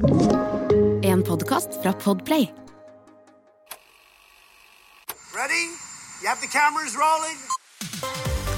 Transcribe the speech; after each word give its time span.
En 0.00 1.22
podkast 1.22 1.68
fra 1.80 1.92
Podplay. 1.92 2.52
Ready? 5.34 5.64
You 6.20 6.28
have 6.28 6.40
the 6.40 6.48
cameras 6.48 6.96
rolling? 6.96 7.36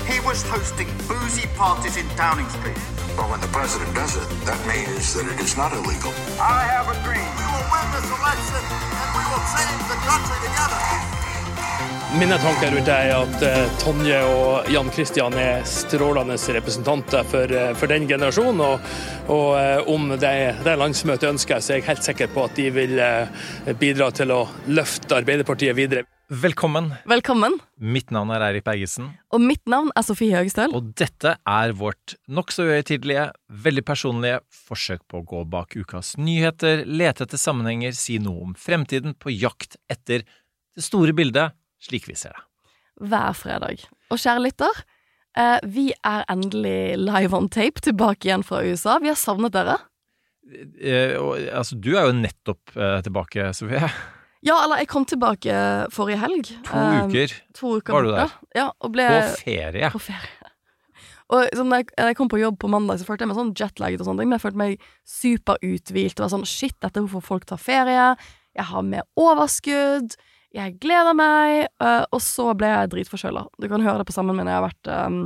He 0.07 0.21
was 0.27 0.43
hosting 0.43 0.89
boozy 1.09 1.49
parties 1.57 1.97
in 1.97 2.07
Downing 2.17 2.49
Street. 2.49 2.79
But 3.17 3.29
when 3.31 3.41
the 3.41 3.49
president 3.49 3.95
does 3.95 4.17
it, 4.17 4.29
that 4.47 4.61
means 4.67 5.15
that 5.15 5.27
it 5.27 5.41
is 5.41 5.57
not 5.57 5.73
illegal. 5.73 6.13
I 6.39 6.63
have 6.75 6.87
a 6.87 6.97
dream. 7.03 7.31
We 7.39 7.47
will 7.55 7.67
win 7.75 7.87
this 7.91 8.09
election 8.19 8.63
and 9.01 9.09
we 9.19 9.25
will 9.31 9.45
save 9.51 9.83
the 9.91 9.99
country 10.07 10.39
together. 10.47 11.22
Mine 12.13 12.37
tanker 12.37 12.69
rundt 12.75 12.85
det 12.85 12.93
er 12.93 13.15
at 13.17 13.43
eh, 13.47 13.71
Tonje 13.81 14.19
og 14.29 14.67
Jan 14.69 14.91
Kristian 14.93 15.33
er 15.41 15.63
strålende 15.65 16.35
representanter 16.37 17.25
for, 17.25 17.53
eh, 17.57 17.71
for 17.79 17.89
den 17.89 18.05
generasjonen. 18.05 18.61
Og, 18.61 18.91
og 19.33 19.47
eh, 19.57 19.89
om 19.89 20.11
det, 20.21 20.33
det 20.61 20.75
landsmøtet 20.77 21.31
ønsker, 21.31 21.63
så 21.65 21.73
er 21.73 21.81
jeg 21.81 21.87
helt 21.87 22.05
sikker 22.05 22.29
på 22.35 22.45
at 22.45 22.59
de 22.59 22.67
vil 22.75 23.01
bidra 23.81 24.11
til 24.13 24.35
å 24.35 24.43
løfte 24.69 25.17
Arbeiderpartiet 25.23 25.79
videre. 25.79 26.05
Velkommen. 26.43 26.91
Velkommen. 27.09 27.57
Mitt 27.81 28.13
navn 28.13 28.35
er 28.37 28.45
Eirik 28.45 28.67
Bergesen, 28.69 29.09
Og 29.33 29.41
mitt 29.41 29.65
navn 29.69 29.89
er 29.97 30.05
Sofie 30.05 30.37
Høgestøl. 30.37 30.77
og 30.77 30.93
dette 31.01 31.35
er 31.49 31.73
vårt 31.73 32.19
nokså 32.29 32.69
uhøytidelige, 32.69 33.31
veldig 33.49 33.87
personlige 33.89 34.45
forsøk 34.69 35.01
på 35.09 35.23
å 35.23 35.27
gå 35.33 35.43
bak 35.49 35.77
ukas 35.81 36.13
nyheter, 36.21 36.85
lete 36.85 37.25
etter 37.25 37.41
sammenhenger, 37.41 37.97
si 37.97 38.21
noe 38.21 38.51
om 38.51 38.55
fremtiden, 38.57 39.17
på 39.17 39.33
jakt 39.33 39.81
etter 39.93 40.29
det 40.77 40.85
store 40.85 41.13
bildet, 41.17 41.57
slik 41.83 42.09
vi 42.11 42.17
ser 42.19 42.35
det. 42.37 42.45
Hver 43.03 43.35
fredag. 43.37 43.87
Og 44.13 44.21
kjære 44.21 44.45
lytter, 44.45 44.83
eh, 45.39 45.59
vi 45.65 45.91
er 46.05 46.27
endelig 46.31 46.99
live 47.01 47.37
on 47.37 47.49
tape 47.53 47.83
tilbake 47.83 48.29
igjen 48.29 48.45
fra 48.47 48.63
USA. 48.63 48.99
Vi 49.03 49.11
har 49.11 49.19
savnet 49.19 49.55
dere. 49.55 49.79
Eh, 50.53 51.17
og, 51.21 51.39
altså, 51.55 51.79
du 51.79 51.95
er 51.97 52.09
jo 52.11 52.19
nettopp 52.19 52.77
eh, 52.77 52.99
tilbake, 53.07 53.51
Sofie. 53.57 53.89
Ja, 54.43 54.57
eller 54.65 54.83
jeg 54.83 54.91
kom 54.91 55.05
tilbake 55.07 55.55
forrige 55.95 56.19
helg. 56.19 56.49
To 56.67 56.87
uker 57.07 57.35
To 57.55 57.77
uker 57.79 57.95
var 57.95 58.07
du 58.07 58.11
der. 58.11 58.33
Ja, 58.59 58.71
og 58.83 58.91
ble 58.95 59.07
på 59.07 59.37
ferie. 59.45 59.91
på 59.95 60.03
ferie. 60.03 60.39
Og 61.33 61.47
sånn, 61.57 61.71
jeg, 61.73 61.87
jeg 61.97 62.17
kom 62.19 62.29
på 62.29 62.41
jobb 62.43 62.59
på 62.61 62.69
mandag, 62.69 62.99
så 63.01 63.07
følte 63.09 63.25
jeg 63.25 63.31
meg 63.31 63.39
sånn 63.39 63.55
jetlaget 63.57 64.03
og 64.03 64.09
sånne 64.09 64.21
ting, 64.21 64.29
men 64.29 64.37
jeg 64.37 64.43
følte 64.43 64.61
meg 64.61 64.83
superuthvilt. 65.09 66.17
Det 66.19 66.25
var 66.27 66.33
sånn 66.35 66.45
shit, 66.45 66.75
dette 66.83 67.01
er 67.01 67.07
hvorfor 67.07 67.25
folk 67.25 67.47
tar 67.49 67.63
ferie. 67.63 68.11
Jeg 68.53 68.67
har 68.69 68.85
mer 68.85 69.07
overskudd. 69.17 70.19
Jeg 70.53 70.77
gleder 70.83 71.17
meg. 71.17 71.69
Uh, 71.81 72.05
og 72.13 72.21
så 72.25 72.51
ble 72.57 72.69
jeg 72.69 72.93
dritforkjøla. 72.93 73.47
Du 73.61 73.69
kan 73.73 73.85
høre 73.85 74.03
det 74.03 74.09
på 74.09 74.15
stemmen 74.17 74.37
min. 74.37 74.51
Jeg 74.51 74.59
har 74.59 74.67
vært 74.67 74.91
um, 75.09 75.21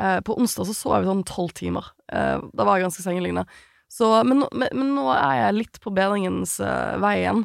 uh, 0.00 0.18
På 0.26 0.36
onsdag 0.40 0.68
så 0.68 0.76
sov 0.76 0.96
jeg 0.96 1.10
sånn 1.10 1.26
tolv 1.28 1.54
timer. 1.58 1.92
Uh, 2.10 2.42
da 2.50 2.66
var 2.66 2.78
jeg 2.78 2.88
ganske 2.88 3.04
sengeliggende. 3.04 3.46
Så, 3.92 4.08
men, 4.26 4.42
men, 4.56 4.72
men 4.74 4.94
nå 4.96 5.06
er 5.14 5.44
jeg 5.44 5.58
litt 5.60 5.78
på 5.84 5.92
bedringens 5.92 6.56
vei 7.02 7.18
igjen. 7.20 7.42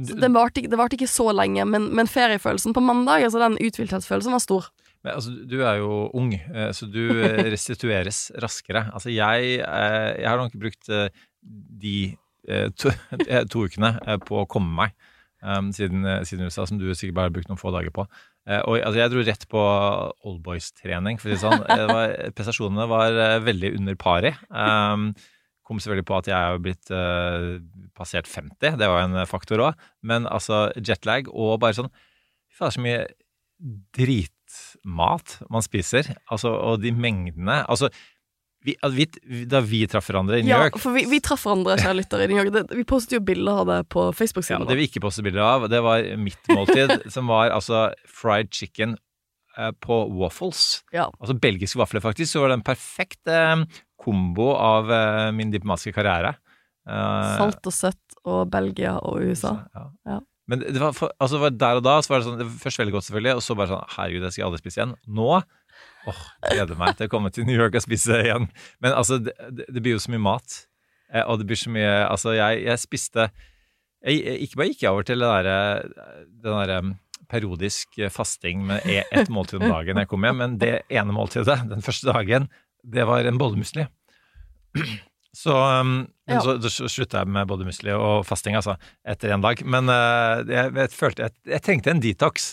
Så 0.00 0.14
det 0.16 0.30
varte 0.32 0.62
ikke, 0.62 0.70
det 0.72 0.78
varte 0.80 0.96
ikke 0.96 1.10
så 1.12 1.26
lenge, 1.36 1.66
men, 1.68 1.90
men 1.92 2.08
feriefølelsen 2.08 2.72
på 2.72 2.80
mandag, 2.80 3.26
altså 3.26 3.42
den 3.42 3.58
uthvilthetsfølelsen, 3.60 4.32
var 4.32 4.40
stor. 4.40 4.70
Men, 5.04 5.10
altså, 5.18 5.34
du 5.44 5.58
er 5.60 5.82
jo 5.82 6.06
ung, 6.16 6.32
så 6.72 6.88
du 6.88 7.02
restitueres 7.52 8.22
raskere. 8.40 8.86
Altså, 8.96 9.12
jeg, 9.12 9.58
jeg 9.60 10.24
har 10.24 10.40
nok 10.40 10.56
brukt 10.62 10.88
eh, 10.88 11.12
de 11.84 11.94
to, 12.80 12.94
to 13.52 13.66
ukene 13.68 13.92
på 14.24 14.40
å 14.40 14.48
komme 14.48 14.72
meg 14.80 14.96
um, 15.42 15.70
siden, 15.76 16.04
eh, 16.06 16.22
siden 16.28 16.48
USA, 16.48 16.66
som 16.68 16.78
du 16.80 16.86
sikkert 16.92 17.16
bare 17.16 17.30
har 17.30 17.34
brukt 17.34 17.50
noen 17.50 17.60
få 17.60 17.72
dager 17.74 17.92
på. 17.94 18.06
Uh, 18.48 18.60
Og 18.64 18.78
altså, 18.78 19.00
jeg 19.00 19.12
dro 19.12 19.24
rett 19.26 19.46
på 19.50 19.64
oldboys-trening, 20.30 21.20
for 21.20 21.30
å 21.30 21.34
si 21.34 21.38
det 21.38 21.44
sånn. 21.44 21.66
Prestasjonene 22.36 22.88
var 22.90 23.18
uh, 23.18 23.36
veldig 23.44 23.74
under 23.80 23.98
pari. 24.00 24.34
Um, 24.48 25.10
kom 25.66 25.78
selvfølgelig 25.78 26.08
på 26.08 26.18
at 26.18 26.30
jeg 26.30 26.38
er 26.38 26.62
blitt 26.64 26.92
uh, 26.94 27.60
passert 27.96 28.30
50, 28.30 28.78
det 28.80 28.90
var 28.90 29.04
en 29.04 29.24
faktor 29.30 29.62
òg. 29.68 29.88
Men 30.02 30.28
altså, 30.30 30.68
jetlag 30.76 31.30
og 31.30 31.60
bare 31.62 31.78
sånn 31.78 31.92
Fy 32.50 32.64
faen, 32.64 32.72
så 32.74 32.80
mye 32.82 33.02
dritmat 33.94 35.36
man 35.52 35.64
spiser. 35.64 36.08
Altså, 36.32 36.50
og 36.50 36.80
de 36.82 36.90
mengdene 36.96 37.60
Altså, 37.70 37.90
vi, 38.64 38.74
vi, 38.92 39.06
da 39.48 39.60
vi 39.64 39.80
traff 39.88 40.10
hverandre 40.10 40.40
i 40.40 40.44
New 40.44 40.52
Ja, 40.52 40.64
York 40.66 40.76
for 40.82 40.92
vi, 40.92 41.06
vi 41.08 41.20
traff 41.24 41.46
hverandre, 41.46 41.78
kjære 41.80 41.96
lyttere, 41.96 42.26
i 42.26 42.30
New 42.32 42.40
York. 42.42 42.50
Det, 42.52 42.76
vi 42.76 42.84
postet 42.88 43.16
jo 43.16 43.22
bilder 43.24 43.62
av 43.62 43.70
det 43.70 43.78
på 43.92 44.08
Facebook-siden 44.16 44.66
Ja, 44.66 44.68
Det 44.68 44.76
vi 44.76 44.88
ikke 44.90 45.02
postet 45.04 45.24
bilder 45.24 45.46
av, 45.46 45.68
det 45.72 45.80
var 45.84 46.04
mitt 46.20 46.50
måltid, 46.52 46.92
som 47.14 47.30
var 47.32 47.54
altså 47.56 47.86
fried 48.04 48.52
chicken 48.52 48.98
eh, 49.56 49.72
på 49.80 50.02
waffles. 50.20 50.82
Ja. 50.92 51.08
Altså 51.20 51.38
belgiske 51.40 51.80
vafler, 51.80 52.04
faktisk. 52.04 52.34
Så 52.34 52.44
var 52.44 52.52
det 52.52 52.60
en 52.60 52.66
perfekt 52.68 53.32
eh, 53.32 53.64
kombo 54.00 54.52
av 54.56 54.92
eh, 54.92 55.30
min 55.36 55.52
diplomatiske 55.54 55.96
karriere. 55.96 56.34
Eh, 56.88 57.36
Salt 57.40 57.64
og 57.64 57.76
søtt 57.76 58.20
og 58.28 58.44
Belgia 58.52 58.98
og 59.00 59.24
USA. 59.24 59.56
Ja. 59.72 59.86
Ja. 60.08 60.20
Men 60.50 60.64
det 60.66 60.80
var, 60.82 60.92
for, 60.96 61.12
altså, 61.22 61.38
var 61.38 61.52
der 61.54 61.78
og 61.78 61.84
da 61.86 61.96
så 62.02 62.10
var 62.10 62.20
det 62.20 62.26
sånn, 62.26 62.38
det 62.40 62.46
var 62.48 62.62
først 62.64 62.80
veldig 62.82 62.94
godt, 62.96 63.06
selvfølgelig, 63.06 63.34
og 63.38 63.44
så 63.46 63.54
bare 63.56 63.70
sånn 63.70 63.92
Herregud, 63.94 64.24
det 64.26 64.30
skal 64.34 64.42
jeg 64.42 64.48
aldri 64.48 64.62
spise 64.64 64.80
igjen. 64.80 64.94
Nå 65.20 65.28
åh, 66.08 66.22
gleder 66.48 66.78
meg 66.80 66.96
til 66.96 67.08
å 67.08 67.12
komme 67.12 67.30
til 67.34 67.44
New 67.48 67.58
York 67.58 67.76
og 67.76 67.84
spise 67.84 68.22
igjen. 68.24 68.48
Men 68.80 68.96
altså, 68.96 69.18
det, 69.20 69.34
det, 69.68 69.80
blir 69.80 69.96
jo 69.96 70.02
så 70.02 70.14
mye 70.14 70.22
mat, 70.24 70.62
eh, 71.12 71.24
og 71.24 71.40
det 71.40 71.48
blir 71.50 71.60
så 71.60 71.72
mye 71.74 71.92
Altså, 72.06 72.32
jeg, 72.38 72.64
jeg 72.64 72.82
spiste 72.82 73.28
jeg, 74.06 74.38
Ikke 74.46 74.60
bare 74.60 74.70
gikk 74.72 74.82
jeg 74.86 74.94
over 74.94 75.06
til 75.06 75.20
det 75.20 75.28
derre 75.28 75.58
den 76.40 76.56
derre 76.56 76.80
periodisk 77.30 78.00
fasting 78.10 78.64
med 78.66 78.82
e- 78.90 79.04
ett 79.14 79.28
måltid 79.30 79.60
om 79.60 79.70
dagen 79.70 80.00
jeg 80.00 80.08
kom 80.10 80.24
hjem, 80.26 80.40
men 80.40 80.56
det 80.58 80.80
ene 80.90 81.14
måltidet 81.14 81.60
den 81.70 81.84
første 81.84 82.10
dagen, 82.10 82.48
det 82.82 83.04
var 83.06 83.22
en 83.28 83.38
bollemusli. 83.38 83.84
Så, 85.36 85.54
um, 85.54 86.08
Ja. 86.26 86.40
så, 86.42 86.56
så 86.58 86.88
slutta 86.90 87.22
jeg 87.22 87.30
med 87.30 87.46
både 87.46 87.68
musli 87.68 87.92
og 87.94 88.24
fasting, 88.26 88.56
altså, 88.58 88.74
etter 89.06 89.30
en 89.34 89.44
dag. 89.44 89.62
Men 89.62 89.86
jeg, 89.90 90.72
jeg 90.74 90.90
følte 90.90 91.28
jeg, 91.28 91.36
jeg 91.52 91.62
trengte 91.66 91.92
en 91.94 92.02
detox. 92.02 92.48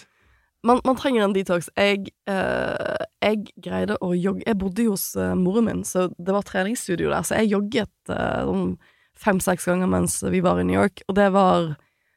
Man, 0.65 0.81
man 0.85 0.97
trenger 0.97 1.23
en 1.23 1.33
detox. 1.35 1.69
Jeg, 1.77 2.09
eh, 2.29 3.05
jeg 3.21 3.43
greide 3.63 3.97
å 4.01 4.13
jogge 4.17 4.45
Jeg 4.47 4.57
bodde 4.57 4.87
jo 4.87 4.95
hos 4.95 5.11
eh, 5.19 5.35
moren 5.37 5.67
min, 5.67 5.83
så 5.85 6.07
det 6.17 6.33
var 6.33 6.47
treningsstudio 6.47 7.11
der, 7.13 7.25
så 7.27 7.37
jeg 7.41 7.51
jogget 7.53 8.13
eh, 8.13 8.47
sånn 8.47 8.71
fem-seks 9.17 9.65
ganger 9.69 9.89
mens 9.89 10.19
vi 10.29 10.41
var 10.45 10.59
i 10.61 10.65
New 10.67 10.77
York, 10.77 11.01
og 11.07 11.17
det 11.17 11.29
var 11.33 11.75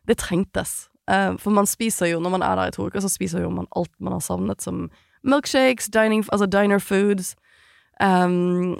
Det 0.09 0.17
trengtes. 0.19 0.89
Eh, 1.11 1.37
for 1.39 1.53
man 1.55 1.69
spiser 1.69 2.09
jo, 2.11 2.21
når 2.21 2.33
man 2.39 2.43
er 2.43 2.57
der 2.57 2.71
i 2.71 2.75
to 2.75 2.89
uker, 2.89 3.03
så 3.05 3.11
spiser 3.13 3.45
jo 3.45 3.51
man 3.53 3.69
alt 3.77 3.93
man 4.01 4.17
har 4.17 4.25
savnet, 4.25 4.63
som 4.63 4.89
milkshakes, 5.23 5.91
dining, 5.93 6.25
altså 6.33 6.49
diner 6.49 6.81
foods, 6.81 7.35
um, 8.03 8.79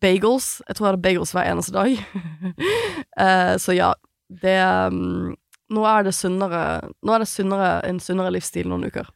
bagels. 0.00 0.62
Jeg 0.68 0.76
tror 0.76 0.86
jeg 0.86 0.92
hadde 0.92 1.02
bagels 1.02 1.34
hver 1.36 1.50
eneste 1.52 1.76
dag. 1.76 1.98
Eh, 3.14 3.54
så 3.62 3.70
ja, 3.70 3.92
det 4.42 4.56
um, 4.90 5.36
Nå 5.72 5.84
er 5.88 6.04
det 6.04 6.12
sunnere 6.16 6.62
Nå 7.00 7.14
er 7.14 7.22
det 7.24 7.30
sunnere, 7.30 7.68
en 7.88 8.00
sunnere 8.02 8.32
livsstil 8.34 8.68
noen 8.68 8.84
uker. 8.90 9.08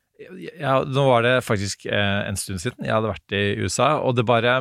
Ja, 0.59 0.81
nå 0.83 1.05
var 1.07 1.23
det 1.23 1.37
faktisk 1.47 1.85
eh, 1.87 2.21
en 2.27 2.39
stund 2.41 2.59
siden 2.63 2.87
jeg 2.89 2.95
hadde 2.95 3.13
vært 3.13 3.35
i 3.39 3.43
USA, 3.63 3.99
og 4.03 4.17
det 4.19 4.25
bare 4.27 4.57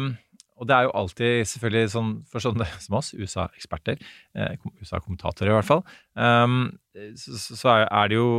Og 0.57 0.67
det 0.69 0.75
er 0.75 0.85
jo 0.85 0.91
alltid 0.99 1.47
selvfølgelig 1.49 1.89
sånn 1.93 2.11
for 2.29 2.41
sånne 2.43 2.67
som 2.83 2.97
oss, 2.99 3.09
USA-eksperter, 3.17 3.97
eh, 4.37 4.53
USA-kommentatorer 4.81 5.51
i 5.53 5.55
hvert 5.57 5.69
fall, 5.69 5.83
um, 6.17 6.71
så, 7.17 7.75
er- 7.75 8.09
det 8.09 8.17
jo 8.17 8.29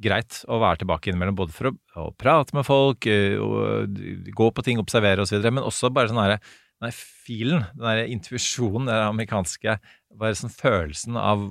greit 0.00 0.42
å 0.48 0.60
være 0.62 0.80
tilbake 0.80 1.10
innimellom, 1.10 1.36
både 1.36 1.52
for 1.52 1.68
å, 1.72 2.06
prate 2.16 2.56
med 2.56 2.64
folk, 2.64 3.04
eh, 3.08 3.36
og 3.36 4.00
gå 4.32 4.48
på 4.56 4.64
ting, 4.64 4.80
observere 4.80 5.24
osv., 5.24 5.44
men 5.44 5.60
også 5.64 5.92
bare 5.92 6.08
sånn 6.08 6.22
herre 6.24 6.40
den 6.80 6.94
filen, 6.94 7.64
den 7.74 7.84
der 7.84 8.04
intuisjonen, 8.14 8.88
den 8.88 9.04
amerikanske 9.10 9.76
bare 10.16 10.36
sånn 10.38 10.52
følelsen 10.52 11.16
av 11.20 11.48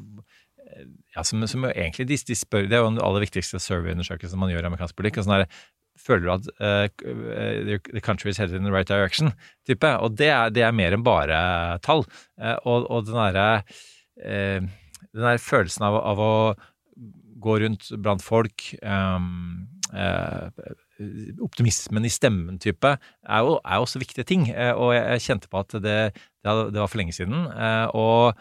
ja, 1.15 1.23
som, 1.23 1.43
som 1.47 1.65
egentlig 1.69 2.07
de, 2.09 2.17
de 2.27 2.35
spør, 2.37 2.67
Det 2.67 2.77
er 2.77 2.83
jo 2.83 2.91
den 2.91 3.01
aller 3.03 3.23
viktigste 3.25 3.59
survey-undersøkelsen 3.61 4.39
man 4.39 4.51
gjør 4.51 4.65
i 4.65 4.69
amerikansk 4.71 4.97
politikk. 4.97 5.21
og 5.21 5.27
sånn 5.27 5.47
Føler 5.97 6.27
du 6.27 6.31
at 6.31 6.49
uh, 6.61 7.79
the 7.89 8.01
country 8.01 8.29
is 8.29 8.37
headed 8.37 8.55
in 8.55 8.67
the 8.67 8.71
right 8.71 8.87
direction? 8.87 9.31
type, 9.65 9.87
Og 9.87 10.17
det 10.17 10.29
er, 10.29 10.49
det 10.53 10.63
er 10.63 10.75
mer 10.75 10.93
enn 10.93 11.05
bare 11.05 11.79
tall. 11.85 12.05
Uh, 12.37 12.57
og, 12.65 12.85
og 12.91 13.07
den 13.07 13.17
derre 13.17 13.47
uh, 13.63 14.67
Den 15.07 15.23
der 15.25 15.41
følelsen 15.41 15.87
av, 15.87 15.97
av 15.97 16.21
å 16.21 16.33
gå 17.41 17.57
rundt 17.61 17.89
blant 18.01 18.23
folk 18.25 18.71
um, 18.81 19.65
Optimismen 21.45 22.05
i 22.05 22.11
stemmen 22.11 22.57
type 22.61 22.89
er 22.97 23.45
jo, 23.45 23.57
er 23.61 23.81
også 23.81 24.01
viktige 24.01 24.25
ting. 24.27 24.47
Og 24.75 24.91
jeg, 24.95 25.21
kjente 25.23 25.49
på 25.49 25.61
at 25.61 25.75
det, 25.79 25.97
det, 26.43 26.79
var 26.79 26.89
for 26.89 26.99
lenge 26.99 27.13
siden. 27.15 27.45
Og 27.93 28.33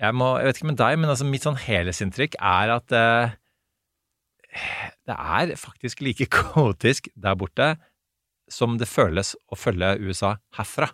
jeg, 0.00 0.16
må, 0.16 0.30
jeg 0.40 0.48
vet 0.48 0.60
ikke 0.60 0.70
med 0.70 0.80
deg, 0.80 0.98
men 1.02 1.12
altså 1.12 1.26
mitt 1.28 1.44
sånn 1.46 1.58
helhetsinntrykk 1.60 2.38
er 2.40 2.72
at 2.78 2.94
eh, 2.96 3.34
det 5.06 5.16
er 5.16 5.54
faktisk 5.60 6.02
like 6.04 6.26
kaotisk 6.36 7.10
der 7.14 7.36
borte 7.38 7.74
som 8.50 8.78
det 8.80 8.88
føles 8.90 9.34
å 9.52 9.58
følge 9.58 9.94
USA 10.02 10.34
herfra. 10.58 10.88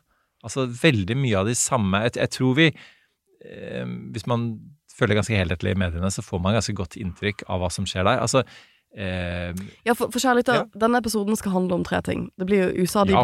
Altså 0.44 0.66
veldig 0.68 1.16
mye 1.18 1.38
av 1.40 1.46
de 1.48 1.54
samme 1.56 2.02
Jeg, 2.04 2.12
jeg 2.20 2.30
tror 2.36 2.52
vi 2.58 2.66
eh, 2.68 3.86
Hvis 4.14 4.26
man 4.28 4.44
følger 4.92 5.16
ganske 5.18 5.34
helhetlig 5.34 5.72
i 5.72 5.78
mediene, 5.80 6.10
så 6.12 6.22
får 6.22 6.42
man 6.44 6.54
ganske 6.54 6.74
godt 6.76 6.98
inntrykk 7.00 7.46
av 7.50 7.62
hva 7.64 7.70
som 7.72 7.86
skjer 7.88 8.04
der. 8.06 8.20
Altså 8.22 8.42
eh, 8.96 9.56
Ja, 9.88 9.96
for, 9.96 10.12
for 10.12 10.20
kjære 10.22 10.44
Ja. 10.46 10.60
denne 10.76 11.00
episoden 11.00 11.36
skal 11.40 11.56
handle 11.56 11.80
om 11.80 11.84
tre 11.88 12.02
ting. 12.04 12.28
Det 12.38 12.46
blir 12.48 12.66
jo 12.66 12.84
USA 12.84 13.06
Ja. 13.08 13.22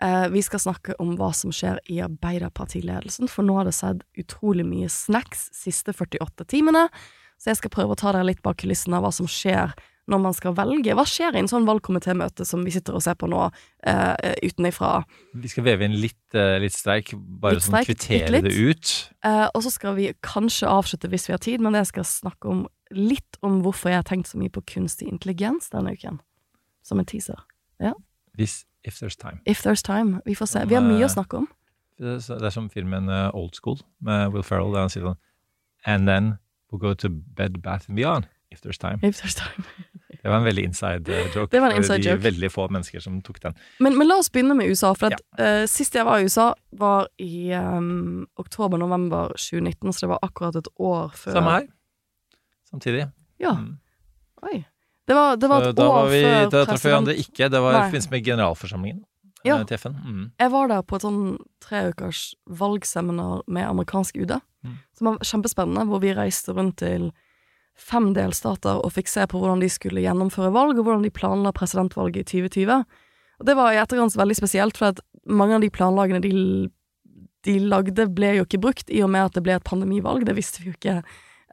Eh, 0.00 0.26
vi 0.32 0.42
skal 0.42 0.62
snakke 0.62 0.96
om 1.02 1.14
hva 1.18 1.30
som 1.36 1.52
skjer 1.52 1.80
i 1.92 2.00
Arbeiderpartiledelsen, 2.04 3.28
for 3.28 3.44
nå 3.44 3.58
har 3.58 3.68
det 3.68 3.76
sett 3.76 4.04
utrolig 4.20 4.64
mye 4.64 4.88
snacks 4.92 5.50
siste 5.56 5.92
48 5.96 6.48
timene. 6.48 6.88
Så 7.40 7.52
jeg 7.52 7.60
skal 7.60 7.72
prøve 7.72 7.96
å 7.96 8.00
ta 8.00 8.12
dere 8.12 8.28
litt 8.28 8.42
bak 8.44 8.60
kulissene 8.60 8.98
av 8.98 9.06
hva 9.06 9.12
som 9.16 9.28
skjer 9.28 9.72
når 10.10 10.22
man 10.24 10.34
skal 10.36 10.54
velge. 10.56 10.94
Hva 10.96 11.04
skjer 11.08 11.36
i 11.36 11.42
en 11.42 11.50
sånn 11.50 11.66
valgkomitémøte 11.68 12.44
som 12.48 12.64
vi 12.66 12.72
sitter 12.74 12.96
og 12.98 13.04
ser 13.04 13.16
på 13.20 13.28
nå, 13.30 13.46
eh, 13.86 14.34
utenifra? 14.42 15.04
Vi 15.34 15.52
skal 15.52 15.66
veve 15.68 15.86
inn 15.86 15.96
litt, 16.00 16.18
uh, 16.34 16.58
litt 16.62 16.74
streik, 16.74 17.12
bare 17.14 17.58
Litt 17.58 17.66
sånn 17.66 17.78
streik, 17.78 17.92
kvittere 17.92 18.42
det 18.44 18.54
ut. 18.56 18.94
Eh, 19.24 19.46
og 19.54 19.62
så 19.64 19.72
skal 19.72 19.94
vi 19.98 20.10
kanskje 20.26 20.70
avslutte 20.70 21.10
hvis 21.12 21.28
vi 21.28 21.36
har 21.36 21.44
tid, 21.44 21.60
men 21.60 21.78
jeg 21.78 21.92
skal 21.92 22.08
snakke 22.08 22.50
om 22.50 22.66
litt 22.90 23.38
om 23.46 23.60
hvorfor 23.62 23.92
jeg 23.92 24.02
har 24.02 24.08
tenkt 24.08 24.32
så 24.32 24.40
mye 24.40 24.50
på 24.50 24.64
kunstig 24.66 25.08
intelligens 25.12 25.70
denne 25.70 25.94
uken. 25.94 26.18
Som 26.82 26.98
en 26.98 27.06
teaser. 27.06 27.38
Hvis, 28.34 28.64
if 28.84 28.98
there's 28.98 29.16
time. 29.16 29.40
If 29.46 29.62
there's 29.62 29.82
time. 29.82 30.20
Vi 30.24 30.34
får 30.34 30.46
se. 30.46 30.64
Vi 30.68 30.74
har 30.74 30.84
mye 30.84 31.00
eh, 31.02 31.08
å 31.08 31.12
snakke 31.12 31.42
om. 31.42 31.48
Det 32.00 32.16
er, 32.16 32.50
som 32.50 32.70
filmen 32.72 33.08
eh, 33.12 33.28
Old 33.36 33.54
School 33.58 33.80
med 34.00 34.32
Will 34.32 34.44
Ferrell, 34.46 34.72
der 34.72 34.86
han 34.86 34.92
sier 34.92 35.04
sånn 35.04 35.20
And 35.88 36.08
then 36.08 36.38
we'll 36.70 36.80
go 36.80 36.94
to 36.94 37.08
bed, 37.08 37.62
bath 37.62 37.88
and 37.88 37.96
beyond, 37.96 38.28
if 38.50 38.60
there's 38.60 38.78
time. 38.78 39.00
If 39.02 39.20
there's 39.22 39.36
time. 39.36 39.64
Det 40.22 40.28
var 40.28 40.36
en 40.36 40.44
veldig 40.44 40.62
inside 40.68 41.08
eh, 41.08 41.36
joke. 41.36 41.48
Det 41.50 41.60
var 41.60 41.70
en 41.70 41.76
inside 41.76 42.02
de 42.02 42.10
joke. 42.10 42.22
veldig 42.22 42.50
få 42.52 42.66
mennesker 42.68 43.00
som 43.00 43.22
tok 43.24 43.38
den. 43.42 43.54
Men, 43.80 43.96
men 43.98 44.08
la 44.08 44.18
oss 44.20 44.28
begynne 44.32 44.52
med 44.54 44.68
USA. 44.68 44.92
For 44.92 45.08
at, 45.08 45.22
eh, 45.40 45.64
Sist 45.70 45.96
jeg 45.96 46.04
var 46.04 46.20
i 46.20 46.26
USA, 46.28 46.50
var 46.76 47.08
i 47.18 47.54
um, 47.56 48.26
oktober-november 48.36 49.32
2019, 49.40 49.92
så 49.92 50.04
det 50.04 50.10
var 50.12 50.20
akkurat 50.26 50.58
et 50.60 50.68
år 50.76 51.16
før 51.16 51.38
Samme 51.38 51.54
her. 51.54 51.70
Samtidig. 52.68 53.06
Ja. 53.40 53.54
Mm. 53.56 53.78
Oi. 54.50 54.60
Det 55.10 55.16
var, 55.18 55.38
det 55.42 55.48
var 55.50 55.64
et 55.70 55.76
da 55.78 55.86
år 55.88 55.94
var 55.96 56.10
vi, 56.12 56.20
før 56.22 56.50
da 56.54 56.64
traff 56.68 56.84
vi 56.84 56.90
hverandre 56.92 57.14
ikke. 57.18 57.48
Det 57.50 57.60
var 57.64 57.72
i 57.74 57.80
forbindelse 57.88 58.12
med 58.14 58.26
generalforsamlingen 58.30 59.00
Ja. 59.48 59.56
eh, 59.56 59.64
til 59.66 59.78
FN. 59.80 59.96
Mm. 60.04 60.24
Jeg 60.38 60.50
var 60.52 60.68
der 60.70 60.82
på 60.86 60.96
et 61.00 61.02
sånn 61.06 61.22
treukers 61.64 62.20
valgseminar 62.46 63.42
med 63.48 63.66
amerikansk 63.66 64.16
UD, 64.22 64.36
Mm. 64.62 64.74
som 64.98 65.06
var 65.08 65.18
kjempespennende, 65.24 65.86
hvor 65.88 66.00
vi 66.02 66.12
reiste 66.14 66.52
rundt 66.54 66.76
til 66.76 67.10
fem 67.80 68.10
delstater 68.12 68.76
og 68.84 68.92
fikk 68.92 69.08
se 69.08 69.24
på 69.26 69.40
hvordan 69.40 69.60
de 69.62 69.68
skulle 69.72 70.02
gjennomføre 70.04 70.52
valg, 70.52 70.76
og 70.78 70.84
hvordan 70.84 71.02
de 71.06 71.10
planla 71.10 71.50
presidentvalget 71.56 72.20
i 72.34 72.42
2020. 72.44 72.84
Og 73.40 73.46
det 73.48 73.56
var 73.56 73.72
i 73.72 73.80
etterkant 73.80 74.12
veldig 74.20 74.36
spesielt, 74.36 74.76
for 74.76 74.92
at 74.92 75.00
mange 75.26 75.54
av 75.56 75.62
de 75.64 75.70
planlagene 75.72 76.20
de, 76.20 76.68
de 77.48 77.58
lagde, 77.58 78.04
ble 78.14 78.34
jo 78.36 78.44
ikke 78.44 78.60
brukt, 78.60 78.90
i 78.92 79.00
og 79.02 79.08
med 79.08 79.24
at 79.30 79.32
det 79.38 79.42
ble 79.46 79.54
et 79.56 79.64
pandemivalg. 79.64 80.26
Det 80.28 80.36
visste 80.36 80.60
vi 80.60 80.70
jo 80.70 80.76
ikke 80.76 81.02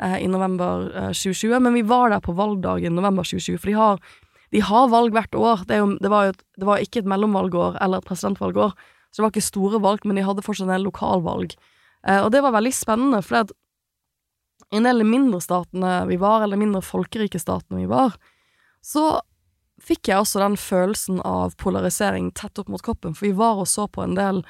eh, 0.01 0.17
i 0.23 0.29
november 0.31 0.87
eh, 0.93 1.11
2020, 1.15 1.59
men 1.63 1.77
vi 1.77 1.85
var 1.87 2.13
der 2.13 2.23
på 2.23 2.35
valgdagen 2.37 2.95
november 2.97 3.27
2020, 3.27 3.59
for 3.61 3.71
de 3.71 3.77
har 3.77 4.01
de 4.55 4.61
har 4.63 4.91
valg 4.91 5.11
hvert 5.11 5.35
år. 5.35 5.63
Det, 5.67 5.79
jo, 5.81 5.87
det, 5.99 6.11
var 6.11 6.27
jo 6.27 6.35
et, 6.35 6.43
det 6.55 6.67
var 6.69 6.83
ikke 6.83 7.01
et 7.01 7.09
mellomvalgår 7.11 7.79
eller 7.83 7.99
et 7.99 8.07
presidentvalgår, 8.07 8.75
så 9.11 9.19
det 9.19 9.25
var 9.25 9.33
ikke 9.33 9.47
store 9.47 9.81
valg, 9.83 10.05
men 10.07 10.19
de 10.19 10.25
hadde 10.27 10.43
fortsatt 10.45 10.67
en 10.67 10.75
del 10.75 10.87
lokalvalg. 10.87 11.55
Eh, 12.07 12.21
og 12.21 12.31
det 12.31 12.43
var 12.45 12.55
veldig 12.55 12.73
spennende, 12.75 13.21
for 13.25 13.41
at 13.43 13.55
i 14.71 14.79
en 14.79 14.87
del 14.87 15.03
mindre 15.07 15.39
statene 15.43 16.01
vi 16.09 16.19
var, 16.19 16.43
eller 16.43 16.59
mindre 16.59 16.83
folkerike 16.83 17.39
statene 17.39 17.83
vi 17.83 17.89
var, 17.91 18.15
så 18.83 19.19
fikk 19.83 20.09
jeg 20.09 20.23
også 20.23 20.41
den 20.41 20.57
følelsen 20.59 21.19
av 21.27 21.55
polarisering 21.61 22.31
tett 22.35 22.59
opp 22.59 22.71
mot 22.71 22.83
kroppen, 22.83 23.15
for 23.15 23.29
vi 23.29 23.35
var 23.37 23.61
og 23.61 23.69
så 23.69 23.85
på 23.91 24.03
en 24.03 24.15
del 24.17 24.41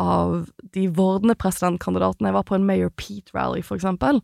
av 0.00 0.46
de 0.76 0.84
vordende 0.92 1.36
presidentkandidatene. 1.40 2.30
Jeg 2.30 2.36
var 2.36 2.46
på 2.48 2.56
en 2.56 2.66
Mayor 2.68 2.92
Pete-rally, 3.00 3.62
for 3.64 3.80
eksempel. 3.80 4.20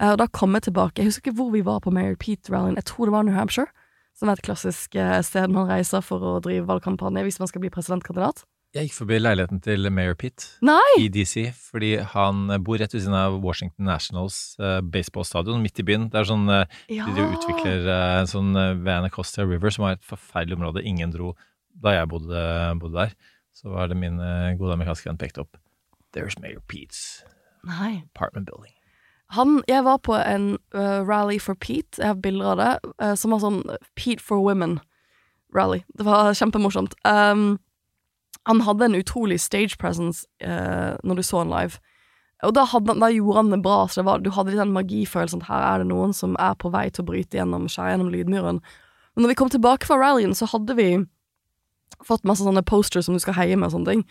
Eh, 0.00 0.10
og 0.10 0.18
da 0.18 0.26
kom 0.32 0.56
jeg 0.56 0.68
tilbake. 0.70 0.98
Jeg 0.98 1.12
husker 1.12 1.28
ikke 1.28 1.36
hvor 1.42 1.52
vi 1.54 1.64
var 1.64 1.84
på 1.84 1.92
Mayor 1.94 2.16
Pete-rallyen. 2.16 2.80
Jeg 2.80 2.88
tror 2.90 3.06
det 3.06 3.16
var 3.16 3.28
New 3.28 3.36
Hampshire 3.36 3.70
som 4.20 4.28
er 4.28 4.36
et 4.38 4.44
klassisk 4.44 4.96
eh, 5.00 5.18
sted 5.24 5.52
man 5.52 5.68
reiser 5.70 6.04
for 6.04 6.24
å 6.24 6.38
drive 6.44 6.68
valgkampanje 6.68 7.24
hvis 7.26 7.40
man 7.40 7.50
skal 7.50 7.64
bli 7.64 7.72
presidentkandidat. 7.72 8.44
Jeg 8.76 8.86
gikk 8.86 9.00
forbi 9.00 9.16
leiligheten 9.18 9.58
til 9.64 9.88
Mayor 9.90 10.14
Pitt 10.14 10.44
Nei! 10.62 10.78
i 11.02 11.08
DC, 11.10 11.48
fordi 11.72 11.96
han 12.12 12.44
bor 12.62 12.78
rett 12.78 12.92
ved 12.94 13.02
siden 13.02 13.16
av 13.18 13.40
Washington 13.42 13.88
Nationals 13.88 14.36
uh, 14.62 14.78
baseballstadion 14.78 15.58
midt 15.64 15.80
i 15.82 15.86
byen. 15.88 16.06
Det 16.12 16.20
er 16.20 16.28
sånn 16.28 16.46
uh, 16.46 16.62
Ja. 16.92 17.08
De 17.16 17.24
utvikler 17.24 17.88
uh, 17.90 18.20
sånn 18.30 18.54
uh, 18.54 18.76
ved 18.78 18.92
Anacostia 19.00 19.48
River, 19.48 19.74
som 19.74 19.88
var 19.88 19.98
et 19.98 20.06
forferdelig 20.06 20.60
område. 20.60 20.86
Ingen 20.86 21.10
dro 21.16 21.32
da 21.82 21.96
jeg 21.96 22.12
bodde, 22.12 22.46
bodde 22.78 22.94
der. 23.08 23.18
Så 23.58 23.74
var 23.74 23.90
det 23.90 23.98
min 23.98 24.22
gode 24.60 24.76
amerikanske 24.76 25.10
venn 25.10 25.18
pekte 25.18 25.42
opp. 25.42 25.58
There's 26.14 26.38
Mayor 26.38 26.62
Pete's 26.70 27.24
Nei. 27.66 28.04
apartment 28.14 28.46
building. 28.46 28.79
Han, 29.36 29.60
jeg 29.68 29.84
var 29.86 30.00
på 30.02 30.16
en 30.18 30.56
uh, 30.74 31.00
rally 31.06 31.38
for 31.38 31.54
Pete, 31.54 32.00
jeg 32.00 32.06
har 32.06 32.18
bilder 32.18 32.52
av 32.52 32.56
det, 32.58 32.70
uh, 33.02 33.14
som 33.14 33.30
var 33.30 33.42
sånn 33.44 33.60
Pete 33.94 34.22
for 34.22 34.42
women-rally. 34.42 35.84
Det 35.98 36.06
var 36.06 36.32
kjempemorsomt. 36.40 36.96
Um, 37.06 37.60
han 38.48 38.64
hadde 38.66 38.88
en 38.88 38.98
utrolig 38.98 39.38
stage 39.40 39.78
presence 39.78 40.26
uh, 40.42 40.96
når 41.06 41.20
du 41.20 41.22
så 41.26 41.44
han 41.44 41.52
live. 41.52 41.78
Og 42.42 42.54
da, 42.56 42.64
hadde, 42.64 42.96
da 42.98 43.10
gjorde 43.12 43.42
han 43.42 43.52
det 43.52 43.60
bra, 43.62 43.84
så 43.86 44.00
det 44.00 44.06
var, 44.08 44.22
du 44.24 44.30
hadde 44.32 44.54
litt 44.54 44.62
den 44.62 44.74
magifølelsen 44.74 45.44
at 45.44 45.50
her 45.50 45.66
er 45.68 45.82
det 45.82 45.90
noen 45.90 46.14
som 46.16 46.34
er 46.40 46.56
på 46.58 46.72
vei 46.72 46.86
til 46.88 47.04
å 47.04 47.10
bryte 47.12 47.36
gjennom, 47.36 47.68
skjære 47.70 47.94
gjennom 47.94 48.12
lydmuren. 48.14 48.60
Men 49.14 49.26
når 49.26 49.34
vi 49.34 49.38
kom 49.42 49.50
tilbake 49.52 49.86
fra 49.86 49.98
rallyen, 50.00 50.32
så 50.34 50.48
hadde 50.48 50.74
vi 50.78 50.90
fått 52.06 52.24
masse 52.24 52.46
sånne 52.46 52.64
posters 52.64 53.06
som 53.06 53.14
du 53.14 53.20
skal 53.22 53.36
heie 53.36 53.58
med 53.58 53.68
og 53.68 53.76
sånne 53.76 53.94
ting. 53.94 54.06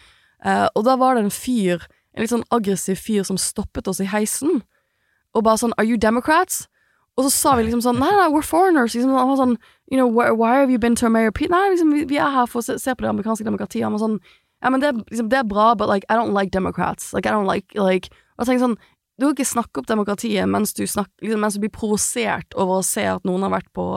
Uh, 0.45 0.67
og 0.77 0.85
da 0.87 0.95
var 1.01 1.17
det 1.17 1.25
en 1.25 1.33
fyr, 1.33 1.89
en 2.13 2.23
litt 2.23 2.31
sånn 2.31 2.45
aggressiv 2.53 3.01
fyr, 3.01 3.25
som 3.27 3.39
stoppet 3.41 3.89
oss 3.89 3.99
i 4.03 4.07
heisen 4.07 4.61
og 5.35 5.45
bare 5.45 5.61
sånn 5.61 5.75
Are 5.77 5.87
you 5.87 5.97
Democrats? 5.97 6.67
Og 7.17 7.25
så 7.27 7.31
sa 7.33 7.55
vi 7.57 7.65
liksom 7.67 7.81
sånn 7.83 7.99
Nei, 7.99 8.11
nei, 8.15 8.29
we're 8.31 8.45
foreigners. 8.45 8.95
Liksom, 8.95 9.11
han 9.15 9.31
var 9.31 9.41
sånn 9.41 9.57
You 9.91 9.97
know, 9.97 10.07
why, 10.07 10.53
have 10.59 10.71
you 10.71 10.79
been 10.79 10.95
to 10.95 11.07
America? 11.07 11.47
Nei, 11.51 11.65
liksom, 11.73 11.91
vi, 11.93 12.05
vi 12.07 12.19
er 12.21 12.31
her 12.31 12.47
for 12.47 12.61
å 12.61 12.65
se, 12.65 12.77
se 12.79 12.95
på 12.95 13.05
det 13.05 13.11
amerikanske 13.11 13.47
demokratiet. 13.47 13.83
Han 13.85 13.97
var 13.97 14.05
sånn 14.05 14.17
Ja, 14.63 14.71
men 14.71 14.83
det, 14.83 14.93
liksom, 15.11 15.29
det 15.31 15.41
er 15.41 15.47
bra, 15.47 15.73
but 15.75 15.89
like 15.91 16.07
I 16.09 16.17
don't 16.19 16.35
like 16.35 16.55
Democrats. 16.55 17.13
Like 17.13 17.29
I 17.29 17.35
don't 17.35 17.49
like 17.49 17.75
like 17.77 18.13
Og 18.37 18.47
jeg 18.47 18.63
sånn 18.63 18.77
Du 19.19 19.27
kan 19.27 19.35
ikke 19.35 19.51
snakke 19.51 19.81
opp 19.81 19.89
demokratiet 19.89 20.47
mens 20.47 20.73
du, 20.77 20.85
snakker, 20.87 21.25
liksom, 21.25 21.43
mens 21.43 21.57
du 21.57 21.63
blir 21.65 21.75
provosert 21.75 22.55
over 22.55 22.79
å 22.79 22.85
se 22.87 23.03
at 23.03 23.25
noen 23.27 23.43
har 23.43 23.57
vært 23.57 23.71
på 23.75 23.87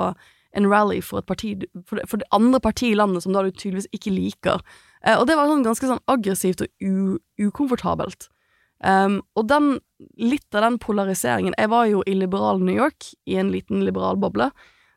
en 0.52 0.66
rally 0.68 0.98
for 1.00 1.22
et 1.22 1.28
parti 1.30 1.54
For 1.86 2.00
det, 2.00 2.08
for 2.10 2.20
det 2.20 2.28
andre 2.34 2.60
partiet 2.60 2.96
i 2.96 2.98
landet 2.98 3.24
som 3.24 3.36
da 3.36 3.44
du 3.46 3.52
tydeligvis 3.54 3.88
ikke 3.94 4.12
liker. 4.12 4.64
Eh, 5.06 5.14
og 5.14 5.28
det 5.30 5.38
var 5.38 5.50
sånn 5.50 5.64
ganske 5.64 5.88
sånn 5.88 6.02
aggressivt 6.10 6.66
og 6.66 6.82
u, 6.82 7.18
ukomfortabelt. 7.40 8.28
Um, 8.82 9.20
og 9.38 9.46
den, 9.46 9.76
litt 10.18 10.54
av 10.54 10.62
den 10.66 10.78
polariseringen 10.82 11.54
Jeg 11.58 11.70
var 11.72 11.86
jo 11.90 12.02
i 12.06 12.14
liberal 12.18 12.62
New 12.62 12.74
York, 12.76 13.12
i 13.26 13.36
en 13.40 13.50
liten 13.52 13.84
liberal 13.86 14.16
boble, 14.20 14.50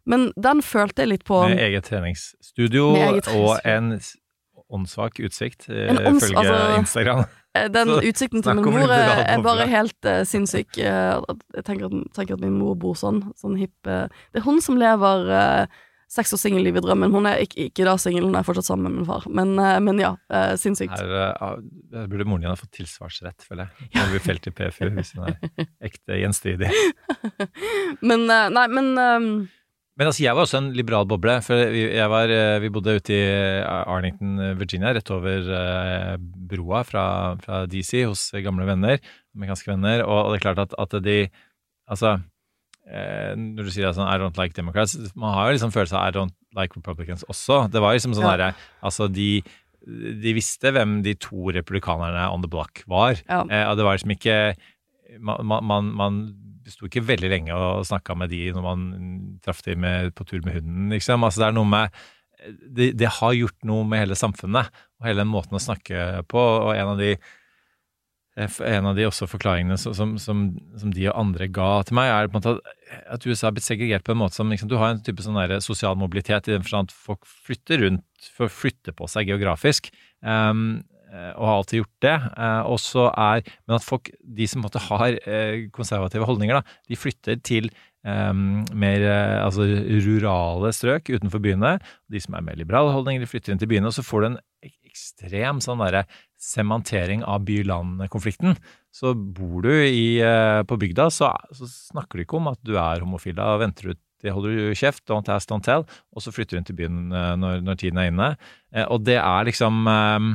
men 0.05 0.31
den 0.37 0.61
følte 0.61 1.03
jeg 1.03 1.09
litt 1.15 1.25
på 1.25 1.41
Med 1.49 1.59
eget 1.59 1.89
treningsstudio 1.89 2.91
Med 2.93 3.07
eget 3.09 3.31
og 3.33 3.59
en 3.65 3.95
åndssvak 4.73 5.19
utsikt, 5.19 5.67
eh, 5.69 5.89
En 5.89 5.97
ånds- 5.97 6.23
ifølge 6.25 6.37
altså- 6.41 6.79
Instagram. 6.79 7.25
eh, 7.55 7.67
Den 7.69 7.87
Så, 7.93 8.01
utsikten 8.01 8.43
til 8.43 8.55
min 8.55 8.65
mor 8.65 8.91
er, 8.91 9.23
er 9.27 9.41
bare 9.41 9.67
helt 9.67 10.05
uh, 10.05 10.23
sinnssyk. 10.25 10.77
Uh, 10.77 11.21
jeg 11.55 11.65
tenker 11.65 11.85
at, 11.85 12.13
tenker 12.15 12.33
at 12.33 12.41
min 12.41 12.57
mor 12.57 12.75
bor 12.75 12.95
sånn. 12.95 13.21
Sånn 13.37 13.57
hipp 13.57 13.75
uh, 13.87 14.07
Det 14.33 14.41
er 14.41 14.45
hun 14.47 14.61
som 14.61 14.75
lever 14.75 15.29
uh, 15.29 15.65
sex- 16.11 16.33
og 16.35 16.39
singelliv 16.41 16.77
i 16.77 16.83
drømmen. 16.83 17.13
Hun 17.13 17.27
er 17.29 17.41
ikke, 17.43 17.69
ikke 17.69 17.87
da 17.87 17.95
singel, 18.01 18.27
hun 18.27 18.37
er 18.37 18.45
fortsatt 18.45 18.69
sammen 18.69 18.87
med 18.87 18.99
min 18.99 19.09
far. 19.09 19.25
Men, 19.29 19.55
eh, 19.59 19.79
men 19.83 19.99
ja, 20.01 20.13
eh, 20.29 20.53
sinnssykt. 20.61 20.95
Her, 20.95 21.11
eh, 21.23 21.59
her 21.95 22.07
burde 22.11 22.27
moren 22.29 22.45
din 22.45 22.51
ha 22.51 22.59
fått 22.59 22.73
tilsvarsrett, 22.77 23.45
føler 23.47 23.67
jeg. 23.67 23.89
Hun 23.97 24.13
blir 24.13 24.23
felt 24.23 24.47
i 24.49 24.55
PFU 24.55 24.89
hvis 24.95 25.13
hun 25.17 25.29
er 25.31 25.67
ekte 25.89 26.21
gjenstridig. 26.21 26.71
Men 28.09 28.27
eh, 28.29 28.49
Nei, 28.55 28.67
men 28.71 28.91
um... 28.99 29.29
Men 29.95 30.09
altså, 30.09 30.25
jeg 30.25 30.35
var 30.35 30.43
også 30.43 30.59
en 30.59 30.73
liberal 30.75 31.05
boble. 31.07 31.37
For 31.43 31.69
vi, 31.71 31.85
var, 32.11 32.31
eh, 32.31 32.57
vi 32.59 32.69
bodde 32.73 32.97
ute 32.97 33.15
i 33.15 33.25
Arlington, 33.63 34.33
Virginia, 34.59 34.91
rett 34.95 35.11
over 35.15 35.47
eh, 35.55 36.15
broa 36.51 36.81
fra, 36.83 37.05
fra 37.39 37.61
DC 37.71 38.03
hos 38.03 38.27
gamle 38.43 38.67
venner, 38.67 38.99
amerikanske 39.37 39.71
venner. 39.71 40.03
Og, 40.03 40.17
og 40.19 40.33
det 40.33 40.41
er 40.41 40.45
klart 40.49 40.63
at, 40.67 40.75
at 40.83 40.97
de 41.05 41.19
Altså, 41.85 42.15
eh, 42.15 42.23
når 42.85 43.65
du 43.65 43.71
sier 43.73 43.93
sånn 43.97 44.05
I 44.05 44.19
don't 44.21 44.37
like 44.37 44.53
Democrats 44.53 44.93
Man 45.17 45.33
har 45.33 45.47
jo 45.49 45.55
liksom 45.55 45.71
følelse 45.73 45.97
av 45.97 46.05
I 46.05 46.13
don't 46.13 46.35
like 46.53 46.77
Republicans 46.77 47.25
også. 47.25 47.63
Det 47.73 47.81
var 47.81 47.95
liksom 47.95 48.13
sånn 48.13 48.27
Ja. 48.29 48.37
Der, 48.37 48.65
Altså, 48.85 49.07
de 49.09 49.41
de 49.85 50.31
visste 50.33 50.71
hvem 50.73 51.03
de 51.05 51.13
to 51.21 51.51
republikanerne 51.53 52.23
on 52.33 52.41
the 52.41 52.49
block 52.49 52.81
var. 52.89 53.19
Ja. 53.29 53.43
Eh, 53.45 53.67
og 53.69 53.77
det 53.77 53.85
var 53.85 53.97
liksom 53.97 54.15
ikke 54.15 54.55
Man, 55.21 55.45
man, 55.45 55.63
man, 55.63 55.91
man 55.95 56.15
sto 56.67 56.87
ikke 56.87 57.03
veldig 57.05 57.29
lenge 57.29 57.53
og 57.53 57.85
snakka 57.85 58.15
med 58.17 58.31
de 58.33 58.49
når 58.51 58.63
man 58.65 58.85
traff 59.45 59.61
de 59.63 59.75
med, 59.77 60.09
på 60.17 60.25
tur 60.25 60.41
med 60.43 60.57
hunden, 60.57 60.89
liksom. 60.89 61.23
Altså 61.23 61.43
det 61.43 61.47
er 61.47 61.55
noe 61.55 61.69
med 61.69 61.99
det, 62.75 62.87
det 62.97 63.11
har 63.19 63.35
gjort 63.37 63.57
noe 63.69 63.85
med 63.87 64.01
hele 64.01 64.17
samfunnet 64.17 64.69
og 64.99 65.07
hele 65.07 65.21
den 65.21 65.31
måten 65.31 65.55
å 65.55 65.61
snakke 65.61 66.23
på. 66.27 66.41
Og 66.41 66.73
en 66.75 66.91
av 66.95 66.99
de 66.99 67.13
eh, 67.13 67.29
en 68.35 68.89
av 68.89 68.97
de 68.97 69.05
også 69.07 69.27
forklaringene 69.31 69.77
som, 69.79 69.93
som, 69.95 70.49
som, 70.75 70.91
de 70.91 71.05
og 71.07 71.19
andre 71.21 71.47
ga 71.55 71.69
til 71.87 71.95
meg, 71.95 72.11
er 72.11 72.27
på 72.27 72.35
en 72.35 72.41
måte 72.41 72.73
at, 73.07 73.23
USA 73.23 73.47
er 73.47 73.55
blitt 73.55 73.67
segregert 73.67 74.03
på 74.05 74.11
en 74.11 74.19
måte 74.19 74.35
som 74.35 74.51
liksom, 74.51 74.69
Du 74.71 74.75
har 74.81 74.91
en 74.91 74.99
type 75.03 75.23
sånn 75.23 75.39
der 75.39 75.61
sosial 75.63 75.95
mobilitet 75.99 76.49
i 76.49 76.55
den 76.55 76.65
forstand 76.65 76.91
at 76.91 77.05
folk 77.07 77.23
flytter 77.47 77.85
rundt 77.85 78.29
for 78.35 78.49
å 78.49 78.51
flytte 78.51 78.91
på 78.95 79.07
seg 79.11 79.31
geografisk. 79.31 79.87
Um, 80.19 80.83
eh, 81.07 81.31
og 81.31 81.47
har 81.47 81.55
alltid 81.61 81.81
gjort 81.81 82.05
det. 82.05 82.15
Uh, 82.35 82.61
og 82.73 82.79
så 82.83 83.07
er, 83.13 83.47
men 83.65 83.77
at 83.79 83.87
folk, 83.87 84.11
de 84.19 84.47
som 84.51 84.65
måtte 84.65 84.83
har 84.89 85.19
eh, 85.23 85.67
konservative 85.75 86.27
holdninger, 86.27 86.59
da, 86.59 86.79
de 86.91 86.99
flytter 86.99 87.39
til 87.45 87.71
um, 88.03 88.65
mer 88.75 89.05
uh, 89.07 89.45
altså 89.45 89.69
rurale 90.09 90.73
strøk 90.75 91.13
utenfor 91.13 91.43
byene. 91.43 91.77
De 92.11 92.21
som 92.21 92.35
er 92.35 92.43
mer 92.49 92.59
liberale 92.59 92.91
holdninger, 92.95 93.23
de 93.23 93.31
flytter 93.31 93.55
inn 93.55 93.63
til 93.63 93.71
byene. 93.71 93.91
Og 93.91 93.95
så 93.95 94.05
får 94.05 94.25
du 94.25 94.31
en 94.33 94.41
ekstrem 94.95 95.63
sånn 95.63 95.83
derre 95.83 96.05
sementering 96.45 97.23
av 97.25 97.43
by-land-konflikten. 97.47 98.57
Så 98.93 99.13
bor 99.13 99.65
du 99.65 99.71
i, 99.73 100.21
eh, 100.23 100.61
på 100.67 100.77
bygda, 100.79 101.09
så, 101.11 101.31
så 101.55 101.69
snakker 101.69 102.19
du 102.19 102.25
ikke 102.25 102.39
om 102.39 102.51
at 102.53 102.61
du 102.65 102.75
er 102.77 103.03
homofil. 103.03 103.35
Da 103.37 103.55
venter 103.61 103.91
du 103.91 104.01
det 104.23 104.33
holder 104.33 104.55
du 104.55 104.77
kjeft, 104.77 105.03
don't 105.09 105.29
ask, 105.29 105.49
don't 105.51 105.65
tell, 105.65 105.85
og 106.15 106.23
så 106.23 106.33
flytter 106.33 106.55
du 106.55 106.61
inn 106.61 106.67
til 106.67 106.77
byen 106.79 106.99
eh, 107.13 107.33
når, 107.39 107.61
når 107.65 107.79
tiden 107.81 108.01
er 108.01 108.09
inne. 108.09 108.31
Eh, 108.73 108.85
og 108.87 109.03
det 109.05 109.19
er 109.21 109.47
liksom 109.49 109.85
eh, 109.91 110.29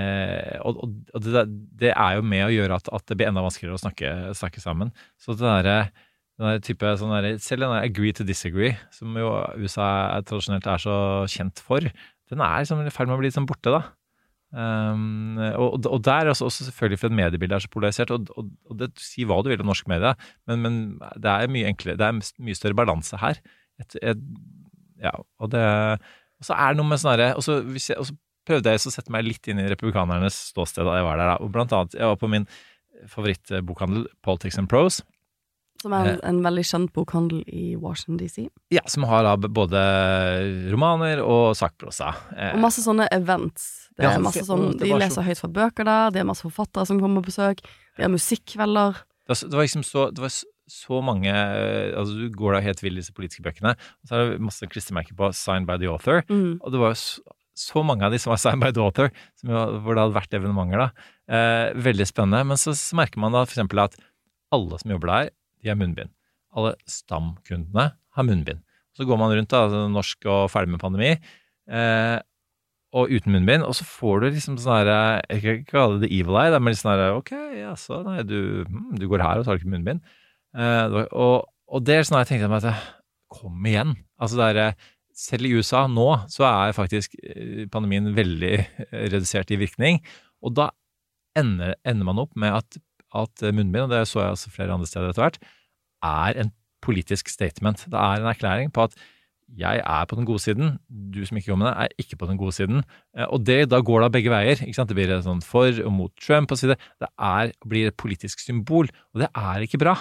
eh, 0.00 0.56
Og, 0.62 0.80
og 1.12 1.26
det, 1.26 1.44
det, 1.82 1.92
er 1.92 2.16
jo 2.16 2.26
med 2.26 2.46
å 2.46 2.54
gjøre 2.54 2.80
at, 2.80 2.90
at 2.96 3.06
det 3.10 3.18
blir 3.18 3.30
enda 3.30 3.44
vanskeligere 3.44 3.76
å 3.76 3.84
snakke, 3.84 4.12
snakke 4.38 4.64
sammen. 4.64 4.94
Så 5.20 5.36
det 5.36 5.44
der, 5.66 5.90
den 6.38 6.52
der 6.52 6.64
type, 6.64 6.94
sånn 7.00 7.14
der, 7.18 7.36
Selv 7.42 7.66
den 7.66 7.74
der 7.74 7.90
agree 7.90 8.14
to 8.16 8.26
disagree, 8.26 8.76
som 8.94 9.18
jo 9.18 9.34
USA 9.60 9.90
er, 10.16 10.26
tradisjonelt 10.28 10.70
er 10.72 10.86
så 10.86 10.98
kjent 11.32 11.62
for, 11.64 11.84
den 12.26 12.42
er 12.42 12.62
liksom 12.62 12.82
i 12.82 12.94
ferd 12.94 13.10
med 13.10 13.18
å 13.18 13.20
bli 13.20 13.30
liksom 13.30 13.46
borte, 13.50 13.74
da. 13.74 13.84
Um, 14.56 15.36
og, 15.36 15.84
og, 15.84 15.98
der 16.00 16.30
også, 16.32 16.46
også 16.48 16.68
selvfølgelig 16.70 16.98
for 17.02 17.12
mediebildet 17.12 17.26
mediebilde 17.26 17.56
er 17.58 17.64
så 17.64 17.68
polarisert, 17.68 18.12
og, 18.14 18.30
og, 18.40 18.46
og 18.70 18.78
det 18.80 18.88
sier 19.02 19.28
hva 19.28 19.36
du 19.44 19.50
vil 19.52 19.60
om 19.60 19.68
norsk 19.68 19.88
media, 19.92 20.14
men, 20.48 20.62
men, 20.64 20.78
det 21.20 21.32
er 21.32 21.52
mye 21.52 21.68
enklere, 21.68 21.98
det 22.00 22.06
er 22.06 22.44
mye 22.46 22.56
større 22.56 22.78
balanse 22.78 23.20
her. 23.20 23.42
Et, 23.82 23.98
et, 24.00 24.22
ja, 25.02 25.12
og 25.42 25.52
det 25.52 25.66
og 26.36 26.44
så 26.48 26.56
er 26.56 26.72
det 26.72 26.80
noe 26.80 26.90
med 26.90 27.00
sånn 27.00 27.22
og, 27.26 27.40
og, 27.40 27.44
så 28.04 28.16
prøvde 28.46 28.72
jeg 28.72 28.82
å 28.86 28.92
sette 28.92 29.12
meg 29.12 29.26
litt 29.26 29.48
inn 29.50 29.60
i 29.62 29.68
republikanernes 29.70 30.36
ståsted 30.52 30.86
da 30.86 30.98
jeg 30.98 31.06
var 31.06 31.20
der. 31.20 31.32
Da. 31.32 31.36
Og 31.42 31.52
blant 31.54 31.72
annet, 31.74 31.96
jeg 31.98 32.10
var 32.12 32.18
på 32.20 32.30
min 32.30 32.46
favorittbokhandel, 33.10 34.06
Politics 34.24 34.60
and 34.60 34.70
Pros. 34.70 35.00
Som 35.82 35.94
er 35.96 36.12
en, 36.12 36.18
eh. 36.18 36.28
en, 36.30 36.42
veldig 36.46 36.64
kjent 36.66 36.92
bokhandel 36.96 37.42
i 37.46 37.76
Washington 37.80 38.20
DC. 38.20 38.46
Ja, 38.74 38.82
som 38.90 39.06
har 39.10 39.26
da 39.26 39.36
både 39.36 39.82
romaner 40.72 41.22
og 41.24 41.56
sakprosa. 41.58 42.14
Eh. 42.36 42.54
Og 42.54 42.62
masse 42.64 42.84
sånne 42.84 43.08
events. 43.14 43.90
Det 43.96 44.08
er 44.08 44.20
masse 44.20 44.44
sånn, 44.44 44.74
De 44.80 44.90
leser 44.92 45.24
høyt 45.24 45.40
fra 45.40 45.52
bøker 45.60 45.88
der, 45.88 46.10
det 46.12 46.20
er 46.20 46.28
masse 46.28 46.44
forfattere 46.44 46.88
som 46.88 47.00
kommer 47.00 47.24
på 47.24 47.30
besøk, 47.30 47.62
det 47.96 48.04
er 48.04 48.12
musikkvelder. 48.12 49.00
Det, 49.26 49.38
det 49.46 49.56
var 49.56 49.64
liksom 49.64 49.84
så, 49.86 50.10
det 50.14 50.22
var 50.22 50.34
så 50.66 50.98
mange 51.04 51.30
altså 51.32 52.12
Du 52.18 52.26
går 52.34 52.56
da 52.56 52.60
helt 52.64 52.82
vill 52.82 52.98
i 52.98 53.02
disse 53.02 53.14
politiske 53.14 53.44
bøkene, 53.46 53.76
og 53.76 54.10
så 54.10 54.18
er 54.18 54.34
det 54.34 54.44
masse 54.44 54.68
klistremerker 54.70 55.16
på 55.18 55.30
'Signed 55.32 55.66
by 55.68 55.78
the 55.80 55.90
author'. 55.90 56.26
Mm. 56.28 56.58
Og 56.60 56.72
det 56.72 56.82
var 56.82 56.92
jo 56.92 56.98
så, 57.00 57.22
så, 57.56 57.82
mange 57.86 58.04
av 58.04 58.12
de 58.12 58.18
som 58.18 58.32
var 58.34 58.42
'Signed 58.42 58.62
by 58.64 58.72
the 58.74 58.82
author', 58.82 59.10
jo, 59.42 59.64
hvor 59.80 59.94
det 59.94 60.02
hadde 60.04 60.18
vært 60.18 60.34
evenementer. 60.34 60.78
da. 60.78 60.90
Eh, 61.28 61.74
veldig 61.74 62.06
spennende. 62.06 62.44
Men 62.44 62.56
så, 62.56 62.74
så 62.74 62.98
merker 62.98 63.22
man 63.22 63.32
da 63.32 63.44
eksempel 63.46 63.84
at 63.86 63.96
alle 64.52 64.78
som 64.78 64.90
jobber 64.90 65.12
der, 65.12 65.30
de 65.66 65.74
har 65.74 65.80
munnbind. 65.80 66.12
Alle 66.56 66.76
stamkundene 66.88 67.90
har 68.16 68.26
munnbind. 68.26 68.62
Så 68.96 69.04
går 69.04 69.18
man 69.20 69.34
rundt, 69.34 69.52
da, 69.52 69.66
altså 69.66 69.82
norsk 69.92 70.28
og 70.32 70.46
ferdig 70.48 70.72
med 70.72 70.80
pandemi, 70.80 71.12
eh, 71.68 72.16
og 72.96 73.12
uten 73.12 73.34
munnbind, 73.34 73.64
og 73.66 73.74
så 73.76 73.84
får 73.84 74.22
du 74.22 74.26
liksom 74.30 74.56
sånn 74.62 74.78
herre 74.78 75.00
Jeg 75.28 75.42
kan 75.42 75.58
ikke 75.58 75.72
kalle 75.72 75.98
det 75.98 76.08
the 76.08 76.20
evil 76.20 76.38
eye, 76.40 76.54
men 76.56 76.72
litt 76.72 76.80
sånn 76.80 76.94
herre 76.94 77.18
Ok, 77.18 77.32
jaså, 77.58 78.00
nei, 78.06 78.22
du, 78.24 78.38
hm, 78.64 78.94
du, 78.96 79.04
går 79.10 79.24
her 79.24 79.42
og 79.42 79.48
tar 79.48 79.60
ikke 79.60 79.72
munnbind. 79.74 80.04
Eh, 80.56 80.96
og, 81.10 81.48
og, 81.66 81.82
det 81.84 81.98
er 81.98 82.06
sånn 82.08 82.22
jeg 82.22 82.30
tenkte 82.32 82.52
meg 82.52 82.64
at 82.64 82.94
Kom 83.36 83.64
igjen. 83.66 83.96
Altså 84.22 84.38
det 84.38 84.46
er 84.54 84.76
selv 85.16 85.48
i 85.48 85.50
USA 85.58 85.82
nå 85.90 86.06
så 86.30 86.44
er 86.46 86.76
faktisk 86.76 87.16
eh, 87.18 87.66
pandemien 87.72 88.06
veldig 88.16 88.54
redusert 89.10 89.50
i 89.50 89.58
virkning. 89.60 89.98
Og 90.46 90.54
da 90.56 90.70
ender, 91.36 91.74
ender 91.84 92.06
man 92.06 92.22
opp 92.22 92.38
med 92.38 92.54
at, 92.54 92.78
at 93.18 93.44
munnbind, 93.50 93.88
og 93.88 93.92
det 93.92 94.06
så 94.08 94.22
jeg 94.22 94.36
også 94.36 94.54
flere 94.54 94.76
andre 94.76 94.88
steder 94.88 95.10
etter 95.10 95.26
hvert, 95.26 95.40
er 96.06 96.40
en 96.42 96.54
politisk 96.84 97.28
statement. 97.32 97.86
Det 97.90 97.98
er 97.98 98.22
en 98.22 98.30
erklæring 98.30 98.72
på 98.72 98.86
at 98.86 98.96
jeg 99.54 99.78
er 99.78 100.06
på 100.10 100.16
den 100.18 100.26
gode 100.26 100.42
siden, 100.42 100.78
du 100.90 101.20
som 101.26 101.38
ikke 101.38 101.52
går 101.52 101.60
med 101.60 101.68
det, 101.68 101.74
er 101.78 102.02
ikke 102.02 102.18
på 102.18 102.26
den 102.26 102.38
gode 102.38 102.52
siden. 102.52 102.82
Eh, 103.16 103.26
og 103.30 103.46
det, 103.46 103.70
da 103.70 103.78
går 103.80 104.02
det 104.02 104.12
begge 104.16 104.32
veier. 104.32 104.58
ikke 104.58 104.74
sant? 104.74 104.90
Det 104.90 104.98
blir 104.98 105.12
sånn 105.22 105.42
for 105.44 105.70
og 105.84 105.92
mot 105.94 106.12
Trump 106.18 106.50
og. 106.50 106.58
Det 106.66 107.08
er, 107.14 107.52
blir 107.62 107.90
et 107.90 107.96
politisk 107.96 108.42
symbol, 108.42 108.90
og 109.14 109.22
det 109.22 109.30
er 109.30 109.66
ikke 109.66 109.78
bra. 109.78 109.94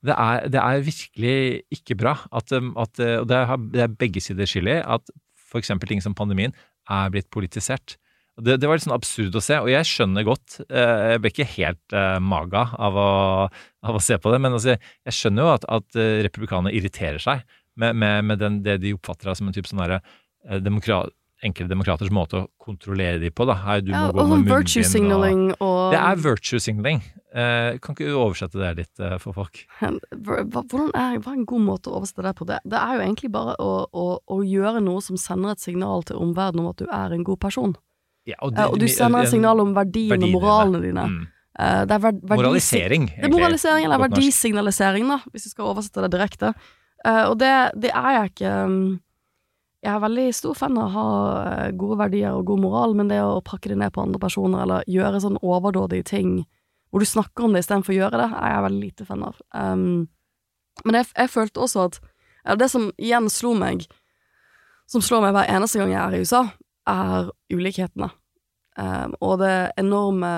Det 0.00 0.16
er, 0.16 0.48
det 0.48 0.60
er 0.62 0.86
virkelig 0.86 1.36
ikke 1.76 1.98
bra. 2.00 2.16
At, 2.32 2.52
um, 2.56 2.72
at, 2.80 2.96
eh, 2.98 3.18
og 3.20 3.28
det, 3.28 3.36
er, 3.36 3.56
det 3.74 3.84
er 3.84 3.98
begge 4.00 4.22
sider 4.24 4.48
skyld 4.48 4.72
i 4.72 4.80
at 4.80 5.12
f.eks. 5.50 5.72
ting 5.84 6.00
som 6.00 6.16
pandemien 6.16 6.56
er 6.88 7.12
blitt 7.12 7.28
politisert. 7.30 7.98
Det, 8.40 8.56
det, 8.60 8.68
var 8.68 8.78
litt 8.78 8.86
sånn 8.86 8.96
absurd 8.96 9.36
å 9.36 9.44
se, 9.44 9.58
og 9.60 9.70
jeg 9.72 9.88
skjønner 9.88 10.26
godt 10.26 10.58
eh, 10.66 11.14
Jeg 11.14 11.22
ble 11.22 11.32
ikke 11.32 11.48
helt 11.54 11.96
uh, 11.96 12.18
maga 12.22 12.66
av 12.78 12.98
å, 12.98 13.10
av 13.86 13.98
å, 13.98 14.02
se 14.02 14.18
på 14.20 14.32
det, 14.32 14.40
men 14.42 14.56
altså, 14.56 14.76
jeg 14.76 15.16
skjønner 15.16 15.46
jo 15.46 15.54
at, 15.54 15.68
at 15.78 16.00
republikanerne 16.26 16.74
irriterer 16.76 17.22
seg 17.22 17.44
med, 17.80 17.96
med, 17.96 18.26
med 18.28 18.42
den, 18.42 18.60
det 18.66 18.80
de 18.82 18.94
oppfatter 18.96 19.32
som 19.36 19.48
en 19.48 19.56
type 19.56 19.70
sånn 19.70 20.00
demokrat, 20.64 21.12
enkle 21.44 21.66
demokraters 21.70 22.10
måte 22.12 22.42
å 22.42 22.46
kontrollere 22.60 23.20
de 23.22 23.30
på. 23.32 23.46
da. 23.48 23.56
Hei, 23.64 23.78
ja, 23.88 24.06
og 24.10 24.20
sånn 24.20 24.46
virtue 24.48 24.84
signaling 24.86 25.46
og, 25.56 25.64
og 25.64 25.94
Det 25.94 26.00
er 26.00 26.22
virtue 26.24 26.62
signaling. 26.62 27.02
Eh, 27.30 27.78
kan 27.82 27.94
ikke 27.94 28.08
du 28.10 28.16
oversette 28.18 28.58
det 28.60 28.70
litt 28.80 29.02
eh, 29.02 29.16
for 29.22 29.36
folk? 29.36 29.62
Hvordan 29.80 30.90
er, 30.98 31.20
hva 31.22 31.32
er 31.32 31.36
en 31.36 31.46
god 31.48 31.66
måte 31.66 31.92
å 31.92 32.00
oversette 32.00 32.24
det 32.26 32.34
på? 32.38 32.48
Det, 32.48 32.58
det 32.66 32.80
er 32.80 32.96
jo 32.96 33.04
egentlig 33.06 33.30
bare 33.34 33.54
å, 33.62 33.70
å, 33.86 34.06
å, 34.20 34.40
gjøre 34.46 34.82
noe 34.84 35.04
som 35.04 35.20
sender 35.20 35.54
et 35.54 35.62
signal 35.62 36.04
til 36.08 36.20
omverdenen 36.20 36.64
om 36.64 36.72
at 36.72 36.82
du 36.82 36.90
er 36.90 37.14
en 37.14 37.24
god 37.26 37.40
person. 37.42 37.76
Ja, 38.30 38.38
og, 38.40 38.54
det, 38.54 38.62
eh, 38.62 38.72
og, 38.72 38.80
du 38.80 38.88
sender 38.90 39.26
et 39.26 39.32
signal 39.32 39.62
om 39.62 39.74
verdiene 39.76 40.28
og 40.28 40.34
moralene 40.38 40.82
dine. 40.84 41.06
Mm. 41.10 41.20
Uh, 41.60 41.82
det 41.84 41.96
er 41.96 42.02
ver 42.04 42.18
moralisering, 42.30 43.08
egentlig. 43.08 43.22
Det 43.24 43.28
er 43.28 43.34
moralisering, 43.34 43.86
eller 43.86 44.02
verdisignalisering, 44.06 45.08
da, 45.10 45.18
hvis 45.32 45.48
du 45.48 45.52
skal 45.52 45.70
oversette 45.72 46.04
det 46.06 46.12
direkte. 46.14 46.52
Uh, 47.04 47.24
og 47.30 47.38
det, 47.40 47.54
det, 47.80 47.90
er 47.96 48.14
jeg 48.16 48.30
ikke 48.30 48.52
um, 48.68 48.78
Jeg 49.80 49.90
er 49.94 50.02
veldig 50.04 50.26
stor 50.36 50.56
fan 50.56 50.78
av 50.78 50.86
å 50.86 50.94
ha 50.94 51.66
gode 51.80 51.98
verdier 52.00 52.36
og 52.36 52.46
god 52.48 52.62
moral, 52.62 52.96
men 52.96 53.10
det 53.12 53.20
å 53.24 53.42
pakke 53.44 53.72
det 53.72 53.80
ned 53.80 53.92
på 53.94 54.04
andre 54.04 54.20
personer, 54.22 54.64
eller 54.64 54.88
gjøre 54.88 55.22
sånn 55.24 55.40
overdådige 55.40 56.10
ting 56.12 56.40
hvor 56.90 57.02
du 57.02 57.06
snakker 57.06 57.46
om 57.46 57.54
det 57.54 57.62
istedenfor 57.62 57.94
å 57.94 57.98
gjøre 58.00 58.18
det, 58.18 58.28
er 58.34 58.50
jeg 58.50 58.64
veldig 58.66 58.80
lite 58.82 59.06
fan 59.06 59.26
av. 59.28 59.36
Um, 59.54 60.08
men 60.84 60.98
jeg, 60.98 61.10
jeg, 61.14 61.30
følte 61.30 61.62
også 61.62 61.86
at 61.86 62.00
Det 62.58 62.70
som 62.72 62.88
igjen 62.96 63.28
slo 63.30 63.52
meg, 63.54 63.84
som 64.90 65.02
slår 65.04 65.26
meg 65.26 65.36
hver 65.36 65.52
eneste 65.54 65.78
gang 65.78 65.92
jeg 65.92 66.00
er 66.00 66.16
i 66.16 66.24
USA, 66.24 66.42
er 66.88 67.30
ulikhetene. 67.52 68.08
Um, 68.80 69.14
og 69.20 69.40
det 69.42 69.72
enorme 69.80 70.30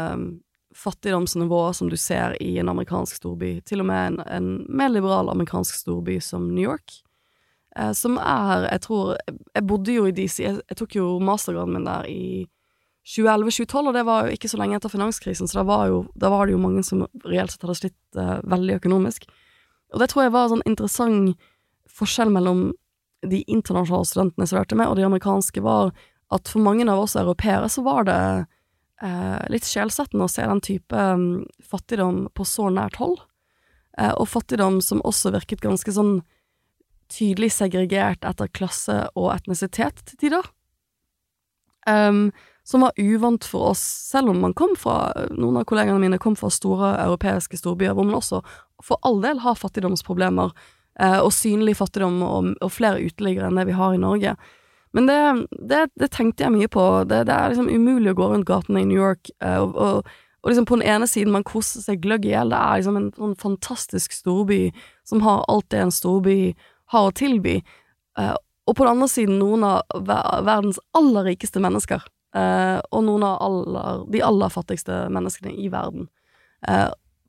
fattigdomsnivået 0.74 1.76
som 1.76 1.90
du 1.90 1.96
ser 2.00 2.34
i 2.40 2.56
en 2.58 2.70
amerikansk 2.72 3.20
storby, 3.20 3.60
til 3.68 3.84
og 3.84 3.86
med 3.86 4.06
en, 4.06 4.20
en 4.26 4.48
mer 4.68 4.88
liberal 4.90 5.30
amerikansk 5.30 5.76
storby 5.76 6.18
som 6.20 6.48
New 6.50 6.64
York. 6.64 6.96
Uh, 7.78 7.92
som 7.92 8.18
er 8.18 8.68
Jeg 8.70 8.80
tror 8.80 9.16
Jeg 9.54 9.66
bodde 9.66 9.94
jo 9.94 10.06
i 10.06 10.12
DC, 10.12 10.40
jeg, 10.40 10.60
jeg 10.68 10.76
tok 10.76 10.96
jo 10.96 11.18
mastergraden 11.18 11.72
min 11.72 11.86
der 11.86 12.08
i 12.08 12.48
2011-2012, 13.08 13.88
og 13.88 13.94
det 13.94 14.04
var 14.06 14.26
jo 14.26 14.34
ikke 14.36 14.48
så 14.48 14.58
lenge 14.60 14.76
etter 14.76 14.88
finanskrisen, 14.88 15.48
så 15.48 15.58
da 15.58 15.64
var, 15.66 15.90
var 16.16 16.46
det 16.46 16.52
jo 16.52 16.62
mange 16.62 16.84
som 16.86 17.06
reelt 17.26 17.50
sett 17.50 17.62
hadde 17.62 17.78
slitt 17.78 18.18
uh, 18.18 18.38
veldig 18.46 18.78
økonomisk. 18.78 19.26
Og 19.92 20.00
det 20.00 20.08
tror 20.10 20.24
jeg 20.24 20.34
var 20.34 20.46
en 20.46 20.56
sånn 20.56 20.68
interessant 20.70 21.48
forskjell 21.90 22.30
mellom 22.32 22.70
de 23.26 23.42
internasjonale 23.46 24.08
studentene 24.08 24.46
jeg 24.46 24.52
studerte 24.52 24.78
med, 24.78 24.88
og 24.88 24.98
de 24.98 25.06
amerikanske, 25.06 25.62
var 25.62 25.92
at 26.32 26.48
for 26.50 26.64
mange 26.64 26.86
av 26.90 27.04
oss 27.04 27.16
europeere 27.18 27.68
så 27.72 27.84
var 27.86 28.06
det 28.08 28.20
eh, 29.02 29.40
litt 29.52 29.68
sjelsettende 29.68 30.26
å 30.26 30.32
se 30.32 30.46
den 30.46 30.62
type 30.64 30.96
um, 30.96 31.44
fattigdom 31.64 32.26
på 32.34 32.46
så 32.48 32.68
nært 32.72 32.98
hold, 33.02 33.20
eh, 33.98 34.12
og 34.12 34.30
fattigdom 34.32 34.80
som 34.84 35.02
også 35.06 35.34
virket 35.36 35.64
ganske 35.64 35.94
sånn 35.94 36.20
tydelig 37.12 37.52
segregert 37.58 38.24
etter 38.24 38.48
klasse 38.56 39.04
og 39.12 39.34
etnisitet 39.34 40.04
til 40.08 40.20
tider. 40.26 40.48
Um, 41.88 42.30
som 42.64 42.84
var 42.84 42.92
uvant 42.96 43.44
for 43.44 43.72
oss, 43.72 43.82
selv 43.82 44.30
om 44.30 44.38
man 44.40 44.54
kom 44.54 44.76
fra 44.78 45.10
Noen 45.34 45.58
av 45.58 45.66
kollegene 45.66 45.98
mine 45.98 46.20
kom 46.22 46.36
fra 46.38 46.50
store 46.52 46.94
europeiske 47.02 47.58
storbyer, 47.58 47.96
hvor 47.96 48.06
man 48.06 48.20
også 48.20 48.42
for 48.82 49.02
all 49.06 49.18
del 49.22 49.42
har 49.42 49.58
fattigdomsproblemer, 49.58 50.52
eh, 51.00 51.18
og 51.18 51.32
synlig 51.34 51.76
fattigdom, 51.80 52.20
og, 52.22 52.52
og, 52.60 52.70
flere 52.72 53.02
uteliggere 53.02 53.50
enn 53.50 53.58
det 53.58 53.66
vi 53.70 53.78
har 53.78 53.96
i 53.96 54.02
Norge. 54.02 54.36
Men 54.92 55.06
det, 55.06 55.46
det, 55.68 55.86
det 55.96 56.10
tenkte 56.12 56.44
jeg 56.44 56.52
mye 56.54 56.68
på. 56.68 56.84
Det, 57.08 57.24
det, 57.28 57.34
er 57.34 57.52
liksom 57.52 57.70
umulig 57.72 58.12
å 58.12 58.18
gå 58.18 58.28
rundt 58.32 58.48
gatene 58.48 58.82
i 58.82 58.88
New 58.88 58.98
York, 58.98 59.32
eh, 59.44 59.58
og, 59.58 59.76
og, 59.76 60.08
og, 60.42 60.50
liksom 60.50 60.68
på 60.68 60.78
den 60.78 60.88
ene 60.94 61.08
siden 61.08 61.32
man 61.32 61.46
koser 61.48 61.84
seg 61.84 62.02
gløgg 62.04 62.28
i 62.28 62.34
hjel. 62.34 62.52
Det 62.52 62.60
er 62.60 62.80
liksom 62.80 62.98
en 63.00 63.10
sånn 63.16 63.36
fantastisk 63.40 64.16
storby 64.16 64.62
som 65.08 65.24
har 65.24 65.46
alt 65.52 65.70
det 65.72 65.80
en 65.80 65.94
storby 65.94 66.38
har 66.92 67.08
å 67.08 67.14
tilby. 67.16 67.60
Eh, 68.20 68.34
og 68.68 68.76
på 68.78 68.84
den 68.84 68.92
andre 68.92 69.08
siden 69.10 69.40
noen 69.40 69.64
av 69.66 70.04
verdens 70.46 70.78
aller 70.94 71.32
rikeste 71.32 71.60
mennesker 71.62 72.04
eh, 72.36 72.78
og 72.78 73.06
noen 73.08 73.24
av 73.26 73.40
aller, 73.42 74.04
de 74.12 74.20
aller 74.22 74.52
fattigste 74.52 75.06
menneskene 75.12 75.56
i 75.56 75.66
verden. 75.72 76.06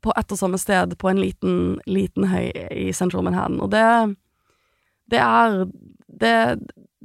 På 0.04 0.12
ett 0.14 0.30
og 0.30 0.38
samme 0.38 0.60
sted, 0.62 0.92
på 1.00 1.08
en 1.10 1.18
liten, 1.18 1.56
liten 1.90 2.28
høy 2.30 2.52
i 2.70 2.92
Central 2.94 3.24
Manhattan. 3.26 3.58
Og 3.64 3.72
det 3.72 4.14
Det 5.10 5.18
er 5.20 5.66
det, 6.20 6.60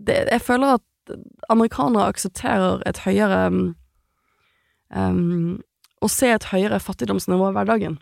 det 0.07 0.27
Jeg 0.31 0.41
føler 0.41 0.77
at 0.77 1.15
amerikanere 1.49 2.11
aksepterer 2.11 2.83
et 2.87 3.01
høyere 3.05 3.47
um, 3.49 5.57
Å 5.99 6.07
se 6.11 6.29
et 6.31 6.49
høyere 6.51 6.79
fattigdomsnivå 6.79 7.49
i 7.49 7.57
hverdagen 7.57 7.99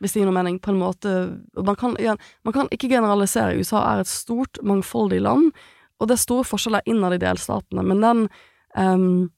hvis 0.00 0.14
det 0.14 0.22
gir 0.22 0.30
noe 0.30 0.36
mening, 0.36 0.56
på 0.64 0.72
en 0.72 0.80
måte 0.80 1.10
man 1.60 1.76
kan, 1.76 1.92
man 2.48 2.54
kan, 2.56 2.70
ikke 2.72 2.88
generalisere. 2.88 3.58
USA 3.60 3.82
er 3.84 4.02
et 4.02 4.08
stort, 4.08 4.56
mangfoldig 4.64 5.20
land, 5.20 5.50
og 6.00 6.08
det 6.08 6.16
er 6.16 6.22
store 6.22 6.46
forskjeller 6.48 6.86
innad 6.88 7.18
i 7.18 7.20
delstatene, 7.20 7.84
men 7.84 8.00
den 8.04 8.22
um, 8.76 9.30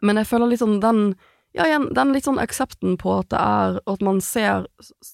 Men 0.00 0.16
jeg 0.16 0.30
føler 0.30 0.48
litt 0.48 0.62
sånn 0.62 0.80
den 0.82 1.12
Ja, 1.54 1.66
igjen, 1.66 1.90
den 1.94 2.14
litt 2.14 2.24
sånn 2.24 2.40
aksepten 2.40 2.96
på 2.96 3.18
at 3.20 3.30
det 3.30 3.38
er 3.38 3.80
At 3.90 4.02
man 4.02 4.20
ser 4.24 4.66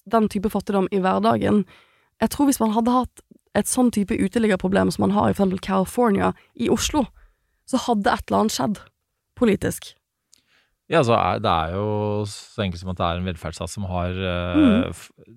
den 0.05 0.29
type 0.29 0.49
fattigdom 0.49 0.87
i 0.91 1.01
hverdagen. 1.03 1.65
Jeg 2.21 2.29
tror 2.33 2.47
hvis 2.47 2.61
man 2.61 2.73
hadde 2.73 2.93
hatt 2.93 3.21
et 3.57 3.69
sånn 3.69 3.89
type 3.95 4.13
uteliggerproblem 4.15 4.91
som 4.93 5.07
man 5.07 5.15
har 5.17 5.31
i 5.31 5.35
f.eks. 5.37 5.57
California, 5.65 6.31
i 6.55 6.69
Oslo, 6.73 7.05
så 7.67 7.81
hadde 7.87 8.13
et 8.13 8.27
eller 8.29 8.43
annet 8.45 8.55
skjedd 8.55 8.81
politisk. 9.37 9.91
Ja, 10.87 11.01
altså, 11.01 11.17
det 11.43 11.51
er 11.51 11.73
jo 11.75 11.87
så 12.31 12.63
enkelt 12.63 12.79
som 12.79 12.93
at 12.93 13.01
det 13.01 13.07
er 13.09 13.19
en 13.19 13.25
velferdsstat 13.27 13.73
som 13.73 13.89
har 13.91 14.13
eh, 14.15 14.61
Mm. 14.87 15.35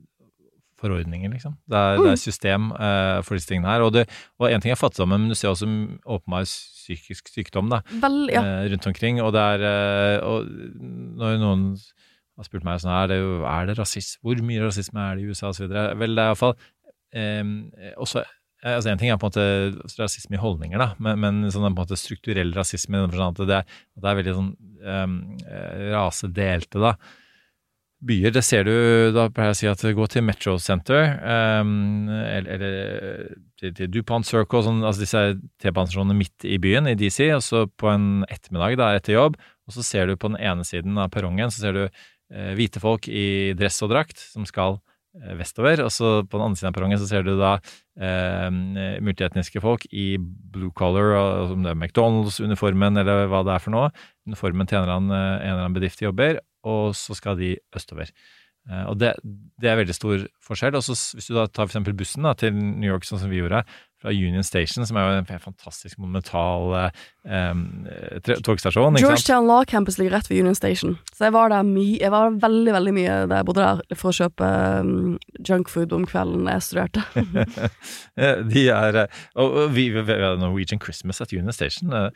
forordninger, 0.81 1.29
liksom. 1.35 1.57
Det 1.69 1.77
er, 1.77 1.99
det 2.01 2.13
er 2.15 2.21
system 2.21 2.71
uh, 2.73 3.19
for 3.27 3.37
disse 3.37 3.51
tingene 3.51 3.69
her. 3.69 3.83
Og, 3.85 3.91
det, 3.93 4.07
og 4.41 4.47
en 4.49 4.63
ting 4.65 4.73
er 4.73 4.79
fattigdommen, 4.81 5.27
men 5.27 5.29
du 5.35 5.37
ser 5.37 5.51
også 5.53 5.67
åpenbar 6.09 6.47
psykisk 6.49 7.29
sykdom 7.29 7.69
da, 7.69 7.83
Vel, 8.01 8.23
ja. 8.33 8.41
uh, 8.41 8.63
rundt 8.73 8.89
omkring. 8.89 9.21
Og 9.21 9.35
det 9.37 9.43
er 9.59 10.23
og 10.25 10.49
Når 11.21 11.37
noen 11.43 11.67
har 12.41 12.49
spurt 12.49 12.65
meg 12.65 12.81
sånn, 12.81 12.95
er 12.97 13.11
det, 13.13 13.19
jo- 13.21 13.43
er 13.45 13.69
det 13.69 13.77
rasisme, 13.77 14.23
hvor 14.25 14.41
mye 14.49 14.63
rasisme 14.65 15.03
er 15.11 15.19
det 15.21 15.27
i 15.27 15.29
USA 15.35 15.51
osv. 15.53 15.69
Vel, 15.69 16.17
det 16.17 16.23
er 16.25 16.31
iallfall 16.33 16.57
også 17.97 18.23
eh, 18.23 18.75
altså 18.77 18.91
En 18.93 19.01
ting 19.01 19.11
er 19.11 19.17
på 19.21 19.29
en 19.29 19.33
måte 19.33 19.97
rasisme 19.97 20.37
i 20.37 20.43
holdninger, 20.43 20.81
da, 20.81 20.91
men, 21.01 21.21
men 21.23 21.49
sånn 21.49 21.65
på 21.65 21.73
en 21.73 21.79
måte 21.79 21.97
strukturell 21.99 22.53
rasisme 22.53 22.99
i 22.99 23.01
den 23.01 23.15
forstand 23.15 23.41
at 23.41 23.49
det, 23.49 23.63
at 23.65 24.05
det 24.05 24.11
er 24.11 24.19
veldig 24.19 24.35
sånn 24.37 24.51
um, 24.85 25.17
rasedelte, 25.95 26.83
da. 26.83 26.95
Byer, 28.01 28.33
det 28.33 28.41
ser 28.47 28.65
du 28.65 28.73
Da 29.13 29.27
pleier 29.29 29.51
jeg 29.51 29.57
å 29.57 29.59
si 29.59 29.67
at 29.69 29.97
gå 29.97 30.07
til 30.09 30.25
Metro 30.25 30.55
Center 30.57 31.19
um, 31.21 32.09
eller, 32.09 32.47
eller 32.55 33.35
til, 33.61 33.75
til 33.77 33.91
DuPont 33.93 34.25
Circle, 34.25 34.63
sånn, 34.65 34.81
altså 34.81 35.05
disse 35.05 35.25
T-banestasjonene 35.61 36.17
midt 36.17 36.47
i 36.49 36.57
byen, 36.63 36.89
i 36.89 36.97
DC, 36.97 37.27
og 37.37 37.43
så 37.45 37.67
på 37.69 37.91
en 37.93 38.23
ettermiddag 38.29 38.79
da, 38.81 38.93
etter 38.97 39.19
jobb, 39.19 39.37
og 39.69 39.77
så 39.77 39.85
ser 39.85 40.09
du 40.09 40.17
på 40.17 40.33
den 40.33 40.41
ene 40.41 40.65
siden 40.65 40.97
av 41.01 41.13
perrongen 41.13 41.53
så 41.53 41.67
ser 41.67 41.77
du 41.77 41.83
eh, 41.87 42.53
hvite 42.57 42.81
folk 42.81 43.09
i 43.09 43.53
dress 43.59 43.83
og 43.85 43.93
drakt 43.93 44.23
som 44.23 44.49
skal 44.49 44.79
eh, 44.79 44.90
vestover, 45.39 45.83
og 45.85 45.91
så 45.91 46.11
på 46.23 46.39
den 46.39 46.45
andre 46.45 46.59
siden 46.61 46.71
av 46.71 46.77
perrongen 46.77 47.01
så 47.01 47.09
ser 47.11 47.25
du 47.27 47.33
da 47.39 47.57
eh, 47.99 48.47
multietniske 49.03 49.63
folk 49.63 49.87
i 49.91 50.15
blue 50.21 50.71
collar, 50.77 51.17
om 51.51 51.65
det 51.67 51.73
er 51.73 51.79
McDonald's-uniformen 51.79 53.01
eller 53.03 53.27
hva 53.31 53.43
det 53.47 53.57
er 53.57 53.65
for 53.65 53.75
noe, 53.75 53.89
uniformen 54.31 54.71
til 54.71 54.79
en 54.79 54.87
eller 54.87 55.01
annen, 55.01 55.17
eh, 55.17 55.33
en 55.41 55.55
eller 55.55 55.65
annen 55.65 55.79
bedrift 55.81 56.03
de 56.03 56.07
jobber, 56.07 56.39
og 56.69 56.95
så 56.99 57.17
skal 57.19 57.41
de 57.41 57.57
østover. 57.77 58.13
Eh, 58.69 58.85
og 58.87 58.99
det, 59.01 59.15
det 59.61 59.71
er 59.71 59.79
veldig 59.81 59.97
stor 59.97 60.27
forskjell. 60.47 60.77
Og 60.79 60.85
så 60.85 60.97
hvis 61.17 61.31
du 61.31 61.37
da 61.37 61.47
tar 61.49 61.69
eksempel 61.69 61.97
bussen 61.97 62.27
da, 62.27 62.35
til 62.39 62.55
New 62.55 62.89
York, 62.91 63.07
sånn 63.09 63.23
som 63.23 63.33
vi 63.33 63.41
gjorde, 63.41 63.65
fra 64.01 64.13
Union 64.15 64.45
Station, 64.47 64.87
som 64.89 64.97
er 64.97 65.07
jo 65.07 65.21
en 65.21 65.43
fantastisk 65.43 65.99
monumental 66.01 66.73
eh, 66.79 68.33
togstasjon. 68.47 68.97
Georgetown 69.01 69.47
Law 69.49 69.65
Campus 69.69 69.99
ligger 70.01 70.17
rett 70.17 70.31
ved 70.31 70.41
Union 70.41 70.57
Station, 70.57 70.97
så 71.13 71.29
jeg 71.29 71.37
var 71.37 71.53
der 71.53 71.67
mye 71.69 71.99
Jeg 72.01 72.13
var 72.15 72.33
veldig, 72.41 72.73
veldig 72.73 72.95
mye 72.97 73.19
da 73.29 73.41
jeg 73.41 73.49
bodde 73.51 73.67
der, 73.67 73.99
for 74.01 74.11
å 74.13 74.17
kjøpe 74.17 74.51
um, 74.81 75.19
junkfood 75.47 75.93
om 75.97 76.07
kvelden 76.09 76.49
jeg 76.51 76.67
studerte. 76.69 77.05
Eh, 78.21 78.41
De 78.45 78.67
er 78.73 78.97
eh, 79.05 79.21
Og 79.41 79.55
og 79.61 79.73
vi, 79.75 79.89
vi 79.95 80.03
Norwegian 80.41 80.81
Christmas 80.83 81.21
at 81.21 81.33
Union 81.33 81.53
Station. 81.53 81.93
eh, 81.93 82.11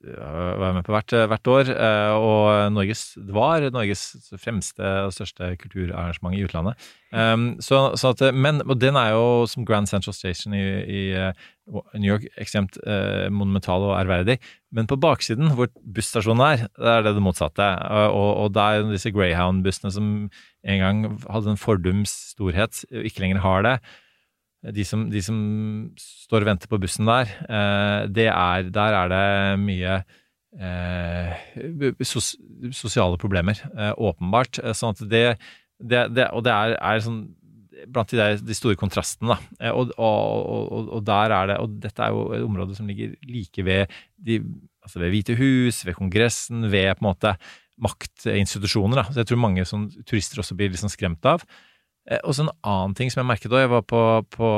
Var 0.00 0.72
med 0.72 0.86
på 0.86 0.94
hvert, 0.94 1.12
hvert 1.28 1.48
år, 1.52 1.70
eh, 1.74 2.14
og 2.16 2.72
Norges, 2.72 3.02
det 3.20 3.34
var 3.36 3.66
Norges 3.68 4.32
fremste 4.40 4.80
og 5.04 5.12
største 5.12 5.50
kulturarrangement 5.60 6.38
i 6.38 6.40
utlandet. 6.46 6.86
Um, 7.12 7.58
så, 7.60 7.90
så 8.00 8.14
at, 8.14 8.22
men, 8.32 8.62
og 8.64 8.78
den 8.80 8.96
er 8.96 9.12
jo 9.12 9.44
som 9.50 9.66
Grand 9.68 9.90
Central 9.90 10.16
Station 10.16 10.56
i, 10.56 10.62
i 10.88 11.02
eh, 11.12 11.44
New 11.98 12.08
York 12.08 12.24
ekstremt 12.40 12.80
eh, 12.80 13.28
monumental 13.28 13.84
og 13.90 13.96
ærverdig. 13.98 14.38
Men 14.72 14.88
på 14.88 14.96
baksiden, 14.96 15.52
hvor 15.58 15.68
busstasjonen 15.84 16.46
er, 16.48 16.68
det 16.80 16.94
er 16.94 17.04
det 17.04 17.16
det 17.18 17.26
motsatte. 17.26 17.68
Og, 18.08 18.30
og 18.46 18.54
det 18.56 18.64
er 18.64 18.88
disse 18.88 19.12
Greyhound-bussene 19.12 19.92
som 19.92 20.12
en 20.64 20.86
gang 20.86 21.04
hadde 21.28 21.52
en 21.52 21.60
fordums 21.60 22.14
storhet, 22.32 22.86
ikke 22.88 23.26
lenger 23.26 23.44
har 23.44 23.68
det 23.68 23.80
de 24.60 24.84
som, 24.84 25.06
de 25.08 25.20
som 25.24 25.36
står 25.96 26.44
og 26.44 26.50
venter 26.50 26.68
på 26.68 26.78
bussen 26.82 27.08
der, 27.08 27.30
eh, 27.48 28.26
er, 28.28 28.68
der 28.68 28.96
er 28.98 29.12
det 29.12 29.24
mye 29.62 29.94
eh, 30.60 31.34
sos, 32.04 32.34
sosiale 32.76 33.16
problemer, 33.20 33.60
eh, 33.72 33.92
åpenbart. 33.96 34.60
Eh, 34.62 34.76
Sånn 34.76 34.92
at 34.96 35.04
det, 35.08 35.24
det, 35.80 36.02
det 36.12 36.26
Og 36.36 36.44
det 36.44 36.52
er, 36.52 36.76
er 36.76 37.04
sånn 37.04 37.22
blant 37.88 38.12
de, 38.12 38.26
de 38.44 38.56
store 38.58 38.76
kontrastene, 38.76 39.32
da. 39.32 39.38
Eh, 39.64 39.72
Og, 39.72 39.94
og, 39.96 40.68
og, 40.76 40.92
og 40.98 41.06
der 41.08 41.32
er 41.32 41.48
det 41.48 41.58
Og 41.64 41.78
dette 41.80 42.04
er 42.04 42.12
jo 42.12 42.26
et 42.36 42.44
område 42.44 42.76
som 42.76 42.90
ligger 42.90 43.16
like 43.24 43.64
ved 43.64 43.96
de, 44.20 44.42
altså 44.84 45.00
ved 45.00 45.14
Hvite 45.14 45.38
hus, 45.40 45.80
ved 45.88 45.96
Kongressen, 45.96 46.68
ved 46.68 46.92
på 46.98 47.04
en 47.06 47.10
måte 47.12 47.34
maktinstitusjoner. 47.80 49.00
Da. 49.00 49.04
Så 49.08 49.22
jeg 49.22 49.30
tror 49.30 49.40
mange 49.40 49.64
sånn, 49.64 49.88
turister 50.04 50.42
også 50.42 50.56
blir 50.58 50.74
sånn 50.76 50.92
skremt 50.92 51.24
av. 51.24 51.46
Eh, 52.10 52.18
Og 52.24 52.34
så 52.34 52.44
en 52.46 52.52
annen 52.66 52.94
ting 52.98 53.10
som 53.12 53.22
jeg 53.22 53.30
merket 53.30 53.52
da, 53.52 53.62
jeg 53.64 53.70
var 53.72 53.84
på, 53.86 54.00
på 54.34 54.48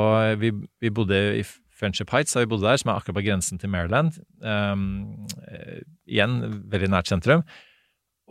vi, 0.41 0.51
vi 0.81 0.89
bodde 0.93 1.19
i 1.39 1.43
Friendship 1.73 2.09
Heights, 2.13 2.33
da 2.33 2.43
vi 2.43 2.49
bodde 2.51 2.65
der, 2.67 2.77
som 2.79 2.91
er 2.93 2.99
akkurat 3.01 3.17
på 3.19 3.25
grensen 3.25 3.59
til 3.59 3.69
Maryland. 3.73 4.15
Um, 4.41 5.25
igjen 6.07 6.37
veldig 6.71 6.89
nært 6.93 7.09
sentrum. 7.11 7.43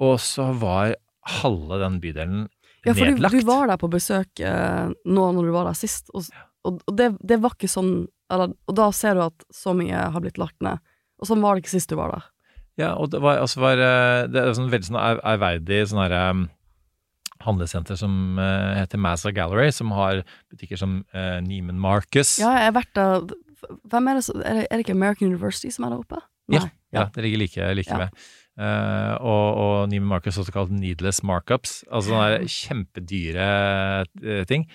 Og 0.00 0.18
så 0.24 0.46
var 0.56 0.94
halve 1.42 1.78
den 1.82 2.00
bydelen 2.02 2.46
Ja, 2.86 2.94
for 2.96 3.04
du, 3.04 3.12
nedlagt. 3.12 3.36
du 3.36 3.46
var 3.46 3.68
der 3.70 3.78
på 3.78 3.90
besøk 3.92 4.40
eh, 4.42 4.88
nå 5.06 5.26
når 5.36 5.46
du 5.46 5.52
var 5.54 5.68
der 5.68 5.76
sist, 5.78 6.08
og, 6.16 6.24
og, 6.66 6.80
og 6.88 6.96
det, 6.98 7.12
det 7.22 7.38
var 7.44 7.54
ikke 7.54 7.70
sånn 7.70 7.92
eller, 8.32 8.54
Og 8.66 8.74
da 8.78 8.86
ser 8.96 9.18
du 9.18 9.26
at 9.26 9.44
så 9.52 9.74
mye 9.76 10.06
har 10.14 10.22
blitt 10.24 10.38
lagt 10.40 10.56
ned. 10.64 10.80
Og 11.20 11.28
sånn 11.28 11.42
var 11.44 11.54
det 11.54 11.62
ikke 11.66 11.74
sist 11.76 11.90
du 11.92 11.98
var 12.00 12.14
der. 12.14 12.24
Ja, 12.80 12.94
og 12.96 13.10
det 13.12 13.20
var, 13.20 13.36
altså 13.44 13.60
var 13.60 13.76
eh, 13.84 14.22
Det 14.32 14.40
er 14.40 14.54
sånn 14.56 14.70
veldig 14.72 14.88
sånn 14.88 14.98
ær- 15.02 15.20
ærverdig 15.34 15.82
sånn 15.90 16.00
herre 16.06 16.22
um, 16.32 16.46
handlesenter 17.46 17.98
som 17.98 18.38
eh, 18.40 18.80
heter 18.80 19.00
Mazza 19.02 19.32
Gallery, 19.34 19.70
som 19.74 19.92
har 19.96 20.22
butikker 20.52 20.80
som 20.80 21.00
uh, 21.14 21.38
Neiman 21.44 21.80
Marcus. 21.80 22.38
Ja, 22.42 22.52
jeg 22.58 22.70
har 22.70 22.76
vært 22.80 22.94
der 22.98 23.32
Hvem 23.62 24.08
er 24.10 24.18
det 24.18 24.24
som 24.26 24.40
Er 24.42 24.56
det, 24.58 24.62
er 24.66 24.78
det 24.78 24.84
ikke 24.86 24.96
American 24.96 25.28
University 25.30 25.70
som 25.70 25.86
er 25.86 25.92
der 25.94 26.02
oppe? 26.02 26.22
Ja, 26.50 26.64
ja, 26.92 27.04
det 27.14 27.22
ligger 27.22 27.38
like, 27.38 27.74
like 27.78 27.92
Ja. 27.92 27.98
ved. 28.04 28.24
Uh, 28.52 29.16
og, 29.24 29.46
og 29.56 29.88
Neiman 29.88 30.10
Marcus 30.10 30.36
også 30.38 30.52
kalt 30.52 30.72
needless 30.74 31.22
markups. 31.24 31.78
Altså 31.88 32.12
sånne 32.12 32.50
kjempedyre 32.52 33.46
eh, 34.20 34.42
ting. 34.48 34.66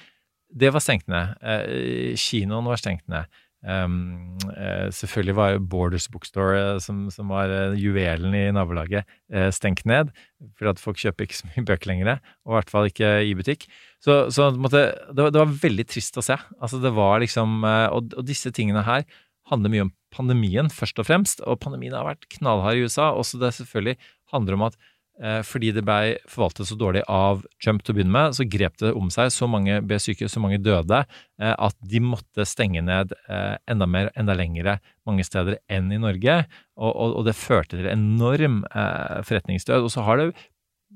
Det 0.50 0.72
var 0.74 0.82
stengt 0.82 1.06
ned. 1.12 1.36
Uh, 1.44 2.16
kinoen 2.18 2.66
var 2.66 2.82
stengt 2.82 3.06
ned. 3.12 3.30
Um, 3.66 4.38
uh, 4.46 4.88
selvfølgelig 4.94 5.36
var 5.36 5.58
Borders 5.60 6.06
Bookstore, 6.14 6.60
uh, 6.76 6.80
som, 6.84 7.08
som 7.12 7.32
var 7.34 7.50
uh, 7.50 7.78
juvelen 7.80 8.36
i 8.38 8.46
nabolaget, 8.54 9.08
stengt 9.56 9.86
ned. 9.90 10.14
For 10.60 10.70
at 10.72 10.82
folk 10.82 11.00
kjøper 11.02 11.26
ikke 11.26 11.40
så 11.40 11.50
mye 11.50 11.66
bøker 11.68 11.92
lenger, 11.92 12.20
og 12.46 12.54
i 12.54 12.58
hvert 12.60 12.74
fall 12.74 12.90
ikke 12.92 13.12
i 13.26 13.34
butikk. 13.38 13.66
Så, 14.04 14.28
så 14.34 14.52
måtte, 14.54 14.84
det, 15.10 15.24
var, 15.24 15.34
det 15.34 15.42
var 15.42 15.56
veldig 15.64 15.88
trist 15.90 16.20
å 16.20 16.26
se. 16.26 16.38
Altså, 16.62 16.82
det 16.84 16.94
var 16.96 17.20
liksom, 17.24 17.64
og, 17.66 18.14
og 18.14 18.28
disse 18.28 18.54
tingene 18.54 18.86
her 18.86 19.08
handler 19.50 19.74
mye 19.74 19.88
om 19.88 19.94
pandemien, 20.14 20.70
først 20.72 21.00
og 21.02 21.08
fremst. 21.10 21.42
Og 21.48 21.60
pandemien 21.64 21.96
har 21.98 22.08
vært 22.08 22.28
knallhard 22.38 22.78
i 22.78 22.86
USA. 22.86 23.10
Også 23.16 23.40
det 23.42 23.56
selvfølgelig 23.58 23.98
handler 24.34 24.58
om 24.58 24.68
at 24.70 24.78
fordi 25.18 25.72
det 25.74 25.82
ble 25.82 26.18
forvaltet 26.30 26.70
så 26.70 26.76
dårlig 26.78 27.02
av 27.10 27.40
Trump 27.64 27.82
til 27.82 27.94
å 27.94 27.98
begynne 27.98 28.14
med, 28.14 28.36
så 28.38 28.46
grep 28.46 28.76
det 28.82 28.92
om 28.98 29.08
seg. 29.14 29.32
Så 29.34 29.48
mange 29.50 29.80
ble 29.82 29.98
syke, 30.02 30.30
så 30.30 30.42
mange 30.44 30.60
døde, 30.62 31.00
eh, 31.42 31.54
at 31.54 31.78
de 31.82 32.02
måtte 32.04 32.46
stenge 32.46 32.84
ned 32.86 33.16
eh, 33.26 33.56
enda 33.70 33.88
mer, 33.90 34.12
enda 34.20 34.36
lengre 34.38 34.78
mange 35.10 35.26
steder 35.26 35.58
enn 35.74 35.90
i 35.94 36.00
Norge. 36.02 36.38
Og, 36.78 36.92
og, 36.92 37.16
og 37.22 37.26
det 37.26 37.38
førte 37.40 37.80
til 37.80 37.90
enorm 37.90 38.62
eh, 38.70 39.24
forretningsdød. 39.26 39.88
Og 39.88 39.94
så 39.94 40.06
har 40.06 40.22
det 40.22 40.30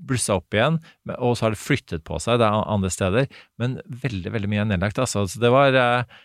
blussa 0.08 0.38
opp 0.40 0.56
igjen, 0.56 0.80
og 1.18 1.36
så 1.36 1.48
har 1.48 1.56
det 1.56 1.62
flyttet 1.62 2.06
på 2.08 2.18
seg 2.22 2.40
det 2.42 2.48
er 2.48 2.74
andre 2.76 2.92
steder. 2.94 3.32
Men 3.62 3.80
veldig, 4.06 4.32
veldig 4.34 4.52
mye 4.52 4.66
er 4.66 4.70
nedlagt. 4.76 5.02
Altså. 5.02 5.26
Så 5.30 5.42
det 5.42 5.52
var 5.54 5.74
eh, 5.78 6.20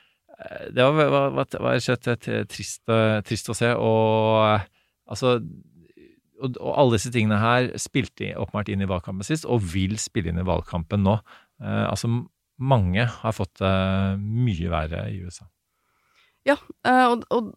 det 0.73 0.85
var, 0.85 1.31
rett 1.33 1.57
og 1.57 1.81
slett 1.83 2.11
eh, 2.29 2.45
trist, 2.49 2.83
eh, 2.93 3.53
å 3.53 3.57
se. 3.57 3.73
Og 3.73 4.43
eh, 4.45 4.69
altså 5.09 5.39
og, 6.41 6.57
og 6.61 6.73
alle 6.77 6.97
disse 6.97 7.13
tingene 7.15 7.41
her 7.41 7.69
spilte 7.81 8.33
åpenbart 8.39 8.71
inn 8.73 8.85
i 8.85 8.89
valgkampen 8.91 9.27
sist, 9.27 9.47
og 9.49 9.65
vil 9.73 9.97
spille 10.01 10.33
inn 10.33 10.41
i 10.43 10.47
valgkampen 10.47 11.05
nå. 11.07 11.19
Eh, 11.63 11.85
altså, 11.89 12.11
mange 12.57 13.05
har 13.11 13.37
fått 13.37 13.59
det 13.61 13.77
mye 14.21 14.73
verre 14.73 15.07
i 15.13 15.21
USA. 15.25 15.49
Ja, 16.47 16.57
eh, 16.87 17.07
og, 17.11 17.25
og 17.35 17.55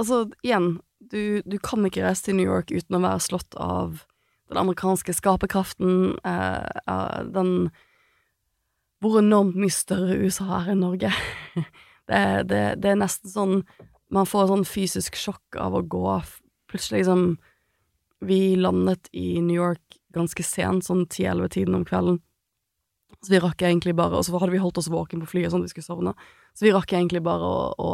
altså, 0.00 0.24
igjen, 0.46 0.76
du, 1.12 1.42
du 1.46 1.58
kan 1.62 1.84
ikke 1.86 2.04
reise 2.06 2.26
til 2.26 2.38
New 2.38 2.48
York 2.48 2.72
uten 2.72 2.98
å 2.98 3.02
være 3.04 3.24
slått 3.24 3.56
av 3.60 4.04
den 4.50 4.60
amerikanske 4.60 5.14
skaperkraften, 5.16 6.16
eh, 6.24 6.70
eh, 6.86 7.20
den 7.34 7.70
Hvor 9.02 9.18
enormt 9.18 9.58
mye 9.60 9.70
større 9.70 10.16
USA 10.24 10.62
er 10.62 10.70
enn 10.72 10.80
Norge. 10.80 11.10
det, 12.08 12.22
det, 12.48 12.62
det 12.80 12.90
er 12.90 13.02
nesten 13.02 13.30
sånn 13.30 13.58
Man 14.08 14.26
får 14.26 14.48
sånn 14.48 14.64
fysisk 14.64 15.18
sjokk 15.18 15.58
av 15.60 15.74
å 15.76 15.82
gå 15.82 16.22
Plutselig 16.70 17.02
liksom 17.02 17.36
Vi 18.24 18.56
landet 18.56 19.10
i 19.12 19.40
New 19.40 19.56
York 19.56 19.98
ganske 20.16 20.44
sent, 20.46 20.86
sånn 20.86 21.04
10-11-tiden 21.06 21.76
om 21.76 21.84
kvelden. 21.84 22.20
Så 23.24 23.32
vi 23.32 23.40
rakk 23.40 23.62
egentlig 23.62 23.94
bare 23.96 24.18
Og 24.18 24.26
så 24.26 24.34
hadde 24.38 24.52
vi 24.52 24.60
holdt 24.60 24.78
oss 24.80 24.90
våken 24.92 25.22
på 25.22 25.30
flyet 25.30 25.52
sånn 25.52 25.62
at 25.64 25.70
vi 25.70 25.76
skulle 25.76 25.88
sovne. 25.88 26.14
Så 26.56 26.66
vi 26.66 26.72
rakk 26.74 26.92
egentlig 26.92 27.22
bare 27.26 27.44
å, 27.44 27.60
å, 27.76 27.92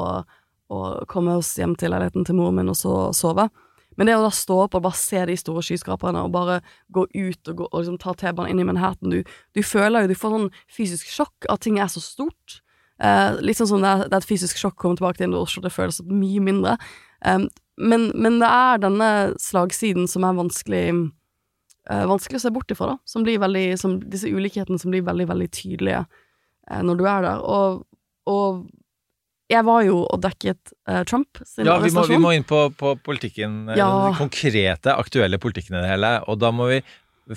å 0.73 0.81
komme 1.11 1.37
oss 1.41 1.55
hjem 1.59 1.75
til 1.79 1.93
leiligheten 1.93 2.27
til 2.29 2.39
moren 2.39 2.61
min 2.61 2.73
og 2.73 2.79
så 2.79 2.95
sove. 3.17 3.49
Men 3.97 4.09
det 4.09 4.17
å 4.17 4.25
da 4.25 4.33
stå 4.33 4.57
opp 4.65 4.77
og 4.79 4.85
bare 4.87 4.99
se 4.99 5.21
de 5.29 5.37
store 5.37 5.63
skyskraperne, 5.67 6.23
og 6.25 6.33
bare 6.33 6.61
gå 6.95 7.05
ut 7.13 7.51
og, 7.53 7.57
gå, 7.59 7.69
og 7.69 7.83
liksom 7.83 7.99
ta 8.01 8.15
T-banen 8.17 8.55
inn 8.55 8.63
i 8.63 8.69
Manhattan 8.69 9.13
du, 9.13 9.21
du 9.53 9.61
føler 9.61 10.07
jo 10.07 10.13
Du 10.13 10.19
får 10.19 10.37
sånn 10.37 10.51
fysisk 10.73 11.11
sjokk 11.13 11.49
at 11.53 11.65
ting 11.67 11.79
er 11.83 11.91
så 11.93 12.01
stort. 12.01 12.63
Eh, 13.03 13.41
litt 13.45 13.59
sånn 13.59 13.69
som 13.69 13.85
det 13.85 13.95
det 14.07 14.15
er 14.15 14.23
et 14.23 14.29
fysisk 14.29 14.61
sjokk 14.61 14.79
å 14.79 14.83
komme 14.87 15.01
tilbake 15.01 15.21
til 15.21 15.37
Oslo, 15.37 15.65
det 15.65 15.75
føles 15.75 16.01
mye 16.09 16.43
mindre. 16.45 16.77
Um, 17.25 17.49
men, 17.79 18.11
men, 18.19 18.41
det 18.43 18.49
er 18.51 18.83
denne 18.83 19.11
slagsiden 19.41 20.09
som 20.11 20.27
er 20.27 20.37
vanskelig 20.37 20.85
uh, 20.93 22.05
Vanskelig 22.11 22.41
å 22.41 22.45
se 22.45 22.53
bort 22.55 22.71
ifra, 22.75 22.93
da. 22.93 22.99
Som 23.09 23.25
blir 23.27 23.41
veldig, 23.43 23.67
som, 23.81 23.97
disse 24.13 24.31
ulikhetene 24.31 24.81
som 24.81 24.93
blir 24.93 25.05
veldig, 25.07 25.29
veldig 25.31 25.49
tydelige 25.55 26.05
uh, 26.05 26.81
når 26.85 27.01
du 27.01 27.05
er 27.09 27.27
der. 27.27 27.43
Og, 27.43 27.83
og 28.31 28.65
jeg 29.53 29.67
var 29.69 29.85
jo 29.87 30.01
og 30.07 30.23
dekket 30.25 30.75
uh, 30.89 31.03
Trump 31.09 31.43
sin 31.47 31.69
ja, 31.69 31.77
vi 31.83 31.93
må, 31.95 32.07
vi 32.09 32.21
må 32.23 32.33
inn 32.37 32.47
på, 32.49 32.65
på 32.79 32.95
politikken, 33.05 33.65
Ja. 33.77 33.89
den 34.09 34.19
konkrete, 34.21 34.95
aktuelle 34.95 35.41
politikken 35.43 35.79
i 35.79 35.83
det 35.83 35.95
hele. 35.95 36.17
Og 36.31 36.41
da 36.43 36.53
må 36.55 36.71
vi 36.73 36.83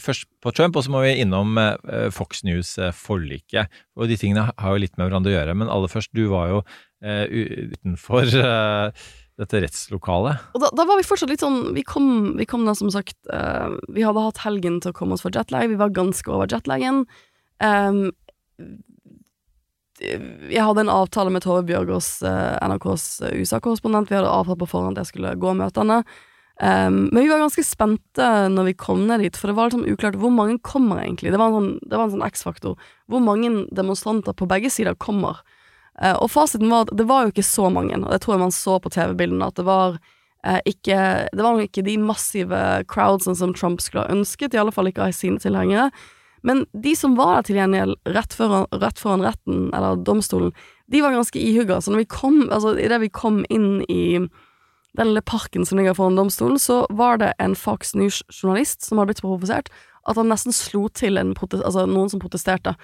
først 0.01 0.25
på 0.41 0.51
Trump, 0.55 0.75
og 0.75 0.85
så 0.85 0.93
må 0.93 1.03
vi 1.05 1.13
innom 1.21 1.59
uh, 1.59 2.07
Fox 2.13 2.43
News-forliket. 2.47 3.73
Og 3.99 4.09
de 4.09 4.17
tingene 4.19 4.47
har 4.49 4.73
jo 4.73 4.81
litt 4.81 4.95
med 4.97 5.07
hverandre 5.07 5.33
å 5.33 5.37
gjøre. 5.37 5.57
Men 5.61 5.71
aller 5.71 5.91
først, 5.91 6.13
du 6.15 6.25
var 6.31 6.49
jo 6.53 6.63
uh, 6.65 7.25
utenfor 7.29 8.33
dette 9.41 9.59
rettslokalet. 9.65 10.43
Og 10.55 10.63
da, 10.63 10.71
da 10.75 10.85
var 10.87 10.99
vi 10.99 11.07
fortsatt 11.07 11.31
litt 11.31 11.43
sånn 11.43 11.73
Vi 11.75 11.83
kom, 11.87 12.35
vi 12.39 12.47
kom 12.47 12.63
da 12.67 12.75
som 12.77 12.91
sagt 12.93 13.17
uh, 13.27 13.73
Vi 13.91 14.05
hadde 14.05 14.23
hatt 14.23 14.43
helgen 14.45 14.79
til 14.83 14.93
å 14.93 14.95
komme 14.95 15.17
oss 15.17 15.25
for 15.25 15.35
jetlag. 15.35 15.67
Vi 15.71 15.79
var 15.79 15.95
ganske 15.95 16.31
over 16.31 16.47
jetlagen. 16.51 17.03
Um, 17.59 18.13
jeg 19.99 20.59
hadde 20.59 20.83
en 20.83 20.91
avtale 20.91 21.31
med 21.31 21.43
Tove 21.45 21.63
Bjørgaas, 21.67 22.17
uh, 22.27 22.55
NRKs 22.63 23.07
USA-korrespondent. 23.31 24.11
Vi 24.11 24.17
hadde 24.17 24.31
avtalt 24.31 24.59
på 24.63 24.71
forhånd 24.71 24.95
at 24.95 25.05
jeg 25.05 25.13
skulle 25.13 25.35
gå 25.39 25.53
møtene. 25.55 26.01
Um, 26.55 27.09
men 27.11 27.19
vi 27.19 27.27
var 27.27 27.43
ganske 27.43 27.63
spente 27.67 28.27
når 28.51 28.69
vi 28.69 28.77
kom 28.79 29.03
ned 29.09 29.25
dit, 29.25 29.35
for 29.35 29.51
det 29.51 29.57
var 29.57 29.67
litt 29.67 29.75
sånn 29.75 29.91
uklart 29.91 30.15
hvor 30.19 30.31
mange 30.31 30.55
kommer 30.63 31.01
egentlig. 31.03 31.33
Det 31.35 31.39
var 31.39 31.51
en 31.51 31.75
sånn, 31.83 32.11
sånn 32.15 32.27
X-faktor. 32.27 32.79
Hvor 33.11 33.23
mange 33.23 33.51
demonstranter 33.75 34.35
på 34.35 34.47
begge 34.51 34.71
sider 34.71 34.95
kommer. 34.95 35.43
Eh, 36.01 36.15
og 36.15 36.31
fasiten 36.33 36.71
var 36.71 36.85
at 36.85 36.93
det 36.97 37.07
var 37.07 37.25
jo 37.25 37.33
ikke 37.33 37.45
så 37.45 37.69
mange, 37.71 37.95
og 38.01 38.11
det 38.11 38.21
tror 38.23 38.35
jeg 38.35 38.43
man 38.43 38.55
så 38.55 38.79
på 38.83 38.91
TV-bildene, 38.91 39.47
at 39.47 39.59
det 39.59 39.65
var 39.67 39.97
eh, 40.43 40.59
ikke 40.67 40.99
Det 41.31 41.41
var 41.41 41.55
nok 41.55 41.69
ikke 41.69 41.85
de 41.87 41.97
massive 42.01 42.61
crowdsene 42.91 43.35
som 43.35 43.55
Trump 43.55 43.81
skulle 43.81 44.05
ha 44.05 44.15
ønsket, 44.15 44.53
i 44.53 44.61
alle 44.61 44.75
fall 44.75 44.91
ikke 44.91 45.07
av 45.07 45.15
sine 45.15 45.41
tilhengere. 45.41 45.89
Men 46.45 46.65
de 46.77 46.93
som 46.95 47.15
var 47.17 47.39
der 47.39 47.47
til 47.47 47.57
gjengjeld 47.57 47.95
rett 48.13 48.35
foran, 48.37 48.67
rett 48.69 48.99
foran 49.01 49.23
retten, 49.25 49.71
eller 49.73 49.97
domstolen, 50.05 50.51
de 50.91 51.01
var 51.01 51.15
ganske 51.15 51.41
ihugga. 51.41 51.79
Så 51.81 51.89
når 51.89 52.03
vi 52.03 52.11
kom, 52.13 52.43
altså 52.53 52.75
idet 52.77 53.01
vi 53.01 53.09
kom 53.09 53.41
inn 53.49 53.79
i 53.89 54.19
den 54.95 55.09
lille 55.09 55.23
parken 55.25 55.65
som 55.65 55.79
ligger 55.79 55.97
foran 55.97 56.19
domstolen, 56.19 56.59
så 56.61 56.83
var 56.93 57.17
det 57.17 57.33
en 57.41 57.55
Fox 57.57 57.95
News-journalist 57.97 58.85
som 58.85 58.99
hadde 58.99 59.11
blitt 59.11 59.23
så 59.23 59.27
provosert 59.27 59.73
at 60.05 60.19
han 60.19 60.29
nesten 60.29 60.53
slo 60.53 60.85
til 60.93 61.17
en 61.17 61.33
protes 61.37 61.63
altså 61.65 61.87
noen 61.89 62.11
som 62.13 62.21
protesterte. 62.21 62.75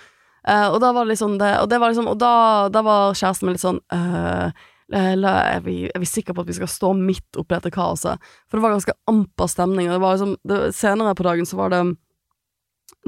Eh, 0.47 0.67
og 0.71 0.79
da 0.81 0.89
var 0.95 1.05
det 1.05 1.13
liksom 1.13 1.35
det 1.37 1.51
Og, 1.61 1.69
det 1.69 1.77
var 1.77 1.91
liksom, 1.91 2.07
og 2.09 2.17
da, 2.17 2.33
da 2.73 2.81
var 2.81 3.13
kjæresten 3.13 3.45
min 3.45 3.53
litt 3.53 3.61
sånn 3.61 3.77
uh, 3.93 4.49
la, 4.89 5.33
er, 5.53 5.61
vi, 5.63 5.75
er 5.85 6.01
vi 6.01 6.09
sikre 6.09 6.33
på 6.33 6.41
at 6.41 6.49
vi 6.49 6.55
skal 6.57 6.71
stå 6.71 6.91
midt 6.97 7.37
oppi 7.39 7.53
dette 7.53 7.71
kaoset? 7.71 8.19
For 8.49 8.57
det 8.57 8.65
var 8.65 8.73
ganske 8.73 8.95
amper 9.07 9.47
stemning. 9.47 9.87
Og 9.87 9.95
det 9.95 10.01
var 10.03 10.17
liksom, 10.17 10.33
det, 10.49 10.57
senere 10.75 11.13
på 11.15 11.27
dagen 11.29 11.47
så 11.47 11.59
var 11.61 11.71
det 11.71 11.81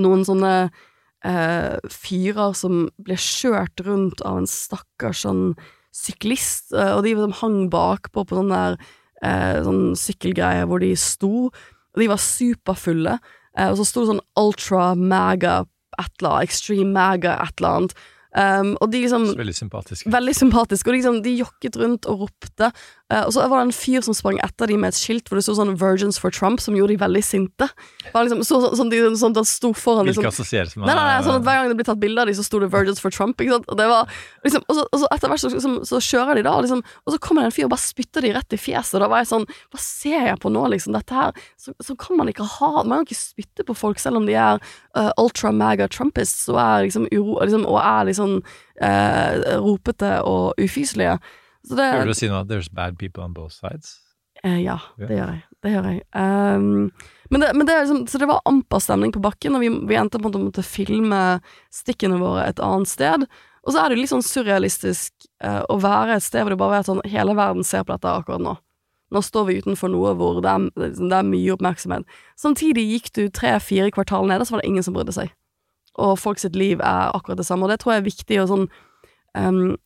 noen 0.04 0.24
sånne 0.24 0.54
uh, 0.70 1.92
fyrer 1.92 2.56
som 2.56 2.86
ble 3.04 3.18
kjørt 3.20 3.84
rundt 3.84 4.24
av 4.24 4.40
en 4.40 4.50
stakkars 4.50 5.26
sånn 5.26 5.44
syklist, 5.94 6.72
og 6.74 7.04
de 7.06 7.12
liksom 7.12 7.36
hang 7.38 7.58
bakpå 7.70 8.24
på 8.26 8.38
sånn 8.40 8.50
der 8.50 8.80
sånn 9.62 9.92
sykkelgreie 9.94 10.64
hvor 10.66 10.82
de 10.82 10.90
sto, 10.98 11.52
og 11.54 12.02
de 12.02 12.08
var 12.10 12.18
superfulle, 12.18 13.14
og 13.68 13.76
så 13.78 13.86
sto 13.86 14.02
det 14.02 14.10
sånn 14.10 14.24
ultra 14.42 14.88
maga 14.98 15.60
et 16.00 16.12
eller 16.20 16.36
annet, 16.36 16.50
extreme 16.50 16.92
maga 16.94 17.38
et 17.44 17.56
eller 17.62 17.78
annet, 17.78 17.96
um, 18.34 18.74
og 18.82 18.92
de 18.94 19.04
liksom 19.06 19.30
veldig 19.40 19.56
sympatisk. 19.58 20.10
Veldig 20.14 20.36
sympatisk, 20.38 20.90
og 20.90 20.98
liksom, 20.98 21.22
de 21.26 21.36
jokket 21.38 21.80
rundt 21.82 22.10
og 22.10 22.26
ropte. 22.26 22.72
Eh, 23.12 23.24
og 23.28 23.34
så 23.36 23.44
var 23.52 23.60
det 23.60 23.68
en 23.68 23.76
fyr 23.76 24.04
som 24.06 24.16
sprang 24.16 24.38
etter 24.46 24.70
dem 24.72 24.80
med 24.84 24.94
et 24.94 24.98
skilt 24.98 25.28
hvor 25.28 25.38
det 25.38 25.44
sto 25.46 25.56
sånn 25.58 25.76
'Virgins 25.76 26.18
for 26.22 26.32
Trump', 26.32 26.62
som 26.64 26.76
gjorde 26.78 26.96
de 26.96 27.02
veldig 27.04 27.24
sinte. 27.26 27.68
Liksom, 28.16 28.44
så, 28.48 28.62
så, 28.64 28.70
sånn, 28.80 28.92
de, 28.94 29.02
sånn 29.20 29.36
at 29.38 29.50
sto 29.50 29.74
foran 29.76 30.08
liksom, 30.08 30.24
Hvilke 30.24 30.32
Nei, 30.88 30.96
nei, 30.96 31.04
nei, 31.12 31.18
sånn 31.26 31.42
at 31.42 31.46
Hver 31.46 31.60
gang 31.60 31.70
det 31.74 31.78
blir 31.82 31.90
tatt 31.90 32.00
bilde 32.00 32.24
av 32.24 32.32
dem, 32.32 32.38
så 32.38 32.46
sto 32.48 32.62
det 32.64 32.72
'Virgins 32.72 33.04
for 33.04 33.14
Trump'. 33.14 33.36
Ikke 33.36 33.58
sant? 33.58 33.68
Og, 33.68 33.78
det 33.78 33.90
var, 33.92 34.08
liksom, 34.48 34.64
og, 34.68 34.78
så, 34.80 34.86
og 34.88 35.04
så 35.04 35.12
etter 35.12 35.34
hvert 35.34 35.44
så, 35.44 35.52
så, 35.52 35.74
så 35.92 36.00
kjører 36.00 36.40
de 36.40 36.46
da, 36.48 36.56
og 36.56 36.64
liksom, 36.66 36.84
og 37.04 37.14
så 37.14 37.20
kommer 37.20 37.44
det 37.44 37.52
en 37.52 37.58
fyr 37.58 37.68
og 37.68 37.74
bare 37.76 37.86
spytter 37.86 38.26
de 38.26 38.34
rett 38.38 38.56
i 38.56 38.62
fjeset. 38.62 38.96
Og 38.96 39.04
da 39.04 39.12
var 39.12 39.24
jeg 39.24 39.32
sånn 39.34 39.48
Hva 39.52 39.84
ser 39.84 40.28
jeg 40.32 40.40
på 40.40 40.54
nå, 40.54 40.64
liksom? 40.74 40.96
Dette 40.96 41.14
her 41.18 41.46
Så, 41.60 41.76
så 41.84 41.96
kan 42.00 42.18
man 42.18 42.32
ikke 42.32 42.48
ha 42.48 42.72
Man 42.84 43.04
kan 43.04 43.08
ikke 43.08 43.20
spytte 43.20 43.68
på 43.68 43.76
folk 43.78 44.00
selv 44.02 44.22
om 44.22 44.28
de 44.30 44.38
er 44.40 44.62
uh, 44.98 45.12
ultra 45.22 45.52
maga 45.52 45.90
trumpists 45.92 46.48
og 46.52 46.60
er 46.62 46.88
liksom 46.88 47.08
uro 47.12 47.40
liksom, 47.44 47.66
Og 47.68 47.80
er 47.82 48.10
liksom 48.10 48.36
uh, 48.82 49.34
ropete 49.64 50.16
og 50.24 50.54
ufyselige. 50.62 51.20
Så 51.64 51.78
det 51.80 51.92
Hører 51.94 52.10
du 52.12 52.14
si 52.18 52.28
noe 52.28 52.42
at 52.44 52.48
'there's 52.48 52.72
bad 52.74 52.98
people 53.00 53.24
on 53.24 53.34
both 53.34 53.54
sides'? 53.56 54.00
Eh, 54.44 54.60
ja, 54.64 54.80
Ja. 55.00 55.08
det 55.08 55.18
gjør 55.18 55.30
jeg. 55.32 55.44
Det 55.64 55.72
gjør 55.72 55.86
jeg. 55.88 56.02
Um, 56.14 56.92
men 57.32 57.42
det, 57.42 57.56
men 57.56 57.66
det 57.68 57.76
liksom, 57.80 58.08
så 58.08 58.20
det 58.20 58.28
var 58.28 58.42
amper 58.46 58.80
stemning 58.80 59.14
på 59.14 59.22
bakken, 59.22 59.56
og 59.56 59.62
vi, 59.62 59.70
vi 59.70 59.96
endte 59.96 60.20
på 60.20 60.28
å 60.28 60.42
måtte 60.42 60.64
filme 60.64 61.40
stikkene 61.72 62.20
våre 62.20 62.48
et 62.50 62.60
annet 62.60 62.88
sted. 62.88 63.24
Og 63.64 63.72
så 63.72 63.80
er 63.86 63.90
det 63.90 64.00
litt 64.02 64.12
sånn 64.12 64.26
surrealistisk 64.26 65.14
uh, 65.46 65.64
å 65.70 65.80
være 65.80 66.18
et 66.18 66.24
sted 66.24 66.44
hvor 66.44 66.50
du 66.52 66.58
bare 66.60 66.80
vet 66.80 66.90
sånn 66.90 67.00
hele 67.08 67.34
verden 67.38 67.64
ser 67.64 67.86
på 67.88 67.94
dette 67.96 68.12
akkurat 68.12 68.42
nå. 68.44 68.58
Nå 69.14 69.22
står 69.22 69.46
vi 69.48 69.60
utenfor 69.62 69.88
noe 69.94 70.12
hvor 70.20 70.42
det 70.42 70.50
er, 70.52 70.68
liksom, 70.76 71.08
det 71.08 71.18
er 71.22 71.30
mye 71.30 71.54
oppmerksomhet. 71.54 72.04
Samtidig 72.36 72.84
gikk 72.90 73.12
du 73.16 73.30
tre-fire 73.30 73.92
kvartal 73.94 74.28
ned, 74.28 74.42
og 74.42 74.48
så 74.48 74.58
var 74.58 74.62
det 74.62 74.68
ingen 74.74 74.84
som 74.84 74.94
brydde 74.98 75.14
seg. 75.16 75.32
Og 75.96 76.18
folk 76.20 76.40
sitt 76.42 76.56
liv 76.58 76.82
er 76.82 77.14
akkurat 77.14 77.38
det 77.38 77.46
samme, 77.46 77.64
og 77.64 77.70
det 77.72 77.80
tror 77.80 77.94
jeg 77.94 78.02
er 78.02 78.10
viktig 78.10 78.40
å 78.42 78.48
sånn 78.50 78.68
ehm, 79.38 79.78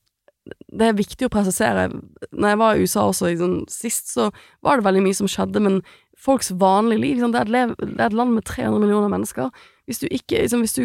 det 0.68 0.90
er 0.90 0.98
viktig 0.98 1.28
å 1.28 1.32
presisere. 1.34 1.88
Når 2.32 2.54
jeg 2.54 2.60
var 2.62 2.76
i 2.76 2.84
USA 2.84 3.06
også 3.08 3.32
sånn, 3.40 3.62
sist, 3.72 4.12
så 4.14 4.30
var 4.66 4.78
det 4.78 4.88
veldig 4.88 5.06
mye 5.06 5.18
som 5.18 5.30
skjedde, 5.32 5.64
men 5.64 5.80
folks 6.18 6.52
vanlige 6.52 7.02
liv 7.04 7.18
liksom, 7.18 7.34
det, 7.36 7.42
er 7.44 7.54
lev, 7.54 7.74
det 7.80 7.98
er 8.00 8.10
et 8.10 8.18
land 8.18 8.36
med 8.36 8.46
300 8.50 8.82
millioner 8.82 9.12
mennesker. 9.14 9.52
Hvis 9.88 10.02
du 10.02 10.08
ikke 10.10 10.42
liksom, 10.42 10.66
Hvis 10.66 10.76
du 10.76 10.84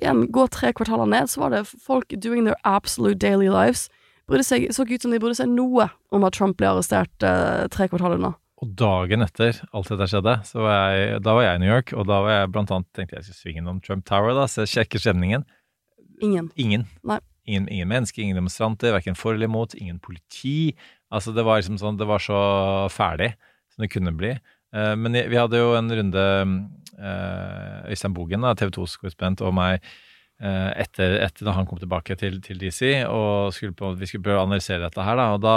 igjen 0.00 0.26
går 0.32 0.50
tre 0.50 0.72
kvartaler 0.74 1.06
ned, 1.06 1.30
så 1.30 1.44
var 1.44 1.54
det 1.54 1.66
folk 1.68 2.10
doing 2.18 2.46
their 2.48 2.58
absolute 2.64 3.18
daily 3.20 3.50
lives. 3.52 3.88
Det 4.30 4.44
seg, 4.46 4.68
så 4.70 4.84
ikke 4.86 5.00
ut 5.00 5.04
som 5.06 5.14
de 5.14 5.18
brydde 5.18 5.40
seg 5.40 5.50
noe 5.50 5.88
om 6.14 6.24
at 6.26 6.36
Trump 6.36 6.58
ble 6.58 6.68
arrestert 6.70 7.24
eh, 7.26 7.66
tre 7.74 7.88
kvartaler 7.90 8.20
unna. 8.20 8.36
Og 8.62 8.74
dagen 8.78 9.24
etter 9.24 9.56
alt 9.72 9.88
dette 9.90 10.06
skjedde, 10.12 10.34
så 10.46 10.60
var 10.62 10.92
jeg, 10.94 11.22
da 11.24 11.34
var 11.34 11.46
jeg 11.46 11.58
i 11.58 11.62
New 11.62 11.70
York, 11.70 11.94
og 11.96 12.06
da 12.06 12.20
var 12.22 12.36
jeg 12.36 12.52
blant 12.54 12.70
annet 12.76 12.88
tenkte 12.94 13.16
jeg 13.16 13.26
skulle 13.26 13.40
svinge 13.40 13.62
innom 13.64 13.80
Trump 13.82 14.04
Tower, 14.06 14.34
da, 14.36 14.44
så 14.50 14.62
jeg 14.66 14.74
sjekker 14.74 15.02
stemningen. 15.02 15.46
Ingen. 16.20 16.50
Ingen. 16.60 16.86
Nei. 17.08 17.18
Ingen, 17.50 17.66
ingen 17.66 17.88
mennesker, 17.90 18.22
ingen 18.22 18.38
demonstranter, 18.38 18.94
verken 18.94 19.16
for 19.18 19.34
eller 19.34 19.50
imot, 19.50 19.74
ingen 19.74 19.98
politi. 19.98 20.76
Altså 21.10 21.34
det 21.34 21.42
var 21.46 21.58
liksom 21.58 21.80
sånn, 21.80 21.98
det 21.98 22.06
var 22.06 22.22
så 22.22 22.38
ferdig 22.94 23.32
som 23.74 23.82
det 23.82 23.90
kunne 23.90 24.14
bli. 24.14 24.36
Uh, 24.70 24.94
men 24.94 25.18
vi 25.18 25.38
hadde 25.38 25.58
jo 25.58 25.74
en 25.74 25.90
runde 25.98 26.26
uh, 27.00 27.90
Øystein 27.90 28.14
Bogen, 28.14 28.46
TV 28.58 28.70
2s 28.76 28.96
korrespondent, 29.00 29.42
og 29.42 29.56
meg 29.58 29.80
uh, 29.82 30.70
etter, 30.78 31.18
etter 31.26 31.48
da 31.48 31.56
han 31.58 31.66
kom 31.66 31.80
tilbake 31.82 32.14
til, 32.20 32.38
til 32.44 32.60
DC, 32.62 33.02
og 33.10 33.50
skulle 33.56 33.74
på, 33.74 33.96
vi 33.98 34.10
skulle 34.10 34.26
prøve 34.26 34.44
å 34.44 34.46
analysere 34.46 34.84
dette 34.86 35.06
her, 35.06 35.18
da. 35.18 35.30
Og 35.34 35.42
da, 35.42 35.56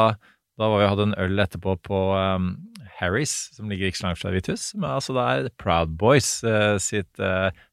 da 0.57 0.71
var 0.73 0.81
vi 0.81 0.91
hadde 0.95 1.09
en 1.11 1.17
øl 1.21 1.45
etterpå 1.45 1.77
på 1.85 2.03
um, 2.17 2.55
Harry's, 2.97 3.35
som 3.53 3.69
ligger 3.69 3.91
ikke 3.91 4.01
så 4.01 4.09
langt 4.09 4.23
fra 4.23 4.33
Hvithus. 4.33 4.71
Men 4.79 4.95
altså 4.95 5.13
det 5.17 5.29
er 5.29 5.53
Proud 5.61 5.93
Boys 6.01 6.39
sitt 6.81 7.21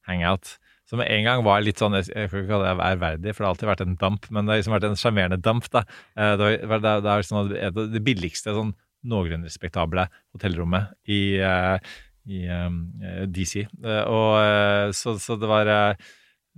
hangout. 0.08 0.56
Som 0.90 1.00
en 1.04 1.22
gang 1.22 1.44
var 1.46 1.62
litt 1.62 1.78
sånn, 1.78 1.94
jeg 2.00 2.10
kan 2.10 2.40
ikke 2.40 2.48
kalle 2.50 2.66
det 2.66 2.86
ærverdig, 2.88 3.32
for 3.32 3.44
det 3.44 3.46
har 3.46 3.52
alltid 3.54 3.70
vært 3.70 3.82
en 3.84 3.96
damp, 4.00 4.24
men 4.34 4.46
det 4.46 4.52
har 4.52 4.62
liksom 4.64 4.74
vært 4.74 4.86
en 4.88 4.98
sjarmerende 4.98 5.38
damp. 5.38 5.68
da. 5.70 5.84
Eh, 6.18 6.32
Det, 6.40 6.52
var, 6.66 6.82
det, 6.82 6.94
det 7.06 7.18
sånn 7.28 7.50
det, 7.94 8.04
billigste, 8.06 8.56
sånn 8.56 8.74
noenlunde 9.06 9.46
respektable 9.46 10.08
hotellrommet 10.34 10.90
i, 11.06 11.38
eh, 11.38 11.92
i 12.26 12.42
eh, 12.50 13.22
DC. 13.30 13.68
Og 14.10 14.96
så, 14.98 15.14
så 15.22 15.38
det 15.38 15.48
var 15.48 15.70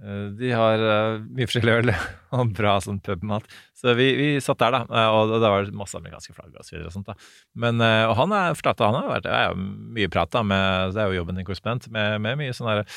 De 0.03 0.49
har 0.57 0.81
mye 1.29 1.47
forskjellig 1.47 1.77
øl 1.83 1.93
og 2.41 2.57
bra 2.57 2.79
sånn 2.81 3.05
pubmat. 3.05 3.45
Så 3.77 3.93
vi, 3.99 4.15
vi 4.17 4.29
satt 4.41 4.65
der, 4.65 4.79
da, 4.81 5.09
og 5.13 5.37
det 5.37 5.45
var 5.53 5.69
masse 5.77 5.99
amerikanske 6.01 6.33
flagg 6.33 6.57
og 6.57 6.65
så 6.65 6.79
videre 6.79 6.89
og 6.89 6.97
sånt. 6.97 7.13
da. 7.13 7.21
Men, 7.53 7.85
og 8.09 8.17
han 8.17 8.33
er 8.33 8.57
fortalte, 8.57 8.89
han 8.89 9.03
har 9.03 9.13
vært, 9.19 9.29
er 9.29 9.51
jo 9.53 9.67
mye 9.99 10.09
prat, 10.09 10.33
da, 10.33 10.41
med, 10.41 10.97
det 10.97 11.05
er 11.05 11.13
jo 11.13 11.21
jobben 11.21 11.37
din 11.37 11.45
korrespondent, 11.45 11.93
med, 11.93 12.17
med 12.25 12.41
mye 12.41 12.57
sånn 12.57 12.73
derre 12.73 12.89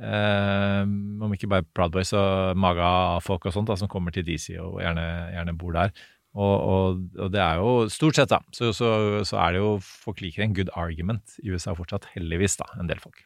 om 0.00 1.34
ikke 1.34 1.48
bare 1.50 1.66
Proud 1.76 1.92
Boys 1.92 2.14
og 2.16 2.56
Maga-folk 2.56 3.44
og 3.46 3.52
sånt 3.52 3.68
da, 3.68 3.76
som 3.76 3.90
kommer 3.92 4.14
til 4.14 4.24
DC 4.24 4.54
og 4.56 4.78
gjerne, 4.80 5.04
gjerne 5.34 5.56
bor 5.60 5.74
der. 5.76 5.92
Og, 6.30 6.54
og, 6.62 7.00
og 7.18 7.32
det 7.34 7.40
er 7.42 7.58
jo 7.58 7.88
stort 7.90 8.16
sett, 8.16 8.30
da, 8.30 8.38
så, 8.54 8.70
så, 8.76 8.90
så 9.26 9.40
er 9.42 9.56
det 9.56 9.64
jo 9.64 9.72
Folk 9.82 10.20
liker 10.22 10.44
en 10.44 10.54
good 10.54 10.70
argument 10.78 11.34
i 11.42 11.50
USA 11.50 11.74
fortsatt, 11.74 12.06
heldigvis, 12.14 12.54
da, 12.60 12.68
en 12.78 12.90
del 12.90 13.02
folk. 13.02 13.24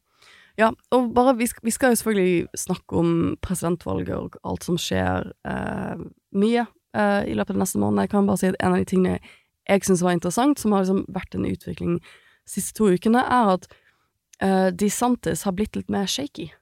Ja, 0.56 0.70
og 0.94 1.10
bare, 1.16 1.34
vi, 1.36 1.48
skal, 1.50 1.66
vi 1.66 1.74
skal 1.74 1.92
jo 1.92 1.98
selvfølgelig 2.00 2.58
snakke 2.62 2.98
om 3.00 3.14
presidentvalget 3.42 4.14
og 4.14 4.38
alt 4.46 4.64
som 4.64 4.78
skjer 4.78 5.32
eh, 5.50 6.04
mye 6.38 6.66
eh, 6.94 7.22
i 7.26 7.34
løpet 7.34 7.56
av 7.56 7.64
neste 7.64 7.80
måned. 7.82 8.04
Jeg 8.06 8.12
kan 8.14 8.28
bare 8.28 8.40
si 8.40 8.52
at 8.52 8.60
en 8.60 8.76
av 8.76 8.82
de 8.82 8.88
tingene 8.88 9.16
jeg 9.64 9.86
syns 9.86 10.04
var 10.04 10.14
interessant, 10.14 10.60
som 10.60 10.72
har 10.72 10.84
liksom 10.84 11.02
vært 11.12 11.34
en 11.34 11.48
utvikling 11.48 11.96
siste 12.48 12.76
to 12.78 12.92
ukene, 12.92 13.24
er 13.24 13.56
at 13.56 13.66
eh, 14.44 14.68
DeSantis 14.70 15.42
har 15.48 15.56
blitt 15.58 15.76
litt 15.76 15.90
mer 15.92 16.06
shaky. 16.10 16.52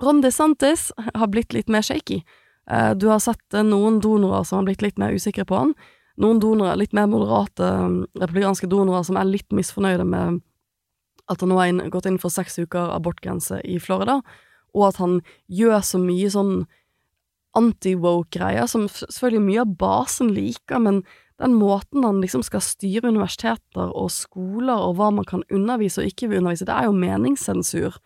Ron 0.00 0.22
DeSantis 0.24 0.90
har 0.96 1.28
blitt 1.28 1.52
litt 1.52 1.68
mer 1.68 1.84
shaky. 1.84 2.22
Uh, 2.70 2.92
du 2.94 3.08
har 3.10 3.20
sett 3.20 3.42
uh, 3.56 3.64
noen 3.66 4.00
donorer 4.00 4.46
som 4.48 4.60
har 4.60 4.70
blitt 4.70 4.84
litt 4.84 5.00
mer 5.00 5.12
usikre 5.12 5.44
på 5.48 5.58
han. 5.58 5.74
Noen 6.22 6.40
donorer, 6.40 6.78
litt 6.80 6.94
mer 6.96 7.08
moderate 7.10 7.66
um, 7.82 7.98
republikanske 8.20 8.68
donorer, 8.70 9.04
som 9.04 9.18
er 9.20 9.28
litt 9.28 9.48
misfornøyde 9.52 10.06
med 10.08 10.40
at 11.30 11.42
han 11.42 11.52
nå 11.52 11.58
har 11.58 11.90
gått 11.92 12.06
inn 12.08 12.20
for 12.20 12.32
seks 12.32 12.58
uker 12.60 12.92
abortgrense 12.92 13.60
i 13.68 13.78
Florida, 13.80 14.20
og 14.72 14.86
at 14.88 15.00
han 15.00 15.20
gjør 15.52 15.82
så 15.86 16.00
mye 16.02 16.30
sånn 16.32 16.54
anti-woke-greier, 17.56 18.66
som 18.68 18.86
selvfølgelig 18.88 19.44
mye 19.44 19.64
av 19.64 19.74
basen 19.80 20.32
liker, 20.32 20.80
men 20.82 21.02
den 21.42 21.56
måten 21.58 22.04
han 22.06 22.20
liksom 22.22 22.44
skal 22.46 22.62
styre 22.64 23.10
universiteter 23.10 23.92
og 23.98 24.12
skoler 24.14 24.78
og 24.78 24.96
hva 24.98 25.10
man 25.14 25.26
kan 25.28 25.44
undervise 25.52 26.02
og 26.02 26.08
ikke 26.08 26.30
undervise, 26.30 26.68
det 26.68 26.74
er 26.74 26.88
jo 26.88 26.96
meningssensur. 26.96 27.98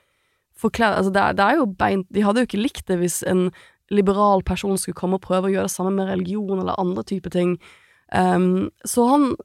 Forklær, 0.57 0.97
altså 0.97 1.12
det, 1.12 1.25
det 1.37 1.45
er 1.45 1.59
jo 1.59 1.66
beint 1.69 2.07
De 2.14 2.23
hadde 2.25 2.40
jo 2.40 2.49
ikke 2.49 2.62
likt 2.62 2.87
det 2.88 2.97
hvis 3.03 3.21
en 3.29 3.51
liberal 3.92 4.42
person 4.42 4.79
skulle 4.81 4.99
komme 4.99 5.19
og 5.19 5.27
prøve 5.27 5.51
å 5.51 5.53
gjøre 5.53 5.69
det 5.69 5.75
samme 5.75 5.92
med 5.95 6.09
religion 6.11 6.59
eller 6.59 6.79
andre 6.81 7.05
typer 7.07 7.31
ting. 7.31 7.57
Um, 8.14 8.71
så 8.87 9.03
han 9.11 9.37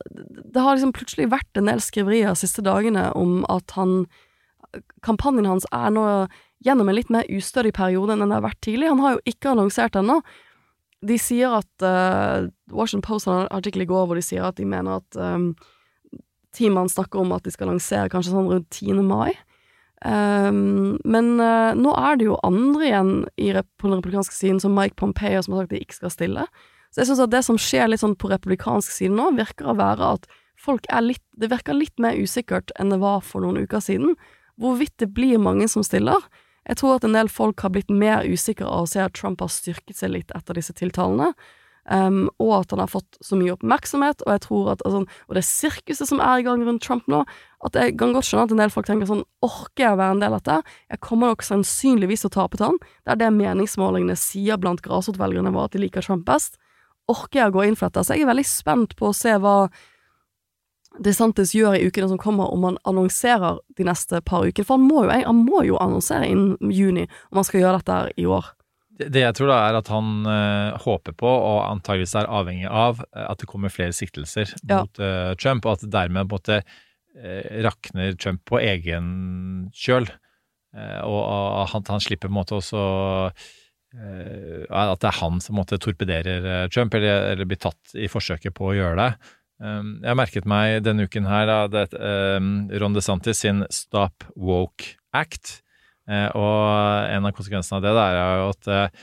Det 0.54 0.62
har 0.62 0.76
liksom 0.76 0.94
plutselig 0.94 1.32
vært 1.32 1.58
en 1.58 1.70
del 1.70 1.82
skriverier 1.82 2.30
de 2.30 2.42
siste 2.42 2.62
dagene 2.62 3.10
om 3.18 3.42
at 3.50 3.74
han 3.78 4.06
Kampanjen 5.04 5.50
hans 5.50 5.66
er 5.74 5.90
nå 5.92 6.06
gjennom 6.64 6.88
en 6.88 6.96
litt 6.96 7.10
mer 7.12 7.28
ustødig 7.28 7.74
periode 7.76 8.14
enn 8.14 8.22
den 8.24 8.32
har 8.32 8.44
vært 8.46 8.62
tidlig. 8.64 8.88
Han 8.88 9.02
har 9.04 9.18
jo 9.18 9.24
ikke 9.28 9.52
annonsert 9.52 9.98
ennå. 10.00 10.22
De 11.04 11.18
sier 11.20 11.52
at 11.58 11.84
uh, 11.84 12.48
Washington 12.72 13.04
Post 13.04 13.28
har 13.28 13.42
en 13.42 13.52
artikkel 13.52 13.84
i 13.84 13.90
går 13.90 14.06
hvor 14.08 14.16
de 14.16 14.24
sier 14.24 14.46
at 14.48 14.62
de 14.62 14.68
mener 14.70 15.02
at 15.02 15.18
um, 15.20 15.50
teamet 16.56 16.94
snakker 16.94 17.20
om 17.20 17.34
at 17.36 17.44
de 17.44 17.52
skal 17.52 17.72
lansere 17.74 18.12
kanskje 18.14 18.32
sånn 18.36 18.48
rundt 18.54 18.70
10. 18.72 19.02
mai. 19.10 19.34
Um, 20.02 20.98
men 21.06 21.36
uh, 21.38 21.78
nå 21.78 21.94
er 21.94 22.18
det 22.18 22.26
jo 22.26 22.40
andre 22.48 22.88
igjen 22.88 23.12
i, 23.38 23.52
på 23.54 23.88
den 23.88 24.00
republikanske 24.00 24.34
siden, 24.34 24.62
som 24.64 24.74
Mike 24.78 24.98
Pompeo, 24.98 25.42
som 25.46 25.54
har 25.54 25.66
sagt 25.66 25.76
de 25.76 25.82
ikke 25.84 26.00
skal 26.00 26.14
stille. 26.14 26.46
Så 26.92 27.04
jeg 27.04 27.12
syns 27.12 27.24
at 27.24 27.34
det 27.34 27.44
som 27.48 27.60
skjer 27.62 27.92
litt 27.92 28.02
sånn 28.02 28.18
på 28.20 28.32
republikansk 28.32 28.92
side 28.92 29.14
nå, 29.16 29.30
virker 29.38 29.72
å 29.72 29.78
være 29.80 30.16
at 30.18 30.26
folk 30.62 30.86
er 30.94 31.06
litt 31.06 31.24
Det 31.40 31.50
virker 31.50 31.74
litt 31.74 31.98
mer 32.02 32.18
usikkert 32.20 32.74
enn 32.78 32.92
det 32.94 33.00
var 33.02 33.24
for 33.26 33.42
noen 33.42 33.64
uker 33.64 33.82
siden. 33.82 34.18
Hvorvidt 34.62 34.98
det 35.02 35.14
blir 35.16 35.42
mange 35.42 35.70
som 35.72 35.86
stiller. 35.86 36.20
Jeg 36.70 36.78
tror 36.78 37.00
at 37.00 37.08
en 37.08 37.16
del 37.18 37.32
folk 37.32 37.64
har 37.64 37.72
blitt 37.74 37.90
mer 37.90 38.28
usikre 38.28 38.68
av 38.70 38.86
å 38.86 38.90
se 38.90 39.02
at 39.02 39.16
Trump 39.18 39.42
har 39.42 39.50
styrket 39.50 39.98
seg 39.98 40.14
litt 40.14 40.34
etter 40.38 40.58
disse 40.58 40.76
tiltalene. 40.78 41.32
Um, 41.90 42.28
og 42.38 42.52
at 42.60 42.74
han 42.76 42.80
har 42.84 42.92
fått 42.92 43.18
så 43.26 43.34
mye 43.40 43.56
oppmerksomhet, 43.56 44.22
og 44.28 44.36
jeg 44.36 44.42
tror 44.44 44.68
at 44.76 44.84
altså, 44.86 45.00
Og 45.02 45.34
det 45.34 45.42
sirkuset 45.48 46.06
som 46.06 46.20
er 46.22 46.40
i 46.40 46.44
gang 46.46 46.62
rundt 46.62 46.84
Trump 46.86 47.08
nå, 47.10 47.24
at 47.66 47.74
jeg 47.76 47.96
kan 47.98 48.14
godt 48.14 48.28
skjønne 48.28 48.44
at 48.46 48.54
en 48.54 48.62
del 48.62 48.74
folk 48.74 48.86
tenker 48.86 49.10
sånn 49.10 49.24
Orker 49.42 49.88
jeg 49.88 49.96
å 49.96 49.98
være 49.98 50.16
en 50.16 50.22
del 50.22 50.36
av 50.38 50.44
dette? 50.44 50.76
Jeg 50.94 51.02
kommer 51.02 51.34
nok 51.34 51.46
sannsynligvis 51.46 52.22
til 52.22 52.30
å 52.30 52.36
tape 52.38 52.60
til 52.60 52.68
han. 52.70 52.78
Det 53.02 53.16
er 53.16 53.22
det 53.24 53.32
meningsmålingene 53.34 54.18
sier 54.20 54.62
blant 54.62 54.84
grasrotvelgerne 54.86 55.54
våre, 55.56 55.72
at 55.72 55.78
de 55.78 55.82
liker 55.82 56.06
Trump 56.06 56.28
best. 56.30 56.62
Orker 57.10 57.42
jeg 57.42 57.50
å 57.50 57.58
gå 57.58 57.66
inn 57.66 57.80
for 57.80 57.90
dette? 57.90 58.06
Så 58.06 58.14
jeg 58.14 58.28
er 58.28 58.32
veldig 58.32 58.46
spent 58.46 58.96
på 59.00 59.10
å 59.10 59.18
se 59.18 59.34
hva 59.42 59.58
DeSantis 61.02 61.56
gjør 61.56 61.80
i 61.80 61.86
ukene 61.88 62.10
som 62.12 62.20
kommer, 62.22 62.52
om 62.52 62.66
han 62.68 62.80
annonserer 62.86 63.62
de 63.78 63.86
neste 63.88 64.22
par 64.28 64.46
ukene. 64.46 64.68
For 64.68 64.78
han 64.78 64.86
må 64.86 65.06
jo, 65.08 65.14
han 65.26 65.44
må 65.48 65.66
jo 65.66 65.80
annonsere 65.82 66.30
innen 66.30 66.74
juni 66.74 67.08
om 67.32 67.42
han 67.42 67.48
skal 67.48 67.64
gjøre 67.64 67.82
dette 67.82 68.02
i 68.22 68.28
år. 68.30 68.52
Det 69.10 69.24
jeg 69.24 69.36
tror 69.38 69.52
da 69.52 69.58
er 69.68 69.78
at 69.80 69.90
han 69.92 70.12
uh, 70.28 70.78
håper 70.84 71.16
på, 71.18 71.30
og 71.30 71.60
antageligvis 71.70 72.16
er 72.20 72.30
avhengig 72.30 72.70
av, 72.70 73.02
eh, 73.16 73.26
at 73.26 73.42
det 73.42 73.50
kommer 73.50 73.74
flere 73.74 73.96
siktelser 73.96 74.54
Ja. 74.68 74.82
mot 74.82 75.02
uh, 75.02 75.34
Trump, 75.42 75.66
og 75.66 75.80
at 75.80 75.92
dermed 75.92 76.30
på 76.30 76.38
en 76.38 76.40
måte 76.40 76.60
øh, 76.62 77.64
rakner 77.66 78.16
Trump 78.16 78.44
på 78.48 78.62
egen 78.62 79.72
kjøl. 79.76 80.10
Og 80.72 81.20
at 81.28 81.74
han, 81.74 81.84
han 81.90 82.00
slipper 82.00 82.30
på 82.30 82.32
en 82.32 82.38
måte 82.38 82.56
også 82.56 82.80
At 83.92 85.02
det 85.04 85.10
er 85.10 85.18
han 85.18 85.42
som 85.44 85.58
måte 85.60 85.76
torpederer 85.84 86.70
Trump, 86.72 86.94
eller, 86.96 87.34
eller 87.34 87.50
blir 87.50 87.60
tatt 87.60 87.92
i 88.00 88.08
forsøket 88.08 88.56
på 88.56 88.70
å 88.70 88.78
gjøre 88.78 88.96
det. 89.02 89.10
Um, 89.62 90.00
jeg 90.02 90.10
har 90.10 90.18
merket 90.18 90.48
meg 90.50 90.80
denne 90.88 91.06
uken 91.06 91.28
her 91.30 91.44
da, 91.46 91.58
det, 91.70 91.84
um, 91.94 92.70
Ron 92.82 92.96
DeSantis 92.96 93.44
sin 93.44 93.62
Stop 93.70 94.26
Woke 94.34 94.96
Act. 95.14 95.60
Eh, 96.12 96.28
og 96.36 97.08
en 97.16 97.28
av 97.30 97.34
konsekvensene 97.38 97.80
av 97.80 97.86
det 97.86 97.92
er 97.96 98.20
jo 98.42 98.50
at 98.52 98.70
eh, 98.76 99.00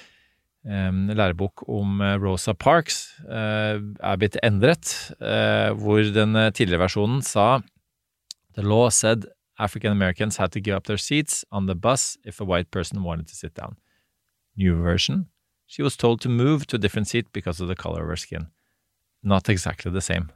lærebok 1.17 1.65
om 1.73 2.03
eh, 2.05 2.17
Rosa 2.21 2.53
Parks 2.53 2.99
er 3.29 4.19
blitt 4.21 4.37
endret, 4.45 4.91
hvor 5.81 6.03
den 6.13 6.37
tidligere 6.53 6.85
versjonen 6.85 7.23
sa 7.25 7.61
The 8.59 8.65
law 8.67 8.89
said 8.91 9.25
African 9.59 9.93
Americans 9.93 10.37
had 10.37 10.51
to 10.53 10.61
give 10.61 10.75
up 10.77 10.85
their 10.87 10.99
seats 10.99 11.45
on 11.53 11.67
the 11.67 11.75
bus 11.75 12.17
if 12.25 12.41
a 12.41 12.45
white 12.45 12.71
person 12.71 13.03
wanted 13.05 13.29
to 13.29 13.35
sit 13.37 13.55
down. 13.55 13.77
New 14.57 14.75
version. 14.83 15.29
She 15.67 15.83
was 15.83 15.97
told 15.97 16.21
to 16.23 16.29
move 16.29 16.67
to 16.67 16.77
a 16.77 16.79
different 16.79 17.07
seat 17.09 17.27
because 17.33 17.61
of 17.61 17.69
the 17.69 17.77
color 17.77 18.03
of 18.03 18.09
her 18.09 18.17
skin. 18.17 18.49
Not 19.23 19.49
exactly 19.49 19.93
the 19.93 20.01
same. 20.01 20.31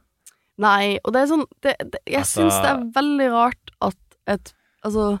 Nei, 0.57 0.99
og 1.03 1.13
det 1.15 1.23
er 1.23 1.29
sånn 1.31 1.45
det, 1.65 1.75
det, 1.81 1.99
Jeg 2.07 2.19
Altså- 2.21 2.43
syns 2.43 2.59
det 2.61 2.69
er 2.71 2.83
veldig 2.95 3.29
rart 3.33 3.71
at 3.81 3.97
et 4.27 4.53
Altså, 4.85 5.19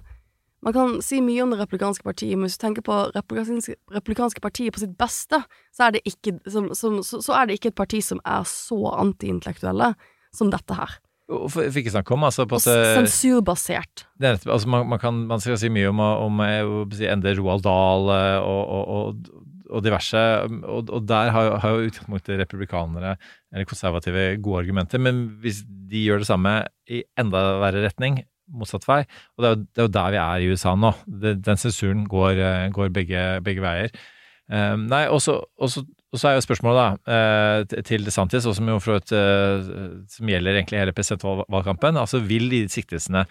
man 0.63 0.75
kan 0.75 0.97
si 1.03 1.19
mye 1.23 1.43
om 1.43 1.53
det 1.53 1.59
republikanske 1.59 2.05
partiet, 2.05 2.37
men 2.37 2.47
hvis 2.47 2.57
du 2.57 2.63
tenker 2.63 2.85
på 2.85 2.97
republikanske, 3.13 3.75
republikanske 3.93 4.43
partiet 4.43 4.75
på 4.75 4.83
sitt 4.83 4.95
beste, 4.99 5.41
så 5.75 5.87
er, 5.87 5.97
det 5.97 6.03
ikke, 6.07 6.37
som, 6.49 6.69
som, 6.77 7.01
så, 7.05 7.19
så 7.23 7.35
er 7.37 7.49
det 7.49 7.59
ikke 7.59 7.73
et 7.73 7.79
parti 7.79 7.99
som 8.05 8.21
er 8.23 8.45
så 8.47 8.79
antiintellektuelle 8.95 9.93
som 10.33 10.53
dette 10.53 10.77
her. 10.77 10.97
For, 11.31 11.69
for 11.71 11.79
ikke 11.79 11.93
snakke 11.93 12.15
om 12.15 12.25
altså, 12.27 12.45
på 12.49 12.59
at 12.59 12.67
eh, 12.67 12.97
sensurbasert. 12.99 14.05
Det 14.19 14.35
altså 14.43 14.69
man, 14.69 14.89
man, 14.91 14.99
kan, 14.99 15.23
man 15.29 15.41
skal 15.43 15.57
si 15.59 15.71
mye 15.71 15.91
om, 15.91 16.01
om 16.03 16.43
eh, 16.43 17.07
endre 17.09 17.35
Roald 17.39 17.63
Dahl 17.65 18.11
eh, 18.11 18.39
og, 18.43 18.63
og, 18.63 18.83
og, 18.97 19.53
og 19.73 19.85
diverse, 19.85 20.19
og, 20.49 20.91
og 20.91 21.07
der 21.09 21.31
har, 21.33 21.55
har 21.63 21.75
jo 21.75 21.87
utgangspunktet 21.87 22.43
republikanere 22.43 23.15
eller 23.53 23.69
konservative 23.69 24.27
gode 24.43 24.65
argumenter, 24.65 25.01
men 25.01 25.25
hvis 25.41 25.63
de 25.65 26.03
gjør 26.03 26.21
det 26.21 26.29
samme 26.29 26.59
i 26.91 27.01
enda 27.19 27.43
verre 27.63 27.87
retning, 27.87 28.19
motsatt 28.53 28.87
vei, 28.89 29.03
og 29.35 29.43
det 29.43 29.49
er 29.49 29.55
jo, 29.55 29.63
det 29.63 29.81
er 29.81 29.87
jo 29.87 29.95
der 29.99 30.13
vi 30.13 30.21
er 30.23 30.43
i 30.43 30.51
USA 30.53 30.75
nå, 30.79 30.93
det, 31.23 31.37
den 31.45 31.59
sensuren 31.59 32.05
går, 32.09 32.37
eh, 32.37 32.67
går 32.73 32.93
begge, 32.95 33.23
begge 33.45 33.63
veier. 33.63 33.95
Um, 34.51 34.89
nei, 34.91 35.05
og 35.07 35.21
så 35.23 35.37
er 36.27 36.35
jo 36.35 36.43
spørsmålet 36.43 36.79
da, 37.07 37.15
eh, 37.15 37.81
til 37.87 38.03
DeSantis, 38.05 38.45
og 38.49 38.57
som 38.57 38.67
jo 38.69 38.75
for 38.83 38.99
et, 38.99 39.13
som 40.13 40.29
gjelder 40.29 40.59
egentlig 40.59 40.81
hele 40.81 40.93
presidentvalgkampen, 40.93 41.97
altså 41.97 42.19
vil 42.27 42.49
de 42.51 42.65
siktelsene 42.69 43.23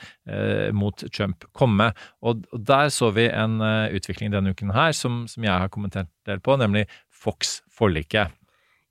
mot 0.74 1.04
Trump 1.14 1.46
komme? 1.54 1.92
Og, 2.24 2.42
og 2.50 2.66
der 2.66 2.90
så 2.90 3.12
vi 3.14 3.28
en 3.28 3.60
utvikling 3.92 4.32
denne 4.32 4.56
uken 4.56 4.72
her, 4.74 4.96
som, 4.96 5.26
som 5.30 5.46
jeg 5.46 5.52
har 5.52 5.70
kommentert 5.70 6.08
en 6.08 6.32
del 6.32 6.42
på, 6.42 6.56
nemlig 6.58 6.88
Fox-forliket. 7.22 8.32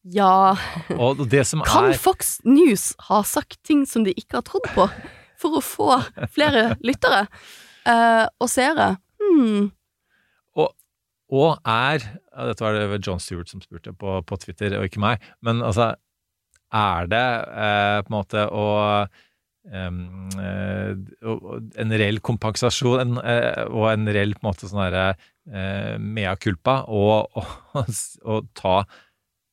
Ja 0.04 0.58
Og 0.98 1.20
det 1.30 1.44
som 1.46 1.62
Kan 1.66 1.92
er 1.92 1.98
Fox 2.00 2.40
News 2.46 2.92
ha 3.10 3.22
sagt 3.28 3.60
ting 3.68 3.84
som 3.86 4.06
de 4.06 4.16
ikke 4.18 4.40
har 4.40 4.46
trodd 4.48 4.66
på, 4.74 4.88
for 5.42 5.58
å 5.58 5.66
få 5.66 6.00
flere 6.36 6.76
lyttere 6.86 7.26
uh, 7.26 8.26
og 8.40 8.50
seere? 8.52 8.94
Hmm. 9.22 9.72
Og 11.32 11.58
er 11.64 12.04
Dette 12.50 12.64
var 12.64 12.76
det 12.76 13.02
John 13.06 13.20
Stewart 13.24 13.52
som 13.52 13.64
spurte 13.64 13.94
på, 13.96 14.20
på 14.28 14.38
Twitter, 14.40 14.76
og 14.78 14.88
ikke 14.88 15.04
meg. 15.04 15.24
Men 15.44 15.62
altså, 15.64 15.94
er 16.72 17.12
det 17.12 17.28
eh, 17.52 17.98
på 18.04 18.12
en 18.12 18.16
måte 18.16 18.46
å 18.48 18.68
um, 19.68 20.30
uh, 20.40 20.94
En 21.84 21.96
reell 22.00 22.22
kompensasjon 22.24 23.04
en, 23.04 23.18
uh, 23.20 23.66
og 23.68 23.90
en 23.92 24.08
reell 24.08 24.32
på 24.38 24.46
en 24.46 24.50
måte 24.52 24.72
sånn 24.72 24.86
derre 24.86 25.12
mea 26.00 26.36
culpa 26.38 26.84
og, 26.94 27.34
og, 27.34 27.88
og 28.30 28.50
ta 28.56 28.76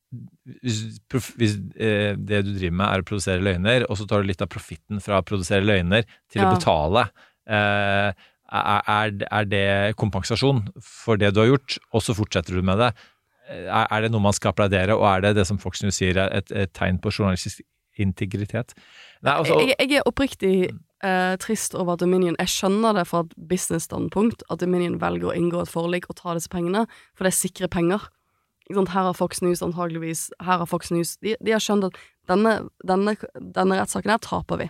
hvis, 0.09 1.55
eh, 1.77 2.15
det 2.17 2.41
du 2.47 2.51
driver 2.55 2.75
med 2.79 2.87
er 2.87 3.03
å 3.03 3.07
produsere 3.07 3.43
løgner, 3.45 3.85
og 3.89 3.99
så 3.99 4.07
tar 4.09 4.23
du 4.23 4.29
litt 4.31 4.41
av 4.41 4.49
profitten 4.49 5.01
fra 5.03 5.21
å 5.21 5.25
produsere 5.25 5.65
løgner 5.65 6.07
til 6.31 6.41
Ja. 6.41 6.49
å 6.49 6.55
betale 6.57 7.09
eh, 7.49 8.13
er, 8.49 9.45
det 9.45 9.95
kompensasjon 9.95 10.69
for 10.81 11.17
det 11.17 11.33
du 11.33 11.41
har 11.41 11.51
gjort, 11.53 11.77
og 11.93 12.01
så 12.01 12.15
fortsetter 12.17 12.57
du 12.57 12.61
med 12.65 12.79
det? 12.81 12.93
Er, 13.49 13.85
er 13.89 14.01
det 14.01 14.11
noe 14.13 14.21
man 14.21 14.33
skal 14.33 14.53
applaudere, 14.53 14.97
og 14.97 15.05
er 15.09 15.21
det 15.21 15.35
det 15.37 15.47
som 15.49 15.57
Fox 15.61 15.83
News 15.83 15.97
sier 15.97 16.17
er 16.17 16.33
et, 16.33 16.51
et 16.51 16.73
tegn 16.73 16.99
på 17.01 17.13
journalistisk 17.13 17.61
integritet? 17.99 18.73
Nei, 19.21 19.33
altså, 19.33 19.59
jeg, 19.61 19.75
jeg 19.77 19.99
er 19.99 20.07
oppriktig 20.07 20.53
eh, 21.03 21.35
trist 21.41 21.75
over 21.75 21.97
at 21.97 22.03
Dominion 22.03 22.37
Jeg 22.39 22.53
skjønner 22.53 22.95
det 22.95 23.05
fra 23.09 23.25
et 23.25 23.33
business-standpunkt 23.49 24.45
at 24.49 24.61
Dominion 24.61 24.99
velger 25.01 25.31
å 25.31 25.35
inngå 25.35 25.63
et 25.63 25.71
forlik 25.71 26.09
og 26.09 26.17
ta 26.21 26.37
disse 26.37 26.51
pengene, 26.51 26.85
for 27.17 27.27
det 27.27 27.33
er 27.33 27.39
sikre 27.39 27.69
penger. 27.71 28.07
Sant? 28.75 28.91
Her 28.93 29.09
har 29.09 29.17
Fox 29.17 29.41
News 29.41 29.63
antageligvis 29.65 30.27
Her 30.39 30.61
har 30.61 30.67
Fox 30.69 30.91
News 30.93 31.15
De, 31.17 31.35
de 31.41 31.53
har 31.55 31.63
skjønt 31.63 31.87
at 31.87 31.97
denne, 32.29 32.59
denne, 32.85 33.15
denne 33.33 33.79
rettssaken 33.79 34.11
her 34.13 34.21
taper 34.21 34.59
vi. 34.61 34.67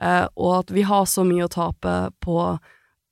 Eh, 0.00 0.24
og 0.40 0.52
at 0.62 0.70
vi 0.72 0.86
har 0.88 1.04
så 1.10 1.24
mye 1.26 1.44
å 1.44 1.52
tape 1.52 1.94
på 2.24 2.38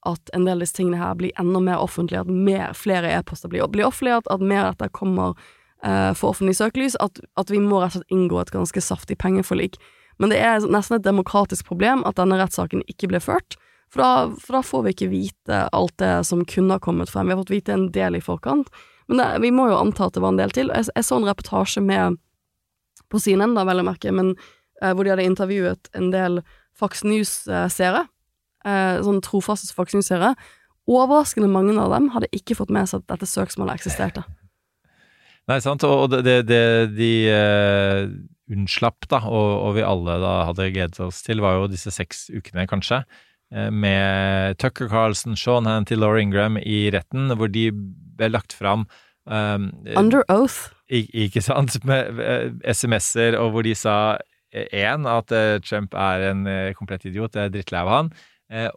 at 0.07 0.33
en 0.33 0.47
del 0.47 0.57
av 0.57 0.65
disse 0.65 0.79
tingene 0.79 1.01
her 1.01 1.17
blir 1.19 1.35
enda 1.41 1.61
mer 1.61 1.83
offentlige, 1.83 2.23
at 2.23 2.31
mer, 2.31 2.73
flere 2.79 3.11
e-poster 3.19 3.51
blir, 3.53 3.67
blir 3.69 3.89
offentlige, 3.89 4.21
at, 4.23 4.31
at 4.33 4.41
mer 4.41 4.63
av 4.63 4.77
dette 4.77 4.95
kommer 4.97 5.35
eh, 5.83 6.13
for 6.17 6.31
offentlig 6.31 6.57
søkelys, 6.57 6.97
at, 7.03 7.21
at 7.37 7.53
vi 7.53 7.61
må 7.61 7.83
rett 7.83 7.97
og 7.97 8.01
slett 8.01 8.17
inngå 8.17 8.41
et 8.41 8.55
ganske 8.55 8.85
saftig 8.87 9.19
pengeforlik. 9.21 9.81
Men 10.23 10.33
det 10.33 10.41
er 10.41 10.65
nesten 10.65 11.01
et 11.01 11.07
demokratisk 11.07 11.67
problem 11.69 12.07
at 12.09 12.17
denne 12.21 12.39
rettssaken 12.41 12.87
ikke 12.89 13.11
ble 13.13 13.21
ført. 13.21 13.59
For 13.93 14.03
da, 14.03 14.37
for 14.41 14.59
da 14.59 14.63
får 14.67 14.87
vi 14.87 14.95
ikke 14.95 15.13
vite 15.13 15.63
alt 15.77 15.95
det 16.03 16.15
som 16.27 16.47
kunne 16.49 16.79
ha 16.79 16.83
kommet 16.83 17.11
frem. 17.13 17.29
Vi 17.29 17.35
har 17.35 17.43
fått 17.43 17.55
vite 17.55 17.75
en 17.75 17.91
del 17.95 18.19
i 18.19 18.25
forkant, 18.25 18.71
men 19.11 19.21
det, 19.21 19.27
vi 19.45 19.53
må 19.55 19.69
jo 19.71 19.79
anta 19.79 20.09
at 20.09 20.17
det 20.17 20.23
var 20.25 20.35
en 20.35 20.41
del 20.41 20.55
til. 20.55 20.71
Jeg, 20.75 20.89
jeg 20.95 21.07
så 21.07 21.19
en 21.21 21.29
reportasje 21.29 21.83
med 21.85 22.19
på 23.13 23.21
CNN, 23.23 23.55
da, 23.55 23.67
vel 23.69 23.83
å 23.83 23.87
merke, 23.87 24.11
men 24.15 24.35
eh, 24.83 24.93
hvor 24.93 25.07
de 25.07 25.13
hadde 25.15 25.27
intervjuet 25.29 25.91
en 25.97 26.11
del 26.15 26.41
Fox 26.77 27.05
News-seere. 27.07 28.07
Eh, 28.67 28.97
sånn 29.07 29.23
trofaste 29.25 29.71
Fox 29.77 29.95
News-seere. 29.95 30.35
Overraskende 30.91 31.51
mange 31.51 31.75
av 31.83 31.95
dem 31.95 32.11
hadde 32.15 32.31
ikke 32.35 32.59
fått 32.59 32.73
med 32.75 32.91
seg 32.91 33.03
at 33.03 33.15
dette 33.15 33.31
søksmålet 33.31 33.79
eksisterte. 33.79 34.27
Nei, 35.47 35.61
sant, 35.63 35.85
og 35.87 36.11
det, 36.11 36.25
det, 36.27 36.37
det 36.49 36.63
de 36.97 37.11
uh, 37.31 38.09
unnslapp, 38.51 39.07
da, 39.11 39.21
og, 39.27 39.51
og, 39.61 39.73
vi 39.77 39.85
alle 39.87 40.19
da 40.23 40.35
hadde 40.49 40.71
gledet 40.75 41.03
oss 41.03 41.23
til, 41.27 41.43
var 41.43 41.61
jo 41.61 41.69
disse 41.71 41.93
seks 41.95 42.27
ukene, 42.35 42.67
kanskje, 42.71 43.03
eh, 43.03 43.27
med 43.73 44.59
Tucker 44.61 44.89
Carlson, 44.91 45.37
Sean 45.39 45.67
Hanty, 45.67 45.97
Laura 45.97 46.21
Ingram 46.21 46.59
i 46.61 46.87
retten, 46.93 47.31
hvor 47.39 47.49
de 47.53 47.71
ble 47.73 48.31
lagt 48.33 48.57
fram 48.57 48.87
um, 49.25 49.71
Under 49.97 50.25
oath. 50.33 50.73
Ikke 50.89 51.43
sant? 51.43 51.79
Med 51.89 52.21
eh, 52.23 52.53
SMS-er, 52.71 53.39
og 53.41 53.55
hvor 53.55 53.67
de 53.67 53.75
sa 53.75 54.17
én, 54.55 55.07
eh, 55.07 55.17
at 55.17 55.35
Trump 55.67 55.97
er 55.99 56.29
en 56.31 56.47
komplett 56.79 57.09
idiot, 57.09 57.35
det 57.35 57.43
er 57.43 57.55
drittlei 57.55 57.83
av 57.83 57.93
han. 57.93 58.13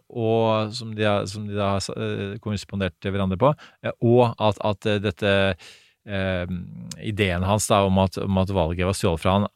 og 0.08 0.72
som 0.74 0.90
de, 0.98 1.06
som 1.30 1.44
de 1.46 1.54
da 1.54 1.76
har 1.76 2.40
korrespondert 2.42 3.06
hverandre 3.06 3.38
på, 3.38 3.52
og 4.02 4.24
at, 4.42 4.58
at 4.66 4.88
dette 5.04 5.34
eh, 6.10 6.46
ideen 6.98 7.46
hans 7.46 7.68
da, 7.70 7.84
om, 7.86 8.02
at, 8.02 8.18
om, 8.18 8.42
at, 8.42 8.50
valget 8.50 8.88
var 8.88 8.98
stjålet 8.98 9.22
fra 9.22 9.36
han, 9.38 9.48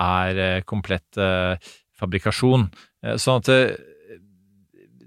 er 0.00 0.64
komplett 0.66 1.20
eh, 1.20 1.60
fabrikasjon. 2.00 2.70
sånn 3.20 3.44
at 3.44 3.50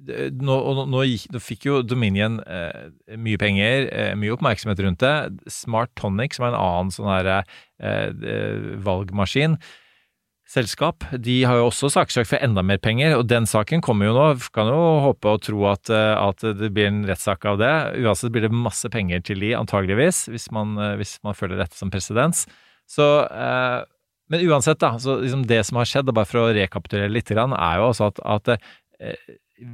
nå, 0.04 0.58
nå, 0.78 0.88
nå, 0.92 1.04
fikk 1.44 1.68
jo 1.70 1.82
Dominion 1.86 2.39
eh, 2.44 2.89
mye 3.20 3.39
penger, 3.42 3.88
eh, 3.92 4.12
mye 4.20 4.34
oppmerksomhet 4.36 4.82
rundt 4.86 5.04
det. 5.04 5.16
Smart 5.52 5.94
Tonic, 6.00 6.36
som 6.38 6.48
er 6.48 6.54
en 6.54 6.60
annen 6.60 6.92
sånn 6.94 7.12
her 7.12 7.32
eh, 7.34 8.76
valgmaskin, 8.84 9.60
selskap, 10.54 11.06
de 11.24 11.38
har 11.48 11.58
jo 11.60 11.70
også 11.70 11.89
saksøkt 11.94 12.30
for 12.30 12.44
enda 12.44 12.63
mer 12.66 12.80
penger, 12.84 13.16
og 13.18 13.28
den 13.30 13.48
saken 13.50 13.82
kommer 13.84 14.10
jo 14.10 14.16
nå. 14.18 14.26
Kan 14.56 14.70
jo 14.72 14.82
håpe 15.08 15.32
og 15.32 15.42
tro 15.46 15.66
at, 15.72 15.89
eh, 15.94 16.13
at 16.18 16.44
det 16.60 16.72
blir 16.76 16.89
en 16.89 17.04
rettssak 17.08 17.48
av 17.50 17.60
det. 17.62 17.74
Uansett 18.04 18.34
blir 18.34 18.46
det 18.48 18.54
masse 18.54 18.89
penger 18.94 19.24
til 19.26 19.44
de, 19.44 19.54
antageligvis, 19.58 20.28
hvis 20.34 20.50
man, 20.56 20.76
eh, 20.78 20.96
hvis 21.00 21.18
man 21.26 21.38
føler 21.38 21.62
dette 21.62 21.80
som 21.80 21.92
presedens. 21.94 22.46
Så 22.89 23.08
eh, 23.30 23.80
men 24.32 24.44
uansett, 24.50 24.80
da, 24.82 24.96
så 25.00 25.20
liksom 25.22 25.46
det 25.48 25.62
som 25.68 25.78
har 25.78 25.89
skjedd, 25.89 26.12
bare 26.16 26.30
for 26.30 26.44
å 26.44 26.54
rekapitulere 26.56 27.12
litt, 27.12 27.32
er 27.32 27.80
jo 27.80 27.89
også 27.89 28.12
at, 28.12 28.22
at 28.24 28.54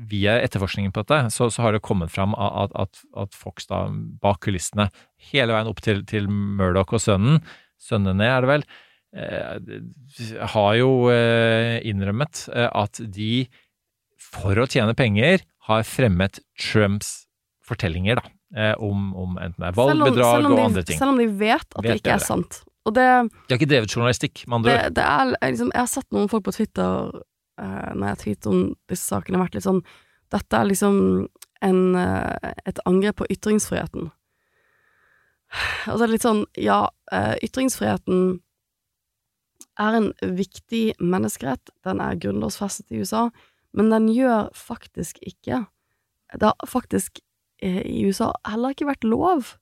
via 0.09 0.37
etterforskningen 0.43 0.93
på 0.95 1.03
dette, 1.03 1.31
så, 1.33 1.49
så 1.53 1.65
har 1.65 1.75
det 1.75 1.83
kommet 1.85 2.11
fram 2.13 2.35
at, 2.37 2.73
at, 2.77 3.01
at, 3.19 3.37
Fox 3.37 3.69
da 3.69 3.85
bak 4.21 4.41
kulissene, 4.45 4.89
hele 5.31 5.55
veien 5.55 5.69
opp 5.71 5.81
til, 5.85 6.03
til 6.09 6.29
Murdoch 6.29 6.95
og 6.97 7.03
sønnen, 7.03 7.41
sønnene 7.79 8.27
er 8.27 8.43
det 8.43 8.51
vel, 8.51 8.65
eh, 9.15 10.49
har 10.55 10.73
jo 10.79 10.91
eh, 11.13 11.79
innrømmet 11.89 12.45
eh, 12.53 12.69
at 12.69 13.01
de, 13.01 13.45
for 14.19 14.59
å 14.59 14.67
tjene 14.69 14.97
penger, 14.97 15.45
har 15.69 15.85
fremmet 15.85 16.41
Trumps 16.57 17.29
fortellinger, 17.69 18.21
da. 18.21 18.35
Eh, 18.49 18.73
om, 18.81 19.11
om, 19.13 19.35
enten 19.37 19.61
det 19.61 19.67
er 19.69 19.75
valgbedrag 19.77 20.47
og 20.49 20.63
andre 20.63 20.81
ting. 20.81 20.97
Selv 20.97 21.13
om 21.13 21.19
de 21.21 21.27
vet 21.29 21.61
at 21.61 21.83
vet 21.83 21.91
det 21.91 21.99
ikke 22.01 22.15
er 22.15 22.23
sant. 22.25 22.63
Og 22.87 22.95
det, 22.95 23.05
de 23.05 23.53
har 23.53 23.59
ikke 23.59 23.69
drevet 23.69 23.93
journalistikk, 23.93 24.45
med 24.47 24.61
andre 24.61 24.77
ord. 24.77 25.35
Liksom, 25.43 25.69
jeg 25.75 25.83
har 25.83 25.91
sett 25.91 26.07
noen 26.15 26.31
folk 26.31 26.47
på 26.47 26.55
Twitter 26.55 27.19
uh, 27.59 27.91
når 27.95 28.05
jeg 28.05 28.13
har 28.13 28.21
om 28.51 28.61
disse 28.89 29.05
sakene, 29.05 29.41
vært 29.41 29.57
litt 29.57 29.67
sånn 29.67 29.83
Dette 30.29 30.57
er 30.59 30.67
liksom 30.69 30.97
en, 31.65 31.79
uh, 31.97 32.53
et 32.69 32.81
angrep 32.87 33.19
på 33.19 33.27
ytringsfriheten. 33.33 34.11
Og 35.89 35.95
så 35.95 36.03
er 36.03 36.05
det 36.05 36.13
litt 36.13 36.27
sånn 36.27 36.43
Ja, 36.59 36.83
uh, 37.13 37.35
ytringsfriheten 37.45 38.39
er 39.79 39.95
en 39.95 40.11
viktig 40.35 40.99
menneskerett. 40.99 41.71
Den 41.87 42.03
er 42.03 42.19
grunnlovsfestet 42.19 42.91
i 42.91 43.01
USA, 43.01 43.29
men 43.71 43.91
den 43.93 44.09
gjør 44.11 44.49
faktisk 44.55 45.21
ikke 45.23 45.65
Det 46.35 46.45
har 46.45 46.67
faktisk 46.67 47.21
i 47.63 48.03
USA 48.05 48.33
heller 48.47 48.71
ikke 48.71 48.87
vært 48.87 49.07
lov 49.07 49.55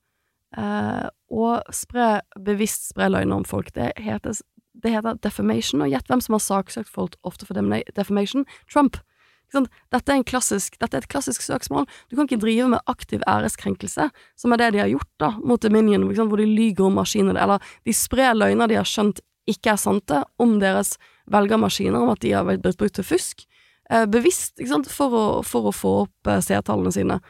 å 0.58 1.46
spre, 1.74 2.08
bevisst 2.38 2.92
spre 2.92 3.08
løgner 3.10 3.40
om 3.40 3.46
folk. 3.48 3.72
Det 3.74 3.92
heter 3.98 4.36
det 4.84 4.94
heter 4.94 5.20
defamation, 5.24 5.84
og 5.84 5.92
gjett 5.92 6.10
hvem 6.10 6.24
som 6.24 6.38
har 6.38 6.44
saksøkt 6.46 6.92
folk 6.92 7.18
ofte 7.28 7.48
for 7.48 7.58
defamation? 7.96 8.46
Trump. 8.72 9.00
Dette 9.54 10.12
er, 10.12 10.26
klassisk, 10.28 10.76
dette 10.82 10.98
er, 10.98 11.06
et 11.06 11.12
klassisk 11.12 11.46
søksmål. 11.46 11.86
Du 12.12 12.18
kan 12.18 12.28
ikke 12.28 12.42
drive 12.42 12.68
med 12.74 12.84
aktiv 12.92 13.22
æreskrenkelse, 13.32 14.10
som 14.36 14.54
er 14.54 14.60
det 14.60 14.74
de 14.76 14.82
har 14.84 14.92
gjort 14.92 15.10
da, 15.24 15.30
mot 15.40 15.62
Dominion, 15.64 16.04
hvor 16.12 16.42
de 16.42 16.50
lyger 16.50 16.90
om 16.90 17.00
maskiner, 17.00 17.40
eller 17.40 17.64
de 17.88 17.96
sprer 17.96 18.36
løgner 18.36 18.68
de 18.68 18.80
har 18.80 18.88
skjønt 18.88 19.24
ikke 19.48 19.72
er 19.72 19.80
sante, 19.80 20.22
om 20.44 20.58
deres 20.60 20.98
velgermaskiner, 21.32 22.02
om 22.02 22.12
at 22.12 22.24
de 22.24 22.34
har 22.36 22.48
blitt 22.48 22.80
brukt 22.80 22.98
til 23.00 23.08
fusk, 23.08 23.46
eh, 23.90 24.06
bevisst, 24.06 24.60
for 24.92 25.16
å, 25.16 25.26
for, 25.48 25.70
å, 25.70 25.76
få 25.76 25.94
opp 26.04 26.32
eh, 26.32 26.42
seertallene 26.44 26.92
sine. 26.92 27.22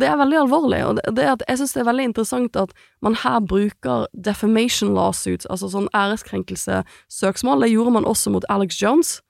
Det 0.00 0.08
er 0.08 0.18
veldig 0.20 0.38
alvorlig, 0.44 0.80
og 0.86 0.98
det, 0.98 1.12
det 1.16 1.26
jeg 1.48 1.60
syns 1.60 1.74
det 1.76 1.82
er 1.82 1.88
veldig 1.90 2.08
interessant 2.10 2.56
at 2.60 2.72
man 3.04 3.16
her 3.22 3.38
bruker 3.40 4.06
defamation 4.12 4.94
lawsuits, 4.96 5.48
altså 5.50 5.70
sånn 5.72 5.88
æreskrenkelse-søksmål. 5.96 7.64
Det 7.64 7.72
gjorde 7.72 7.94
man 7.98 8.08
også 8.08 8.32
mot 8.34 8.46
Alex 8.52 8.80
Jones. 8.82 9.20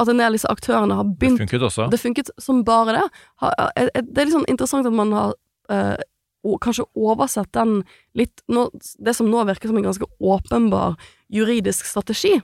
At 0.00 0.08
en 0.08 0.20
del 0.20 0.30
av 0.30 0.36
disse 0.38 0.48
aktørene 0.48 0.96
har 0.96 1.08
begynt 1.08 1.36
Det 1.36 1.44
funket 1.44 1.66
også. 1.68 1.88
Det 1.92 2.00
funket 2.00 2.30
som 2.40 2.62
bare 2.64 2.96
det. 2.96 3.08
Det 3.42 4.22
er 4.22 4.24
litt 4.24 4.36
sånn 4.36 4.48
interessant 4.48 4.88
at 4.88 4.96
man 4.96 5.12
har 5.12 5.34
eh, 5.68 6.06
kanskje 6.64 6.86
oversett 6.96 7.52
den 7.52 7.82
litt 8.16 8.40
Det 8.48 9.14
som 9.16 9.28
nå 9.28 9.44
virker 9.44 9.68
som 9.68 9.76
en 9.76 9.90
ganske 9.90 10.08
åpenbar 10.18 10.96
juridisk 11.28 11.84
strategi. 11.86 12.38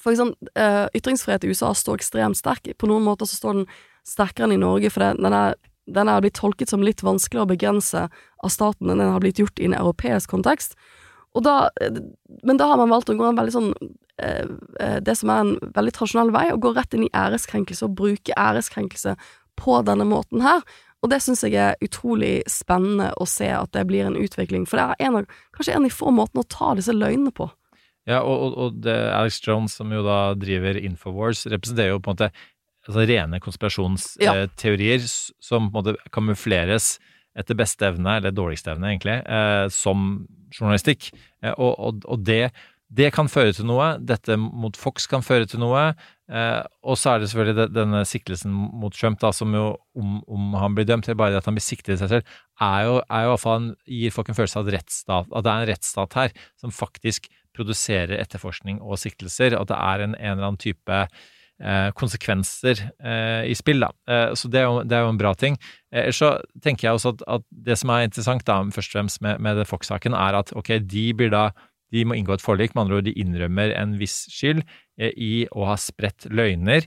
For 0.00 0.14
eksempel, 0.14 0.48
eh, 0.54 0.86
ytringsfrihet 0.94 1.44
i 1.44 1.52
USA 1.52 1.74
står 1.74 2.00
ekstremt 2.00 2.38
sterk. 2.38 2.70
På 2.78 2.88
noen 2.88 3.04
måter 3.04 3.26
så 3.26 3.36
står 3.36 3.60
den 3.60 3.66
sterkere 4.06 4.48
enn 4.48 4.56
i 4.56 4.62
Norge, 4.62 4.90
for 4.90 5.04
den 5.04 5.32
er 5.32 5.54
den 5.88 6.10
er 6.10 6.22
blitt 6.22 6.38
tolket 6.38 6.70
som 6.70 6.84
litt 6.84 7.02
vanskeligere 7.04 7.46
å 7.46 7.52
begrense 7.52 8.06
av 8.08 8.52
staten 8.52 8.90
enn 8.90 9.00
den 9.00 9.12
har 9.14 9.22
blitt 9.24 9.40
gjort 9.40 9.60
i 9.60 9.68
en 9.68 9.76
europeisk 9.78 10.30
kontekst. 10.34 10.76
Og 11.36 11.44
da, 11.44 11.68
men 12.46 12.60
da 12.60 12.70
har 12.70 12.80
man 12.80 12.92
valgt 12.92 13.10
å 13.12 13.16
gå 13.18 13.26
en 13.28 13.38
veldig 13.38 13.52
sånn 13.54 13.72
eh, 13.76 14.48
eh, 14.80 14.96
Det 15.04 15.14
som 15.18 15.30
er 15.30 15.42
en 15.42 15.72
veldig 15.76 15.92
tradisjonell 15.94 16.32
vei, 16.34 16.46
å 16.50 16.60
gå 16.60 16.72
rett 16.74 16.96
inn 16.96 17.04
i 17.06 17.12
æreskrenkelse 17.14 17.84
og 17.86 17.98
bruke 18.00 18.36
æreskrenkelse 18.36 19.14
på 19.58 19.80
denne 19.86 20.06
måten 20.08 20.42
her. 20.44 20.64
Og 21.04 21.12
det 21.12 21.20
syns 21.22 21.44
jeg 21.46 21.54
er 21.60 21.78
utrolig 21.84 22.40
spennende 22.50 23.12
å 23.22 23.26
se 23.28 23.50
at 23.54 23.70
det 23.76 23.84
blir 23.90 24.08
en 24.08 24.18
utvikling, 24.18 24.64
for 24.66 24.80
det 24.80 24.86
er 24.88 25.08
en 25.08 25.20
av, 25.20 25.36
kanskje 25.54 25.76
en 25.76 25.84
av 25.84 25.90
de 25.90 25.94
få 25.94 26.14
måtene 26.14 26.42
å 26.42 26.50
ta 26.50 26.72
disse 26.78 26.94
løgnene 26.96 27.34
på. 27.34 27.46
Ja, 28.08 28.22
og, 28.24 28.56
og 28.56 28.78
det, 28.82 28.96
Alex 29.12 29.42
Jones, 29.44 29.76
som 29.78 29.92
jo 29.92 30.00
da 30.06 30.32
driver 30.38 30.78
Infowars, 30.80 31.44
representerer 31.52 31.92
jo 31.92 32.00
på 32.00 32.10
en 32.10 32.16
måte 32.16 32.30
altså 32.88 33.04
rene 33.08 33.40
konspirasjonsteorier 33.44 35.04
ja. 35.04 35.12
som 35.44 35.68
på 35.68 35.82
en 35.82 35.92
måte 35.92 36.10
kamufleres 36.14 36.96
etter 37.38 37.58
beste 37.58 37.86
evne, 37.86 38.16
eller 38.18 38.34
dårligste 38.34 38.72
evne, 38.74 38.94
egentlig, 38.94 39.20
eh, 39.22 39.68
som 39.70 40.26
journalistikk. 40.54 41.12
Eh, 41.44 41.54
og, 41.54 41.76
og, 41.76 42.06
og 42.10 42.24
det, 42.26 42.48
det, 42.88 43.12
kan 43.14 43.30
føre 43.30 43.54
til 43.54 43.68
noe. 43.68 43.92
Dette 44.02 44.38
mot 44.40 44.74
Fox 44.80 45.06
kan 45.10 45.22
føre 45.22 45.46
til 45.46 45.62
noe. 45.62 45.90
Eh, 46.32 46.60
og 46.82 46.98
så 46.98 47.12
er 47.12 47.22
det 47.22 47.30
selvfølgelig 47.30 47.68
denne 47.76 48.02
siktelsen 48.08 48.52
mot 48.52 48.96
Trump, 48.96 49.20
da, 49.22 49.30
som 49.36 49.54
jo, 49.54 49.70
om, 49.98 50.18
om 50.26 50.58
han 50.58 50.74
blir 50.74 50.88
dømt, 50.88 51.06
eller 51.06 51.20
bare 51.20 51.36
det 51.36 51.44
at 51.44 51.50
han 51.50 51.58
blir 51.58 51.68
siktet 51.68 51.94
i 51.94 52.00
seg 52.00 52.16
selv, 52.16 52.36
er 52.64 52.88
jo, 52.88 52.98
er 53.06 53.28
jo 53.28 53.40
fall 53.44 53.72
gir 53.86 54.14
folk 54.14 54.32
en 54.32 54.40
følelse 54.40 54.64
av 54.64 54.72
at, 54.74 54.94
at 55.14 55.46
det 55.46 55.52
er 55.52 55.56
en 55.56 55.70
rettsstat 55.70 56.18
her 56.18 56.38
som 56.58 56.74
faktisk 56.74 57.30
produserer 57.54 58.18
etterforskning 58.18 58.82
og 58.82 58.98
siktelser. 59.00 59.56
At 59.58 59.70
det 59.70 59.78
er 59.78 60.08
en, 60.08 60.18
en 60.18 60.34
eller 60.34 60.50
annen 60.50 60.62
type 60.62 61.04
konsekvenser 61.98 62.78
eh, 63.02 63.48
i 63.50 63.56
spill. 63.58 63.82
Da. 63.82 63.90
Eh, 64.08 64.34
så 64.38 64.50
det 64.50 64.60
er, 64.60 64.68
jo, 64.68 64.84
det 64.86 64.94
er, 64.94 65.06
jo, 65.06 65.14
en 65.14 65.20
bra 65.20 65.32
ting. 65.38 65.58
Ellers 65.90 66.20
så 66.22 66.36
tenker 66.62 66.88
jeg 66.88 66.98
også 66.98 67.16
at, 67.16 67.24
at, 67.38 67.46
det 67.50 67.78
som 67.80 67.90
er 67.94 68.06
interessant 68.06 68.46
da, 68.46 68.60
først 68.74 68.92
og 68.92 68.98
fremst 68.98 69.22
med, 69.24 69.42
med 69.42 69.64
Fox-saken, 69.66 70.14
er 70.14 70.38
at 70.38 70.54
ok, 70.56 70.76
de 70.86 71.08
blir 71.18 71.34
da 71.34 71.50
de 71.94 72.02
må 72.04 72.18
inngå 72.18 72.34
et 72.36 72.44
forlik, 72.44 72.74
med 72.74 72.84
andre 72.84 72.98
ord 72.98 73.06
de 73.06 73.14
innrømmer 73.16 73.72
en 73.72 73.94
viss 73.96 74.26
skyld 74.28 74.60
i 75.00 75.46
å 75.56 75.70
ha 75.70 75.76
spredt 75.80 76.26
løgner. 76.28 76.84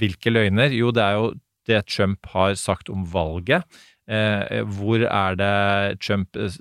Hvilke 0.00 0.32
løgner? 0.32 0.72
Jo, 0.72 0.88
det 0.94 1.02
er 1.04 1.18
jo 1.18 1.26
det 1.68 1.82
Trump 1.92 2.24
har 2.32 2.56
sagt 2.60 2.88
om 2.92 3.04
valget. 3.12 3.68
Eh, 4.08 4.64
hvor 4.78 5.04
er 5.04 5.36
det 5.36 6.00
Trump 6.00 6.36
eh, 6.36 6.56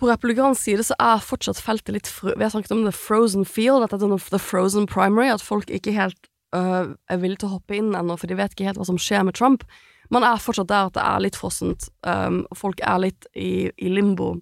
på 0.00 0.08
republikansk 0.08 0.62
side 0.62 0.86
så 0.88 0.96
er 1.02 1.20
fortsatt 1.20 1.58
feltet 1.60 1.92
litt 1.92 2.08
Vi 2.24 2.40
har 2.40 2.52
snakket 2.54 2.72
om 2.72 2.86
the 2.86 2.94
frozen 2.94 3.44
field, 3.44 3.82
dette 3.84 3.98
er 3.98 4.04
sånn 4.06 4.32
the 4.32 4.40
frozen 4.40 4.86
primary, 4.88 5.28
at 5.28 5.44
folk 5.44 5.68
ikke 5.68 5.92
helt 5.92 6.30
øh, 6.56 6.94
er 6.96 7.20
villige 7.20 7.42
til 7.42 7.50
å 7.50 7.58
hoppe 7.58 7.76
inn 7.76 7.92
ennå, 7.92 8.16
for 8.16 8.30
de 8.30 8.38
vet 8.38 8.54
ikke 8.54 8.70
helt 8.70 8.80
hva 8.80 8.88
som 8.88 9.00
skjer 9.00 9.26
med 9.28 9.36
Trump 9.36 9.66
man 10.10 10.26
er 10.26 10.42
fortsatt 10.42 10.70
der 10.70 10.88
at 10.88 10.96
det 10.96 11.02
er 11.06 11.22
litt 11.22 11.38
frossent. 11.38 11.88
Um, 12.02 12.42
folk 12.58 12.82
er 12.82 13.02
litt 13.04 13.28
i, 13.34 13.70
i, 13.78 13.90
limbo 13.92 14.34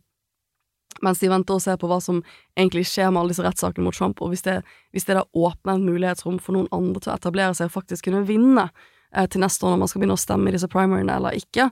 mens 1.05 1.23
de 1.23 1.31
venter 1.33 1.57
og 1.57 1.65
ser 1.65 1.79
på 1.81 1.91
hva 1.91 2.01
som 2.05 2.23
egentlig 2.59 2.87
skjer 2.91 3.13
med 3.13 3.23
alle 3.23 3.35
disse 3.35 3.45
rettssakene 3.45 3.87
mot 3.87 3.97
Trump. 3.97 4.23
Og 4.25 4.33
hvis 4.33 4.47
det, 4.47 4.61
hvis 4.97 5.09
det 5.09 5.19
da 5.19 5.27
åpner 5.35 5.77
et 5.77 5.87
mulighetsrom 5.87 6.41
for 6.43 6.57
noen 6.57 6.71
andre 6.75 7.05
til 7.05 7.13
å 7.13 7.19
etablere 7.19 7.55
seg 7.59 7.71
og 7.71 7.77
faktisk 7.79 8.09
kunne 8.09 8.25
vinne 8.29 8.69
eh, 8.69 9.29
til 9.31 9.45
neste 9.45 9.67
år 9.67 9.77
når 9.77 9.85
man 9.85 9.93
skal 9.93 10.05
begynne 10.05 10.19
å 10.19 10.27
stemme 10.27 10.51
i 10.51 10.57
disse 10.57 10.71
primariene 10.73 11.21
eller 11.21 11.39
ikke, 11.39 11.71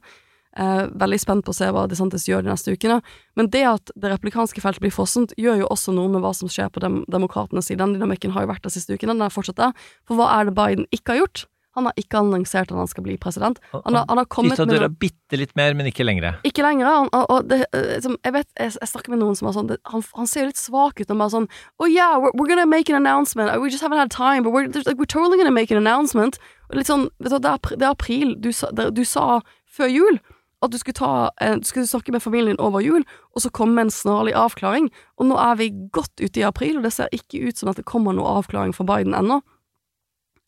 Eh, 0.57 0.87
veldig 0.89 1.19
spent 1.21 1.45
på 1.45 1.53
å 1.53 1.57
se 1.57 1.67
hva 1.69 1.83
DeSantis 1.85 2.25
gjør 2.31 2.47
de 2.47 2.49
neste 2.49 2.73
ukene. 2.73 3.03
Men 3.37 3.51
det 3.53 3.63
at 3.69 3.91
det 3.93 4.09
replikanske 4.15 4.63
feltet 4.65 4.81
blir 4.81 4.95
fossent, 4.95 5.35
gjør 5.37 5.61
jo 5.61 5.69
også 5.75 5.93
noe 5.93 6.09
med 6.13 6.25
hva 6.25 6.33
som 6.37 6.49
skjer 6.49 6.71
på 6.73 6.81
dem 6.81 7.03
demokratenes 7.13 7.69
side. 7.69 7.83
Den 7.83 7.93
dynamikken 7.99 8.33
har 8.33 8.47
jo 8.47 8.53
vært 8.55 8.65
der 8.65 8.73
siste 8.73 8.97
ukene, 8.97 9.13
den 9.13 9.27
er 9.27 9.35
fortsatt 9.35 9.61
der. 9.61 9.77
For 10.09 10.17
hva 10.17 10.31
er 10.39 10.49
det 10.49 10.57
Biden 10.57 10.89
ikke 10.97 11.13
har 11.13 11.21
gjort? 11.25 11.45
Han 11.77 11.89
har 11.89 12.01
ikke 12.01 12.21
annonsert 12.23 12.73
at 12.73 12.79
han 12.79 12.91
skal 12.91 13.05
bli 13.07 13.19
president. 13.21 13.61
Han 13.73 13.95
har, 13.95 14.07
han 14.09 14.21
har 14.21 14.29
kommet 14.33 14.59
med 14.59 14.73
døra 14.73 14.89
bitte 14.89 15.39
litt 15.39 15.55
mer, 15.59 15.77
men 15.77 15.91
ikke 15.91 16.07
lenger. 16.07 16.39
Ikke 16.49 16.65
lenger. 16.65 16.89
Han, 16.89 17.11
og, 17.13 17.51
det, 17.51 17.63
liksom, 17.73 18.17
jeg 18.25 18.37
vet, 18.39 18.49
jeg, 18.57 18.75
jeg, 18.81 18.91
snakker 18.93 19.13
med 19.13 19.23
noen 19.23 19.37
som 19.39 19.51
er 19.51 19.57
sånn 19.59 19.73
han, 19.93 20.07
han, 20.17 20.31
ser 20.31 20.47
jo 20.47 20.53
litt 20.53 20.63
svak 20.63 21.03
ut. 21.03 21.11
Og 21.11 21.21
bare 21.21 21.35
sånn 21.35 21.51
Oh 21.83 21.89
yeah, 21.91 22.17
we're, 22.17 22.33
we're 22.35 22.49
gonna 22.51 22.67
make 22.67 22.93
an 22.93 22.99
announcement. 22.99 23.53
We 23.61 23.71
just 23.71 23.85
haven't 23.85 24.01
had 24.01 24.11
time, 24.11 24.43
but 24.43 24.57
we're, 24.57 24.69
like, 24.73 24.97
we're 24.97 25.11
totally 25.11 25.39
gonna 25.39 25.55
make 25.55 25.71
an 25.71 25.83
announcement. 25.83 26.41
litt 26.75 26.89
sånn, 26.89 27.07
vet 27.23 27.31
du, 27.31 27.39
det, 27.45 27.53
er, 27.53 27.77
det 27.79 27.87
er 27.87 27.93
april. 27.93 28.35
Du 28.43 28.51
sa, 28.55 28.73
det, 28.75 28.91
du 28.97 29.05
sa 29.07 29.41
før 29.77 29.93
jul 29.93 30.19
at 30.65 30.73
du 30.73 30.79
skulle, 30.81 30.97
ta, 30.97 31.31
eh, 31.41 31.59
du 31.61 31.69
skulle 31.69 31.87
snakke 31.87 32.13
med 32.15 32.25
familien 32.25 32.57
over 32.63 32.81
jul, 32.81 33.05
og 33.37 33.45
så 33.45 33.53
komme 33.53 33.85
en 33.85 33.93
snarlig 33.93 34.33
avklaring. 34.39 34.89
Og 35.21 35.29
nå 35.29 35.37
er 35.41 35.59
vi 35.61 35.69
godt 35.93 36.17
ute 36.23 36.41
i 36.41 36.47
april, 36.49 36.79
og 36.79 36.87
det 36.87 36.95
ser 36.97 37.13
ikke 37.13 37.45
ut 37.45 37.61
som 37.61 37.71
at 37.71 37.79
det 37.79 37.87
kommer 37.89 38.17
noe 38.17 38.39
avklaring 38.41 38.73
fra 38.75 38.87
Biden 38.89 39.15
ennå. 39.17 39.43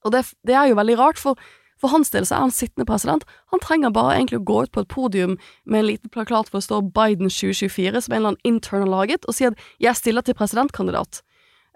Og 0.05 0.15
det, 0.15 0.27
det, 0.47 0.55
er 0.55 0.71
jo 0.71 0.79
veldig 0.79 0.99
rart, 0.99 1.19
for 1.19 1.41
for 1.79 1.93
hans 1.93 2.11
del 2.11 2.25
så 2.27 2.35
er 2.35 2.41
han 2.43 2.51
sittende 2.51 2.89
president. 2.89 3.23
Han 3.53 3.61
trenger 3.63 3.93
bare 3.95 4.17
egentlig 4.17 4.41
å 4.41 4.47
gå 4.51 4.63
ut 4.67 4.73
på 4.75 4.83
et 4.83 4.91
podium 4.91 5.37
med 5.63 5.79
en 5.79 5.87
liten 5.87 6.11
plakat 6.11 6.51
hvor 6.51 6.59
det 6.59 6.67
står 6.67 6.89
Biden 6.91 7.31
2024, 7.31 8.03
som 8.03 8.15
en 8.15 8.19
eller 8.19 8.33
annen 8.33 8.49
intern 8.51 8.83
har 8.83 8.91
laget, 8.91 9.29
og 9.31 9.37
si 9.39 9.47
at 9.47 9.55
'jeg 9.79 9.95
stiller 9.97 10.23
til 10.23 10.35
presidentkandidat'. 10.35 11.23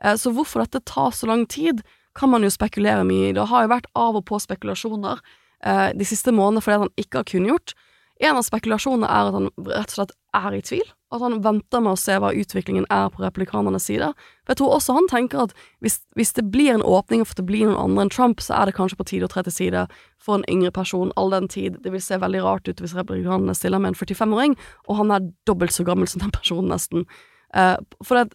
Eh, 0.03 0.17
så 0.19 0.35
hvorfor 0.35 0.67
dette 0.67 0.83
tar 0.85 1.11
så 1.11 1.27
lang 1.27 1.47
tid, 1.47 1.83
kan 2.15 2.29
man 2.29 2.43
jo 2.43 2.51
spekulere 2.51 3.05
mye 3.05 3.31
i. 3.31 3.33
Det 3.33 3.49
har 3.49 3.63
jo 3.63 3.73
vært 3.73 3.87
av 3.97 4.17
og 4.17 4.27
på 4.29 4.41
spekulasjoner 4.41 5.21
eh, 5.65 5.93
de 5.97 6.05
siste 6.05 6.33
månedene 6.35 6.63
fordi 6.65 6.79
han 6.85 6.95
ikke 7.01 7.23
har 7.23 7.25
kunngjort. 7.25 7.75
En 8.21 8.37
av 8.37 8.45
spekulasjonene 8.45 9.09
er 9.09 9.31
at 9.31 9.39
han 9.39 9.49
rett 9.57 9.95
og 9.95 9.97
slett 9.97 10.13
er 10.35 10.53
i 10.53 10.61
tvil. 10.61 10.93
At 11.13 11.21
han 11.21 11.43
venter 11.45 11.83
med 11.85 11.93
å 11.93 12.01
se 12.01 12.15
hva 12.17 12.31
utviklingen 12.33 12.87
er 12.93 13.11
på 13.13 13.21
replikanernes 13.21 13.85
side. 13.85 14.13
For 14.43 14.55
jeg 14.55 14.61
tror 14.63 14.77
også 14.79 14.97
han 14.97 15.09
tenker 15.11 15.43
at 15.45 15.53
hvis, 15.85 15.99
hvis 16.17 16.33
det 16.39 16.47
blir 16.55 16.73
en 16.73 16.85
åpning 16.87 17.25
for 17.27 17.37
at 17.37 17.43
det 17.43 17.49
blir 17.51 17.67
noen 17.69 17.81
andre 17.81 18.07
enn 18.07 18.13
Trump, 18.15 18.41
så 18.41 18.57
er 18.57 18.71
det 18.71 18.77
kanskje 18.79 18.99
på 19.01 19.09
tide 19.11 19.29
å 19.29 19.33
tre 19.33 19.45
til 19.45 19.55
side 19.55 19.85
for 20.23 20.39
en 20.39 20.47
yngre 20.49 20.73
person 20.73 21.13
all 21.21 21.35
den 21.35 21.51
tid. 21.53 21.77
Det 21.85 21.93
vil 21.93 22.03
se 22.03 22.21
veldig 22.23 22.43
rart 22.47 22.71
ut 22.71 22.81
hvis 22.81 22.97
replikanene 22.97 23.55
stiller 23.59 23.83
med 23.83 23.93
en 23.93 24.01
45-åring, 24.01 24.57
og 24.89 24.99
han 25.03 25.13
er 25.13 25.29
dobbelt 25.49 25.77
så 25.77 25.85
gammel 25.87 26.09
som 26.09 26.25
den 26.25 26.33
personen, 26.35 26.73
nesten. 26.73 27.07
Uh, 27.53 27.77
det, 28.09 28.31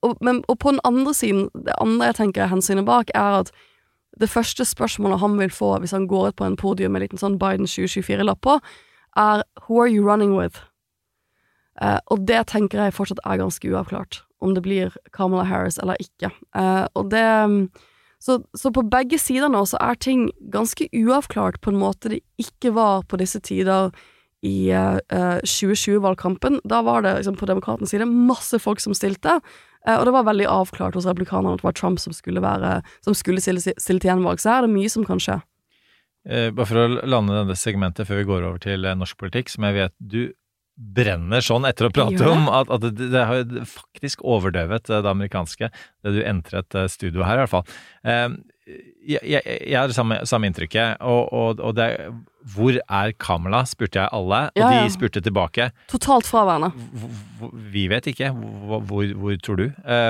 og, 0.00 0.16
men, 0.24 0.40
og 0.48 0.58
på 0.62 0.72
den 0.72 0.80
andre 0.88 1.12
siden, 1.14 1.50
det 1.52 1.76
andre 1.76 2.08
jeg 2.08 2.20
tenker 2.22 2.46
er 2.46 2.54
hensynet 2.54 2.88
bak, 2.88 3.12
er 3.14 3.42
at 3.42 3.52
det 4.20 4.30
første 4.32 4.64
spørsmålet 4.64 5.20
han 5.20 5.36
vil 5.36 5.52
få 5.52 5.74
hvis 5.82 5.92
han 5.92 6.06
går 6.08 6.28
ut 6.28 6.36
på 6.36 6.46
en 6.46 6.56
podium 6.56 6.94
med 6.94 7.02
en 7.02 7.04
liten 7.04 7.20
sånn 7.20 7.36
Biden 7.40 7.68
2024-lapp 7.68 8.40
på, 8.40 8.56
er 9.16 9.44
Who 9.66 9.80
are 9.82 9.90
you 9.92 10.04
running 10.04 10.32
with? 10.36 10.62
Uh, 11.76 11.98
og 12.08 12.24
det 12.28 12.46
tenker 12.48 12.80
jeg 12.80 12.94
fortsatt 12.96 13.20
er 13.28 13.42
ganske 13.42 13.68
uavklart, 13.68 14.22
om 14.40 14.54
det 14.56 14.62
blir 14.64 14.94
Kamala 15.12 15.44
Harris 15.44 15.76
eller 15.82 16.00
ikke. 16.00 16.32
Uh, 16.56 16.88
og 16.96 17.10
det 17.12 17.26
så, 18.22 18.38
så, 18.56 18.72
på 18.72 18.86
begge 18.88 19.18
sider 19.20 19.50
nå 19.52 19.60
så 19.68 19.78
er 19.84 19.98
ting 20.00 20.30
ganske 20.52 20.88
uavklart 20.96 21.60
på 21.60 21.70
en 21.70 21.80
måte 21.82 22.14
det 22.14 22.22
ikke 22.40 22.72
var 22.74 23.04
på 23.10 23.18
disse 23.20 23.42
tider 23.44 23.92
i 24.44 24.70
uh, 24.72 24.96
eh, 25.12 25.42
2020-valgkampen. 25.44 26.60
Da 26.64 26.80
var 26.86 27.04
det 27.04 27.12
liksom, 27.18 27.36
på 27.36 27.48
demokratenes 27.48 27.92
side 27.92 28.08
masse 28.08 28.58
folk 28.62 28.80
som 28.80 28.96
stilte, 28.96 29.40
og 29.86 30.02
det 30.02 30.12
var 30.16 30.24
veldig 30.26 30.48
avklart 30.50 30.96
hos 30.98 31.04
republikanerne 31.06 31.54
at 31.54 31.60
det 31.60 31.66
var 31.68 31.74
Trump 31.78 32.00
som 32.02 32.10
skulle, 32.10 32.40
være, 32.42 32.80
som 33.06 33.14
skulle 33.14 33.38
stille, 33.38 33.60
stille 33.62 34.02
til 34.02 34.10
gjenvalg. 34.10 34.40
Så 34.42 34.50
her 34.50 34.64
er 34.64 34.66
det 34.66 34.72
mye 34.72 34.90
som 34.90 35.04
kan 35.06 35.20
skje. 35.22 35.36
Bare 36.26 36.66
for 36.66 36.80
å 36.80 37.04
lande 37.06 37.36
dette 37.36 37.54
segmentet 37.60 38.08
før 38.08 38.18
vi 38.18 38.26
går 38.26 38.48
over 38.48 38.58
til 38.64 38.88
norsk 38.98 39.20
politikk, 39.20 39.52
som 39.52 39.68
jeg 39.68 39.76
vet 39.76 39.94
du 40.02 40.20
brenner 40.76 41.44
sånn 41.44 41.64
etter 41.68 41.88
å 41.88 41.92
prate 41.94 42.28
om 42.28 42.50
at, 42.52 42.70
at 42.72 42.84
det, 42.84 43.08
det, 43.14 43.22
har 43.28 43.46
faktisk 43.70 44.24
overdøvet 44.26 44.90
eh, 44.90 45.02
det 45.04 45.12
amerikanske, 45.12 45.70
det 46.04 46.14
du 46.16 46.20
entret 46.24 46.76
studio 46.92 47.24
her, 47.26 47.40
i 47.40 47.44
hvert 47.46 47.54
fall. 47.54 47.66
Jeg, 49.06 49.22
jeg, 49.22 49.42
jeg 49.46 49.76
har 49.78 49.86
det 49.86 49.94
samme, 49.94 50.18
samme 50.26 50.48
inntrykket, 50.50 50.98
og, 51.06 51.28
og, 51.30 51.60
og 51.62 51.76
det 51.78 51.90
hvor 52.54 52.76
er 52.78 53.12
Kamala? 53.18 53.64
spurte 53.66 53.98
jeg 53.98 54.10
alle, 54.14 54.40
og 54.54 54.60
ja, 54.60 54.70
ja. 54.74 54.82
de 54.84 54.94
spurte 54.94 55.22
tilbake. 55.22 55.68
Totalt 55.90 56.28
fraværende. 56.28 56.70
Vi 57.74 57.86
vet 57.90 58.06
ikke. 58.10 58.30
Hvor, 58.30 58.84
hvor, 58.86 59.14
hvor 59.18 59.38
tror 59.42 59.58
du? 59.62 59.66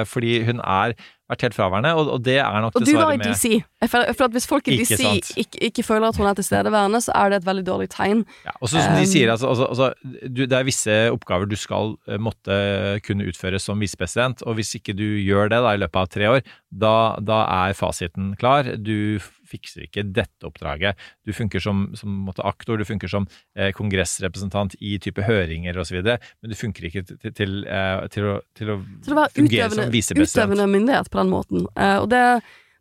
fordi 0.08 0.42
hun 0.44 0.60
er 0.60 0.96
vært 1.30 1.42
helt 1.46 1.56
fraværende, 1.56 1.92
og, 1.98 2.10
og, 2.14 2.20
det 2.24 2.36
er 2.38 2.60
nok 2.62 2.76
dessverre 2.76 2.86
med 2.86 2.86
Og 2.86 2.86
du 2.86 3.00
var 3.02 3.14
i 3.16 3.32
DC. 3.32 3.64
Jeg 3.82 3.90
føler, 3.90 4.24
at 4.26 4.36
Hvis 4.36 4.46
folk 4.46 4.68
i 4.68 4.76
DC 4.78 4.98
ikke, 5.36 5.62
ikke, 5.68 5.82
føler 5.86 6.08
at 6.08 6.18
hun 6.20 6.26
er 6.30 6.36
tilstedeværende, 6.38 7.00
så 7.02 7.14
er 7.18 7.32
det 7.32 7.40
et 7.40 7.46
veldig 7.46 7.66
dårlig 7.66 7.88
tegn. 7.90 8.24
Ja, 8.46 8.54
og 8.60 8.70
så 8.70 8.78
som 8.78 8.94
um, 8.94 9.00
de 9.00 9.08
sier, 9.10 9.32
altså, 9.32 9.48
altså, 9.48 9.66
altså 9.66 9.92
du, 10.22 10.44
Det 10.46 10.58
er 10.58 10.68
visse 10.68 10.98
oppgaver 11.14 11.50
du 11.50 11.56
skal 11.58 11.96
uh, 12.08 12.18
måtte 12.22 13.00
kunne 13.06 13.26
utføre 13.26 13.58
som 13.62 13.82
visepresident, 13.82 14.44
og 14.46 14.58
hvis 14.60 14.74
ikke 14.78 14.94
du 14.96 15.06
gjør 15.20 15.50
det 15.50 15.62
da 15.66 15.74
i 15.74 15.82
løpet 15.82 16.02
av 16.02 16.12
tre 16.14 16.30
år, 16.36 16.52
da, 16.70 16.94
da 17.22 17.42
er 17.66 17.78
fasiten 17.78 18.34
klar. 18.38 18.76
Du 18.78 19.18
fikser 19.48 19.86
ikke 19.86 20.04
dette 20.16 20.48
oppdraget. 20.48 20.98
Du 21.26 21.32
funker 21.36 21.62
som, 21.62 21.86
som 21.98 22.28
aktor, 22.36 22.78
du 22.80 22.86
funker 22.88 23.10
som 23.10 23.28
eh, 23.56 23.72
kongressrepresentant 23.76 24.76
i 24.80 24.96
type 25.02 25.24
høringer 25.26 25.78
osv., 25.80 26.02
men 26.02 26.52
du 26.52 26.56
funker 26.58 26.88
ikke 26.88 27.04
til, 27.08 27.32
til, 27.32 27.56
eh, 27.70 28.04
til, 28.12 28.28
å, 28.32 28.36
til 28.58 28.74
å, 28.74 28.78
fungere 29.34 29.70
som 29.72 29.94
visepresident. 29.94 30.36
Utøvende 30.36 30.68
myndighet 30.74 31.10
på 31.12 31.22
den 31.22 31.32
måten. 31.32 31.66
Eh, 31.74 31.96
og 32.02 32.10
det, 32.12 32.22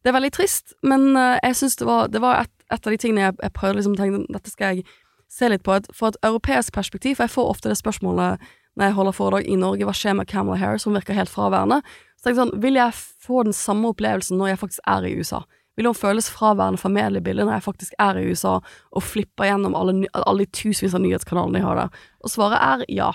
det, 0.02 0.12
er 0.12 0.18
veldig 0.20 0.34
trist, 0.36 0.76
men 0.86 1.12
eh, 1.14 1.38
jeg 1.50 1.62
syns 1.62 1.80
det 1.82 1.90
var, 1.90 2.12
det 2.14 2.24
var 2.24 2.44
et, 2.44 2.54
et, 2.70 2.80
av 2.82 2.92
de 2.94 3.02
tingene 3.02 3.28
jeg, 3.28 3.40
jeg 3.44 3.58
prøvde 3.58 3.82
liksom 3.82 3.98
tenke 4.00 4.26
dette 4.36 4.54
skal 4.54 4.76
jeg 4.76 4.88
se 5.32 5.50
litt 5.52 5.66
på. 5.66 5.78
Et, 5.78 5.90
for 5.96 6.14
et 6.14 6.22
europeisk 6.26 6.76
perspektiv, 6.76 7.18
for 7.18 7.28
jeg 7.28 7.36
får 7.36 7.52
ofte 7.56 7.72
det 7.72 7.80
spørsmålet 7.82 8.46
når 8.76 8.90
jeg 8.90 8.96
holder 8.98 9.16
foredrag 9.16 9.48
i 9.48 9.56
Norge, 9.60 9.88
hva 9.88 9.94
skjer 9.96 10.18
med 10.20 10.28
Camilla 10.28 10.60
Harris, 10.60 10.84
som 10.84 10.96
virker 10.96 11.16
helt 11.16 11.32
fraværende. 11.32 11.80
Så 12.20 12.32
jeg 12.32 12.40
sånn, 12.40 12.56
vil 12.58 12.80
jeg 12.80 12.96
få 13.24 13.46
den 13.48 13.56
samme 13.56 13.92
opplevelsen 13.94 14.40
når 14.40 14.52
jeg 14.52 14.62
faktisk 14.64 14.90
er 14.92 15.08
i 15.08 15.14
USA? 15.16 15.44
Vil 15.76 15.90
hun 15.90 15.98
føles 15.98 16.30
fraværende 16.32 16.80
fra 16.82 16.92
mediebildet 16.94 17.46
når 17.46 17.58
jeg 17.58 17.66
faktisk 17.66 17.96
er 18.00 18.20
i 18.20 18.26
USA 18.32 18.58
og 18.60 19.04
flipper 19.04 19.50
gjennom 19.50 19.76
alle, 19.78 20.08
alle 20.16 20.46
de 20.46 20.52
tusenvis 20.56 20.96
av 20.96 21.04
nyhetskanalene 21.04 21.60
de 21.60 21.66
har 21.66 21.80
der? 21.80 22.04
Og 22.24 22.32
svaret 22.32 22.60
er 22.62 22.86
ja. 22.96 23.10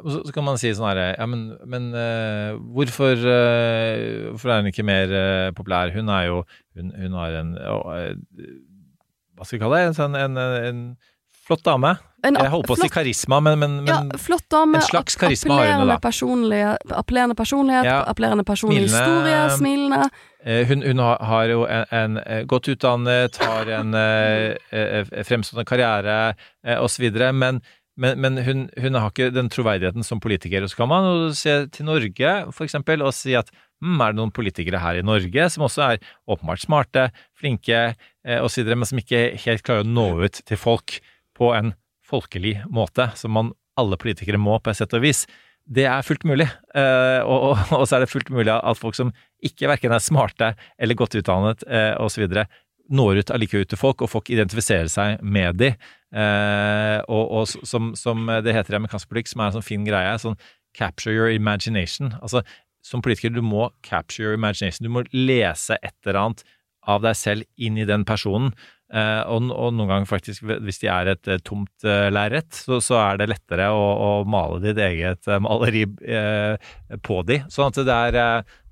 så, 0.00 0.22
så, 0.26 0.34
kan 0.34 0.46
man 0.48 0.58
si 0.60 0.72
sånn 0.74 0.90
herre 0.90 1.06
Ja, 1.14 1.28
men, 1.30 1.46
men 1.70 1.90
uh, 1.94 2.58
hvorfor, 2.74 3.14
uh, 3.14 4.32
hvorfor, 4.32 4.50
er 4.50 4.64
hun 4.64 4.72
ikke 4.72 4.86
mer 4.86 5.14
uh, 5.14 5.52
populær? 5.56 5.94
Hun 5.94 6.10
er 6.12 6.28
jo 6.30 6.42
Hun, 6.78 6.92
hun 6.96 7.16
har 7.20 7.40
en 7.40 7.54
Hva 7.58 9.46
skal 9.46 9.56
vi 9.56 9.62
kalle 9.62 9.80
det? 9.80 9.94
En, 10.04 10.18
en, 10.18 10.44
en 10.70 10.84
flott 11.50 11.66
dame. 11.66 11.96
En, 12.20 12.36
jeg 12.36 12.52
holdt 12.52 12.68
på 12.68 12.76
å 12.76 12.78
si 12.78 12.88
karisma, 12.92 13.38
men, 13.42 13.56
men, 13.58 13.76
men 13.86 13.88
ja, 13.90 14.18
flott 14.20 14.44
dame, 14.52 14.76
en 14.78 14.84
slags 14.84 15.16
karisma 15.18 15.56
har 15.56 15.70
hun 15.80 15.88
da. 15.88 15.96
Appellerende 17.00 17.36
personlighet, 17.38 17.88
ja, 17.88 18.02
appellerende 18.10 18.44
personlig 18.44 18.84
historie, 18.90 19.38
smilende. 19.56 20.10
Eh, 20.44 20.68
hun, 20.68 20.84
hun, 20.84 21.00
har 21.00 21.48
jo 21.48 21.64
en, 21.64 21.86
en, 21.96 22.20
eh, 22.20 22.42
godt 22.48 22.68
utdannet, 22.74 23.40
har 23.40 23.72
en 23.80 23.96
eh, 23.96 25.24
fremstående 25.26 25.66
karriere 25.68 26.18
osv., 26.84 27.08
men, 27.32 27.62
men, 28.00 28.20
men 28.20 28.38
hun, 28.44 28.66
hun, 28.80 29.00
har 29.00 29.10
ikke 29.12 29.32
den 29.34 29.50
troverdigheten 29.52 30.06
som 30.06 30.20
politiker. 30.22 30.64
Og 30.64 30.72
så 30.72 30.82
kan 30.82 30.92
man 30.92 31.08
jo 31.08 31.32
se 31.36 31.56
til 31.72 31.88
Norge, 31.88 32.34
for 32.52 32.68
eksempel, 32.68 33.04
og 33.04 33.16
si 33.16 33.34
at 33.38 33.48
mm, 33.80 33.96
er 33.96 34.12
det 34.12 34.20
noen 34.20 34.34
politikere 34.36 34.80
her 34.82 35.00
i 35.00 35.06
Norge 35.06 35.48
som 35.52 35.66
også 35.66 35.86
er 35.88 36.04
åpenbart 36.30 36.64
smarte, 36.64 37.08
flinke 37.40 37.80
eh, 37.90 38.38
osv., 38.40 38.68
men 38.74 38.88
som 38.88 39.00
ikke 39.00 39.24
helt 39.46 39.64
klarer 39.66 39.88
å 39.88 39.90
nå 39.90 40.10
ut 40.28 40.44
til 40.44 40.60
folk 40.60 41.00
på 41.40 41.52
en 41.56 41.72
folkelig 42.10 42.58
måte, 42.72 43.08
som 43.16 43.32
man, 43.34 43.54
alle 43.80 43.98
politikere 44.00 44.40
må 44.40 44.58
på 44.60 44.72
et 44.72 44.80
sett 44.80 44.96
og 44.96 45.04
vis. 45.04 45.24
Det 45.70 45.84
er 45.86 46.02
fullt 46.04 46.24
mulig, 46.26 46.48
eh, 46.74 47.20
og, 47.22 47.52
og, 47.52 47.60
og, 47.76 47.84
så 47.86 47.96
er 47.96 48.04
det 48.04 48.10
fullt 48.10 48.32
mulig 48.34 48.52
at 48.52 48.80
folk 48.80 48.96
som 48.98 49.12
ikke 49.46 49.70
verken 49.70 49.94
er 49.94 50.02
smarte 50.02 50.54
eller 50.80 50.98
godt 50.98 51.16
utdannet 51.20 51.64
eh, 51.68 51.94
osv., 52.00 52.26
når 52.90 53.20
ut 53.20 53.30
allikevel 53.30 53.68
til 53.70 53.78
folk, 53.78 54.02
og 54.02 54.10
folk 54.10 54.32
identifiserer 54.34 54.88
seg 54.90 55.20
med 55.22 55.60
de. 55.60 55.68
Eh, 56.10 56.96
og, 57.06 57.22
og 57.38 57.68
som, 57.68 57.92
som, 57.94 58.24
det 58.42 58.56
heter 58.56 58.74
i 58.74 58.80
amerikansk 58.80 59.12
politikk, 59.12 59.30
som 59.30 59.44
er 59.44 59.52
en 59.52 59.60
sånn 59.60 59.68
fin 59.68 59.84
greie, 59.86 60.16
sånn 60.18 60.34
capture 60.74 61.14
your 61.14 61.30
imagination. 61.30 62.16
Altså, 62.18 62.42
som 62.82 63.04
politiker, 63.04 63.30
du 63.30 63.44
må 63.46 63.68
capture 63.86 64.26
your 64.26 64.34
imagination. 64.34 64.88
Du 64.88 64.90
må 64.90 65.04
lese 65.14 65.78
et 65.78 65.94
eller 66.02 66.18
annet 66.18 66.42
av 66.88 67.04
deg 67.04 67.14
selv 67.18 67.46
inn 67.60 67.78
i 67.78 67.86
den 67.86 68.02
personen. 68.08 68.50
Eh, 68.90 69.20
og, 69.30 69.50
og, 69.54 69.74
noen 69.76 69.90
ganger 69.92 70.08
faktisk, 70.10 70.46
hvis 70.50 70.80
de 70.82 70.88
er 70.90 71.12
et 71.12 71.28
uh, 71.30 71.36
tomt 71.46 71.86
uh, 71.86 72.08
lerret, 72.10 72.48
så, 72.56 72.80
så, 72.82 72.96
er 72.98 73.20
det 73.20 73.28
lettere 73.30 73.68
å, 73.70 73.78
å 73.78 74.08
male 74.26 74.58
ditt 74.64 74.80
eget 74.82 75.30
maleri 75.42 75.84
på 77.06 77.20
de. 77.28 77.38
Sånn 77.52 77.70
at 77.70 77.84
det 77.86 78.00
er 78.10 78.18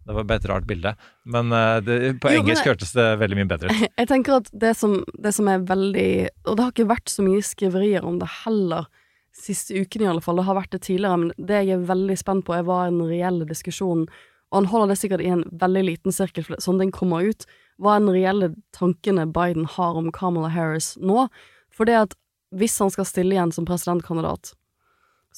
det 0.09 0.15
var 0.17 0.25
bare 0.25 0.41
et 0.41 0.47
rart 0.49 0.65
bilde. 0.65 0.95
Men 1.29 1.53
det, 1.85 1.99
på 2.23 2.31
jo, 2.33 2.41
engelsk 2.41 2.65
hørtes 2.65 2.95
det 2.97 3.05
veldig 3.21 3.37
mye 3.37 3.49
bedre 3.51 3.69
ut. 3.69 3.83
Jeg 4.01 4.09
tenker 4.09 4.39
at 4.39 4.49
det 4.57 4.71
som, 4.79 4.95
det 5.21 5.35
som, 5.37 5.51
er 5.53 5.67
veldig 5.69 6.13
Og 6.49 6.57
det 6.57 6.65
har 6.65 6.73
ikke 6.73 6.87
vært 6.95 7.13
så 7.13 7.25
mye 7.27 7.43
skriverier 7.45 8.07
om 8.09 8.17
det 8.23 8.31
heller, 8.39 8.89
siste 9.37 9.77
uken 9.77 10.07
i 10.07 10.09
alle 10.09 10.25
fall. 10.25 10.41
Det 10.41 10.47
har 10.49 10.57
vært 10.57 10.73
det 10.73 10.81
tidligere, 10.87 11.21
men 11.21 11.35
det 11.37 11.61
jeg 11.61 11.77
er 11.77 11.85
veldig 11.93 12.17
spent 12.19 12.47
på, 12.49 12.57
er 12.57 12.65
hva 12.67 12.87
en 12.89 13.03
reelle 13.05 13.47
diskusjon 13.49 14.07
Og 14.09 14.57
han 14.57 14.71
holder 14.73 14.95
det 14.95 15.01
sikkert 15.03 15.23
i 15.27 15.33
en 15.37 15.45
veldig 15.61 15.85
liten 15.91 16.15
sirkel, 16.15 16.49
sånn 16.57 16.81
den 16.81 16.95
kommer 16.95 17.29
ut. 17.29 17.45
Hva 17.79 17.97
er 17.97 18.05
den 18.05 18.15
reelle 18.15 18.53
tankene 18.75 19.29
Biden 19.31 19.69
har 19.77 19.99
om 19.99 20.11
Kamala 20.15 20.51
Harris 20.51 20.97
nå? 20.99 21.29
For 21.75 21.87
det 21.87 21.99
at 21.99 22.17
hvis 22.55 22.79
han 22.83 22.91
skal 22.91 23.07
stille 23.07 23.37
igjen 23.37 23.53
som 23.55 23.67
presidentkandidat, 23.69 24.55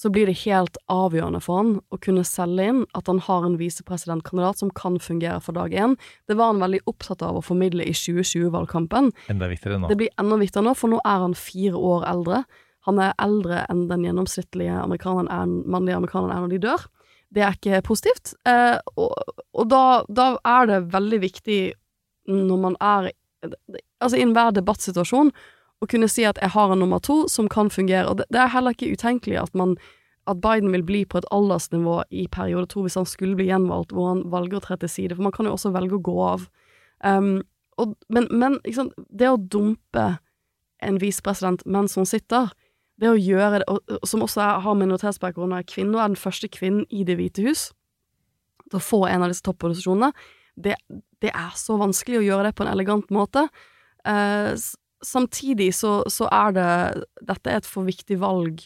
så 0.01 0.09
blir 0.09 0.31
det 0.31 0.39
helt 0.47 0.79
avgjørende 0.89 1.43
for 1.45 1.61
han 1.61 1.73
å 1.93 1.99
kunne 2.01 2.23
selge 2.25 2.69
inn 2.71 2.85
at 2.97 3.11
han 3.11 3.19
har 3.27 3.45
en 3.45 3.59
visepresidentkandidat 3.61 4.63
som 4.63 4.71
kan 4.73 4.97
fungere 5.03 5.43
for 5.45 5.59
dag 5.59 5.75
én. 5.75 5.97
Det 6.31 6.39
var 6.39 6.55
han 6.55 6.63
veldig 6.63 6.81
opptatt 6.89 7.25
av 7.27 7.37
å 7.37 7.45
formidle 7.45 7.85
i 7.85 7.93
2020-valgkampen. 7.93 9.11
Enda 9.33 9.51
viktigere 9.51 9.83
nå. 9.83 9.91
Det 9.91 9.99
blir 10.01 10.15
enda 10.23 10.39
viktigere 10.41 10.71
nå, 10.71 10.77
for 10.79 10.95
nå 10.95 11.03
er 11.03 11.27
han 11.27 11.37
fire 11.37 11.77
år 11.77 12.07
eldre. 12.09 12.45
Han 12.89 13.03
er 13.03 13.13
eldre 13.21 13.67
enn 13.69 13.85
den 13.91 14.07
gjennomsnittlige 14.07 14.79
amerikaneren 14.81 15.29
er, 15.35 15.53
mannlige 15.69 16.01
amerikaneren 16.01 16.37
er 16.37 16.47
når 16.47 16.55
de 16.55 16.63
dør. 16.65 16.89
Det 17.31 17.45
er 17.45 17.59
ikke 17.59 17.83
positivt. 17.87 18.33
Eh, 18.49 18.79
og, 18.97 19.13
og 19.53 19.69
da, 19.71 19.85
da, 20.09 20.33
er 20.49 20.71
det 20.71 20.81
veldig 20.95 21.21
viktig 21.29 21.61
når 22.31 22.63
man 22.65 22.79
er 22.81 23.13
Altså 24.01 24.19
i 24.19 24.21
enhver 24.21 24.51
debattsituasjon 24.53 25.31
å 25.81 25.87
kunne 25.89 26.09
si 26.13 26.27
at 26.29 26.37
jeg 26.43 26.53
har 26.53 26.73
en 26.73 26.83
nummer 26.83 27.01
to 27.01 27.23
som 27.33 27.47
kan 27.49 27.71
fungere. 27.73 28.05
Og 28.11 28.19
det, 28.21 28.27
det 28.29 28.41
er 28.43 28.53
heller 28.53 28.75
ikke 28.77 28.91
utenkelig 28.93 29.39
at, 29.41 29.55
man, 29.57 29.79
at 30.29 30.43
Biden 30.45 30.73
vil 30.75 30.85
bli 30.85 31.03
på 31.09 31.21
et 31.21 31.29
aldersnivå 31.33 32.03
i 32.13 32.27
periode 32.33 32.69
to 32.73 32.85
hvis 32.85 32.99
han 33.01 33.09
skulle 33.09 33.39
bli 33.39 33.49
gjenvalgt, 33.49 33.95
hvor 33.97 34.11
han 34.11 34.27
velger 34.33 34.61
å 34.61 34.65
tre 34.67 34.77
til 34.83 34.93
side, 34.93 35.17
for 35.17 35.25
man 35.25 35.33
kan 35.37 35.49
jo 35.49 35.55
også 35.57 35.73
velge 35.73 35.97
å 35.97 36.05
gå 36.05 36.17
av. 36.27 36.45
Um, 37.01 37.39
og, 37.81 37.95
men, 38.13 38.29
men 38.29 38.59
det 39.09 39.31
å 39.31 39.41
dumpe 39.41 40.11
en 40.85 41.01
visepresident 41.01 41.65
mens 41.65 41.97
hun 41.97 42.09
sitter, 42.09 42.53
det 43.01 43.09
å 43.09 43.17
gjøre 43.17 43.63
det, 43.63 43.69
og, 43.73 43.97
som 44.09 44.25
også 44.25 44.43
er, 44.45 44.61
har 44.65 44.77
minoritetsbakgrunn 44.77 45.57
er 45.57 45.65
kvinne, 45.69 45.97
og 45.97 46.05
er 46.05 46.13
den 46.13 46.21
første 46.21 46.51
kvinnen 46.53 46.85
i 46.93 47.07
Det 47.09 47.17
hvite 47.17 47.45
hus 47.47 47.71
til 48.71 48.79
å 48.79 48.85
få 48.85 49.01
en 49.09 49.25
av 49.25 49.33
disse 49.33 49.45
topposisjonene, 49.47 50.13
det, 50.57 50.77
det, 51.23 51.33
er 51.33 51.53
så 51.59 51.79
vanskelig 51.81 52.21
å 52.21 52.27
gjøre 52.27 52.49
det 52.49 52.57
på 52.59 52.67
en 52.67 52.73
elegant 52.73 53.11
måte. 53.15 53.47
Eh, 54.09 54.53
samtidig 55.05 55.71
så, 55.77 56.01
så, 56.11 56.29
er 56.33 56.57
det 56.57 56.71
Dette 57.29 57.51
er 57.53 57.61
et 57.61 57.69
for 57.69 57.89
viktig 57.89 58.21
valg. 58.21 58.63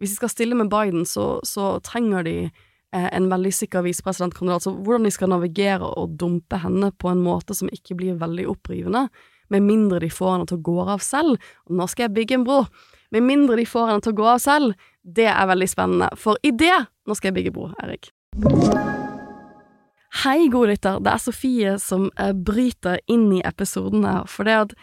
Hvis 0.00 0.14
de 0.14 0.20
skal 0.20 0.32
stille 0.32 0.58
med 0.58 0.72
Biden, 0.72 1.04
så, 1.06 1.38
så 1.46 1.76
trenger 1.84 2.26
de 2.26 2.38
eh, 2.46 3.08
en 3.10 3.28
veldig 3.30 3.52
sikker 3.54 3.86
visepresidentkandidat. 3.86 4.66
Så 4.66 4.74
hvordan 4.74 5.06
de 5.06 5.14
skal 5.14 5.32
navigere 5.32 5.92
og 6.00 6.16
dumpe 6.20 6.58
henne 6.62 6.90
på 6.98 7.12
en 7.12 7.22
måte 7.24 7.56
som 7.56 7.70
ikke 7.72 7.98
blir 8.00 8.18
veldig 8.20 8.48
opprivende, 8.56 9.08
med 9.52 9.60
mindre 9.62 10.00
de 10.00 10.08
får 10.10 10.30
henne 10.32 10.48
til 10.48 10.56
å 10.56 10.64
gå 10.64 10.76
av 10.88 11.02
selv 11.04 11.36
nå 11.68 11.86
skal 11.92 12.08
jeg 12.08 12.14
bygge 12.16 12.38
en 12.40 12.48
bro. 12.48 12.62
Med 13.14 13.26
mindre 13.28 13.60
de 13.60 13.68
får 13.68 13.92
henne 13.92 14.04
til 14.04 14.14
å 14.14 14.18
gå 14.22 14.26
av 14.32 14.42
selv, 14.42 14.74
det 15.04 15.28
er 15.30 15.50
veldig 15.52 15.70
spennende. 15.70 16.10
For 16.18 16.40
i 16.42 16.54
det 16.54 16.74
Nå 17.04 17.12
skal 17.12 17.34
jeg 17.34 17.36
bygge 17.42 17.52
bro, 17.52 17.68
Erik. 17.84 18.14
Hei, 20.22 20.46
gode 20.48 20.70
lytter. 20.70 21.00
Det 21.02 21.10
er 21.10 21.22
Sofie 21.22 21.78
som 21.82 22.06
eh, 22.20 22.30
bryter 22.32 23.00
inn 23.10 23.32
i 23.34 23.42
episoden 23.44 24.06
her. 24.06 24.28
For 24.30 24.46
det 24.46 24.58
at 24.60 24.76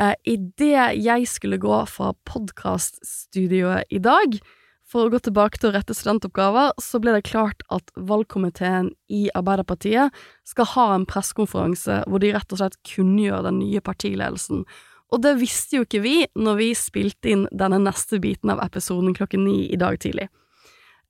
Eh, 0.00 0.14
Idet 0.26 0.98
jeg 0.98 1.26
skulle 1.30 1.60
gå 1.62 1.76
fra 1.86 2.12
podkaststudioet 2.26 3.86
i 3.94 4.00
dag 4.02 4.38
for 4.84 5.06
å 5.06 5.12
gå 5.12 5.20
tilbake 5.22 5.60
til 5.60 5.70
å 5.70 5.74
rette 5.76 5.94
studentoppgaver, 5.96 6.74
så 6.82 6.98
ble 7.02 7.14
det 7.14 7.28
klart 7.28 7.62
at 7.72 7.92
valgkomiteen 7.94 8.90
i 9.08 9.28
Arbeiderpartiet 9.38 10.14
skal 10.46 10.68
ha 10.74 10.88
en 10.94 11.06
pressekonferanse 11.08 12.02
hvor 12.10 12.22
de 12.22 12.34
rett 12.34 12.52
og 12.52 12.60
slett 12.60 12.80
kunngjør 12.90 13.46
den 13.46 13.60
nye 13.62 13.82
partiledelsen. 13.84 14.64
Og 15.14 15.22
det 15.22 15.36
visste 15.38 15.78
jo 15.78 15.86
ikke 15.86 16.02
vi 16.02 16.16
når 16.34 16.58
vi 16.58 16.70
spilte 16.78 17.30
inn 17.30 17.46
denne 17.54 17.78
neste 17.86 18.18
biten 18.22 18.50
av 18.50 18.62
episoden 18.66 19.14
klokken 19.14 19.46
ni 19.46 19.68
i 19.70 19.78
dag 19.78 20.00
tidlig. 20.02 20.26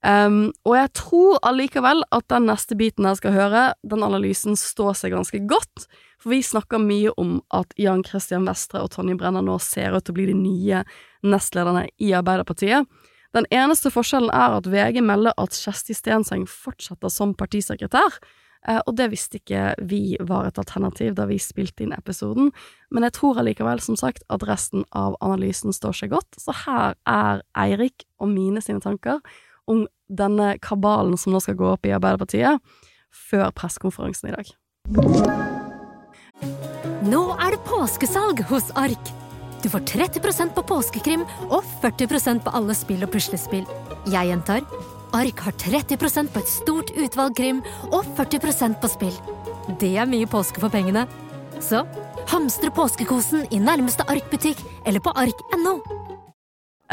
Um, 0.05 0.51
og 0.69 0.75
jeg 0.77 0.89
tror 0.99 1.39
allikevel 1.47 2.03
at 2.13 2.27
den 2.29 2.45
neste 2.45 2.75
biten 2.77 3.07
jeg 3.09 3.17
skal 3.17 3.33
høre, 3.33 3.63
den 3.81 4.05
analysen 4.05 4.53
står 4.59 4.93
seg 4.99 5.15
ganske 5.15 5.39
godt. 5.49 5.87
For 6.21 6.29
vi 6.35 6.43
snakker 6.45 6.81
mye 6.81 7.13
om 7.21 7.39
at 7.55 7.73
Jan 7.81 8.03
Christian 8.05 8.45
Vestre 8.45 8.83
og 8.85 8.91
Tonje 8.93 9.17
Brenna 9.17 9.41
nå 9.41 9.57
ser 9.63 9.95
ut 9.95 10.05
til 10.05 10.13
å 10.13 10.17
bli 10.19 10.27
de 10.29 10.37
nye 10.37 10.83
nestlederne 11.25 11.87
i 11.97 12.11
Arbeiderpartiet. 12.17 12.85
Den 13.35 13.47
eneste 13.49 13.89
forskjellen 13.91 14.29
er 14.29 14.59
at 14.59 14.69
VG 14.69 15.01
melder 15.03 15.33
at 15.41 15.57
Kjersti 15.57 15.95
Stenseng 15.97 16.45
fortsetter 16.47 17.09
som 17.09 17.33
partisekretær. 17.35 18.19
Uh, 18.65 18.83
og 18.85 18.93
det 18.99 19.09
visste 19.09 19.41
ikke 19.41 19.73
vi 19.89 20.19
var 20.21 20.51
et 20.51 20.61
alternativ 20.61 21.17
da 21.17 21.25
vi 21.29 21.39
spilte 21.41 21.85
inn 21.85 21.97
episoden, 21.97 22.53
men 22.93 23.05
jeg 23.05 23.17
tror 23.17 23.41
allikevel, 23.41 23.81
som 23.81 23.97
sagt, 23.97 24.21
at 24.29 24.45
resten 24.45 24.85
av 24.93 25.17
analysen 25.25 25.73
står 25.73 25.97
seg 25.97 26.13
godt, 26.13 26.39
så 26.41 26.53
her 26.61 26.95
er 27.09 27.43
Eirik 27.57 28.05
og 28.21 28.29
mine 28.33 28.61
sine 28.65 28.81
tanker 28.85 29.21
om 29.69 29.85
denne 30.09 30.55
kabalen 30.63 31.17
som 31.17 31.33
nå 31.33 31.41
skal 31.43 31.57
gå 31.59 31.71
opp 31.73 31.85
i 31.87 31.93
Arbeiderpartiet, 31.95 32.61
før 33.15 33.51
pressekonferansen 33.55 34.31
i 34.31 34.35
dag. 34.35 34.51
Nå 37.05 37.21
er 37.37 37.55
det 37.55 37.61
påskesalg 37.67 38.43
hos 38.49 38.71
Ark! 38.79 39.13
Du 39.63 39.69
får 39.73 39.81
30% 39.89 40.53
på 40.53 40.61
påskekrim 40.69 41.23
og 41.47 41.63
40% 41.81 42.43
på 42.45 42.53
alle 42.53 42.75
spill 42.77 43.01
og 43.05 43.09
puslespill. 43.15 43.65
Jeg 44.13 44.29
gjentar 44.29 44.61
Ark 45.15 45.41
har 45.45 45.55
30% 45.57 46.29
på 46.33 46.41
et 46.41 46.51
stort 46.51 46.91
utvalg 46.93 47.37
krim 47.37 47.61
og 47.89 48.05
40% 48.17 48.77
på 48.81 48.91
spill. 48.91 49.15
Det 49.81 49.95
er 49.97 50.09
mye 50.09 50.29
påske 50.29 50.61
for 50.61 50.73
pengene. 50.73 51.07
Så 51.63 51.81
hamstre 52.29 52.69
påskekosen 52.75 53.47
i 53.49 53.61
nærmeste 53.63 54.05
Ark-butikk 54.11 54.61
eller 54.85 55.01
på 55.01 55.13
ark.no. 55.15 55.79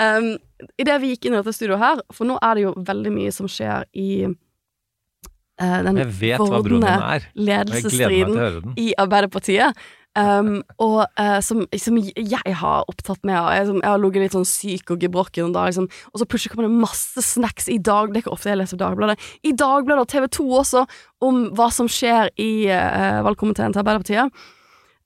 Um, 0.03 0.32
Idet 0.78 1.00
vi 1.03 1.12
gikk 1.12 1.26
inn 1.26 1.34
i 1.34 1.40
dette 1.40 1.55
studioet 1.57 1.82
her, 1.82 2.03
for 2.14 2.28
nå 2.28 2.36
er 2.38 2.59
det 2.59 2.66
jo 2.68 2.76
veldig 2.86 3.12
mye 3.14 3.32
som 3.34 3.48
skjer 3.50 3.88
i 3.98 4.11
uh, 4.28 5.80
den 5.88 5.98
vordende 6.38 6.92
ledelsesstriden 7.34 8.76
i 8.78 8.92
Arbeiderpartiet. 9.00 9.82
Um, 10.12 10.59
og 10.76 11.07
uh, 11.16 11.38
som, 11.40 11.62
som, 11.80 11.96
jeg 11.96 12.55
har 12.61 12.82
opptatt 12.84 13.22
med 13.24 13.32
Jeg, 13.32 13.64
som, 13.70 13.78
jeg 13.80 13.88
har 13.88 14.00
ligget 14.03 14.26
litt 14.26 14.34
sånn 14.36 14.44
syk 14.44 14.92
og 14.92 15.00
gebrokken 15.00 15.46
en 15.46 15.55
dag, 15.55 15.70
liksom, 15.70 15.86
og 15.88 16.20
så 16.20 16.26
plutselig 16.28 16.53
kommer 16.53 16.68
det 16.68 16.82
masse 16.82 17.24
snacks 17.24 17.70
i 17.72 17.78
dag 17.80 18.12
Det 18.12 18.20
er 18.20 18.26
ikke 18.26 18.34
ofte 18.34 18.50
jeg 18.53 18.61
leser 18.61 18.80
Dagbladet. 18.82 19.16
I 19.40 19.55
Dagbladet 19.57 20.05
og 20.05 20.11
TV 20.12 20.26
2 20.36 20.50
også, 20.61 20.82
om 21.24 21.46
hva 21.57 21.70
som 21.72 21.88
skjer 21.88 22.28
i 22.36 22.53
uh, 22.68 23.22
valgkomiteen 23.24 23.72
til 23.72 23.80
Arbeiderpartiet. 23.82 24.44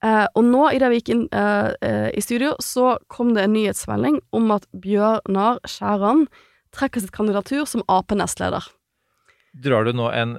Uh, 0.05 0.27
og 0.37 0.45
nå, 0.45 0.63
idet 0.77 0.91
vi 0.93 0.99
gikk 1.01 1.13
inn 1.15 1.23
uh, 1.33 1.73
uh, 1.73 2.09
i 2.13 2.23
studio, 2.25 2.53
så 2.63 2.97
kom 3.13 3.33
det 3.37 3.47
en 3.47 3.55
nyhetsmelding 3.57 4.21
om 4.37 4.53
at 4.53 4.67
Bjørnar 4.77 5.63
Skjæran 5.65 6.27
trekker 6.77 7.01
sitt 7.01 7.15
kandidatur 7.17 7.65
som 7.69 7.85
Ap-nestleder. 7.89 8.67
Drar 9.65 9.89
du 9.89 9.95
nå 9.97 10.11
en 10.13 10.37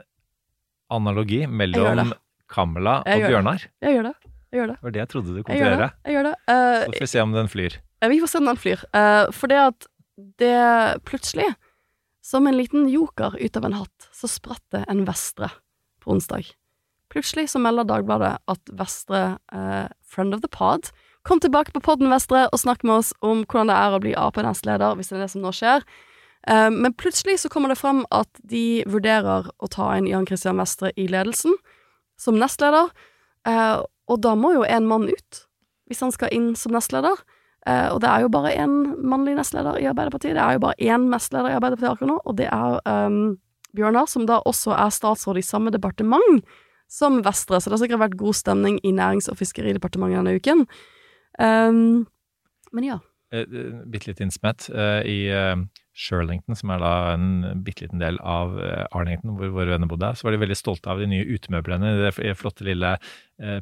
analogi 0.94 1.42
mellom 1.50 2.14
Kamela 2.52 3.00
og 3.02 3.26
Bjørnar? 3.26 3.66
Jeg 3.82 3.98
gjør 3.98 4.12
det. 4.12 4.16
Jeg 4.54 4.62
gjør 4.62 4.70
det. 4.70 4.78
Det 4.78 4.86
var 4.86 4.94
det 4.96 5.02
jeg 5.02 5.12
trodde 5.12 5.34
du 5.34 5.42
kom 5.42 5.52
til 5.56 5.66
å 5.66 5.72
gjøre. 5.72 5.88
Jeg 6.06 6.16
gjør 6.16 6.28
det. 6.30 6.36
så 6.48 6.92
får 6.94 7.02
vi 7.02 7.10
se 7.12 7.24
om 7.24 7.34
den 7.36 7.50
flyr. 7.52 7.80
vi 8.14 8.20
får 8.22 8.32
se 8.32 8.40
om 8.40 8.52
den 8.52 8.62
flyr. 8.62 8.84
for 9.36 9.52
det 9.52 9.58
at 9.64 9.90
det 10.40 11.02
plutselig, 11.06 11.50
som 12.24 12.48
en 12.48 12.58
liten 12.58 12.88
joker 12.90 13.36
ut 13.36 13.58
av 13.58 13.68
en 13.68 13.76
hatt, 13.82 14.08
så 14.14 14.30
spratt 14.32 14.64
det 14.74 14.86
en 14.88 15.04
Vestre 15.10 15.50
på 16.04 16.14
onsdag. 16.16 16.54
Plutselig 17.14 17.50
så 17.54 17.62
melder 17.64 17.88
Dagbladet 17.88 18.38
at 18.52 18.74
Vestre, 18.78 19.38
eh, 19.54 19.88
friend 20.04 20.36
of 20.36 20.42
the 20.42 20.52
pod, 20.52 20.92
Kom 21.28 21.40
tilbake 21.44 21.74
på 21.76 21.82
podden, 21.84 22.08
Vestre, 22.08 22.46
og 22.56 22.60
snakk 22.62 22.86
med 22.88 23.02
oss 23.02 23.10
om 23.20 23.42
hvordan 23.44 23.68
det 23.68 23.76
er 23.76 23.96
å 23.96 24.00
bli 24.00 24.14
Ap-nestleder, 24.16 24.94
hvis 24.96 25.10
det 25.12 25.18
er 25.18 25.24
det 25.26 25.32
som 25.34 25.42
nå 25.44 25.52
skjer. 25.52 25.84
Eh, 26.48 26.70
men 26.72 26.94
plutselig 26.96 27.42
så 27.42 27.50
kommer 27.52 27.74
det 27.74 27.80
frem 27.82 28.06
at 28.16 28.30
de 28.48 28.86
vurderer 28.88 29.50
å 29.60 29.68
ta 29.68 29.90
inn 29.98 30.08
Jan 30.08 30.28
Christian 30.30 30.62
Vestre 30.62 30.94
i 30.96 31.10
ledelsen 31.12 31.58
som 32.16 32.38
nestleder, 32.40 32.94
eh, 33.44 33.82
og 34.08 34.22
da 34.24 34.38
må 34.40 34.54
jo 34.56 34.64
en 34.64 34.88
mann 34.88 35.10
ut, 35.12 35.42
hvis 35.92 36.06
han 36.06 36.16
skal 36.16 36.32
inn 36.32 36.54
som 36.56 36.72
nestleder. 36.72 37.20
Eh, 37.68 37.90
og 37.92 38.00
det 38.06 38.08
er 38.08 38.24
jo 38.24 38.32
bare 38.32 38.56
én 38.56 38.78
mannlig 38.96 39.36
nestleder 39.36 39.82
i 39.82 39.90
Arbeiderpartiet. 39.92 40.38
Det 40.40 40.46
er 40.46 40.56
jo 40.56 40.64
bare 40.64 40.80
én 40.80 41.10
nestleder 41.12 41.52
i 41.52 41.58
Arbeiderpartiet 41.60 41.92
akkurat 41.92 42.14
nå, 42.14 42.22
og 42.24 42.40
det 42.40 42.48
er 42.48 42.80
um, 42.88 43.36
Bjørnar, 43.76 44.08
som 44.08 44.24
da 44.30 44.40
også 44.48 44.72
er 44.80 44.96
statsråd 44.96 45.42
i 45.42 45.44
samme 45.44 45.76
departement 45.76 46.40
som 46.88 47.22
Vestre, 47.26 47.60
så 47.60 47.70
det 47.70 47.78
har 47.78 47.84
sikkert 47.86 48.06
vært 48.06 48.20
god 48.20 48.38
stemning 48.40 48.80
i 48.84 48.94
Nærings- 48.96 49.30
og 49.32 49.40
fiskeridepartementet 49.40 50.22
denne 50.22 50.38
uken. 50.40 50.66
Um, 51.38 52.08
men 52.76 52.88
ja. 52.88 52.98
Eh, 53.34 53.44
eh, 53.44 53.80
bitte 53.92 54.12
litt 54.12 54.22
innsmett. 54.24 54.70
Eh, 54.72 55.02
I 55.04 55.18
Shirlington, 55.98 56.56
som 56.56 56.72
er 56.72 56.84
da 56.84 56.92
en 57.16 57.64
bitte 57.66 57.88
liten 57.88 58.00
del 58.00 58.20
av 58.22 58.54
Arlington, 58.94 59.34
hvor 59.40 59.50
våre 59.56 59.74
venner 59.74 59.90
bodde, 59.90 60.14
så 60.16 60.28
var 60.28 60.36
de 60.36 60.44
veldig 60.44 60.58
stolte 60.60 60.92
av 60.92 61.02
de 61.02 61.08
nye 61.10 61.26
utemøblene 61.26 61.96
i 61.96 62.04
den 62.06 62.38
flotte 62.38 62.68
lille 62.68 62.92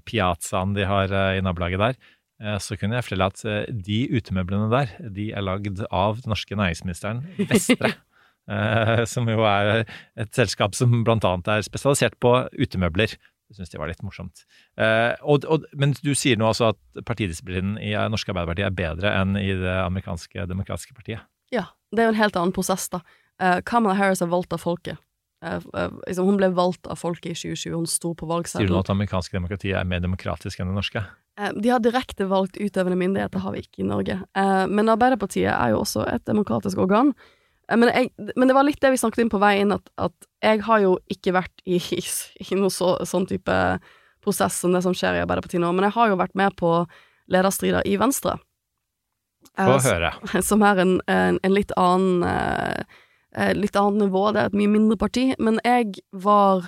piazzaen 0.03 0.76
de 0.76 0.84
har 0.84 1.13
i 1.32 1.39
nabolaget 1.45 1.80
der. 1.80 2.59
Så 2.59 2.76
kunne 2.76 2.99
jeg 2.99 3.05
fortelle 3.07 3.30
at 3.32 3.39
de 3.88 4.01
utemøblene 4.11 4.67
der, 4.73 4.91
de 5.15 5.30
er 5.32 5.47
lagd 5.47 5.80
av 5.88 6.19
den 6.19 6.36
norske 6.36 6.59
næringsministeren 6.59 7.23
Vestre. 7.39 7.95
eh, 8.51 9.05
Som 9.13 9.29
jo 9.31 9.45
er 9.47 9.85
et 10.19 10.35
selskap 10.35 10.75
som 10.77 11.03
blant 11.05 11.25
annet 11.27 11.51
er 11.51 11.65
spesialisert 11.65 12.19
på 12.23 12.37
utemøbler. 12.55 13.15
Det 13.45 13.59
syns 13.59 13.69
de 13.69 13.77
var 13.77 13.91
litt 13.91 14.01
morsomt. 14.01 14.45
Eh, 14.81 15.13
og, 15.21 15.45
og, 15.45 15.67
men 15.77 15.93
du 16.01 16.13
sier 16.17 16.39
nå 16.39 16.49
altså 16.49 16.71
at 16.73 17.05
partidisiplinen 17.05 17.77
i 17.77 17.93
norske 18.09 18.33
Arbeiderparti 18.33 18.65
er 18.65 18.73
bedre 18.73 19.13
enn 19.13 19.37
i 19.37 19.51
det 19.53 19.75
amerikanske 19.83 20.47
demokratiske 20.49 20.97
partiet. 20.97 21.25
Ja, 21.53 21.69
det 21.93 22.01
er 22.01 22.09
jo 22.09 22.15
en 22.15 22.23
helt 22.23 22.39
annen 22.41 22.55
prosess, 22.55 22.87
da. 22.89 23.03
Eh, 23.41 23.59
Kamala 23.67 23.97
Harris 23.99 24.23
er 24.25 24.31
valgt 24.31 24.55
av 24.55 24.63
folket. 24.63 24.97
Eh, 25.45 25.61
eh, 25.77 25.93
liksom, 26.07 26.25
hun 26.25 26.39
ble 26.39 26.49
valgt 26.55 26.89
av 26.89 26.99
folket 26.99 27.35
i 27.35 27.37
2020, 27.37 27.75
hun 27.75 27.87
sto 27.89 28.15
på 28.17 28.27
Sier 28.47 28.65
du 28.65 28.73
nå 28.73 28.81
at 28.81 28.89
det 28.89 28.95
amerikanske 28.95 29.35
demokratiet 29.37 29.77
er 29.77 29.87
mer 29.87 30.01
demokratisk 30.03 30.59
enn 30.59 30.71
det 30.71 30.77
norske? 30.79 31.03
Eh, 31.39 31.51
de 31.53 31.71
har 31.73 31.83
direkte 31.83 32.27
valgt 32.31 32.57
utøvende 32.57 32.97
myndigheter, 32.99 33.35
det 33.35 33.43
har 33.43 33.55
vi 33.55 33.63
ikke 33.65 33.83
i 33.83 33.89
Norge. 33.89 34.19
Eh, 34.37 34.65
men 34.71 34.91
Arbeiderpartiet 34.91 35.51
er 35.51 35.73
jo 35.73 35.83
også 35.83 36.07
et 36.09 36.25
demokratisk 36.25 36.81
organ. 36.81 37.13
Eh, 37.70 37.78
men, 37.78 37.91
jeg, 37.91 38.11
men 38.36 38.49
det 38.49 38.57
var 38.57 38.68
litt 38.68 38.82
det 38.84 38.93
vi 38.93 39.01
snakket 39.01 39.26
inn 39.26 39.34
på 39.34 39.41
vei 39.41 39.57
inn, 39.63 39.76
at, 39.76 39.91
at 40.01 40.32
jeg 40.45 40.63
har 40.68 40.82
jo 40.84 40.95
ikke 41.11 41.36
vært 41.38 41.66
i, 41.66 41.80
i, 41.99 42.03
i 42.45 42.59
noe 42.59 42.74
så, 42.74 42.95
sånn 43.07 43.28
type 43.30 43.59
prosess 44.26 44.57
som 44.61 44.74
det 44.74 44.82
som 44.86 44.95
skjer 44.97 45.20
i 45.20 45.24
Arbeiderpartiet 45.24 45.61
nå, 45.61 45.70
men 45.76 45.86
jeg 45.88 45.97
har 45.99 46.11
jo 46.11 46.20
vært 46.22 46.38
med 46.38 46.55
på 46.57 46.78
lederstrider 47.32 47.86
i 47.86 47.97
Venstre. 48.01 48.38
Eh, 49.57 49.66
Få 49.66 49.80
høre. 49.86 50.13
som 50.49 50.63
er 50.66 50.82
en, 50.84 50.95
en, 51.11 51.39
en 51.43 51.53
litt 51.55 51.74
annen 51.80 52.26
eh, 52.30 53.01
eh, 53.36 53.53
Litt 53.57 53.78
annet 53.80 54.07
nivå. 54.07 54.30
Det 54.34 54.41
er 54.41 54.51
et 54.51 54.57
mye 54.57 54.72
mindre 54.72 54.97
parti. 54.99 55.28
Men 55.39 55.59
jeg 55.66 56.01
var 56.11 56.68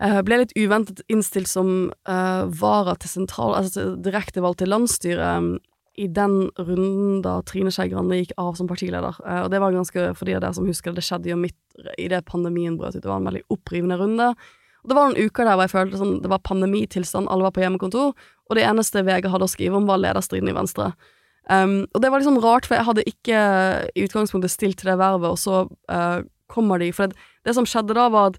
eh, 0.00 0.20
Ble 0.26 0.42
litt 0.42 0.56
uventet 0.56 1.02
innstilt 1.12 1.50
som 1.50 1.90
eh, 2.08 2.42
vara 2.62 2.96
til 3.00 3.12
sentral... 3.12 3.56
Altså 3.58 3.94
direktevalgt 4.02 4.62
til 4.62 4.72
landsstyret 4.72 5.58
i 5.96 6.06
den 6.12 6.50
runden 6.58 7.22
da 7.24 7.38
Trine 7.48 7.72
Skei 7.72 7.88
Grande 7.88 8.18
gikk 8.18 8.34
av 8.40 8.54
som 8.58 8.68
partileder. 8.68 9.16
Eh, 9.24 9.42
og 9.46 9.50
det 9.52 9.60
var 9.62 9.74
ganske, 9.74 10.10
for 10.18 10.28
de 10.28 10.36
av 10.36 10.44
dere 10.44 10.56
som 10.56 10.68
husker 10.68 10.92
det, 10.92 11.00
det 11.00 11.08
skjedde 11.08 11.32
jo 11.32 11.40
midt 11.40 11.90
i 11.96 12.08
det 12.12 12.22
pandemien 12.28 12.76
brøt 12.76 12.98
ut. 12.98 13.02
Det 13.02 13.10
var 13.10 13.20
en 13.22 13.28
veldig 13.30 13.44
opprivende 13.52 13.98
runde. 14.00 14.30
Og 14.84 14.90
det 14.90 14.96
var 14.96 15.10
noen 15.10 15.26
uker 15.26 15.48
der 15.48 15.56
hvor 15.56 15.66
jeg 15.66 15.74
følte 15.74 16.00
sånn, 16.00 16.18
det 16.22 16.30
var 16.30 16.44
pandemitilstand, 16.46 17.30
alle 17.32 17.48
var 17.48 17.54
på 17.56 17.64
hjemmekontor, 17.64 18.12
og 18.46 18.58
det 18.58 18.66
eneste 18.68 19.02
VG 19.02 19.30
hadde 19.32 19.48
å 19.48 19.50
skrive 19.50 19.80
om, 19.80 19.88
var 19.88 19.98
lederstriden 19.98 20.52
i 20.52 20.54
Venstre. 20.54 20.92
Um, 21.50 21.88
og 21.90 22.02
det 22.02 22.10
var 22.10 22.22
liksom 22.22 22.38
rart, 22.42 22.68
for 22.68 22.78
jeg 22.78 22.86
hadde 22.86 23.06
ikke 23.10 23.40
i 23.98 24.04
utgangspunktet 24.06 24.52
stilt 24.52 24.78
til 24.78 24.92
det 24.92 24.98
vervet, 25.00 25.32
og 25.32 25.40
så 25.42 25.64
uh, 25.90 26.20
kommer 26.50 26.78
de 26.78 26.92
For 26.94 27.10
det, 27.10 27.18
det 27.46 27.56
som 27.58 27.66
skjedde 27.66 27.96
da, 27.98 28.06
var 28.14 28.30
at 28.30 28.38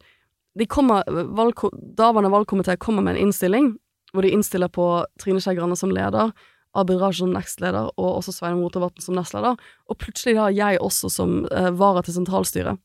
de 0.57 0.67
kommer, 0.71 1.03
valg, 1.35 1.59
daværende 1.99 2.31
valgkomité 2.31 2.77
kommer 2.79 3.03
med 3.03 3.17
en 3.17 3.27
innstilling, 3.27 3.73
hvor 4.13 4.23
de 4.23 4.31
innstiller 4.31 4.71
på 4.71 4.87
Trine 5.19 5.43
Skei 5.43 5.55
Grande 5.57 5.75
som 5.75 5.91
leder, 5.91 6.31
Abid 6.77 7.01
Raja 7.01 7.21
som 7.21 7.33
nestleder, 7.35 7.89
og 7.97 8.19
også 8.19 8.35
Sveinung 8.35 8.65
Rotevatn 8.65 9.03
som 9.03 9.17
nestleder, 9.17 9.57
og 9.87 9.99
plutselig 10.01 10.37
da 10.37 10.49
jeg 10.53 10.81
også 10.83 11.11
som 11.11 11.39
eh, 11.51 11.71
vara 11.77 12.03
til 12.05 12.17
sentralstyret. 12.19 12.81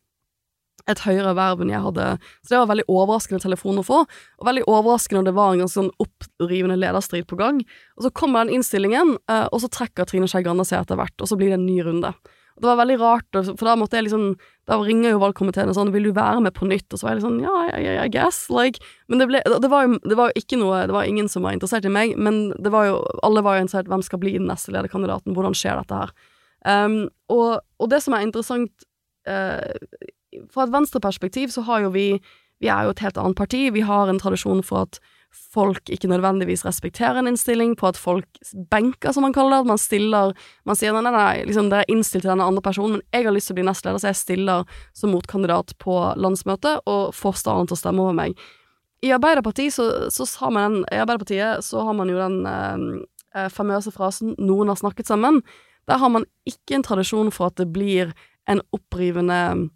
Et 0.90 0.98
høyere 1.04 1.36
verv 1.38 1.60
enn 1.62 1.70
jeg 1.70 1.84
hadde. 1.84 2.06
Så 2.42 2.54
det 2.54 2.58
var 2.58 2.70
veldig 2.72 2.88
overraskende 2.90 3.44
telefon 3.44 3.78
å 3.78 3.86
få, 3.86 4.00
og 4.02 4.48
veldig 4.48 4.64
overraskende 4.66 5.22
og 5.22 5.28
det 5.28 5.34
var 5.36 5.52
en 5.52 5.62
ganske 5.62 5.78
sånn 5.78 5.92
opprivende 6.02 6.78
lederstrid 6.80 7.28
på 7.30 7.38
gang. 7.38 7.60
Og 7.98 8.06
så 8.06 8.10
kommer 8.18 8.42
den 8.42 8.58
innstillingen, 8.58 9.16
eh, 9.30 9.46
og 9.52 9.62
så 9.62 9.70
trekker 9.70 10.08
Trine 10.08 10.30
Skei 10.30 10.42
Grande 10.46 10.66
seg 10.66 10.82
etter 10.82 10.98
hvert, 10.98 11.14
og 11.20 11.30
så 11.30 11.38
blir 11.38 11.52
det 11.52 11.60
en 11.60 11.68
ny 11.68 11.78
runde. 11.86 12.14
Og 12.56 12.64
det 12.64 12.68
var 12.68 12.80
veldig 12.82 12.98
rart, 13.00 13.38
for 13.48 13.64
da 13.66 13.76
måtte 13.78 13.98
jeg 13.98 14.08
liksom 14.08 14.34
Da 14.68 14.76
ringer 14.78 15.14
jo 15.14 15.22
valgkomiteen 15.22 15.70
og 15.70 15.76
sånn 15.76 15.90
'Vil 15.92 16.10
du 16.10 16.12
være 16.12 16.40
med 16.40 16.54
på 16.54 16.68
nytt?' 16.68 16.92
Og 16.92 16.98
så 16.98 17.06
var 17.06 17.14
jeg 17.14 17.22
litt 17.22 17.28
sånn 17.28 17.40
Ja, 17.42 17.78
I, 17.78 18.04
I 18.04 18.08
guess, 18.08 18.50
like 18.50 18.78
Men 19.08 19.18
det 19.18 19.28
ble 19.28 19.42
Det 19.42 19.70
var 19.70 19.86
jo, 19.86 19.98
det 20.04 20.16
var 20.16 20.30
jo 20.30 20.42
ikke 20.42 20.58
noe 20.60 20.86
Det 20.86 20.94
var 20.94 21.08
ingen 21.08 21.28
som 21.28 21.42
var 21.42 21.52
interessert 21.52 21.84
i 21.84 21.92
meg, 21.92 22.16
men 22.16 22.52
det 22.60 22.70
var 22.70 22.86
jo 22.86 23.02
Alle 23.22 23.42
var 23.42 23.56
jo 23.56 23.64
interessert 23.64 23.88
hvem 23.88 24.02
skal 24.02 24.18
bli 24.18 24.36
den 24.38 24.46
neste 24.46 24.72
lederkandidaten, 24.72 25.34
hvordan 25.34 25.56
skjer 25.56 25.80
dette 25.80 25.94
her? 25.94 26.12
Um, 26.62 27.08
og, 27.28 27.60
og 27.80 27.90
det 27.90 28.02
som 28.02 28.14
er 28.14 28.22
interessant 28.22 28.70
uh, 29.26 29.74
Fra 30.52 30.62
et 30.62 30.74
venstreperspektiv 30.74 31.50
så 31.50 31.64
har 31.66 31.82
jo 31.82 31.90
vi 31.90 32.20
Vi 32.62 32.68
er 32.68 32.84
jo 32.84 32.90
et 32.94 33.02
helt 33.02 33.18
annet 33.18 33.34
parti. 33.34 33.70
Vi 33.74 33.80
har 33.80 34.06
en 34.06 34.20
tradisjon 34.22 34.62
for 34.62 34.86
at 34.86 35.00
folk 35.32 35.88
ikke 35.92 36.08
nødvendigvis 36.08 36.64
respekterer 36.66 37.20
en 37.20 37.28
innstilling, 37.30 37.74
på 37.76 37.88
at 37.88 37.98
folk 38.00 38.26
benker, 38.70 39.12
som 39.12 39.24
man 39.26 39.34
kaller 39.36 39.56
det. 39.56 39.60
At 39.60 39.70
man 39.72 39.80
stiller 39.80 40.32
Man 40.64 40.78
sier 40.78 40.94
nei, 40.94 41.12
nei, 41.12 41.44
liksom 41.48 41.70
dere 41.72 41.86
er 41.86 41.92
innstilt 41.92 42.24
til 42.26 42.32
denne 42.32 42.46
andre 42.46 42.62
personen, 42.64 42.98
men 42.98 43.06
jeg 43.12 43.26
har 43.26 43.34
lyst 43.34 43.50
til 43.50 43.56
å 43.56 43.60
bli 43.60 43.68
nestleder, 43.68 44.00
så 44.00 44.10
jeg 44.12 44.20
stiller 44.20 44.64
som 44.96 45.12
motkandidat 45.12 45.74
på 45.82 45.96
landsmøtet 46.16 46.84
og 46.86 47.14
får 47.16 47.40
staden 47.40 47.68
til 47.68 47.76
å 47.78 47.82
stemme 47.82 48.04
over 48.04 48.16
meg. 48.16 48.38
I 49.02 49.10
Arbeiderpartiet 49.16 49.74
så, 49.74 49.88
så 50.14 50.26
har 50.44 50.54
man 50.54 50.78
den, 50.78 50.84
I 50.92 51.02
Arbeiderpartiet 51.02 51.66
så 51.66 51.82
har 51.82 51.96
man 51.98 52.12
jo 52.12 52.20
den 52.20 52.38
eh, 53.34 53.48
famøse 53.50 53.90
frasen 53.90 54.36
'noen 54.38 54.70
har 54.70 54.78
snakket 54.78 55.10
sammen'. 55.10 55.42
Der 55.90 55.98
har 55.98 56.08
man 56.08 56.24
ikke 56.46 56.78
en 56.78 56.86
tradisjon 56.86 57.32
for 57.34 57.50
at 57.50 57.56
det 57.58 57.72
blir 57.72 58.12
en 58.46 58.60
opprivende 58.72 59.70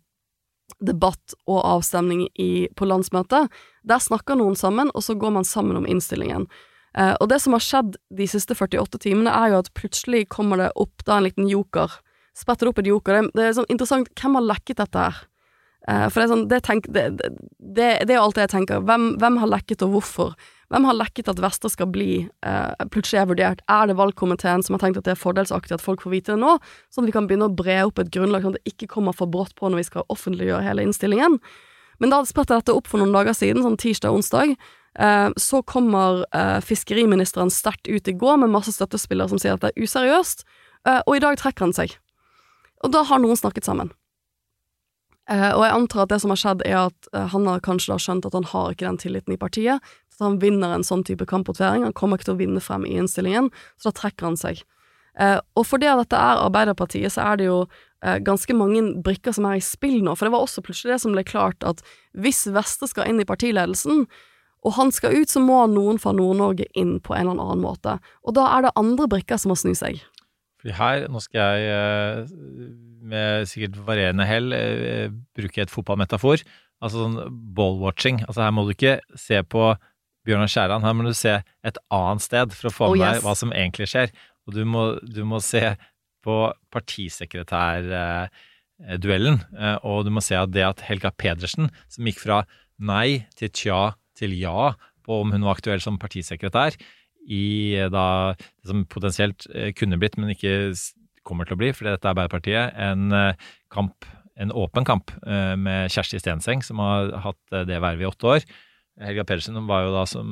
debatt 0.83 1.35
og 1.47 1.63
avstemning 1.65 2.27
i, 2.39 2.69
på 2.77 2.87
landsmøtet. 2.87 3.51
Der 3.87 4.03
snakker 4.03 4.39
noen 4.39 4.59
sammen, 4.59 4.91
og 4.95 5.05
så 5.07 5.15
går 5.19 5.37
man 5.39 5.47
sammen 5.47 5.79
om 5.79 5.87
innstillingen. 5.87 6.49
Eh, 6.97 7.15
og 7.21 7.29
det 7.31 7.41
som 7.45 7.55
har 7.57 7.63
skjedd 7.65 7.97
de 8.19 8.27
siste 8.31 8.57
48 8.57 9.03
timene, 9.05 9.33
er 9.33 9.53
jo 9.53 9.63
at 9.63 9.73
plutselig 9.79 10.27
kommer 10.33 10.61
det 10.63 10.73
opp 10.81 11.05
da 11.07 11.21
en 11.21 11.29
liten 11.29 11.49
joker. 11.51 12.01
Spretter 12.37 12.71
opp 12.71 12.81
en 12.81 12.91
joker. 12.91 13.21
Det, 13.21 13.37
det 13.37 13.47
er 13.47 13.57
sånn 13.61 13.73
interessant, 13.73 14.13
hvem 14.19 14.39
har 14.41 14.51
lekket 14.51 14.83
dette 14.83 15.07
her? 15.07 15.25
Eh, 15.87 16.07
for 16.11 16.19
det 16.19 16.25
er 16.25 16.33
sånn, 16.33 16.47
det, 16.51 16.61
tenk, 16.67 16.89
det, 16.91 17.07
det, 17.77 17.91
er 18.09 18.17
jo 18.17 18.31
jeg 18.35 18.51
tenker. 18.53 18.83
Hvem, 18.89 19.13
hvem 19.23 19.39
har 19.43 19.53
lekket, 19.53 19.85
og 19.87 19.95
hvorfor? 19.95 20.35
Hvem 20.73 20.89
har 20.89 20.99
lekket 20.99 21.29
at 21.31 21.41
Vester 21.43 21.71
skal 21.71 21.93
bli 21.95 22.11
eh, 22.27 22.87
plutselig 22.91 23.21
er 23.21 23.31
vurdert? 23.31 23.63
Er 23.71 23.87
det 23.87 23.99
valgkomiteen 24.01 24.65
som 24.67 24.75
har 24.75 24.83
tenkt 24.83 24.99
at 24.99 25.07
det 25.07 25.15
er 25.15 25.21
fordelsaktig 25.21 25.77
at 25.77 25.85
folk 25.85 26.03
får 26.03 26.15
vite 26.17 26.35
det 26.35 26.43
nå, 26.43 26.57
sånn 26.91 27.07
at 27.07 27.13
vi 27.13 27.15
kan 27.15 27.29
begynne 27.31 27.47
å 27.47 27.55
bre 27.55 27.79
opp 27.87 28.03
et 28.03 28.11
grunnlag, 28.15 28.43
sånn 28.43 28.57
at 28.57 28.65
det 28.65 28.75
ikke 28.75 28.91
kommer 28.97 29.15
for 29.15 29.31
brått 29.31 29.55
på 29.55 29.71
når 29.71 29.85
vi 29.85 29.89
skal 29.93 30.09
offentliggjøre 30.11 30.65
hele 30.67 30.89
innstillingen? 30.89 31.39
Men 31.99 32.13
da 32.13 32.23
spratt 32.29 32.53
dette 32.53 32.75
opp 32.77 32.89
for 32.91 33.01
noen 33.01 33.15
dager 33.15 33.37
siden, 33.37 33.65
sånn 33.65 33.79
tirsdag-onsdag. 33.81 34.57
Eh, 34.99 35.31
så 35.37 35.63
kommer 35.63 36.25
eh, 36.33 36.61
fiskeriministeren 36.61 37.51
sterkt 37.51 37.89
ut 37.89 38.09
i 38.09 38.17
går 38.17 38.41
med 38.41 38.55
masse 38.55 38.73
støttespillere 38.73 39.29
som 39.29 39.41
sier 39.41 39.57
at 39.57 39.65
det 39.65 39.75
er 39.75 39.85
useriøst, 39.85 40.47
eh, 40.89 41.03
og 41.05 41.17
i 41.17 41.23
dag 41.25 41.37
trekker 41.41 41.67
han 41.67 41.77
seg. 41.77 41.99
Og 42.85 42.93
da 42.95 43.05
har 43.09 43.21
noen 43.21 43.39
snakket 43.39 43.69
sammen. 43.69 43.93
Og 45.27 45.63
jeg 45.65 45.75
antar 45.75 46.05
at 46.05 46.11
det 46.13 46.21
som 46.23 46.31
har 46.31 46.39
skjedd, 46.39 46.61
er 46.63 46.77
at 46.85 47.09
han 47.33 47.49
har 47.51 47.63
kanskje 47.65 47.91
da 47.91 47.97
skjønt 47.99 48.29
at 48.29 48.35
han 48.37 48.45
har 48.47 48.69
ikke 48.71 48.85
den 48.87 48.99
tilliten 49.03 49.35
i 49.35 49.39
partiet, 49.41 49.83
så 50.15 50.29
han 50.29 50.37
vinner 50.39 50.71
en 50.71 50.85
sånn 50.87 51.03
type 51.03 51.27
kampvotering. 51.27 51.83
Han 51.83 51.97
kommer 51.99 52.15
ikke 52.15 52.29
til 52.29 52.37
å 52.37 52.39
vinne 52.45 52.63
frem 52.63 52.85
i 52.87 52.93
innstillingen, 52.95 53.49
så 53.75 53.91
da 53.91 53.97
trekker 53.99 54.29
han 54.29 54.39
seg. 54.39 54.61
Og 55.59 55.67
fordi 55.67 55.91
dette 55.99 56.21
er 56.21 56.45
Arbeiderpartiet, 56.45 57.11
så 57.17 57.25
er 57.27 57.41
det 57.41 57.49
jo 57.49 57.59
ganske 58.27 58.55
mange 58.57 58.83
brikker 59.05 59.35
som 59.37 59.49
er 59.49 59.59
i 59.59 59.65
spill 59.65 59.99
nå. 60.05 60.15
For 60.17 60.29
det 60.29 60.35
var 60.35 60.47
også 60.47 60.65
plutselig 60.65 60.95
det 60.95 61.03
som 61.05 61.15
ble 61.17 61.25
klart, 61.27 61.63
at 61.67 61.83
hvis 62.17 62.45
Vestre 62.55 62.89
skal 62.91 63.11
inn 63.11 63.23
i 63.23 63.29
partiledelsen, 63.29 64.07
og 64.67 64.75
han 64.75 64.91
skal 64.95 65.15
ut, 65.15 65.31
så 65.31 65.41
må 65.43 65.61
noen 65.71 66.01
fra 66.03 66.13
Nord-Norge 66.17 66.67
inn 66.79 66.97
på 67.05 67.15
en 67.15 67.29
eller 67.29 67.43
annen 67.45 67.63
måte. 67.63 67.99
Og 68.27 68.35
da 68.39 68.49
er 68.57 68.67
det 68.67 68.77
andre 68.79 69.07
brikker 69.13 69.39
som 69.39 69.53
må 69.53 69.59
snu 69.59 69.75
seg. 69.79 70.01
Fordi 70.59 70.75
her, 70.75 71.05
nå 71.13 71.21
skal 71.23 71.61
jeg 71.61 71.75
eh, 71.77 72.33
med 73.07 73.47
sikkert 73.47 73.77
varierende 73.87 74.27
hell 74.27 74.55
eh, 74.57 75.13
bruke 75.39 75.63
et 75.63 75.71
fotballmetafor. 75.71 76.43
Altså 76.83 77.05
sånn 77.05 77.37
ball-watching. 77.57 78.25
Altså 78.27 78.43
her 78.43 78.57
må 78.57 78.67
du 78.67 78.75
ikke 78.75 78.99
se 79.21 79.39
på 79.47 79.69
Bjørnar 80.27 80.51
Skjæran, 80.51 80.83
her 80.83 80.97
må 80.99 81.07
du 81.07 81.15
se 81.15 81.37
et 81.39 81.77
annet 81.95 82.25
sted 82.25 82.55
for 82.57 82.69
å 82.69 82.75
få 82.75 82.89
Oh, 82.89 82.97
med 82.97 83.05
yes. 83.05 83.21
deg 83.21 83.29
hva 83.29 83.37
som 83.39 83.55
egentlig 83.55 83.87
skjer. 83.93 84.11
Og 84.47 84.57
du 84.57 84.65
må, 84.67 84.89
du 85.07 85.23
må 85.29 85.39
se 85.45 85.63
på 86.27 86.37
partisekretærduellen, 86.75 89.39
eh, 89.57 89.79
og 89.87 90.05
du 90.07 90.11
må 90.15 90.21
se 90.25 90.37
at 90.39 90.53
det 90.55 90.65
at 90.67 90.85
Helga 90.89 91.11
Pedersen, 91.15 91.65
som 91.93 92.07
gikk 92.09 92.21
fra 92.25 92.39
nei 92.77 93.09
til 93.39 93.51
tja 93.55 93.81
til 94.17 94.33
ja 94.37 94.75
på 95.07 95.13
om 95.23 95.33
hun 95.35 95.47
var 95.47 95.55
aktuell 95.57 95.83
som 95.83 96.03
partisekretær, 96.03 96.73
i 97.27 97.75
eh, 97.79 97.91
da 97.93 98.07
det 98.39 98.67
som 98.71 98.89
potensielt 98.91 99.41
eh, 99.55 99.71
kunne 99.77 99.99
blitt, 100.03 100.17
men 100.19 100.35
ikke 100.35 100.55
kommer 101.27 101.45
til 101.47 101.57
å 101.57 101.63
bli, 101.63 101.71
fordi 101.75 101.91
dette 101.93 102.07
er 102.07 102.13
Arbeiderpartiet, 102.15 102.67
en 102.79 103.03
kamp, 103.75 103.97
en 104.39 104.51
åpen 104.55 104.85
kamp 104.87 105.11
med 105.27 105.91
Kjersti 105.91 106.19
Stenseng, 106.23 106.63
som 106.63 106.79
har 106.79 107.11
hatt 107.25 107.43
det 107.67 107.83
vervet 107.83 108.05
i 108.05 108.07
åtte 108.07 108.27
år. 108.31 108.41
Helga 109.03 109.25
Pedersen 109.27 109.59
var 109.67 109.81
jo 109.83 109.91
da, 109.97 110.05
som, 110.07 110.29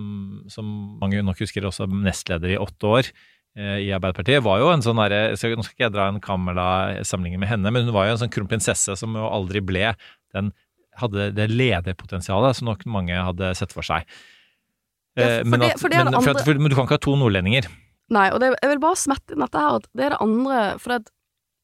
som 0.47 0.95
mange 1.01 1.19
nok 1.27 1.43
husker, 1.43 1.67
også 1.67 1.91
nestleder 1.91 2.55
i 2.55 2.63
åtte 2.63 2.87
år 2.87 3.11
i 3.57 3.91
Arbeiderpartiet. 3.95 4.43
Var 4.43 4.59
jo 4.59 4.71
en 4.73 4.83
sånn 4.83 4.99
derre 4.99 5.21
Nå 5.35 5.37
skal 5.39 5.55
ikke 5.61 5.85
jeg 5.87 5.93
dra 5.95 6.09
en 6.11 6.21
Kamela-sammenligning 6.21 7.39
med 7.45 7.49
henne, 7.53 7.71
men 7.71 7.85
hun 7.87 7.95
var 7.95 8.09
jo 8.09 8.17
en 8.17 8.23
sånn 8.25 8.33
kronprinsesse 8.35 8.97
som 8.99 9.15
jo 9.15 9.29
aldri 9.31 9.63
ble 9.65 9.93
den 10.35 10.53
Hadde 10.99 11.33
det 11.35 11.49
lederpotensialet 11.51 12.55
som 12.55 12.69
nok 12.69 12.85
mange 12.87 13.15
hadde 13.19 13.49
sett 13.59 13.73
for 13.75 13.83
seg. 13.83 14.05
Ja, 15.19 15.25
Eh, 15.27 15.41
for 15.43 15.51
men, 15.51 15.61
det- 15.61 15.79
for 15.81 15.89
det 15.91 15.99
men, 16.05 16.13
det 16.13 16.21
for 16.23 16.31
at, 16.31 16.45
for, 16.47 16.55
men 16.55 16.71
du 16.71 16.75
kan 16.77 16.87
ikke 16.87 16.95
ha 16.99 17.03
to 17.03 17.15
nordlendinger. 17.19 17.67
Nei, 18.15 18.29
og 18.31 18.39
det, 18.43 18.53
jeg 18.63 18.71
vil 18.71 18.79
bare 18.83 18.99
smette 18.99 19.35
inn 19.35 19.43
dette 19.43 19.59
her, 19.59 19.77
at 19.81 19.87
det 19.95 20.05
er 20.07 20.11
det 20.15 20.21
andre 20.23 20.79
For 20.79 20.91
det, 20.99 21.11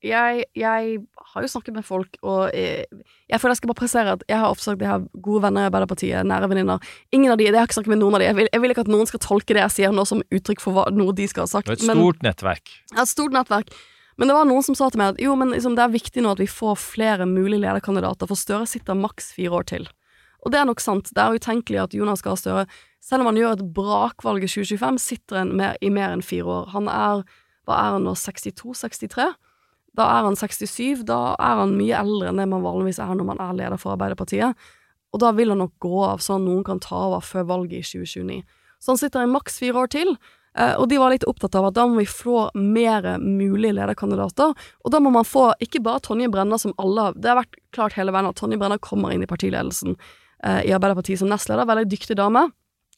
jeg, 0.03 0.45
jeg 0.57 0.95
har 1.35 1.45
jo 1.45 1.49
snakket 1.53 1.75
med 1.77 1.85
folk, 1.85 2.17
og 2.25 2.55
jeg, 2.57 2.87
jeg 3.29 3.41
føler 3.41 3.53
jeg 3.53 3.61
skal 3.61 3.71
bare 3.73 3.81
pressere 3.83 4.15
at 4.17 4.25
jeg 4.31 4.41
har 4.41 4.49
oppsagt 4.49 4.81
jeg 4.81 4.89
har 4.89 5.05
gode 5.21 5.43
venner 5.45 5.67
i 5.67 5.69
Arbeiderpartiet, 5.69 6.27
nære 6.27 6.49
venninner. 6.49 6.91
Ingen 7.13 7.35
av 7.35 7.41
de, 7.41 7.49
jeg 7.51 7.57
har 7.59 7.69
ikke 7.69 7.77
snakket 7.79 7.93
med 7.93 8.01
noen 8.01 8.17
av 8.17 8.23
de. 8.23 8.29
Jeg 8.31 8.39
vil, 8.39 8.51
jeg 8.53 8.65
vil 8.65 8.75
ikke 8.75 8.85
at 8.87 8.93
noen 8.93 9.11
skal 9.11 9.23
tolke 9.25 9.57
det 9.57 9.65
jeg 9.67 9.77
sier 9.77 9.95
nå 9.95 10.07
som 10.09 10.23
uttrykk 10.25 10.65
for 10.65 10.77
hva, 10.77 10.87
noe 10.95 11.15
de 11.17 11.29
skal 11.31 11.45
ha 11.45 11.53
sagt. 11.53 11.69
Et 11.73 11.85
men- 11.89 12.01
stort 12.01 12.25
nettverk. 12.25 12.73
Ja, 12.95 13.03
et 13.05 13.13
stort 13.13 13.37
nettverk. 13.37 13.73
Men 14.21 14.29
det 14.29 14.37
var 14.37 14.49
noen 14.49 14.65
som 14.65 14.77
sa 14.77 14.91
til 14.93 15.01
meg 15.01 15.15
at 15.15 15.21
jo, 15.23 15.35
men 15.37 15.53
liksom, 15.55 15.77
det 15.77 15.85
er 15.85 15.93
viktig 15.93 16.25
nå 16.25 16.33
at 16.35 16.41
vi 16.43 16.49
får 16.51 16.81
flere 16.81 17.29
mulige 17.29 17.63
lederkandidater, 17.63 18.29
for 18.29 18.37
Støre 18.37 18.69
sitter 18.69 18.97
maks 18.99 19.33
fire 19.37 19.61
år 19.61 19.69
til. 19.69 19.87
Og 20.45 20.53
det 20.53 20.61
er 20.61 20.69
nok 20.69 20.81
sant. 20.81 21.13
Det 21.13 21.21
er 21.21 21.37
utenkelig 21.37 21.83
at 21.85 21.95
Jonas 21.97 22.25
Gahr 22.25 22.37
Støre, 22.41 22.67
selv 23.05 23.25
om 23.25 23.31
han 23.31 23.41
gjør 23.41 23.57
et 23.57 23.69
brakvalg 23.77 24.45
i 24.45 24.49
2025, 24.49 25.01
sitter 25.01 25.41
en 25.41 25.55
mer, 25.57 25.77
i 25.81 25.93
mer 25.93 26.13
enn 26.13 26.25
fire 26.25 26.49
år. 26.49 26.69
Han 26.75 26.89
er 26.89 27.25
hva 27.69 27.79
er 27.79 27.97
han 27.97 28.07
nå, 28.09 28.17
62-63? 28.19 29.31
Da 29.99 30.07
er 30.07 30.27
han 30.29 30.39
67. 30.39 31.05
Da 31.09 31.35
er 31.35 31.63
han 31.63 31.77
mye 31.79 31.99
eldre 31.99 32.31
enn 32.31 32.41
det 32.41 32.49
man 32.51 32.65
vanligvis 32.67 33.01
er 33.03 33.15
når 33.17 33.31
man 33.33 33.43
er 33.43 33.57
leder 33.59 33.81
for 33.81 33.97
Arbeiderpartiet. 33.97 34.69
Og 35.11 35.23
da 35.23 35.33
vil 35.35 35.51
han 35.51 35.63
nok 35.65 35.75
gå 35.83 36.03
av, 36.07 36.21
sånn 36.23 36.45
at 36.45 36.49
noen 36.49 36.67
kan 36.67 36.83
ta 36.83 37.07
over 37.09 37.25
før 37.27 37.49
valget 37.49 37.81
i 37.81 38.03
2029. 38.05 38.45
Så 38.81 38.93
han 38.93 39.01
sitter 39.01 39.27
i 39.27 39.31
maks 39.31 39.59
fire 39.61 39.83
år 39.83 39.91
til. 39.93 40.15
Eh, 40.59 40.73
og 40.81 40.89
de 40.91 40.99
var 40.99 41.13
litt 41.13 41.27
opptatt 41.31 41.55
av 41.59 41.69
at 41.69 41.77
da 41.77 41.85
må 41.87 42.01
vi 42.01 42.09
få 42.11 42.49
mer 42.59 43.07
mulige 43.23 43.75
lederkandidater. 43.77 44.55
Og 44.85 44.95
da 44.95 45.03
må 45.03 45.13
man 45.15 45.27
få 45.27 45.51
ikke 45.63 45.83
bare 45.85 46.03
Tonje 46.07 46.31
Brenna 46.31 46.59
som 46.59 46.75
alle 46.83 47.11
Det 47.15 47.31
har 47.31 47.39
vært 47.43 47.61
klart 47.75 47.99
hele 47.99 48.15
veien 48.15 48.31
at 48.31 48.39
Tonje 48.39 48.59
Brenna 48.59 48.81
kommer 48.83 49.15
inn 49.15 49.23
i 49.27 49.31
partiledelsen 49.31 49.95
eh, 49.97 50.63
i 50.67 50.75
Arbeiderpartiet 50.75 51.23
som 51.23 51.31
nestleder. 51.31 51.69
Veldig 51.69 51.91
dyktig 51.91 52.19
dame. 52.19 52.49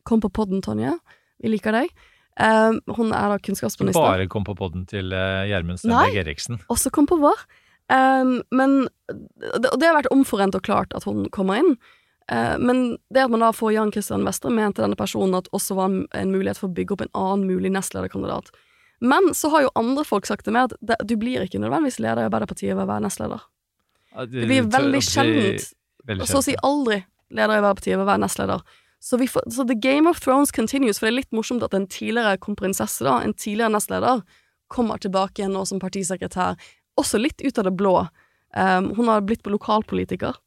Kom 0.09 0.23
på 0.23 0.33
podden, 0.33 0.63
Tonje. 0.65 0.97
Vi 1.43 1.53
liker 1.53 1.77
deg. 1.77 1.93
Eh, 2.41 2.79
hun 2.97 3.13
er 3.13 3.35
da 3.35 3.41
kunnskapsminister. 3.43 4.01
Bare 4.01 4.29
kom 4.31 4.47
på 4.47 4.57
podden 4.57 4.87
til 4.89 5.13
eh, 5.13 5.49
Gjermund 5.51 5.77
Nei. 5.77 5.83
Stenberg 5.83 6.23
Eriksen. 6.25 6.63
Også 6.73 6.93
kom 6.95 7.09
på 7.11 7.21
vår. 7.21 7.45
Um, 7.93 8.39
men 8.55 8.87
det, 9.11 9.69
og 9.69 9.81
det 9.81 9.89
har 9.89 9.99
vært 9.99 10.13
omforent 10.15 10.57
og 10.57 10.65
klart 10.65 10.95
at 10.97 11.05
hun 11.05 11.27
kommer 11.35 11.61
inn. 11.61 11.75
Uh, 12.31 12.57
men 12.63 12.83
det 13.13 13.27
at 13.27 13.33
man 13.33 13.43
da 13.45 13.51
får 13.53 13.75
Jan 13.75 13.93
Christian 13.93 14.25
Vestre, 14.25 14.53
mente 14.55 14.81
denne 14.85 14.97
personen 14.97 15.37
at 15.37 15.51
også 15.53 15.77
var 15.77 15.91
en, 15.93 16.33
mulighet 16.33 16.61
for 16.61 16.71
å 16.71 16.77
bygge 16.77 16.97
opp 16.97 17.05
en 17.05 17.13
annen 17.19 17.45
mulig 17.51 17.73
nestlederkandidat. 17.75 18.53
Men 19.03 19.33
så 19.37 19.51
har 19.53 19.67
jo 19.67 19.75
andre 19.77 20.07
folk 20.07 20.29
sagt 20.29 20.47
til 20.47 20.55
meg 20.57 20.71
at 20.71 20.77
det, 20.81 21.01
du 21.11 21.17
blir 21.21 21.45
ikke 21.45 21.61
nødvendigvis 21.61 21.99
leder 22.01 22.23
i 22.23 22.29
Arbeiderpartiet 22.31 22.77
ved 22.77 22.85
å 22.85 22.91
være 22.95 23.05
nestleder. 23.09 23.49
Det 24.31 24.47
blir 24.47 24.69
veldig 24.71 25.01
sjeldent, 25.05 25.67
og 26.21 26.27
så 26.29 26.39
å 26.39 26.45
si 26.45 26.55
aldri, 26.65 27.01
leder 27.33 27.57
i 27.57 27.59
Arbeiderpartiet 27.59 27.97
ved 27.97 28.07
å 28.07 28.09
være 28.13 28.25
nestleder. 28.25 28.65
Så, 29.03 29.19
vi 29.19 29.27
får, 29.29 29.49
så 29.51 29.67
The 29.67 29.75
Game 29.75 30.11
of 30.11 30.21
Thrones 30.23 30.53
continues, 30.55 31.01
for 31.01 31.09
det 31.09 31.13
er 31.13 31.19
litt 31.19 31.35
morsomt 31.35 31.65
at 31.67 31.75
en 31.75 31.89
tidligere 31.91 32.39
kronprinsesse, 32.43 33.03
da, 33.03 33.17
en 33.19 33.35
tidligere 33.35 33.75
nestleder, 33.75 34.23
kommer 34.73 35.03
tilbake 35.03 35.43
igjen 35.43 35.57
nå 35.57 35.65
som 35.69 35.83
partisekretær, 35.83 36.55
også 37.01 37.19
litt 37.19 37.43
ut 37.43 37.59
av 37.59 37.67
det 37.67 37.75
blå. 37.77 37.97
Um, 38.55 38.93
hun 38.95 39.11
har 39.11 39.25
blitt 39.27 39.49
lokalpolitiker, 39.49 40.39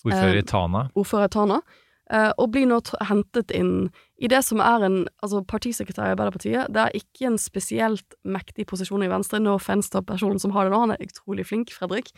Ordfører 0.00 0.38
i 0.40 0.44
Tana. 0.46 0.86
ordfører 0.94 1.30
i 1.30 1.36
Tana, 1.36 1.62
Uh, 2.10 2.32
og 2.42 2.48
blir 2.50 2.64
nå 2.66 2.80
hentet 3.06 3.52
inn 3.54 3.84
i 4.18 4.26
det 4.26 4.40
som 4.42 4.58
er 4.58 4.82
en 4.82 4.96
altså 5.22 5.44
partisekretær 5.46 6.08
i 6.08 6.14
Arbeiderpartiet. 6.16 6.72
Det 6.74 6.82
er 6.82 6.96
ikke 6.98 7.28
en 7.28 7.36
spesielt 7.38 8.16
mektig 8.26 8.66
posisjon 8.66 9.04
i 9.06 9.10
Venstre. 9.12 9.38
No 9.38 9.52
offense 9.54 9.92
til 9.92 10.02
personen 10.02 10.42
som 10.42 10.50
har 10.56 10.66
det 10.66 10.72
nå, 10.74 10.80
han 10.82 10.96
er 10.96 11.04
utrolig 11.06 11.46
flink, 11.46 11.70
Fredrik. 11.70 12.10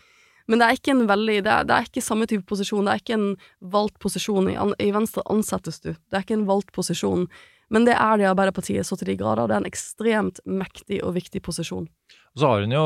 Men 0.50 0.60
det 0.60 0.66
er 0.66 0.78
ikke 0.78 0.94
en 0.94 1.06
veldig, 1.10 1.38
det 1.46 1.52
er, 1.52 1.66
det 1.68 1.76
er 1.76 1.88
ikke 1.88 2.04
samme 2.04 2.28
type 2.30 2.46
posisjon. 2.48 2.86
Det 2.86 2.94
er 2.94 3.02
ikke 3.02 3.18
en 3.18 3.30
valgt 3.74 3.98
posisjon. 4.02 4.50
I, 4.50 4.58
an, 4.60 4.74
I 4.82 4.90
Venstre 4.94 5.24
ansettes 5.32 5.82
du. 5.84 5.92
Det 5.92 6.18
er 6.18 6.26
ikke 6.26 6.38
en 6.40 6.48
valgt 6.50 6.72
posisjon. 6.74 7.28
Men 7.72 7.86
det 7.88 7.94
er 7.96 8.18
det 8.20 8.28
Arbeiderpartiet 8.28 8.86
så 8.86 8.98
til 9.00 9.12
de 9.12 9.16
grader. 9.20 9.48
Det 9.48 9.56
er 9.56 9.62
en 9.62 9.70
ekstremt 9.70 10.42
mektig 10.44 11.00
og 11.06 11.14
viktig 11.16 11.40
posisjon. 11.44 11.86
Og 12.32 12.42
så 12.42 12.50
har 12.50 12.64
hun 12.64 12.74
jo 12.74 12.84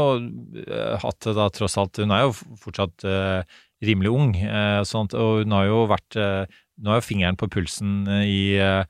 eh, 0.63 0.95
hatt 1.03 1.29
da 1.39 1.49
tross 1.55 1.77
alt 1.79 2.01
Hun 2.03 2.15
er 2.15 2.25
jo 2.25 2.33
fortsatt 2.63 3.05
eh, 3.07 3.59
rimelig 3.87 4.11
ung, 4.15 4.33
eh, 4.37 4.81
sånt, 4.87 5.15
og 5.15 5.45
hun 5.45 5.55
har 5.55 5.69
jo 5.69 5.85
vært 5.91 6.19
eh, 6.19 6.57
Nå 6.83 6.93
har 6.93 7.01
jo 7.01 7.07
fingeren 7.07 7.39
på 7.41 7.49
pulsen 7.53 8.03
eh, 8.11 8.25
i 8.27 8.41
eh, 8.61 8.83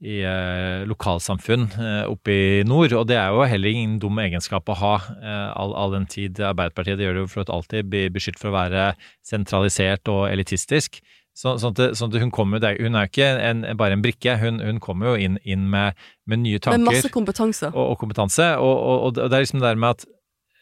i 0.00 0.22
eh, 0.24 0.86
lokalsamfunn 0.88 1.66
eh, 1.76 2.04
oppe 2.08 2.32
i 2.32 2.62
nord, 2.64 2.92
og 2.96 3.06
det 3.10 3.18
er 3.20 3.34
jo 3.34 3.42
heller 3.44 3.68
ingen 3.68 3.98
dum 4.00 4.16
egenskap 4.22 4.68
å 4.72 4.76
ha 4.80 4.94
eh, 5.20 5.48
all, 5.60 5.74
all 5.76 5.92
den 5.92 6.06
tid 6.08 6.40
Arbeiderpartiet 6.40 6.96
det 6.96 7.04
gjør 7.04 7.18
det 7.18 7.24
jo 7.26 7.30
for 7.34 7.42
at 7.44 7.52
alltid 7.52 7.90
blir 7.92 8.12
beskyldt 8.14 8.40
for 8.40 8.48
å 8.48 8.56
være 8.56 8.86
sentralisert 9.26 10.08
og 10.08 10.22
elitistisk. 10.30 11.02
Så, 11.36 11.52
sånn, 11.62 11.76
at, 11.76 11.94
sånn 11.96 12.10
at 12.10 12.20
hun 12.24 12.32
kommer, 12.34 12.58
det 12.60 12.72
er- 12.74 12.80
hun 12.82 12.96
er 12.98 13.04
jo 13.06 13.10
ikke 13.12 13.28
en, 13.50 13.60
bare 13.78 13.92
en 13.96 14.02
brikke, 14.04 14.38
hun, 14.40 14.58
hun 14.64 14.80
kommer 14.82 15.12
jo 15.12 15.20
inn, 15.26 15.36
inn 15.44 15.68
med, 15.70 15.94
med 16.26 16.42
nye 16.42 16.58
tanker 16.58 16.80
Med 16.80 16.90
masse 16.94 17.12
kompetanse. 17.12 17.70
og, 17.70 17.92
og 17.92 17.98
kompetanse. 18.00 18.48
Og, 18.58 18.72
og, 18.80 19.04
og 19.06 19.14
det 19.20 19.36
er 19.38 19.44
liksom 19.44 19.60
det 19.62 19.68
der 19.70 19.78
med 19.84 19.94
at 19.94 20.08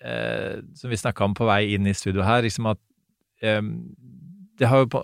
eh, 0.05 0.59
Som 0.79 0.91
vi 0.93 0.99
snakka 1.01 1.25
om 1.25 1.35
på 1.39 1.47
vei 1.49 1.63
inn 1.75 1.87
i 1.89 1.95
studio 1.97 2.23
her, 2.27 2.43
liksom 2.47 2.69
at 2.75 2.79
eh, 3.43 3.63
det 4.59 4.69
har 4.71 4.85
jo 4.85 4.91
på, 4.93 5.03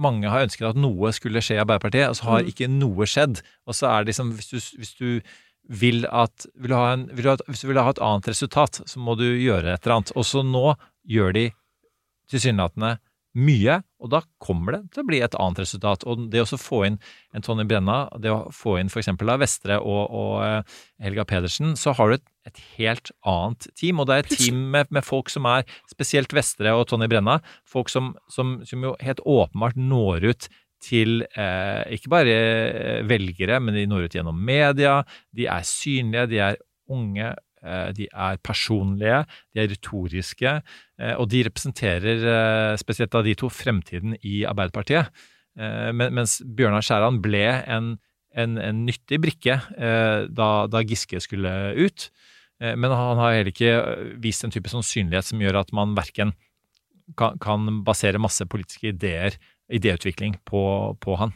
mange 0.00 0.30
har 0.32 0.46
ønsket 0.46 0.70
at 0.72 0.80
noe 0.80 1.12
skulle 1.16 1.42
skje 1.44 1.58
i 1.58 1.62
Arbeiderpartiet, 1.62 2.08
og 2.10 2.16
så 2.18 2.24
har 2.30 2.42
Mm. 2.42 2.50
ikke 2.52 2.68
noe 2.72 3.06
skjedd. 3.06 3.42
Og 3.68 3.76
så 3.76 3.86
er 3.90 4.04
det 4.04 4.12
liksom 4.14 4.32
Hvis 4.36 4.50
du, 4.50 4.58
hvis 4.80 4.94
du 4.98 5.20
vil 5.68 6.06
at 6.10 6.46
vil 6.56 6.72
du 6.72 6.74
ha 6.74 6.92
en, 6.94 7.06
vil 7.14 7.24
du 7.28 7.44
Hvis 7.48 7.62
du 7.62 7.68
vil 7.68 7.78
ha 7.78 7.90
et 7.90 8.02
annet 8.02 8.28
resultat, 8.32 8.80
så 8.86 8.98
må 8.98 9.16
du 9.16 9.24
gjøre 9.28 9.74
et 9.74 9.84
eller 9.86 9.96
annet. 10.00 10.12
Og 10.16 10.24
så 10.24 10.42
nå 10.42 10.74
gjør 11.08 11.32
de 11.36 11.50
tilsynelatende 12.30 12.98
mye, 13.38 13.76
og 14.02 14.10
da 14.10 14.20
kommer 14.42 14.74
det 14.74 14.80
til 14.94 15.04
å 15.04 15.06
bli 15.06 15.20
et 15.22 15.36
annet 15.38 15.60
resultat. 15.62 16.04
Og 16.08 16.26
det 16.32 16.42
å 16.42 16.58
få 16.58 16.82
inn 16.88 16.96
en 17.36 17.44
Tonje 17.46 17.66
Brenna, 17.70 18.02
det 18.18 18.32
å 18.32 18.48
få 18.54 18.78
inn 18.80 18.90
f.eks. 18.90 19.12
Vestre 19.40 19.78
og, 19.78 20.00
og 20.10 20.32
eh, 20.46 20.80
Helga 21.04 21.26
Pedersen, 21.28 21.76
så 21.78 21.94
har 21.98 22.10
du 22.10 22.18
et, 22.18 22.26
et 22.50 22.62
helt 22.78 23.12
annet 23.28 23.68
team. 23.78 24.02
Og 24.02 24.08
det 24.10 24.16
er 24.16 24.24
et 24.24 24.40
team 24.40 24.64
med, 24.74 24.90
med 24.90 25.06
folk 25.06 25.30
som 25.30 25.46
er 25.50 25.68
spesielt 25.92 26.34
Vestre 26.34 26.74
og 26.74 26.88
Tonje 26.90 27.10
Brenna, 27.12 27.38
folk 27.68 27.92
som, 27.92 28.14
som, 28.32 28.58
som 28.66 28.88
jo 28.88 28.96
helt 29.04 29.22
åpenbart 29.22 29.78
når 29.78 30.30
ut 30.32 30.50
til 30.80 31.20
eh, 31.36 31.84
ikke 31.94 32.10
bare 32.10 32.34
eh, 32.34 33.00
velgere, 33.08 33.60
men 33.62 33.76
de 33.76 33.86
når 33.88 34.08
ut 34.08 34.18
gjennom 34.18 34.42
media. 34.50 35.00
De 35.36 35.46
er 35.50 35.66
synlige, 35.68 36.26
de 36.32 36.42
er 36.50 36.60
unge, 36.90 37.34
de 37.96 38.06
er 38.08 38.38
personlige, 38.42 39.24
de 39.54 39.60
er 39.62 39.68
retoriske, 39.72 40.54
eh, 41.00 41.14
og 41.16 41.28
de 41.32 41.42
representerer, 41.46 42.24
eh, 42.34 42.76
spesielt 42.80 43.14
av 43.14 43.26
de 43.26 43.34
to, 43.34 43.50
fremtiden 43.52 44.16
i 44.22 44.44
Arbeiderpartiet. 44.48 45.10
Eh, 45.58 45.90
Mens 45.92 46.40
Bjørnar 46.44 46.84
Skjæran 46.86 47.20
ble 47.24 47.44
en, 47.66 47.98
en, 48.34 48.58
en 48.58 48.84
nyttig 48.86 49.20
brikke 49.20 49.58
eh, 49.76 50.26
da, 50.30 50.50
da 50.70 50.84
Giske 50.86 51.20
skulle 51.20 51.52
ut. 51.76 52.10
Eh, 52.60 52.76
Men 52.76 52.94
han 52.94 53.18
har 53.20 53.34
heller 53.34 53.52
ikke 53.52 53.74
eh, 53.74 54.06
vist 54.22 54.44
en 54.46 54.54
type 54.54 54.70
sånn 54.72 54.86
synlighet 54.86 55.28
som 55.28 55.42
gjør 55.42 55.60
at 55.64 55.74
man 55.76 55.96
verken 55.98 56.32
kan, 57.18 57.36
kan 57.42 57.82
basere 57.84 58.22
masse 58.22 58.44
politiske 58.46 58.92
ideer, 58.94 59.36
idéutvikling, 59.70 60.36
på, 60.46 60.62
på 61.02 61.16
han. 61.18 61.34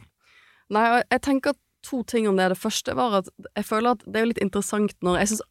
Nei, 0.71 0.85
og 0.89 1.01
jeg 1.11 1.21
tenker 1.21 1.55
to 1.85 2.01
ting 2.07 2.27
om 2.27 2.39
det. 2.39 2.49
Det 2.53 2.57
første 2.59 2.95
var 2.97 3.19
at 3.21 3.29
jeg 3.51 3.67
føler 3.67 3.95
at 3.95 4.03
det 4.07 4.21
er 4.21 4.29
litt 4.31 4.41
interessant 4.41 4.95
når 5.05 5.19
Jeg 5.21 5.33
synes 5.33 5.43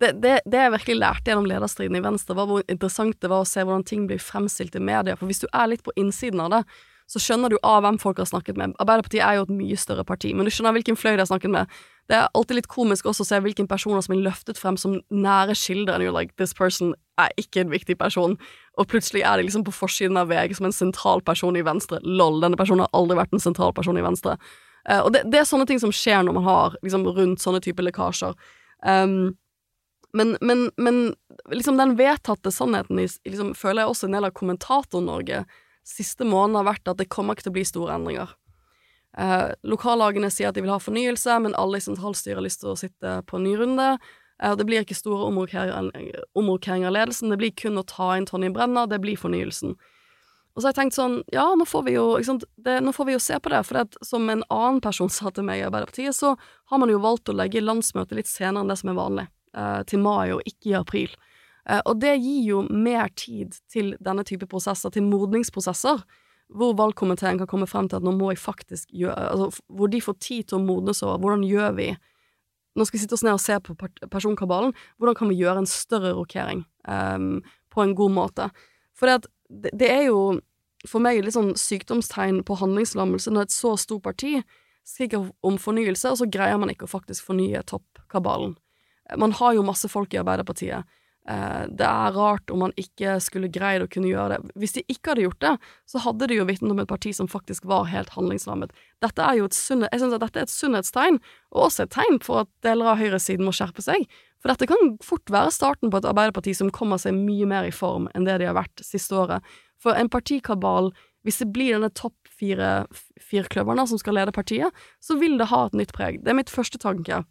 det, 0.00 0.12
det, 0.22 0.34
det 0.46 0.60
jeg 0.62 0.74
virkelig 0.74 0.98
lærte 0.98 1.32
gjennom 1.32 1.48
lederstriden 1.50 1.98
i 1.98 2.04
Venstre, 2.04 2.36
var 2.38 2.48
hvor 2.50 2.62
interessant 2.66 3.18
det 3.22 3.30
var 3.32 3.44
å 3.44 3.48
se 3.48 3.64
hvordan 3.64 3.86
ting 3.88 4.06
blir 4.10 4.22
fremstilt 4.22 4.76
i 4.78 4.82
media. 4.82 5.16
For 5.18 5.30
hvis 5.30 5.42
du 5.42 5.48
er 5.50 5.70
litt 5.72 5.84
på 5.86 5.94
innsiden 5.98 6.42
av 6.44 6.52
det, 6.54 6.62
så 7.08 7.20
skjønner 7.22 7.48
du 7.48 7.56
av 7.64 7.80
hvem 7.84 7.96
folk 8.00 8.18
har 8.20 8.28
snakket 8.28 8.58
med. 8.60 8.74
Arbeiderpartiet 8.82 9.24
er 9.24 9.38
jo 9.38 9.46
et 9.46 9.54
mye 9.56 9.76
større 9.80 10.04
parti, 10.04 10.34
men 10.36 10.44
du 10.44 10.52
skjønner 10.52 10.74
hvilken 10.76 10.98
fløy 10.98 11.14
de 11.14 11.22
har 11.22 11.30
snakket 11.30 11.54
med. 11.54 11.78
Det 12.08 12.18
er 12.18 12.28
alltid 12.36 12.58
litt 12.58 12.68
komisk 12.68 13.08
også 13.08 13.24
å 13.24 13.28
se 13.30 13.38
hvilke 13.44 13.64
personer 13.68 14.04
som 14.04 14.14
er 14.16 14.20
løftet 14.26 14.60
frem 14.60 14.76
som 14.80 14.98
nære 15.08 15.56
kilder, 15.56 15.96
and 15.96 16.04
you're 16.04 16.12
like, 16.12 16.36
this 16.36 16.52
person 16.56 16.92
er 17.20 17.32
ikke 17.40 17.64
en 17.64 17.72
viktig 17.72 17.96
person, 18.00 18.36
og 18.76 18.90
plutselig 18.92 19.24
er 19.24 19.40
de 19.40 19.48
liksom 19.48 19.64
på 19.64 19.74
forsiden 19.74 20.20
av 20.20 20.28
VG 20.28 20.58
som 20.60 20.68
en 20.68 20.76
sentral 20.76 21.24
person 21.24 21.56
i 21.56 21.64
Venstre. 21.64 22.02
Lol, 22.04 22.42
denne 22.44 22.60
personen 22.60 22.84
har 22.84 22.92
aldri 22.96 23.16
vært 23.16 23.32
en 23.32 23.44
sentral 23.44 23.72
person 23.76 23.96
i 23.96 24.04
Venstre. 24.04 24.36
Uh, 24.84 25.00
og 25.00 25.12
det, 25.16 25.24
det 25.32 25.40
er 25.40 25.48
sånne 25.48 25.66
ting 25.68 25.80
som 25.80 25.92
skjer 25.92 26.28
når 26.28 26.36
man 26.36 26.48
har 26.48 26.78
liksom 26.84 27.08
rundt 27.08 27.44
sånne 27.44 27.64
typer 27.64 27.88
lekkasjer. 27.88 28.36
Um, 28.84 29.32
men, 30.16 30.36
men, 30.40 30.68
men 30.76 31.14
liksom 31.52 31.76
den 31.76 31.96
vedtatte 31.98 32.52
sannheten 32.54 33.00
liksom, 33.00 33.54
føler 33.58 33.82
jeg 33.84 33.92
også 33.92 34.08
en 34.08 34.16
del 34.16 34.28
av 34.28 34.36
Kommentator-Norge 34.38 35.42
siste 35.88 36.24
måneden 36.28 36.60
har 36.60 36.68
vært 36.68 36.90
at 36.90 37.00
det 37.00 37.08
kommer 37.12 37.36
ikke 37.36 37.48
til 37.48 37.52
å 37.52 37.58
bli 37.58 37.66
store 37.68 37.96
endringer. 37.96 38.32
Eh, 39.18 39.50
lokallagene 39.66 40.30
sier 40.32 40.50
at 40.50 40.56
de 40.56 40.64
vil 40.64 40.72
ha 40.72 40.80
fornyelse, 40.82 41.38
men 41.44 41.56
alle 41.58 41.80
i 41.80 41.84
sentralstyret 41.84 42.38
har 42.38 42.44
lyst 42.44 42.62
til 42.62 42.72
å 42.72 42.78
sitte 42.78 43.14
på 43.28 43.40
ny 43.42 43.54
runde. 43.60 43.94
Eh, 44.42 44.56
det 44.56 44.66
blir 44.68 44.84
ikke 44.84 44.98
store 44.98 45.30
omrokeringer 45.30 46.90
av 46.90 46.96
ledelsen, 46.96 47.32
det 47.32 47.40
blir 47.40 47.54
kun 47.56 47.80
å 47.80 47.86
ta 47.88 48.14
inn 48.16 48.28
Tonje 48.28 48.52
Brenna, 48.54 48.86
det 48.90 49.00
blir 49.02 49.18
fornyelsen. 49.20 49.74
Og 50.54 50.62
så 50.62 50.68
har 50.68 50.72
jeg 50.72 50.80
tenkt 50.80 50.96
sånn, 50.98 51.20
ja, 51.30 51.46
nå 51.54 51.64
får 51.70 51.84
vi 51.86 51.92
jo, 51.94 52.04
det, 52.66 52.80
nå 52.82 52.92
får 52.94 53.06
vi 53.06 53.14
jo 53.14 53.22
se 53.22 53.36
på 53.38 53.50
det, 53.52 53.60
for 53.66 53.78
det, 53.78 54.00
som 54.06 54.24
en 54.26 54.42
annen 54.50 54.80
person 54.82 55.10
sa 55.12 55.30
til 55.30 55.46
meg 55.46 55.60
i 55.60 55.66
Arbeiderpartiet, 55.68 56.16
så 56.16 56.32
har 56.70 56.80
man 56.82 56.90
jo 56.90 56.98
valgt 57.02 57.30
å 57.30 57.36
legge 57.36 57.62
landsmøtet 57.62 58.18
litt 58.18 58.30
senere 58.30 58.64
enn 58.64 58.72
det 58.72 58.78
som 58.80 58.90
er 58.90 58.98
vanlig, 58.98 59.26
til 59.88 60.02
mai 60.04 60.32
og 60.34 60.42
ikke 60.46 60.70
i 60.70 60.76
april. 60.78 61.14
Eh, 61.68 61.82
og 61.84 62.00
det 62.00 62.16
gir 62.22 62.42
jo 62.48 62.62
mer 62.70 63.10
tid 63.16 63.56
til 63.70 63.94
denne 64.04 64.24
type 64.26 64.48
prosesser, 64.50 64.92
til 64.92 65.06
modningsprosesser, 65.06 66.02
hvor 66.48 66.76
valgkomiteen 66.78 67.40
kan 67.40 67.48
komme 67.50 67.68
frem 67.68 67.90
til 67.90 67.98
at 67.98 68.06
nå 68.06 68.14
må 68.16 68.30
jeg 68.32 68.40
faktisk 68.40 68.88
gjøre 68.96 69.16
altså, 69.34 69.50
Hvor 69.68 69.90
de 69.92 69.98
får 70.00 70.14
tid 70.16 70.46
til 70.48 70.56
å 70.56 70.64
modnes 70.64 71.02
over 71.04 71.18
hvordan 71.20 71.42
gjør 71.44 71.74
vi 71.76 71.90
Nå 72.78 72.86
skal 72.86 72.96
vi 72.96 73.00
sitte 73.02 73.18
oss 73.18 73.24
ned 73.26 73.34
og 73.34 73.42
se 73.42 73.56
på 73.60 73.74
personkabalen. 74.08 74.70
Hvordan 74.96 75.16
kan 75.18 75.28
vi 75.28 75.36
gjøre 75.40 75.64
en 75.64 75.66
større 75.66 76.12
rokering 76.14 76.60
um, 76.86 77.40
på 77.74 77.82
en 77.82 77.94
god 77.98 78.12
måte? 78.14 78.46
For 78.94 79.10
det, 79.10 79.72
det 79.74 79.88
er 79.90 80.04
jo 80.06 80.20
for 80.86 81.02
meg 81.02 81.18
litt 81.24 81.34
sånn 81.34 81.56
sykdomstegn 81.58 82.44
på 82.46 82.54
handlingslammelse 82.60 83.34
når 83.34 83.48
et 83.48 83.56
så 83.56 83.74
stort 83.82 84.04
parti 84.06 84.36
skriker 84.86 85.26
om 85.42 85.58
fornyelse, 85.58 86.12
og 86.12 86.20
så 86.20 86.28
greier 86.30 86.60
man 86.60 86.70
ikke 86.70 86.86
å 86.86 86.92
faktisk 86.92 87.26
fornye 87.26 87.64
toppkabalen. 87.66 88.54
Man 89.16 89.32
har 89.38 89.54
jo 89.56 89.64
masse 89.64 89.88
folk 89.88 90.12
i 90.12 90.20
Arbeiderpartiet 90.20 90.84
Eh, 91.28 91.64
det 91.68 91.84
er 91.84 92.14
rart 92.16 92.50
om 92.50 92.62
man 92.62 92.72
ikke 92.80 93.18
skulle 93.20 93.50
greid 93.52 93.82
å 93.84 93.88
kunne 93.92 94.08
gjøre 94.08 94.38
det. 94.38 94.52
Hvis 94.62 94.78
de 94.78 94.84
ikke 94.88 95.12
hadde 95.12 95.26
gjort 95.26 95.42
det, 95.44 95.50
så 95.90 96.00
hadde 96.00 96.28
de 96.30 96.38
jo 96.38 96.46
vitnet 96.48 96.72
om 96.72 96.80
et 96.80 96.88
parti 96.88 97.12
som 97.16 97.28
faktisk 97.28 97.66
var 97.68 97.90
helt 97.92 98.14
handlingslammet. 98.14 98.72
Dette 99.04 99.26
er 99.26 99.36
jo 99.36 99.48
et 99.50 99.56
sunnhet, 99.56 99.92
jeg 99.92 100.02
synes 100.02 100.16
at 100.16 100.24
dette 100.24 100.40
er 100.40 100.48
et 100.48 100.54
sunnhetstegn, 100.54 101.20
og 101.52 101.66
også 101.66 101.84
et 101.84 101.92
tegn 101.98 102.18
for 102.24 102.46
at 102.46 102.52
deler 102.64 102.94
av 102.94 103.02
høyresiden 103.02 103.44
må 103.44 103.52
skjerpe 103.52 103.84
seg. 103.84 104.08
For 104.40 104.54
dette 104.54 104.70
kan 104.70 104.96
fort 105.04 105.34
være 105.34 105.52
starten 105.52 105.92
på 105.92 106.00
et 106.00 106.08
Arbeiderparti 106.08 106.54
som 106.56 106.72
kommer 106.72 107.00
seg 107.02 107.18
mye 107.18 107.48
mer 107.50 107.68
i 107.68 107.74
form 107.74 108.08
enn 108.14 108.24
det 108.24 108.38
de 108.40 108.48
har 108.48 108.56
vært 108.56 108.86
siste 108.86 109.18
året. 109.18 109.44
For 109.82 109.98
en 109.98 110.08
partikabal, 110.08 110.94
hvis 111.28 111.42
det 111.42 111.52
blir 111.52 111.76
denne 111.76 111.92
topp 111.92 112.16
fire 112.38 112.86
firkløverne 113.20 113.84
som 113.90 114.00
skal 114.00 114.16
lede 114.16 114.32
partiet, 114.32 114.72
så 115.04 115.18
vil 115.20 115.36
det 115.36 115.50
ha 115.52 115.66
et 115.66 115.76
nytt 115.76 115.92
preg. 115.92 116.22
Det 116.22 116.32
er 116.32 116.38
mitt 116.38 116.54
første 116.54 116.80
tanke. 116.80 117.26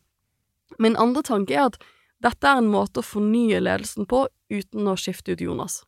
Min 0.80 0.98
andre 1.00 1.24
tanke 1.24 1.56
er 1.56 1.70
at 1.72 1.78
dette 2.24 2.50
er 2.50 2.62
en 2.62 2.72
måte 2.72 3.02
å 3.02 3.06
fornye 3.06 3.60
ledelsen 3.62 4.08
på 4.10 4.26
uten 4.50 4.90
å 4.90 4.98
skifte 5.00 5.36
ut 5.36 5.44
Jonas. 5.44 5.82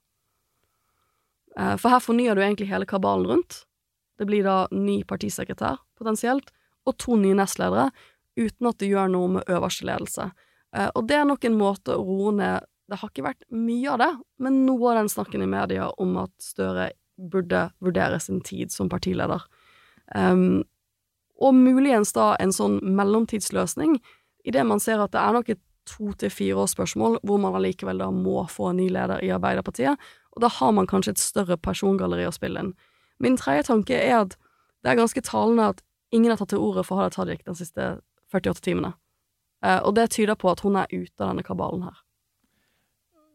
Eh, 1.58 1.76
for 1.78 1.92
her 1.94 2.04
fornyer 2.04 2.38
du 2.38 2.44
egentlig 2.44 2.70
hele 2.70 2.88
kabalen 2.90 3.28
rundt. 3.28 3.64
Det 4.20 4.28
blir 4.28 4.46
da 4.46 4.68
ny 4.72 5.02
partisekretær, 5.08 5.80
potensielt, 5.98 6.52
og 6.88 6.98
to 7.02 7.18
nye 7.20 7.38
nestledere, 7.38 7.90
uten 8.40 8.70
at 8.70 8.80
det 8.80 8.92
gjør 8.92 9.12
noe 9.12 9.32
med 9.38 9.52
øverste 9.52 9.88
ledelse. 9.90 10.30
Eh, 10.76 10.90
og 10.94 11.08
det 11.10 11.18
er 11.18 11.28
nok 11.28 11.48
en 11.48 11.58
måte 11.60 11.96
å 11.96 12.04
roe 12.06 12.36
ned 12.36 12.68
Det 12.90 12.98
har 12.98 13.10
ikke 13.12 13.22
vært 13.22 13.44
mye 13.54 13.92
av 13.94 14.00
det, 14.02 14.14
men 14.42 14.56
noe 14.66 14.88
av 14.90 14.96
den 14.98 15.10
snakken 15.14 15.44
i 15.46 15.48
media 15.52 15.92
om 16.02 16.16
at 16.18 16.32
Støre 16.42 16.88
burde 17.22 17.68
vurdere 17.86 18.18
sin 18.20 18.40
tid 18.42 18.72
som 18.74 18.90
partileder. 18.90 19.44
Um, 20.16 20.64
og 21.38 21.54
muligens 21.54 22.16
da 22.16 22.32
en 22.42 22.50
sånn 22.50 22.80
mellomtidsløsning, 22.82 24.00
idet 24.48 24.66
man 24.68 24.82
ser 24.84 25.02
at 25.04 25.12
det 25.14 25.22
er 25.22 25.36
nok 25.36 25.50
et 25.50 25.62
to 25.90 26.14
til 26.22 26.32
fire 26.32 26.62
års 26.64 26.76
spørsmål, 26.76 27.20
hvor 27.26 27.40
man 27.42 27.56
allikevel 27.58 28.02
da 28.02 28.10
må 28.14 28.44
få 28.52 28.72
en 28.72 28.82
ny 28.82 28.90
leder 28.94 29.24
i 29.26 29.32
Arbeiderpartiet, 29.34 29.98
og 30.36 30.44
da 30.44 30.52
har 30.60 30.74
man 30.76 30.88
kanskje 30.90 31.16
et 31.16 31.22
større 31.22 31.58
persongalleri 31.58 32.28
å 32.30 32.36
spille 32.36 32.62
inn. 32.62 32.74
Min 33.20 33.38
tredje 33.40 33.68
tanke 33.72 33.98
er 33.98 34.20
at 34.22 34.36
det 34.84 34.92
er 34.92 35.00
ganske 35.00 35.24
talende 35.26 35.72
at 35.74 35.82
ingen 36.16 36.32
har 36.32 36.40
tatt 36.40 36.54
til 36.54 36.64
orde 36.64 36.86
for 36.88 37.02
Hadia 37.02 37.16
Tajik 37.16 37.44
de 37.48 37.56
siste 37.58 37.90
48 38.34 38.64
timene, 38.66 38.94
eh, 39.66 39.80
og 39.80 39.96
det 39.98 40.12
tyder 40.16 40.38
på 40.40 40.52
at 40.52 40.64
hun 40.66 40.78
er 40.80 40.92
ute 40.94 41.18
av 41.20 41.32
denne 41.32 41.46
kabalen 41.46 41.88
her. 41.90 42.04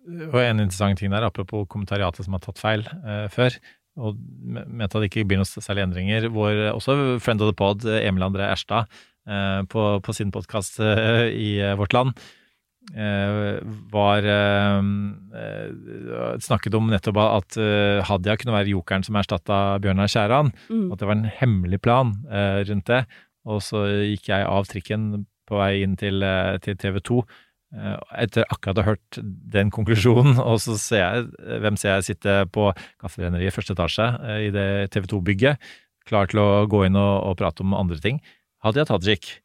Og 0.04 0.36
en 0.40 0.60
interessant 0.60 1.00
ting 1.00 1.12
der, 1.12 1.24
apropos 1.24 1.66
kommentariatet 1.72 2.26
som 2.26 2.36
har 2.36 2.44
tatt 2.44 2.60
feil 2.60 2.84
eh, 2.84 3.26
før, 3.32 3.56
og 3.94 4.18
mente 4.18 4.90
at 4.90 5.02
det 5.04 5.08
ikke 5.10 5.26
blir 5.30 5.38
noen 5.38 5.48
særlige 5.48 5.86
endringer, 5.86 6.28
hvor 6.34 6.50
også 6.72 6.96
friend 7.22 7.42
of 7.44 7.52
the 7.52 7.56
pod, 7.56 7.84
Emil 7.86 8.26
André 8.26 8.48
Erstad, 8.50 8.90
på, 9.24 9.82
på, 10.04 10.12
sin 10.16 10.32
podkast 10.34 10.80
eh, 10.84 11.28
i 11.32 11.50
eh, 11.60 11.76
Vårt 11.80 11.96
Land, 11.96 12.18
Eh, 12.92 13.58
var 13.90 14.26
eh, 14.28 14.78
eh, 15.40 16.38
snakket 16.44 16.74
om 16.76 16.90
nettopp 16.92 17.20
at 17.22 17.56
Hadia 18.10 18.36
kunne 18.36 18.52
være 18.58 18.74
jokeren 18.74 19.06
som 19.06 19.16
erstatta 19.16 19.78
Bjørnar 19.82 20.10
Skjæran. 20.12 20.52
Mm. 20.68 20.90
At 20.92 21.00
det 21.00 21.08
var 21.08 21.16
en 21.16 21.30
hemmelig 21.40 21.80
plan 21.84 22.12
rundt 22.68 22.90
det. 22.90 23.04
Og 23.48 23.62
så 23.64 23.86
gikk 24.12 24.28
jeg 24.32 24.46
av 24.48 24.68
trikken 24.68 25.24
på 25.48 25.58
vei 25.60 25.72
inn 25.84 25.96
til, 26.00 26.24
til 26.64 26.78
TV 26.80 27.00
2 27.04 27.24
etter 28.22 28.46
akkurat 28.54 28.78
å 28.78 28.82
ha 28.84 28.92
hørt 28.92 29.16
den 29.18 29.72
konklusjonen, 29.74 30.36
og 30.48 30.60
så 30.62 30.76
ser 30.78 31.00
jeg 31.02 31.56
hvem 31.64 31.74
ser 31.80 31.96
jeg 31.96 32.06
sitte 32.12 32.36
på 32.54 32.68
Kaffebrenneriet 33.02 33.56
første 33.56 33.74
etasje 33.74 34.06
i 34.46 34.52
det 34.54 34.92
TV 34.94 35.08
2-bygget, 35.10 35.72
klar 36.06 36.30
til 36.30 36.38
å 36.38 36.46
gå 36.70 36.84
inn 36.86 36.94
og, 36.94 37.14
og 37.32 37.34
prate 37.40 37.66
om 37.66 37.74
andre 37.74 37.98
ting. 37.98 38.22
Hadia 38.64 38.86
Tajik. 38.88 39.38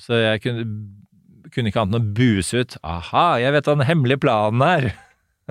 Så 0.00 0.16
jeg 0.16 0.42
kunne 0.44 0.66
kunne 1.50 1.70
ikke 1.70 1.82
annet 1.82 1.96
enn 1.96 2.04
å 2.04 2.14
buse 2.16 2.62
ut 2.62 2.76
'aha, 2.80 3.40
jeg 3.42 3.54
vet 3.56 3.68
hva 3.68 3.76
den 3.78 3.88
hemmelige 3.88 4.22
planen 4.22 4.62
er'. 4.62 4.90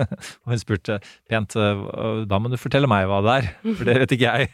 og 0.00 0.52
hun 0.54 0.62
spurte 0.62 1.00
pent 1.28 1.56
'da 1.56 2.40
må 2.40 2.48
du 2.48 2.56
fortelle 2.60 2.88
meg 2.90 3.08
hva 3.10 3.20
det 3.26 3.34
er', 3.36 3.50
for 3.76 3.84
det 3.88 3.98
vet 4.04 4.14
ikke 4.16 4.32
jeg. 4.32 4.52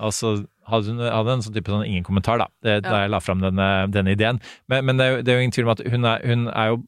Og 0.00 0.12
så 0.12 0.34
hadde 0.68 0.92
hun 0.92 1.00
hadde 1.00 1.36
en 1.36 1.44
sånn 1.44 1.56
type 1.56 1.72
sånn 1.72 1.86
ingen 1.86 2.04
kommentar, 2.04 2.40
da, 2.42 2.48
det, 2.64 2.80
ja. 2.80 2.84
da 2.84 3.04
jeg 3.04 3.12
la 3.14 3.20
fram 3.22 3.40
denne, 3.44 3.68
denne 3.92 4.12
ideen. 4.12 4.40
Men, 4.68 4.84
men 4.88 4.98
det, 4.98 5.06
er 5.06 5.12
jo, 5.12 5.22
det, 5.22 5.32
er 5.32 5.38
jo, 5.38 5.46
ingen 5.46 5.56
tvil 5.56 5.68
om 5.68 5.74
at 5.76 5.84
hun 5.92 6.08
er, 6.10 6.26
hun 6.26 6.48
er 6.52 6.72
jo 6.72 6.82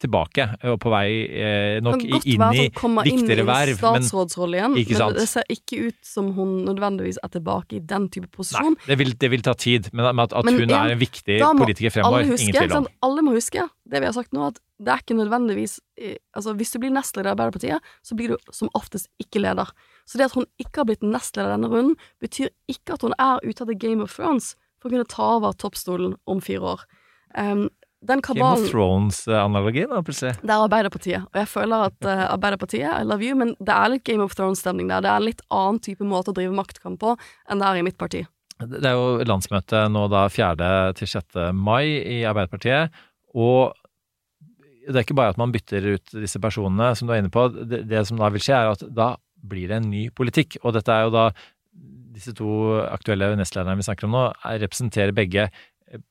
tilbake 0.00 0.46
og 0.70 0.78
på 0.80 0.92
vei 0.92 1.06
eh, 1.28 1.78
nok 1.84 2.02
inn 2.04 2.44
i 2.56 2.66
viktigere 2.70 3.44
verv. 3.48 3.76
Statsrådsrolle 3.80 4.60
igjen, 4.60 4.76
men 4.76 5.16
det 5.18 5.26
ser 5.28 5.46
ikke 5.52 5.82
ut 5.88 5.98
som 6.06 6.32
hun 6.36 6.54
nødvendigvis 6.68 7.20
er 7.22 7.32
tilbake 7.34 7.78
i 7.78 7.82
den 7.92 8.08
type 8.12 8.30
posisjon. 8.32 8.76
Nei, 8.78 8.88
det 8.88 8.98
vil, 9.02 9.12
det 9.20 9.30
vil 9.34 9.44
ta 9.46 9.54
tid, 9.58 9.90
men 9.92 10.08
at, 10.10 10.32
at 10.32 10.48
men, 10.48 10.56
hun 10.60 10.66
en, 10.68 10.76
er 10.78 10.94
en 10.94 11.02
viktig 11.02 11.38
politiker 11.60 11.94
fremover, 11.98 12.26
huske, 12.30 12.48
ingen 12.48 12.58
tvil 12.58 12.76
om. 12.80 12.88
Alle 13.06 13.26
må 13.26 13.36
huske 13.36 13.66
det 13.90 14.00
vi 14.00 14.08
har 14.08 14.16
sagt 14.16 14.34
nå, 14.36 14.48
at 14.52 14.60
det 14.80 14.92
er 14.94 15.02
ikke 15.02 15.18
nødvendigvis 15.18 15.78
eh, 16.00 16.16
Altså, 16.36 16.54
hvis 16.56 16.70
du 16.72 16.78
blir 16.80 16.92
nestleder 16.94 17.32
i 17.32 17.34
Arbeiderpartiet, 17.34 17.92
så 18.06 18.16
blir 18.16 18.32
du 18.32 18.52
som 18.54 18.70
oftest 18.78 19.10
ikke 19.20 19.42
leder. 19.42 19.68
Så 20.06 20.18
det 20.18 20.30
at 20.30 20.36
hun 20.38 20.46
ikke 20.62 20.82
har 20.82 20.88
blitt 20.88 21.04
nestleder 21.04 21.52
denne 21.52 21.68
runden, 21.68 21.96
betyr 22.22 22.52
ikke 22.70 22.96
at 22.96 23.04
hun 23.04 23.16
er 23.18 23.42
ute 23.44 23.64
av 23.64 23.68
The 23.68 23.76
Game 23.76 24.04
of 24.04 24.14
Thrones 24.14 24.54
for 24.80 24.88
å 24.88 24.94
kunne 24.94 25.10
ta 25.10 25.26
over 25.36 25.56
toppstolen 25.58 26.14
om 26.30 26.40
fire 26.44 26.76
år. 26.76 26.86
Um, 27.36 27.68
den 28.00 28.22
kabalen 28.24 28.56
Game 28.56 28.66
of 28.66 28.72
Thrones-analogien, 28.72 29.90
da, 29.92 30.00
plutselig. 30.04 30.32
Det 30.40 30.52
er 30.54 30.64
Arbeiderpartiet, 30.64 31.26
og 31.28 31.36
jeg 31.36 31.48
føler 31.50 31.88
at 31.90 32.08
uh, 32.08 32.22
Arbeiderpartiet, 32.30 32.88
I 32.88 33.04
love 33.04 33.26
you, 33.26 33.36
men 33.36 33.52
det 33.60 33.74
er 33.74 33.92
litt 33.92 34.06
Game 34.08 34.24
of 34.24 34.36
Thrones-stemning 34.38 34.88
der. 34.88 35.04
Det 35.04 35.10
er 35.12 35.20
en 35.20 35.28
litt 35.28 35.42
annen 35.52 35.80
type 35.84 36.06
måte 36.08 36.32
å 36.32 36.36
drive 36.36 36.56
maktkamp 36.56 37.00
på 37.02 37.12
enn 37.50 37.60
det 37.60 37.68
er 37.68 37.80
i 37.80 37.84
mitt 37.84 37.98
parti. 38.00 38.24
Det 38.60 38.80
er 38.84 38.96
jo 38.96 39.20
landsmøte 39.28 39.86
nå 39.92 40.06
da 40.12 40.26
4. 40.32 40.72
til 40.96 41.12
6. 41.12 41.38
mai 41.56 41.84
i 42.00 42.22
Arbeiderpartiet, 42.28 42.96
og 43.36 43.76
det 44.90 44.96
er 44.96 45.04
ikke 45.04 45.18
bare 45.20 45.34
at 45.34 45.40
man 45.40 45.52
bytter 45.52 45.92
ut 45.94 46.16
disse 46.16 46.40
personene, 46.42 46.94
som 46.96 47.08
du 47.08 47.14
er 47.14 47.20
inne 47.22 47.32
på. 47.32 47.46
Det, 47.52 47.84
det 47.88 48.04
som 48.08 48.20
da 48.20 48.30
vil 48.32 48.42
skje, 48.42 48.56
er 48.56 48.72
at 48.72 48.84
da 48.96 49.14
blir 49.40 49.68
det 49.70 49.80
en 49.80 49.90
ny 49.92 50.08
politikk, 50.12 50.58
og 50.64 50.74
dette 50.76 50.92
er 50.92 51.06
jo 51.06 51.14
da 51.14 51.30
disse 52.10 52.32
to 52.36 52.50
aktuelle 52.82 53.30
nestlederne 53.38 53.78
vi 53.78 53.86
snakker 53.86 54.08
om 54.08 54.16
nå, 54.16 54.24
representerer 54.64 55.14
begge 55.16 55.46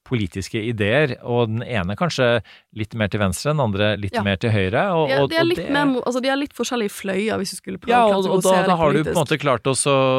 politiske 0.07 0.59
ideer, 0.59 1.13
og 1.23 1.47
den 1.51 1.61
ene 1.63 1.95
kanskje 1.99 2.41
litt 2.75 2.93
mer 2.99 3.07
til 3.11 3.21
venstre, 3.21 3.53
den 3.53 3.61
andre 3.63 3.97
litt 3.99 4.15
ja. 4.17 4.23
mer 4.25 4.35
til 4.41 4.51
høyre. 4.51 4.83
Og, 4.97 5.11
er, 5.13 5.27
de, 5.31 5.37
er 5.39 5.45
litt 5.47 5.61
det... 5.61 5.71
mer, 5.71 5.93
altså 6.03 6.19
de 6.23 6.31
er 6.33 6.39
litt 6.41 6.55
forskjellige 6.57 6.91
fløyer, 6.91 7.37
hvis 7.39 7.53
du 7.53 7.57
skulle 7.61 7.79
prøve 7.81 7.93
ja, 7.93 8.01
og, 8.11 8.27
og 8.27 8.43
da, 8.43 8.67
da, 8.67 8.75
har 8.79 8.89
du 8.95 8.99
på 9.05 9.13
en 9.13 9.19
måte 9.21 9.37
klart 9.39 9.69
å, 9.69 9.73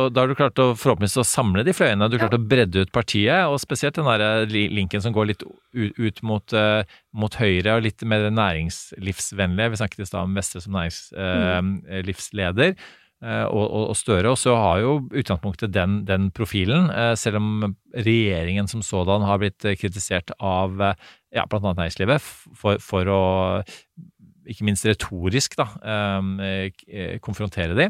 da 0.09 0.19
har 0.23 0.29
du 0.31 0.37
klart 0.39 0.63
å 0.63 0.67
forhåpentligvis 0.79 1.21
å 1.21 1.27
samle 1.29 1.65
de 1.67 1.75
fløyene. 1.77 2.09
Du 2.09 2.15
har 2.17 2.25
klart 2.25 2.39
ja. 2.39 2.41
å 2.41 2.51
bredde 2.55 2.85
ut 2.87 2.93
partiet, 2.95 3.41
og 3.51 3.57
spesielt 3.63 3.97
den 3.99 4.09
der 4.09 4.21
eh, 4.27 4.57
linken 4.79 5.01
som 5.05 5.13
går 5.17 5.25
litt 5.35 5.43
ut, 5.45 6.23
mot, 6.27 6.47
uh, 6.57 6.81
mot, 7.13 7.35
høyre, 7.41 7.77
og 7.77 7.85
litt 7.85 8.01
mer 8.09 8.31
næringslivsvennlige. 8.33 9.71
Vi 9.75 9.81
snakket 9.83 10.05
i 10.07 10.09
stad 10.09 10.25
om 10.25 10.35
Vestre 10.39 10.61
som 10.65 10.73
næringslivsleder. 10.79 12.71
Mm. 12.73 12.81
Eh, 13.21 13.45
og, 13.53 13.67
og, 13.69 13.97
Støre. 13.99 14.33
Og 14.33 14.39
så 14.41 14.55
har 14.57 14.81
jo 14.81 14.95
utgangspunktet 15.13 15.75
den, 15.75 16.01
den 16.09 16.31
profilen, 16.33 16.89
eh, 16.89 17.13
selv 17.21 17.41
om 17.41 17.75
regjeringen 17.93 18.71
som 18.71 18.85
sådan 18.85 19.27
har 19.29 19.43
blitt 19.43 19.67
kritisert 19.77 20.33
av 20.39 20.81
eh, 20.81 21.11
ja, 21.37 21.45
bl.a. 21.51 21.61
næringslivet 21.61 22.25
for, 22.25 22.81
for, 22.81 23.11
å 23.13 23.21
ikke 24.51 24.65
minst 24.67 24.87
retorisk 24.89 25.53
da, 25.55 25.67
konfrontere 27.23 27.77
de, 27.77 27.85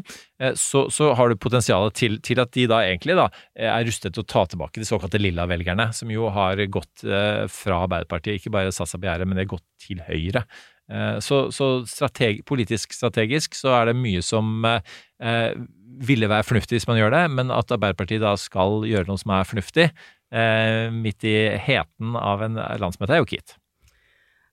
så, 0.59 0.83
så 0.93 1.07
har 1.17 1.31
du 1.31 1.39
potensialet 1.41 1.95
til, 1.97 2.19
til, 2.21 2.37
at 2.43 2.51
de 2.53 2.67
da 2.69 2.81
egentlig 2.85 3.15
da 3.17 3.23
er 3.55 3.87
rustet 3.87 4.13
til 4.13 4.21
å 4.21 4.27
ta 4.29 4.43
tilbake 4.51 4.83
de 4.83 4.85
såkalte 4.85 5.17
lilla-velgerne, 5.17 5.87
som 5.95 6.11
jo 6.13 6.27
har 6.35 6.61
gått 6.69 7.01
fra 7.01 7.79
Arbeiderpartiet, 7.87 8.37
ikke 8.37 8.53
bare 8.53 8.75
på 8.75 9.01
gjerdet, 9.07 9.25
men 9.25 9.39
de 9.39 9.47
har 9.47 9.53
gått 9.55 9.65
til 9.81 10.03
Høyre. 10.05 10.43
Eh, 10.91 11.19
så, 11.23 11.45
så 11.51 11.69
strateg, 11.87 12.41
politisk 12.47 12.93
strategisk 12.95 13.55
så 13.55 13.71
er 13.77 13.91
det 13.91 13.99
mye 13.99 14.23
som 14.25 14.65
eh, 14.67 15.53
ville 16.01 16.29
være 16.31 16.47
fornuftig 16.47 16.79
hvis 16.79 16.87
man 16.89 16.99
gjør 16.99 17.13
det, 17.15 17.23
men 17.37 17.53
at 17.55 17.71
Arbeiderpartiet 17.71 18.23
da 18.23 18.33
skal 18.39 18.83
gjøre 18.89 19.07
noe 19.07 19.21
som 19.21 19.33
er 19.35 19.47
fornuftig, 19.47 19.87
eh, 20.35 20.87
midt 20.91 21.27
i 21.27 21.35
heten 21.61 22.17
av 22.19 22.43
en 22.43 22.59
landsmøte, 22.81 23.15
er 23.15 23.23
jo 23.23 23.29
ikke. 23.29 23.57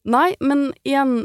Nei, 0.08 0.30
men 0.40 0.68
igjen, 0.86 1.24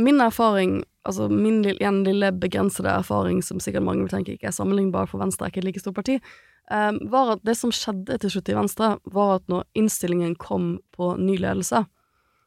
min 0.00 0.20
erfaring, 0.24 0.80
altså 1.08 1.28
min 1.30 1.62
lille, 1.62 1.78
igjen 1.78 2.02
lille 2.08 2.32
begrensede 2.36 2.90
erfaring, 2.90 3.44
som 3.44 3.62
sikkert 3.62 3.86
mange 3.86 4.04
vil 4.04 4.12
tenke 4.12 4.34
ikke 4.34 4.50
er 4.50 4.56
sammenlignbar, 4.56 5.08
for 5.10 5.22
Venstre 5.22 5.46
er 5.46 5.54
ikke 5.54 5.62
et 5.62 5.70
like 5.70 5.84
stort 5.84 5.98
parti, 6.00 6.18
eh, 6.18 6.90
var 7.12 7.36
at 7.36 7.46
det 7.46 7.54
som 7.60 7.74
skjedde 7.74 8.18
til 8.18 8.34
slutt 8.34 8.50
i 8.50 8.58
Venstre, 8.58 8.92
var 9.14 9.38
at 9.38 9.46
når 9.52 9.68
innstillingen 9.78 10.34
kom 10.42 10.74
på 10.96 11.14
ny 11.22 11.38
ledelse, 11.38 11.84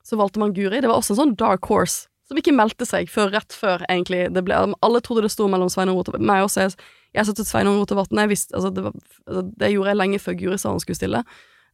så 0.03 0.19
valgte 0.19 0.41
man 0.41 0.53
Guri. 0.55 0.81
Det 0.81 0.89
var 0.89 0.99
også 0.99 1.15
en 1.15 1.21
sånn 1.21 1.37
dark 1.39 1.65
horse, 1.71 2.09
som 2.27 2.39
ikke 2.39 2.55
meldte 2.55 2.87
seg 2.87 3.09
før 3.11 3.31
rett 3.35 3.55
før, 3.55 3.85
egentlig. 3.91 4.25
Det 4.35 4.43
ble, 4.45 4.57
alle 4.57 5.01
trodde 5.03 5.25
det 5.25 5.31
sto 5.33 5.47
mellom 5.51 5.71
Sveinung 5.71 5.97
Rotevatn 5.99 6.27
Meg 6.27 6.45
også, 6.45 6.67
jeg, 6.67 6.91
jeg 7.15 7.29
støttet 7.29 7.49
Sveinung 7.49 7.79
Rotevatn. 7.81 8.21
Altså, 8.25 8.69
det, 8.73 8.85
var, 8.85 8.95
altså, 9.27 9.43
det 9.59 9.73
gjorde 9.73 9.93
jeg 9.93 10.01
lenge 10.01 10.21
før 10.23 10.39
Guri 10.39 10.59
sa 10.59 10.73
han 10.73 10.83
skulle 10.83 10.99
stille. 10.99 11.23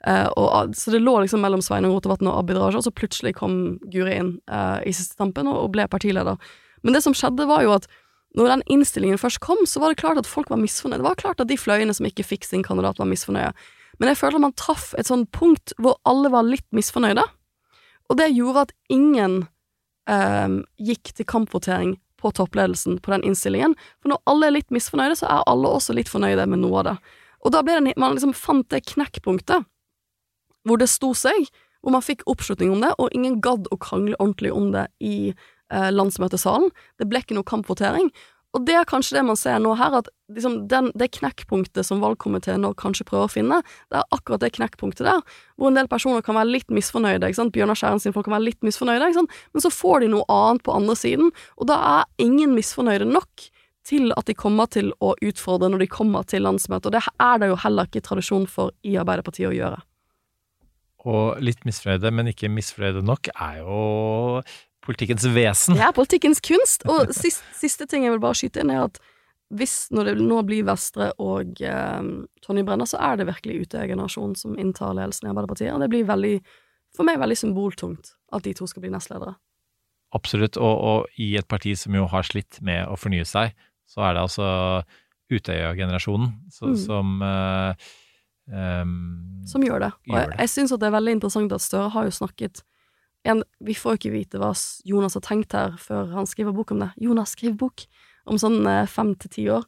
Uh, 0.08 0.30
og, 0.40 0.76
så 0.80 0.94
det 0.94 1.02
lå 1.04 1.18
liksom 1.20 1.42
mellom 1.44 1.64
Sveinung 1.64 1.92
Rotevatn 1.98 2.30
og 2.32 2.38
Abid 2.44 2.60
Raja, 2.62 2.80
og 2.80 2.86
så 2.86 2.94
plutselig 2.96 3.36
kom 3.40 3.80
Guri 3.92 4.16
inn 4.22 4.36
uh, 4.52 4.80
i 4.88 4.94
siste 4.96 5.20
tampen 5.20 5.50
og, 5.52 5.66
og 5.66 5.74
ble 5.76 5.90
partileder. 5.92 6.40
Men 6.86 6.96
det 6.96 7.04
som 7.04 7.16
skjedde, 7.18 7.50
var 7.50 7.66
jo 7.66 7.74
at 7.76 7.90
når 8.38 8.54
den 8.54 8.64
innstillingen 8.70 9.20
først 9.20 9.42
kom, 9.42 9.66
så 9.68 9.82
var 9.82 9.92
det 9.92 10.02
klart 10.02 10.20
at 10.22 10.30
folk 10.30 10.52
var 10.54 10.62
misfornøyde. 10.62 11.02
Det 11.02 11.10
var 11.10 11.20
klart 11.20 11.42
at 11.42 11.50
de 11.50 11.58
fløyene 11.58 11.96
som 11.98 12.06
ikke 12.08 12.28
fikk 12.28 12.46
sin 12.46 12.64
kandidat, 12.64 13.02
var 13.02 13.10
misfornøyde. 13.10 13.52
Men 14.00 14.12
jeg 14.12 14.20
føler 14.22 14.44
man 14.44 14.56
traff 14.56 14.94
et 15.00 15.10
sånn 15.10 15.26
punkt 15.36 15.74
hvor 15.82 15.98
alle 16.08 16.32
var 16.32 16.46
litt 16.48 16.68
misfornøyde. 16.76 17.26
Og 18.10 18.18
det 18.18 18.32
gjorde 18.34 18.68
at 18.68 18.76
ingen 18.90 19.44
um, 20.10 20.62
gikk 20.82 21.14
til 21.14 21.28
kampvotering 21.30 21.96
på 22.20 22.32
toppledelsen 22.36 22.98
på 23.04 23.14
den 23.14 23.24
innstillingen. 23.30 23.76
For 24.02 24.12
når 24.12 24.24
alle 24.30 24.50
er 24.50 24.56
litt 24.58 24.74
misfornøyde, 24.76 25.20
så 25.22 25.30
er 25.30 25.46
alle 25.50 25.72
også 25.72 25.96
litt 25.96 26.12
fornøyde 26.12 26.48
med 26.50 26.64
noe 26.64 26.82
av 26.82 26.90
det. 26.90 26.96
Og 27.46 27.54
da 27.56 27.62
ble 27.64 27.78
det, 27.80 27.96
man 28.00 28.18
liksom 28.18 28.36
fant 28.36 28.68
det 28.74 28.84
knekkpunktet 28.92 29.68
hvor 30.68 30.82
det 30.82 30.90
sto 30.92 31.14
seg, 31.16 31.48
hvor 31.80 31.96
man 31.96 32.04
fikk 32.04 32.26
oppslutning 32.30 32.74
om 32.74 32.82
det, 32.84 32.92
og 33.00 33.14
ingen 33.16 33.40
gadd 33.44 33.70
å 33.72 33.78
krangle 33.80 34.18
ordentlig 34.20 34.52
om 34.52 34.74
det 34.74 34.90
i 35.00 35.32
eh, 35.32 35.90
landsmøtesalen. 35.94 36.68
Det 37.00 37.08
ble 37.08 37.22
ikke 37.24 37.38
noe 37.38 37.48
kampvotering. 37.48 38.12
Og 38.58 38.64
det 38.66 38.74
er 38.80 38.88
kanskje 38.90 39.20
det 39.20 39.22
man 39.28 39.38
ser 39.38 39.60
nå 39.62 39.76
her, 39.78 40.00
at 40.00 40.08
liksom 40.34 40.56
den, 40.72 40.90
det 40.98 41.12
knekkpunktet 41.20 41.86
som 41.86 42.02
valgkomiteen 42.02 42.64
nå 42.66 42.72
kanskje 42.80 43.06
prøver 43.06 43.28
å 43.28 43.32
finne, 43.32 43.60
det 43.94 44.00
er 44.00 44.16
akkurat 44.16 44.42
det 44.42 44.56
knekkpunktet 44.56 45.06
der, 45.06 45.22
hvor 45.54 45.70
en 45.70 45.78
del 45.78 45.90
personer 45.92 46.26
kan 46.26 46.38
være 46.40 46.50
litt 46.56 46.74
misfornøyde. 46.74 47.30
ikke 47.30 47.42
sant? 47.44 47.54
Bjørnar 47.54 47.78
Skjæren 47.78 48.02
sin 48.02 48.16
folk 48.16 48.26
kan 48.26 48.40
være 48.40 48.48
litt 48.48 48.66
misfornøyde, 48.66 49.12
ikke 49.12 49.20
sant? 49.22 49.36
men 49.54 49.66
så 49.66 49.74
får 49.74 50.02
de 50.04 50.12
noe 50.16 50.26
annet 50.34 50.66
på 50.66 50.74
andre 50.74 50.98
siden, 50.98 51.30
og 51.62 51.70
da 51.70 51.78
er 51.92 52.26
ingen 52.26 52.56
misfornøyde 52.58 53.10
nok 53.10 53.50
til 53.90 54.14
at 54.18 54.26
de 54.30 54.38
kommer 54.38 54.70
til 54.74 54.90
å 55.02 55.14
utfordre 55.26 55.70
når 55.70 55.86
de 55.86 55.92
kommer 55.94 56.26
til 56.30 56.44
landsmøtet, 56.46 56.90
og 56.90 56.98
det 56.98 57.06
er 57.06 57.42
det 57.42 57.52
jo 57.52 57.62
heller 57.62 57.90
ikke 57.90 58.04
tradisjon 58.06 58.50
for 58.50 58.74
i 58.82 58.98
Arbeiderpartiet 59.02 59.52
å 59.52 59.56
gjøre. 59.56 59.84
Og 61.10 61.40
litt 61.40 61.62
misfornøyde, 61.64 62.12
men 62.12 62.34
ikke 62.34 62.50
misfornøyde 62.52 63.06
nok, 63.08 63.30
er 63.32 63.62
jo 63.62 64.42
politikkens 64.90 65.28
vesen. 65.36 65.78
Er 65.78 65.94
politikkens 65.96 66.42
kunst. 66.44 66.86
Og 66.90 67.14
siste, 67.14 67.46
siste 67.58 67.88
ting 67.90 68.08
jeg 68.08 68.16
vil 68.16 68.24
bare 68.24 68.38
skyte 68.38 68.64
inn, 68.64 68.74
er 68.74 68.88
at 68.88 69.00
hvis, 69.58 69.88
når 69.94 70.12
det 70.12 70.16
nå 70.22 70.40
blir 70.46 70.66
Vestre 70.68 71.10
og 71.22 71.62
eh, 71.66 72.10
Tonje 72.46 72.64
Brenna, 72.66 72.86
så 72.90 73.00
er 73.02 73.18
det 73.18 73.30
virkelig 73.32 73.64
Utøya-generasjonen 73.66 74.36
som 74.38 74.58
inntar 74.62 74.94
ledelsen 74.98 75.26
i 75.26 75.32
Arbeiderpartiet. 75.32 75.74
Og 75.74 75.82
det 75.82 75.90
blir 75.94 76.10
veldig, 76.10 76.36
for 76.98 77.08
meg 77.08 77.22
veldig 77.22 77.38
symboltungt 77.40 78.14
at 78.36 78.46
de 78.46 78.54
to 78.58 78.70
skal 78.70 78.86
bli 78.86 78.94
nestledere. 78.94 79.34
Absolutt, 80.14 80.58
og, 80.58 80.76
og, 80.92 81.18
i 81.22 81.32
et 81.38 81.50
parti 81.50 81.76
som 81.78 81.98
jo 81.98 82.06
har 82.10 82.26
slitt 82.26 82.62
med 82.66 82.86
å 82.90 82.98
fornye 82.98 83.26
seg, 83.30 83.54
så 83.90 84.06
er 84.06 84.16
det 84.16 84.26
altså 84.26 84.48
Utøya-generasjonen 85.30 86.32
mm. 86.50 86.78
som 86.82 87.20
eh, 87.26 87.90
um, 88.54 88.94
Som 89.50 89.66
gjør 89.66 89.86
det. 89.86 89.92
Og 90.10 90.18
jeg, 90.18 90.32
jeg 90.34 90.54
syns 90.56 90.74
det 90.74 90.90
er 90.90 90.98
veldig 90.98 91.18
interessant 91.18 91.54
at 91.54 91.66
Støre 91.66 91.94
har 91.94 92.10
jo 92.10 92.16
snakket 92.18 92.64
en, 93.28 93.44
Vi 93.60 93.76
får 93.76 93.96
jo 93.96 94.00
ikke 94.00 94.16
vite 94.16 94.40
hva 94.40 94.54
Jonas 94.88 95.18
har 95.18 95.26
tenkt 95.26 95.56
her 95.58 95.76
før 95.82 96.14
han 96.16 96.30
skriver 96.30 96.56
bok 96.56 96.72
om 96.72 96.86
det. 96.86 96.92
Jonas 97.04 97.36
skriver 97.36 97.58
bok 97.60 97.86
om 98.30 98.40
sånn 98.40 98.62
eh, 98.70 98.86
fem 98.90 99.14
til 99.20 99.34
ti 99.34 99.48
år. 99.52 99.66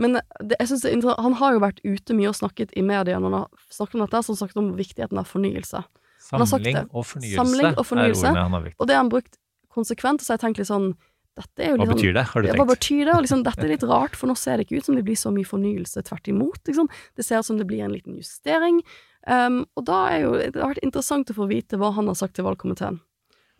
Men 0.00 0.20
det, 0.40 0.56
jeg 0.58 0.70
synes 0.70 0.84
det 0.84 0.90
er 0.90 0.96
interessant, 0.96 1.24
han 1.26 1.36
har 1.40 1.56
jo 1.56 1.62
vært 1.62 1.82
ute 1.84 2.16
mye 2.16 2.30
og 2.30 2.38
snakket 2.38 2.72
i 2.78 2.84
media 2.86 3.18
når 3.20 3.28
han 3.28 3.38
har 3.42 3.74
snakket 3.74 3.98
om 3.98 4.04
dette, 4.06 4.22
som 4.26 4.38
snakket 4.38 4.62
om 4.62 4.72
viktigheten 4.78 5.20
av 5.20 5.28
fornyelse. 5.28 5.82
Samling 6.22 6.78
og 6.86 7.04
fornyelse, 7.04 7.36
Samling 7.36 7.72
og 7.74 7.86
fornyelse 7.86 8.24
er 8.24 8.30
ordene 8.30 8.44
han 8.46 8.56
har 8.56 8.66
brukt. 8.68 8.78
Og 8.78 8.88
det 8.88 8.94
har 8.96 9.02
han 9.02 9.12
brukt 9.12 9.40
konsekvent, 9.72 10.22
så 10.22 10.36
jeg 10.36 10.44
tenkt 10.44 10.62
litt 10.62 10.70
sånn 10.70 10.92
dette 11.32 11.64
er 11.64 11.70
jo 11.72 11.80
Hva 11.80 11.86
betyr 11.88 12.10
sånn, 12.10 12.16
det, 12.18 12.24
har 12.28 12.42
du 12.42 12.46
tenkt? 12.46 12.60
Hva 12.60 12.66
betyr 12.68 13.00
det? 13.06 13.12
Og 13.14 13.22
liksom, 13.24 13.44
dette 13.46 13.64
er 13.64 13.70
litt 13.72 13.86
rart, 13.92 14.16
for 14.20 14.28
nå 14.28 14.36
ser 14.36 14.60
det 14.60 14.66
ikke 14.66 14.82
ut 14.82 14.88
som 14.88 14.98
det 14.98 15.04
blir 15.06 15.16
så 15.16 15.32
mye 15.32 15.48
fornyelse. 15.48 16.02
Tvert 16.04 16.28
imot. 16.28 16.60
Liksom. 16.68 16.90
Det 17.16 17.24
ser 17.24 17.40
ut 17.40 17.48
som 17.48 17.60
det 17.60 17.66
blir 17.70 17.86
en 17.86 17.94
liten 17.94 18.18
justering. 18.20 18.82
Um, 19.22 19.62
og 19.78 19.86
da 19.86 19.98
er 20.10 20.24
jo, 20.24 20.32
det 20.40 20.58
har 20.58 20.72
vært 20.72 20.82
interessant 20.82 21.30
å 21.30 21.36
få 21.36 21.46
vite 21.50 21.78
hva 21.78 21.92
han 21.94 22.10
har 22.10 22.18
sagt 22.18 22.34
til 22.38 22.46
valgkomiteen. 22.46 22.98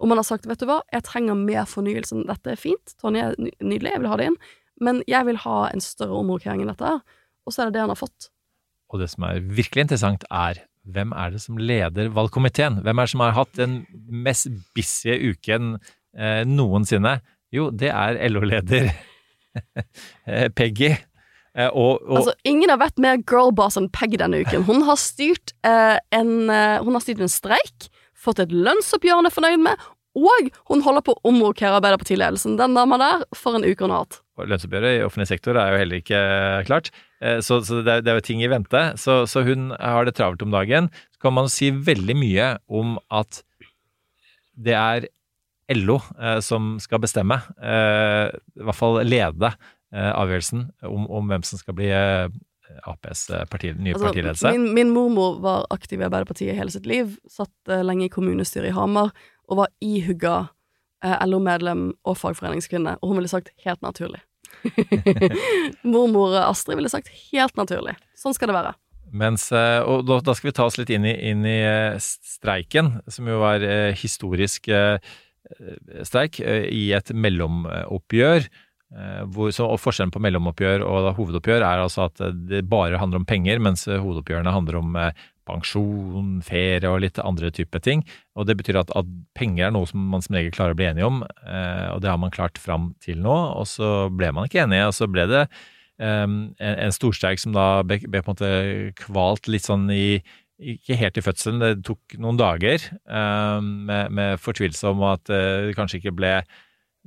Om 0.03 0.11
han 0.11 0.19
har 0.19 0.27
sagt 0.27 0.49
vet 0.51 0.59
du 0.59 0.67
hva, 0.67 0.81
jeg 0.91 1.07
trenger 1.07 1.39
mer 1.39 1.69
fornyelse, 1.71 2.25
dette 2.27 2.55
er 2.55 2.59
fint, 2.59 2.95
Tonje 2.99 3.29
er 3.29 3.39
nydelig, 3.39 3.93
jeg 3.93 4.03
vil 4.03 4.11
ha 4.11 4.19
det 4.19 4.29
inn, 4.33 4.39
men 4.83 5.03
jeg 5.07 5.29
vil 5.29 5.39
ha 5.45 5.59
en 5.69 5.85
større 5.85 6.19
omrokering 6.19 6.65
enn 6.65 6.73
dette. 6.73 6.97
Og 7.47 7.55
så 7.55 7.63
er 7.63 7.71
det 7.71 7.77
det 7.77 7.85
han 7.85 7.93
har 7.93 8.01
fått. 8.01 8.33
Og 8.93 9.01
det 9.03 9.09
som 9.13 9.27
er 9.29 9.43
virkelig 9.47 9.87
interessant, 9.87 10.27
er 10.27 10.65
hvem 10.83 11.15
er 11.15 11.35
det 11.35 11.43
som 11.45 11.61
leder 11.61 12.11
valgkomiteen? 12.15 12.81
Hvem 12.83 12.99
er 12.99 13.07
det 13.07 13.13
som 13.15 13.23
har 13.23 13.37
hatt 13.37 13.55
den 13.59 13.77
mest 14.11 14.51
busy 14.75 15.15
uken 15.31 15.77
eh, 16.19 16.43
noensinne? 16.49 17.21
Jo, 17.55 17.69
det 17.71 17.93
er 17.95 18.19
LO-leder 18.33 18.91
eh, 20.27 20.49
Peggy. 20.51 20.97
Eh, 21.53 21.68
og, 21.68 22.00
og, 22.07 22.18
Altså, 22.20 22.32
ingen 22.48 22.70
har 22.72 22.80
vært 22.80 23.00
mer 23.03 23.18
girlboss 23.28 23.76
enn 23.80 23.90
Peggy 23.92 24.20
denne 24.20 24.40
uken. 24.44 24.64
Hun 24.68 24.84
har 24.88 25.00
styrt, 25.00 25.53
eh, 25.68 25.98
en, 26.16 26.32
eh, 26.50 26.78
hun 26.80 26.96
har 26.96 27.05
styrt 27.05 27.20
en 27.20 27.32
streik, 27.32 27.90
fått 28.16 28.40
et 28.40 28.55
lønnsoppgjør 28.55 29.20
hun 29.20 29.28
er 29.28 29.34
fornøyd 29.34 29.64
med, 29.66 29.84
og 30.16 30.50
hun 30.68 30.82
holder 30.84 31.05
på 31.05 31.14
å 31.16 31.22
omrokere 31.30 31.78
Arbeiderpartiledelsen. 31.78 32.59
Den 32.61 32.76
dama 32.76 32.98
der, 33.00 33.24
for 33.36 33.57
en 33.57 33.64
uke 33.64 33.84
hun 33.84 33.94
har 33.94 34.05
hatt. 34.05 34.20
lønnsoppgjøret 34.40 34.98
i 34.98 35.05
offentlig 35.05 35.28
sektor 35.28 35.57
er 35.61 35.72
jo 35.72 35.80
heller 35.82 36.00
ikke 36.03 36.20
klart. 36.68 36.90
Eh, 37.20 37.40
Så, 37.40 37.61
så 37.64 37.82
det, 37.84 37.98
er, 37.98 38.05
det 38.05 38.12
er 38.12 38.20
jo 38.20 38.26
ting 38.28 38.42
i 38.42 38.50
vente. 38.53 38.82
Så, 39.00 39.22
så 39.28 39.44
hun 39.44 39.70
har 39.78 40.05
det 40.05 40.16
travelt 40.16 40.42
om 40.42 40.53
dagen. 40.53 40.90
Så 41.12 41.20
kan 41.20 41.36
man 41.36 41.48
si 41.53 41.70
veldig 41.70 42.16
mye 42.16 42.53
om 42.68 42.98
at 43.12 43.42
det 44.57 44.74
er 44.76 45.09
LO 45.72 46.00
eh, 46.20 46.40
som 46.44 46.76
skal 46.82 47.00
bestemme, 47.00 47.38
eh, 47.62 48.28
i 48.59 48.66
hvert 48.66 48.76
fall 48.76 49.00
lede 49.07 49.53
avgjørelsen 49.93 50.66
om, 50.88 51.05
om 51.12 51.28
hvem 51.28 51.43
som 51.45 51.61
skal 51.61 51.76
bli 51.76 51.90
eh, 51.93 52.28
Aps 52.88 53.26
parti, 53.51 53.74
nye 53.76 53.93
Altså, 53.93 54.07
partiledelse. 54.09 54.51
min, 54.55 54.62
min 54.72 54.90
mormor 54.95 55.34
var 55.45 55.66
aktiv 55.74 56.01
i 56.01 56.07
Arbeiderpartiet 56.07 56.57
hele 56.57 56.72
sitt 56.72 56.86
liv, 56.88 57.18
satt 57.28 57.53
eh, 57.68 57.82
lenge 57.84 58.07
i 58.07 58.12
kommunestyret 58.12 58.70
i 58.70 58.76
Hamar, 58.76 59.11
og 59.51 59.59
var 59.61 59.68
ihugga 59.84 60.36
eh, 61.05 61.18
LO-medlem 61.28 61.90
og 62.09 62.16
fagforeningskvinne, 62.16 62.95
og 63.03 63.11
hun 63.12 63.20
ville 63.20 63.28
sagt 63.28 63.53
helt 63.66 63.82
naturlig. 63.84 64.22
Mormor 65.84 66.36
Astrid 66.47 66.78
ville 66.80 66.88
sagt 66.93 67.11
helt 67.32 67.59
naturlig. 67.61 67.95
Sånn 68.18 68.34
skal 68.36 68.53
det 68.53 68.57
være. 68.57 68.72
Mens, 69.12 69.51
eh, 69.53 69.82
og 69.84 70.07
da, 70.09 70.20
da 70.24 70.32
skal 70.36 70.49
vi 70.51 70.57
ta 70.57 70.64
oss 70.70 70.78
litt 70.80 70.93
inn 70.95 71.05
i, 71.05 71.12
inn 71.28 71.45
i 71.45 71.59
eh, 71.61 71.99
streiken, 72.01 72.95
som 73.12 73.28
jo 73.28 73.43
var 73.43 73.61
eh, 73.66 73.90
historisk 74.01 74.70
eh, 74.72 74.97
streik 76.09 76.40
eh, 76.40 76.64
i 76.72 76.86
et 76.97 77.12
mellomoppgjør. 77.12 78.49
Eh, 78.97 79.22
Hvor, 79.32 79.51
så, 79.55 79.66
og 79.66 79.80
Forskjellen 79.82 80.12
på 80.14 80.22
mellomoppgjør 80.22 80.86
og 80.86 81.12
hovedoppgjør 81.18 81.64
er 81.66 81.84
altså 81.84 82.07
at 82.09 82.22
eh, 82.22 82.34
det 82.53 82.64
bare 82.70 83.01
handler 83.01 83.22
om 83.22 83.28
penger, 83.28 83.62
mens 83.62 83.86
eh, 83.88 84.01
hovedoppgjørene 84.03 84.55
handler 84.55 84.80
om 84.80 84.97
pensjon, 85.49 86.38
ferie 86.47 86.88
og 86.90 87.03
litt 87.05 87.20
andre 87.22 87.51
type 87.55 87.80
ting. 87.82 88.05
Og 88.38 88.47
Det 88.49 88.57
betyr 88.59 88.80
at, 88.82 88.93
at 88.99 89.09
penger 89.38 89.68
er 89.68 89.74
noe 89.74 89.88
som 89.88 90.03
man 90.12 90.24
som 90.24 90.36
regel 90.36 90.55
klarer 90.55 90.76
å 90.76 90.78
bli 90.78 90.88
enige 90.90 91.09
om, 91.09 91.22
eh, 91.47 91.88
og 91.93 92.03
det 92.03 92.12
har 92.12 92.20
man 92.22 92.34
klart 92.34 92.61
fram 92.62 92.93
til 93.03 93.22
nå. 93.22 93.36
Og 93.59 93.66
så 93.70 94.09
ble 94.12 94.32
man 94.34 94.49
ikke 94.49 94.64
enige, 94.64 94.88
og 94.90 94.97
så 94.97 95.09
ble 95.11 95.26
det 95.30 95.43
eh, 95.43 96.22
en, 96.24 96.53
en 96.59 96.95
storstreik 96.95 97.43
som 97.43 97.57
da 97.57 97.82
ble, 97.86 98.03
ble 98.07 98.22
på 98.22 98.32
en 98.32 98.36
måte 98.36 98.53
kvalt 99.03 99.51
litt 99.51 99.68
sånn 99.68 99.88
i 99.93 100.22
ikke 100.62 100.95
helt 100.95 101.16
i 101.18 101.22
fødselen, 101.24 101.59
det 101.59 101.70
tok 101.88 102.14
noen 102.22 102.36
dager 102.38 102.78
eh, 102.78 103.59
med, 103.59 104.12
med 104.14 104.38
fortvilelse 104.38 104.93
om 104.93 105.03
at 105.09 105.24
det 105.26 105.74
kanskje 105.74 105.99
ikke 105.99 106.14
ble 106.14 106.36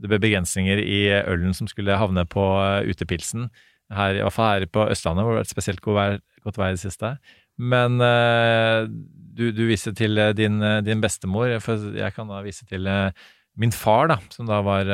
det 0.01 0.11
ble 0.11 0.19
begrensninger 0.21 0.81
i 0.81 0.99
ølen 1.21 1.55
som 1.55 1.69
skulle 1.71 1.97
havne 1.99 2.25
på 2.27 2.43
uh, 2.43 2.83
utepilsen. 2.87 3.49
Her, 3.93 4.17
I 4.17 4.23
hvert 4.25 4.35
fall 4.35 4.51
her 4.51 4.67
på 4.73 4.87
Østlandet, 4.91 5.23
hvor 5.23 5.35
det 5.35 5.39
har 5.39 5.45
vært 5.45 5.53
spesielt 5.53 5.83
godt 5.85 5.99
vær, 5.99 6.17
godt 6.47 6.59
vær 6.59 6.73
i 6.73 6.77
det 6.77 6.83
siste. 6.83 7.13
Men 7.61 8.01
uh, 8.03 8.89
du, 9.35 9.47
du 9.55 9.63
viste 9.69 9.93
til 9.95 10.19
uh, 10.19 10.33
din, 10.35 10.59
din 10.85 11.03
bestemor, 11.03 11.53
for 11.63 11.87
jeg 11.95 12.17
kan 12.17 12.31
da 12.31 12.41
vise 12.45 12.67
til 12.67 12.89
min 13.55 13.71
far, 13.71 14.09
da, 14.11 14.19
som 14.35 14.49
da 14.49 14.59
var 14.65 14.89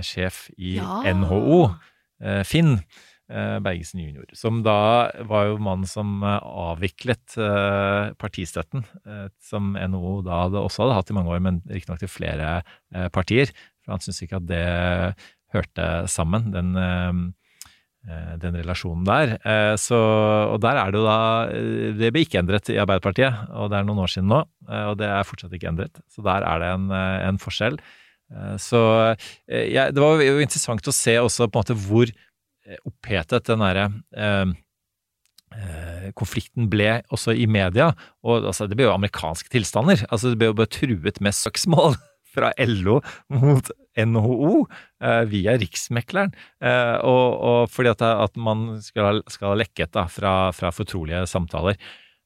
sjef 0.00 0.46
i 0.56 0.78
Ja. 0.78 1.02
NHO, 1.12 1.66
Finn. 2.48 2.78
Bergesen 3.28 4.00
junior, 4.00 4.24
som 4.32 4.62
da 4.64 5.12
var 5.28 5.50
jo 5.50 5.58
mannen 5.60 5.84
som 5.84 6.22
avviklet 6.24 7.34
partistøtten, 8.16 8.86
som 9.44 9.74
NHO 9.76 10.14
da 10.24 10.38
hadde, 10.46 10.62
også 10.64 10.86
hadde 10.86 10.94
hatt 10.96 11.12
i 11.12 11.16
mange 11.18 11.34
år, 11.34 11.42
men 11.44 11.58
riktignok 11.68 12.00
til 12.00 12.08
flere 12.08 12.54
partier. 13.12 13.52
For 13.88 13.96
han 13.96 14.04
syntes 14.04 14.20
ikke 14.26 14.36
at 14.42 14.48
det 14.50 14.64
hørte 15.56 15.84
sammen, 16.12 16.50
den 16.52 16.74
uh, 16.76 17.20
eh, 18.04 18.34
den 18.42 18.58
relasjonen 18.60 19.06
der. 19.08 19.32
Eh, 19.40 19.74
så, 19.80 19.96
og 20.52 20.58
der 20.60 20.76
er 20.76 20.92
det 20.92 21.00
jo 21.00 21.06
da 21.06 21.16
eh, 21.48 21.94
Det 21.96 22.10
ble 22.12 22.22
ikke 22.26 22.42
endret 22.42 22.68
i 22.68 22.76
Arbeiderpartiet, 22.82 23.48
og 23.56 23.70
det 23.72 23.78
er 23.80 23.88
noen 23.88 24.02
år 24.04 24.12
siden 24.12 24.28
nå. 24.28 24.42
eh, 24.68 24.84
Og 24.90 24.98
det 25.00 25.08
er 25.08 25.24
fortsatt 25.24 25.56
ikke 25.56 25.70
endret. 25.72 26.02
Så 26.12 26.20
der 26.26 26.44
er 26.44 26.60
det 26.62 26.68
en, 26.74 26.86
eh, 26.92 27.16
en 27.30 27.40
forskjell. 27.40 27.80
Eh, 28.28 28.54
Så 28.60 28.80
ja, 29.48 29.88
det 29.90 30.04
var 30.04 30.20
jo 30.20 30.36
interessant 30.44 30.84
å 30.84 30.94
se 30.94 31.16
også 31.16 31.48
på 31.48 31.56
en 31.56 31.64
måte 31.64 31.78
hvor 31.88 32.12
eh, 32.12 32.76
opphetet 32.84 33.48
den 33.48 33.64
derre 33.64 33.88
eh, 34.12 34.52
eh, 35.56 36.10
konflikten 36.12 36.68
ble 36.68 36.98
også 37.08 37.32
i 37.32 37.48
media. 37.48 37.94
Og 38.20 38.50
altså, 38.52 38.68
det 38.68 38.76
ble 38.76 38.84
jo 38.90 38.94
amerikanske 38.94 39.48
tilstander. 39.52 40.04
Altså, 40.12 40.34
det 40.34 40.40
ble 40.44 40.52
jo 40.52 40.58
bare 40.60 40.76
truet 40.76 41.24
med 41.24 41.36
søksmål 41.36 41.96
fra 42.38 42.52
LO 42.64 42.98
mot 43.34 43.70
NHO 43.98 44.52
eh, 45.02 45.22
via 45.30 45.56
Riksmekleren. 45.58 46.30
Eh, 46.62 46.96
og, 47.02 47.26
og 47.52 47.72
fordi 47.74 47.90
at, 47.96 48.04
at 48.08 48.38
man 48.38 48.76
skal, 48.84 49.24
skal 49.28 49.52
ha 49.52 49.58
lekket 49.64 49.90
da, 49.98 50.06
fra, 50.12 50.36
fra 50.54 50.70
fortrolige 50.74 51.24
samtaler. 51.30 51.76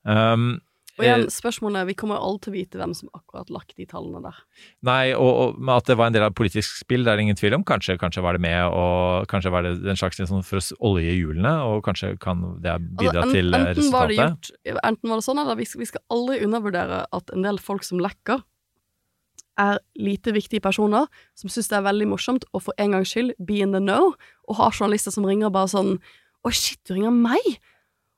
Um, 0.05 0.59
Og 0.99 1.07
igjen, 1.07 1.23
spørsmålet 1.33 1.81
er, 1.81 1.87
vi 1.89 1.95
kommer 1.97 2.19
jo 2.19 2.27
alle 2.27 2.41
til 2.45 2.51
å 2.53 2.55
vite 2.59 2.77
hvem 2.77 2.93
som 2.99 3.09
akkurat 3.17 3.49
lagt 3.55 3.73
de 3.81 3.87
tallene 3.89 4.21
der. 4.27 4.41
Nei, 4.85 5.15
og, 5.17 5.55
og 5.57 5.71
at 5.73 5.89
det 5.89 5.97
var 5.97 6.11
en 6.11 6.17
del 6.19 6.27
av 6.27 6.35
politisk 6.37 6.83
spill, 6.83 7.07
det 7.07 7.15
er 7.15 7.17
det 7.17 7.25
ingen 7.25 7.39
tvil 7.41 7.57
om. 7.57 7.65
Kanskje, 7.65 7.97
kanskje 8.03 8.21
var 8.27 8.37
det 8.37 8.43
med, 8.45 8.59
og 8.77 9.25
kanskje 9.33 9.55
var 9.55 9.65
det 9.65 9.73
en 9.89 9.97
slags 9.97 10.21
liksom, 10.21 10.43
for 10.45 10.61
å 10.61 10.79
olje 10.91 11.15
hjulene, 11.17 11.55
og 11.71 11.81
kanskje 11.89 12.13
kan 12.21 12.45
det 12.61 12.77
bidra 13.01 13.23
Altså, 13.23 13.31
en- 13.31 13.33
til 13.39 13.57
enten 13.57 13.73
enten 13.73 13.93
var 13.97 14.13
det 14.13 14.19
gjort, 14.21 14.53
enten 14.75 15.09
var 15.15 15.23
det 15.23 15.27
sånn, 15.31 15.41
eller 15.47 15.61
vi 15.63 15.69
vi 15.81 15.89
skal 15.95 16.05
aldri 16.13 16.43
undervurdere 16.45 17.01
at 17.09 17.33
en 17.39 17.49
del 17.49 17.63
folk 17.73 17.89
som 17.89 18.03
lekker, 18.05 18.45
er 19.61 19.81
lite 20.01 20.33
viktige 20.35 20.63
personer 20.65 21.09
som 21.39 21.51
syns 21.53 21.69
det 21.71 21.77
er 21.79 21.87
veldig 21.87 22.09
morsomt 22.13 22.47
å 22.53 22.61
for 22.63 22.77
en 22.81 22.97
gangs 22.97 23.13
skyld 23.13 23.35
be 23.43 23.61
in 23.65 23.75
the 23.77 23.83
know, 23.83 24.15
og 24.49 24.59
har 24.59 24.73
journalister 24.73 25.15
som 25.15 25.27
ringer 25.29 25.53
bare 25.53 25.71
sånn 25.73 25.97
Oi, 26.43 26.51
shit, 26.51 26.81
du 26.89 26.97
ringer 26.97 27.13
meg? 27.15 27.45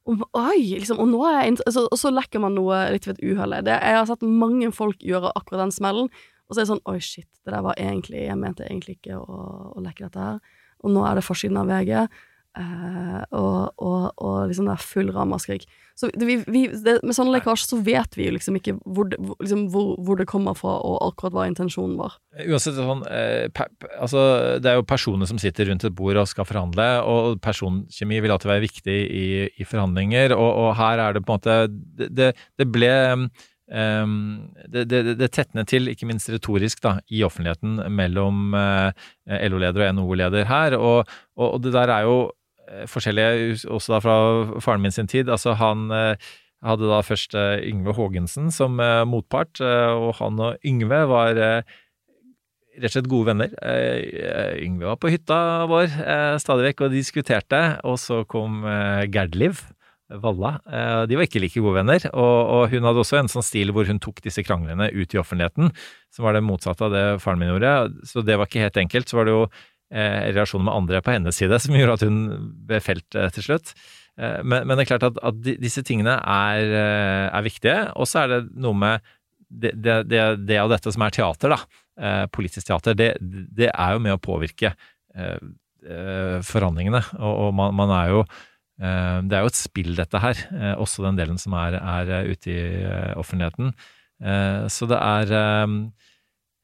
Og, 0.09 0.23
oi, 0.37 0.79
liksom, 0.79 0.97
og 1.01 1.11
nå 1.11 1.19
er 1.29 1.35
jeg 1.43 1.59
altså, 1.67 1.83
Og 1.93 1.99
så 2.01 2.09
lekker 2.13 2.41
man 2.41 2.55
noe 2.57 2.79
litt 2.93 3.05
ved 3.05 3.19
et 3.19 3.35
uhell. 3.35 3.57
Jeg 3.69 3.97
har 3.99 4.07
sett 4.09 4.25
mange 4.25 4.71
folk 4.73 5.01
gjøre 5.05 5.33
akkurat 5.37 5.67
den 5.67 5.75
smellen, 5.77 6.09
og 6.49 6.55
så 6.55 6.61
er 6.61 6.65
det 6.65 6.71
sånn 6.73 6.85
Oi, 6.89 6.99
shit, 7.05 7.29
det 7.45 7.53
der 7.53 7.65
var 7.67 7.77
egentlig 7.81 8.23
Jeg 8.27 8.39
mente 8.41 8.65
egentlig 8.65 8.99
ikke 8.99 9.19
å, 9.21 9.41
å 9.77 9.85
lekke 9.85 10.07
dette 10.07 10.29
her. 10.29 10.41
Og 10.85 10.93
nå 10.93 11.05
er 11.09 11.19
det 11.19 11.25
forsiden 11.25 11.61
av 11.61 11.69
VG. 11.69 11.93
eh, 12.61 13.21
og, 13.33 13.61
og, 13.81 14.03
og 14.17 14.37
liksom 14.49 14.69
det 14.69 14.75
er 14.77 14.89
full 14.89 15.13
ramaskrik. 15.13 15.65
Så 15.95 16.11
vi, 16.19 16.41
vi, 16.51 16.65
det, 16.85 16.97
med 17.07 17.15
sånne 17.15 17.37
lekkasjer 17.37 17.71
så 17.71 17.79
vet 17.87 18.17
vi 18.19 18.27
liksom 18.35 18.59
ikke 18.59 18.77
hvor 18.83 19.07
det, 19.13 19.19
liksom 19.39 19.69
hvor, 19.71 19.93
hvor 20.03 20.19
det 20.19 20.27
kommer 20.31 20.57
fra, 20.59 20.75
og 20.83 20.99
akkurat 21.07 21.37
hva 21.37 21.47
intensjonen 21.47 21.95
var. 22.01 22.17
Uansett 22.43 22.75
sånn, 22.75 23.05
eh, 23.07 23.47
pe, 23.55 23.69
pe, 23.79 23.91
altså, 24.03 24.25
det 24.59 24.73
er 24.73 24.81
jo 24.81 24.89
personer 24.91 25.31
som 25.31 25.39
sitter 25.39 25.71
rundt 25.71 25.87
et 25.87 25.95
bord 25.95 26.19
og 26.19 26.31
skal 26.31 26.49
forhandle, 26.49 26.89
og 27.07 27.39
personkjemi 27.45 28.19
vil 28.25 28.35
alltid 28.35 28.51
være 28.51 28.67
viktig 28.67 28.99
i, 29.07 29.27
i 29.55 29.69
forhandlinger, 29.69 30.35
og, 30.35 30.51
og 30.65 30.71
her 30.81 31.07
er 31.07 31.15
det 31.15 31.25
på 31.25 31.31
en 31.31 31.39
måte 31.39 31.59
Det, 31.95 32.09
det, 32.11 32.31
det 32.59 32.67
ble 32.75 32.95
um, 33.71 34.17
det, 34.69 34.85
det, 34.91 35.03
det 35.19 35.31
tetner 35.35 35.67
til, 35.69 35.89
ikke 35.93 36.09
minst 36.09 36.31
retorisk, 36.33 36.83
da, 36.85 36.99
i 37.07 37.23
offentligheten 37.27 37.85
mellom 37.95 38.55
uh, 38.57 38.91
LO-leder 39.31 39.87
og 39.87 39.99
NHO-leder 39.99 40.49
her, 40.51 40.79
og, 40.79 41.13
og, 41.39 41.47
og 41.55 41.63
det 41.65 41.75
der 41.77 41.93
er 41.95 42.09
jo 42.09 42.17
eh, 42.27 42.44
forskjellige, 42.91 43.69
også 43.69 43.97
da 43.97 44.01
fra 44.05 44.17
faren 44.65 44.83
min 44.85 44.95
sin 44.95 45.11
tid. 45.11 45.29
altså 45.29 45.55
han 45.61 45.91
eh, 45.93 46.33
hadde 46.65 46.89
da 46.89 47.01
først 47.05 47.37
eh, 47.37 47.63
Yngve 47.69 47.95
Haagensen 47.97 48.51
som 48.55 48.81
eh, 48.81 49.05
motpart, 49.09 49.61
eh, 49.61 49.93
og 49.93 50.17
han 50.21 50.41
og 50.41 50.67
Yngve 50.67 51.05
var 51.11 51.37
eh, 51.37 51.75
rett 52.75 52.91
og 52.91 52.97
slett 52.97 53.11
gode 53.11 53.31
venner. 53.33 53.55
Eh, 53.63 54.65
Yngve 54.65 54.89
var 54.93 55.01
på 55.01 55.13
hytta 55.13 55.39
vår 55.71 55.87
eh, 55.93 56.35
stadig 56.43 56.71
vekk 56.71 56.87
og 56.87 56.97
diskuterte, 56.97 57.63
og 57.87 57.99
så 58.03 58.23
kom 58.29 58.65
eh, 58.69 59.05
Gerdliv 59.13 59.61
Valla. 60.21 60.59
Eh, 60.69 61.03
de 61.09 61.19
var 61.19 61.29
ikke 61.29 61.43
like 61.43 61.61
gode 61.61 61.79
venner, 61.79 62.09
og, 62.13 62.67
hun 62.73 62.87
hadde 62.89 63.05
også 63.05 63.21
en 63.21 63.31
sånn 63.33 63.47
stil 63.47 63.73
hvor 63.75 63.89
hun 63.89 64.01
tok 64.03 64.21
disse 64.25 64.45
kranglene 64.47 64.91
ut 64.93 65.15
i 65.15 65.21
offentligheten, 65.21 65.73
som 66.15 66.27
var 66.27 66.37
det 66.37 66.45
motsatte 66.45 66.87
av 66.87 66.93
det 66.95 67.05
faren 67.25 67.41
min 67.41 67.53
gjorde, 67.55 67.77
så 68.09 68.25
det 68.25 68.37
var 68.41 68.51
ikke 68.51 68.67
helt 68.67 68.83
enkelt. 68.85 69.11
Så 69.11 69.21
var 69.21 69.29
det 69.29 69.37
jo 69.37 69.47
eh, 69.47 69.55
relasjoner 70.35 70.67
med 70.69 70.75
andre 70.75 71.01
på 71.07 71.13
hennes 71.15 71.37
side 71.39 71.59
som 71.65 71.77
gjorde 71.79 71.99
at 72.01 72.07
hun 72.09 72.19
ble 72.69 72.81
felt 72.83 73.15
eh, 73.19 73.29
til 73.37 73.47
slutt. 73.49 73.75
Eh, 74.19 74.41
men, 74.43 74.67
men 74.67 74.75
det 74.79 74.85
er 74.87 74.91
klart 74.93 75.07
at, 75.11 75.21
at 75.31 75.39
disse 75.63 75.83
tingene 75.87 76.17
er, 76.21 76.65
eh, 76.81 77.27
er 77.31 77.47
viktige, 77.47 77.77
og 77.95 78.07
så 78.11 78.25
er 78.25 78.33
det 78.35 78.41
noe 78.65 78.75
med 78.79 79.05
det, 79.55 79.75
det, 79.85 79.99
det, 80.11 80.23
det 80.49 80.57
og 80.65 80.73
dette 80.73 80.91
som 80.95 81.05
er 81.07 81.13
teater, 81.15 81.53
da, 81.55 81.61
eh, 82.01 82.25
politisk 82.35 82.67
teater, 82.73 82.97
det, 82.99 83.13
er 83.71 83.93
jo 83.95 84.01
med 84.03 84.17
å 84.17 84.23
påvirke 84.23 84.73
eh, 85.15 85.37
eh, 85.87 86.39
forhandlingene. 86.43 87.03
Og, 87.21 87.35
og 87.49 87.55
man, 87.55 87.75
man 87.79 87.93
er 87.95 88.09
jo 88.17 88.23
eh, 88.25 89.19
Det 89.31 89.37
er 89.39 89.45
jo 89.45 89.53
et 89.53 89.59
spill, 89.61 89.93
dette 89.99 90.23
her. 90.25 90.41
eh, 90.57 90.73
også 90.83 91.05
den 91.07 91.21
delen 91.21 91.39
som 91.39 91.55
er, 91.61 91.77
er 91.79 92.11
eh, 92.23 92.33
ute 92.35 92.51
i 92.51 92.59
eh, 92.83 93.13
offentligheten. 93.21 93.71
Eh, 94.25 94.65
så 94.75 94.89
det 94.91 94.99
er 94.99 95.37
eh, 95.39 95.69
og 95.69 95.85
f- 95.85 95.93
altså 95.93 96.64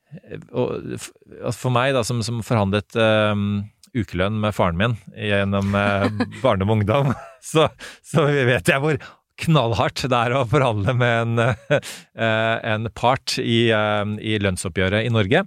For 1.55 1.71
meg, 1.75 1.95
da, 1.95 2.03
som, 2.07 2.23
som 2.27 2.43
forhandlet 2.47 2.97
um, 2.99 3.63
ukelønn 3.97 4.41
med 4.43 4.55
faren 4.57 4.79
min 4.79 4.99
gjennom 5.15 5.73
uh, 5.77 6.11
barndom 6.43 6.73
og 6.73 6.81
ungdom, 6.81 7.15
så, 7.53 7.69
så 8.07 8.27
vet 8.27 8.71
jeg 8.71 8.83
hvor 8.83 9.01
knallhardt 9.41 10.03
det 10.13 10.17
er 10.19 10.35
å 10.37 10.43
forhandle 10.45 10.93
med 11.01 11.15
en, 11.23 11.39
uh, 11.73 12.57
en 12.75 12.91
part 12.93 13.39
i, 13.41 13.71
uh, 13.73 14.05
i 14.21 14.37
lønnsoppgjøret 14.43 15.07
i 15.07 15.13
Norge. 15.15 15.47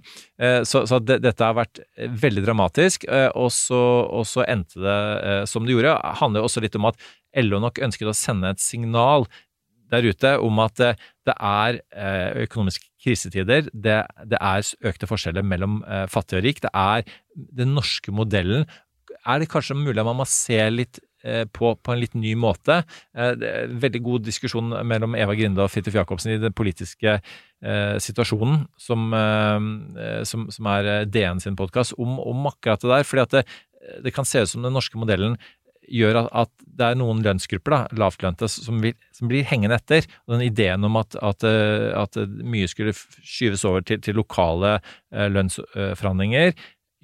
Så, 0.66 0.82
så 0.90 0.98
det, 0.98 1.20
dette 1.22 1.46
har 1.46 1.54
vært 1.54 1.78
veldig 1.94 2.42
dramatisk, 2.42 3.04
og 3.38 3.52
så, 3.54 3.78
og 4.10 4.26
så 4.26 4.42
endte 4.50 4.82
det 4.82 5.44
som 5.46 5.62
det 5.62 5.76
gjorde. 5.76 5.92
Det 5.94 6.18
handler 6.18 6.48
også 6.48 6.64
litt 6.64 6.74
om 6.74 6.88
at 6.90 6.98
LO 7.38 7.60
nok 7.62 7.78
ønsket 7.86 8.10
å 8.10 8.16
sende 8.18 8.50
et 8.50 8.62
signal 8.62 9.28
der 9.94 10.08
ute 10.10 10.34
om 10.42 10.60
at 10.64 10.82
eh, 10.82 11.00
det 11.24 11.34
er 11.38 11.80
eh, 11.94 12.44
økonomiske 12.44 12.90
krisetider, 13.04 13.68
det, 13.72 13.98
det 14.28 14.40
er 14.40 14.68
økte 14.90 15.08
forskjeller 15.08 15.46
mellom 15.46 15.80
eh, 15.86 16.04
fattig 16.12 16.40
og 16.40 16.46
rik, 16.46 16.62
det 16.64 16.72
er 16.74 17.04
den 17.34 17.74
norske 17.76 18.14
modellen. 18.14 18.68
Er 19.24 19.40
det 19.40 19.50
kanskje 19.52 19.76
mulig 19.78 20.00
at 20.00 20.08
man 20.08 20.20
må 20.20 20.28
se 20.28 20.60
litt 20.72 21.00
på, 21.56 21.70
på 21.80 21.92
en 21.94 22.00
litt 22.02 22.12
ny 22.20 22.34
måte? 22.36 22.82
Veldig 23.16 24.00
god 24.04 24.26
diskusjon 24.26 24.74
mellom 24.84 25.14
Eva 25.16 25.32
Grinde 25.32 25.62
og 25.64 25.70
Fridtjof 25.72 25.96
Jacobsen 25.96 26.34
i 26.34 26.42
den 26.42 26.52
politiske 26.52 27.14
situasjonen, 28.04 28.66
som, 28.76 29.06
som, 30.28 30.44
som 30.52 30.68
er 30.74 31.08
DN 31.08 31.40
sin 31.40 31.56
podkast, 31.56 31.96
om, 31.96 32.18
om 32.20 32.50
akkurat 32.50 32.84
det 32.84 32.92
der. 32.92 33.08
fordi 33.08 33.24
at 33.24 33.38
det, 33.38 33.44
det 34.04 34.12
kan 34.12 34.28
se 34.28 34.44
ut 34.44 34.52
som 34.52 34.68
den 34.68 34.76
norske 34.76 35.00
modellen 35.00 35.38
gjør 35.88 36.20
at, 36.24 36.28
at 36.44 36.68
det 36.78 36.86
er 36.86 36.98
noen 36.98 37.22
lønnsgrupper, 37.24 37.74
da, 37.74 37.98
lavtlønte, 38.00 38.48
som, 38.50 38.80
vil, 38.82 38.94
som 39.14 39.30
blir 39.30 39.46
hengende 39.48 39.78
etter. 39.78 40.06
Og 40.26 40.36
den 40.36 40.46
ideen 40.48 40.86
om 40.86 40.98
at, 41.00 41.16
at, 41.22 41.46
eh, 41.48 41.90
at 41.98 42.18
mye 42.42 42.70
skulle 42.70 42.94
skyves 42.94 43.64
over 43.68 43.84
til, 43.86 44.00
til 44.04 44.18
lokale 44.18 44.78
eh, 44.78 45.28
lønnsforhandlinger, 45.32 46.54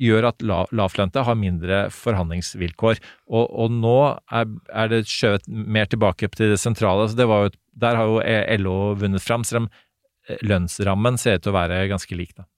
gjør 0.01 0.31
at 0.31 0.45
la, 0.47 0.63
lavtlønte 0.73 1.25
har 1.27 1.39
mindre 1.39 1.83
forhandlingsvilkår. 1.93 3.01
Og, 3.29 3.45
og 3.45 3.75
nå 3.75 3.97
er, 4.33 4.49
er 4.73 4.93
det 4.93 5.05
skjøvet 5.11 5.49
mer 5.51 5.91
tilbake 5.93 6.31
til 6.37 6.55
det 6.55 6.61
sentrale. 6.63 7.09
Så 7.11 7.19
det 7.19 7.29
jo, 7.29 7.53
der 7.85 7.99
har 8.01 8.09
jo 8.09 8.23
LO 8.65 8.79
vunnet 9.01 9.25
fram, 9.25 9.45
selv 9.47 9.65
om 9.65 9.69
eh, 9.71 10.41
lønnsrammen 10.47 11.21
ser 11.21 11.39
ut 11.39 11.47
til 11.47 11.55
å 11.55 11.59
være 11.61 11.85
ganske 11.93 12.19
lik. 12.19 12.35
Da. 12.39 12.49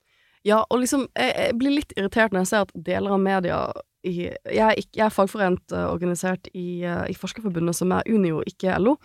Ja, 0.46 0.62
og 0.68 0.82
liksom, 0.82 1.06
jeg, 1.18 1.34
jeg 1.38 1.58
blir 1.58 1.76
litt 1.78 1.96
irritert 1.96 2.34
når 2.34 2.44
jeg 2.44 2.52
ser 2.52 2.66
at 2.66 2.76
deler 2.88 3.14
av 3.14 3.22
media 3.22 3.58
i, 4.02 4.14
jeg, 4.28 4.62
er 4.62 4.78
ikke, 4.78 4.96
jeg 4.98 5.04
er 5.06 5.14
fagforent 5.14 5.74
organisert 5.78 6.48
i, 6.54 6.82
eh, 6.86 7.04
i 7.12 7.18
Forskerforbundet, 7.18 7.76
som 7.78 7.92
er 7.94 8.08
Unio, 8.10 8.42
ikke 8.46 8.74
LO. 8.82 8.96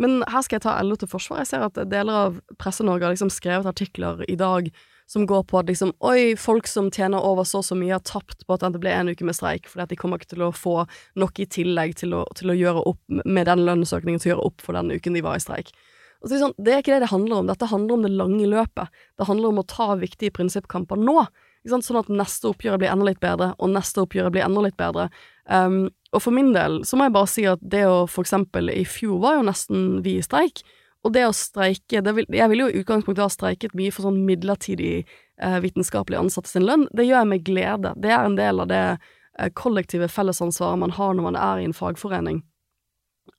Men 0.00 0.22
her 0.26 0.42
skal 0.42 0.58
jeg 0.58 0.66
ta 0.66 0.74
LO 0.82 0.98
til 0.98 1.10
forsvar. 1.10 1.42
Jeg 1.42 1.52
ser 1.52 1.64
at 1.68 1.78
deler 1.90 2.26
av 2.26 2.40
Presse-Norge 2.58 3.06
har 3.06 3.14
liksom 3.14 3.30
skrevet 3.32 3.68
artikler 3.70 4.24
i 4.28 4.36
dag 4.36 4.72
som 5.06 5.26
går 5.28 5.42
på 5.50 5.60
at 5.60 5.68
liksom 5.68 5.92
Oi, 6.08 6.34
folk 6.40 6.68
som 6.68 6.90
tjener 6.92 7.22
over 7.24 7.44
så 7.48 7.60
og 7.60 7.66
så 7.66 7.76
mye, 7.78 7.92
har 7.92 8.04
tapt 8.08 8.46
på 8.46 8.56
at 8.56 8.64
det 8.64 8.80
ble 8.82 8.92
en 8.94 9.12
uke 9.12 9.26
med 9.26 9.36
streik, 9.36 9.68
fordi 9.70 9.84
at 9.84 9.92
de 9.92 9.98
kommer 10.00 10.20
ikke 10.20 10.32
til 10.32 10.46
å 10.46 10.52
få 10.56 10.76
nok 11.20 11.40
i 11.44 11.48
tillegg 11.58 11.96
til 12.00 12.16
å, 12.16 12.24
til 12.36 12.52
å 12.52 12.56
gjøre 12.56 12.86
opp 12.90 13.02
med 13.24 13.48
den 13.50 13.64
lønnsøkningen 13.68 14.22
til 14.22 14.32
å 14.32 14.34
gjøre 14.34 14.48
opp 14.48 14.64
for 14.64 14.78
den 14.78 14.94
uken 14.94 15.18
de 15.18 15.24
var 15.24 15.38
i 15.38 15.44
streik. 15.44 15.74
Og 16.22 16.30
så 16.30 16.38
er 16.38 16.44
sånn, 16.46 16.56
det 16.56 16.72
er 16.72 16.80
ikke 16.80 16.94
det 16.94 17.02
det 17.04 17.12
handler 17.12 17.42
om. 17.42 17.48
Dette 17.50 17.68
handler 17.68 17.98
om 17.98 18.04
det 18.06 18.14
lange 18.16 18.46
løpet. 18.48 19.02
Det 19.20 19.26
handler 19.28 19.52
om 19.52 19.60
å 19.60 19.66
ta 19.68 19.90
viktige 20.00 20.32
prinsippkamper 20.32 20.96
nå. 20.96 21.26
Sånn 21.70 21.96
at 21.96 22.10
neste 22.12 22.50
oppgjøret 22.50 22.82
blir 22.82 22.92
enda 22.92 23.06
litt 23.08 23.20
bedre, 23.22 23.54
og 23.56 23.72
neste 23.72 24.02
oppgjøret 24.02 24.34
blir 24.34 24.44
enda 24.44 24.64
litt 24.66 24.76
bedre. 24.76 25.08
Um, 25.48 25.88
og 26.14 26.22
for 26.22 26.34
min 26.36 26.52
del 26.54 26.82
så 26.86 26.96
må 26.96 27.08
jeg 27.08 27.14
bare 27.16 27.30
si 27.30 27.44
at 27.48 27.60
det 27.60 27.82
å 27.88 28.04
for 28.08 28.24
eksempel 28.24 28.70
I 28.72 28.84
fjor 28.88 29.18
var 29.20 29.38
jo 29.38 29.46
nesten 29.48 29.84
vi 30.04 30.18
i 30.20 30.24
streik. 30.24 30.62
Og 31.04 31.12
det 31.12 31.26
å 31.28 31.34
streike 31.36 32.00
det 32.00 32.14
vil, 32.16 32.26
Jeg 32.32 32.48
ville 32.48 32.64
jo 32.64 32.72
i 32.72 32.80
utgangspunktet 32.80 33.24
ha 33.24 33.32
streiket 33.32 33.74
mye 33.76 33.92
for 33.92 34.06
sånn 34.06 34.22
midlertidig 34.24 35.04
eh, 35.04 35.58
vitenskapelig 35.60 36.20
ansatte 36.20 36.48
sin 36.48 36.64
lønn. 36.64 36.86
Det 36.96 37.04
gjør 37.04 37.20
jeg 37.20 37.30
med 37.32 37.44
glede. 37.44 37.92
Det 38.00 38.12
er 38.12 38.24
en 38.24 38.38
del 38.38 38.64
av 38.64 38.70
det 38.72 38.84
eh, 38.94 39.50
kollektive 39.52 40.08
fellesansvaret 40.08 40.80
man 40.80 40.94
har 40.96 41.12
når 41.12 41.28
man 41.28 41.40
er 41.40 41.60
i 41.60 41.68
en 41.68 41.76
fagforening. 41.76 42.40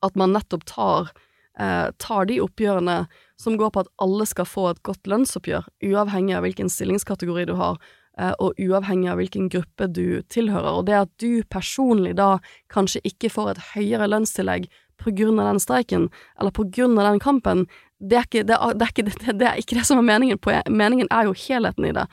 At 0.06 0.18
man 0.20 0.36
nettopp 0.36 0.68
tar 0.70 1.10
eh, 1.58 1.90
tar 1.98 2.30
de 2.30 2.40
oppgjørene 2.44 3.06
som 3.42 3.58
går 3.58 3.74
på 3.74 3.84
at 3.84 3.92
alle 4.04 4.28
skal 4.30 4.48
få 4.48 4.70
et 4.70 4.84
godt 4.86 5.10
lønnsoppgjør, 5.10 5.66
uavhengig 5.90 6.38
av 6.38 6.46
hvilken 6.46 6.70
stillingskategori 6.72 7.48
du 7.50 7.56
har, 7.60 7.80
og 8.16 8.60
uavhengig 8.62 9.10
av 9.12 9.20
hvilken 9.20 9.50
gruppe 9.52 9.90
du 9.92 10.22
tilhører. 10.32 10.80
Og 10.80 10.86
det 10.88 10.96
at 11.02 11.12
du 11.20 11.44
personlig 11.52 12.14
da 12.16 12.38
kanskje 12.72 13.04
ikke 13.08 13.32
får 13.34 13.52
et 13.52 13.64
høyere 13.74 14.08
lønnstillegg 14.08 14.70
på 15.02 15.12
grunn 15.18 15.40
av 15.42 15.50
den 15.50 15.60
streiken, 15.60 16.08
eller 16.40 16.54
på 16.56 16.68
grunn 16.72 16.98
av 17.00 17.10
den 17.10 17.20
kampen, 17.20 17.66
det 18.00 18.20
er 18.20 18.28
ikke 18.28 18.44
det, 18.48 18.56
er, 18.56 18.76
det, 18.76 18.86
er 18.86 18.94
ikke, 18.94 19.08
det, 19.08 19.38
det 19.40 19.48
er 19.50 19.62
ikke 19.62 19.86
som 19.88 20.00
er 20.00 20.08
meningen. 20.08 20.40
Meningen 20.72 21.12
er 21.12 21.28
jo 21.28 21.36
helheten 21.46 21.88
i 21.90 21.94
det. 21.96 22.06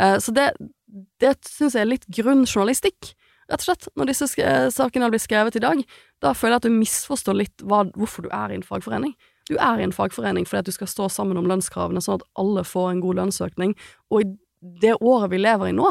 Eh, 0.00 0.16
så 0.22 0.34
det, 0.36 0.50
det 1.22 1.36
syns 1.48 1.76
jeg 1.76 1.84
er 1.84 1.92
litt 1.92 2.06
grunn 2.12 2.46
journalistikk, 2.46 3.12
rett 3.50 3.64
og 3.64 3.68
slett, 3.68 3.88
når 3.98 4.12
disse 4.12 4.28
sakene 4.74 5.10
blir 5.10 5.22
skrevet 5.22 5.58
i 5.58 5.64
dag. 5.64 5.82
Da 6.22 6.34
føler 6.36 6.56
jeg 6.56 6.62
at 6.62 6.68
du 6.68 6.78
misforstår 6.78 7.40
litt 7.40 7.64
hva, 7.66 7.84
hvorfor 7.96 8.26
du 8.26 8.30
er 8.32 8.52
i 8.52 8.60
en 8.60 8.66
fagforening. 8.66 9.16
Du 9.50 9.56
er 9.58 9.80
i 9.80 9.86
en 9.86 9.94
fagforening 9.94 10.46
fordi 10.46 10.62
at 10.62 10.68
du 10.68 10.76
skal 10.76 10.90
stå 10.90 11.08
sammen 11.10 11.40
om 11.40 11.48
lønnskravene, 11.50 12.02
sånn 12.04 12.20
at 12.20 12.28
alle 12.38 12.62
får 12.66 12.92
en 12.92 13.02
god 13.02 13.18
lønnsøkning. 13.24 13.74
Og 14.14 14.22
i 14.22 14.30
det 14.60 14.96
året 15.00 15.32
vi 15.32 15.40
lever 15.40 15.70
i 15.70 15.76
nå, 15.76 15.90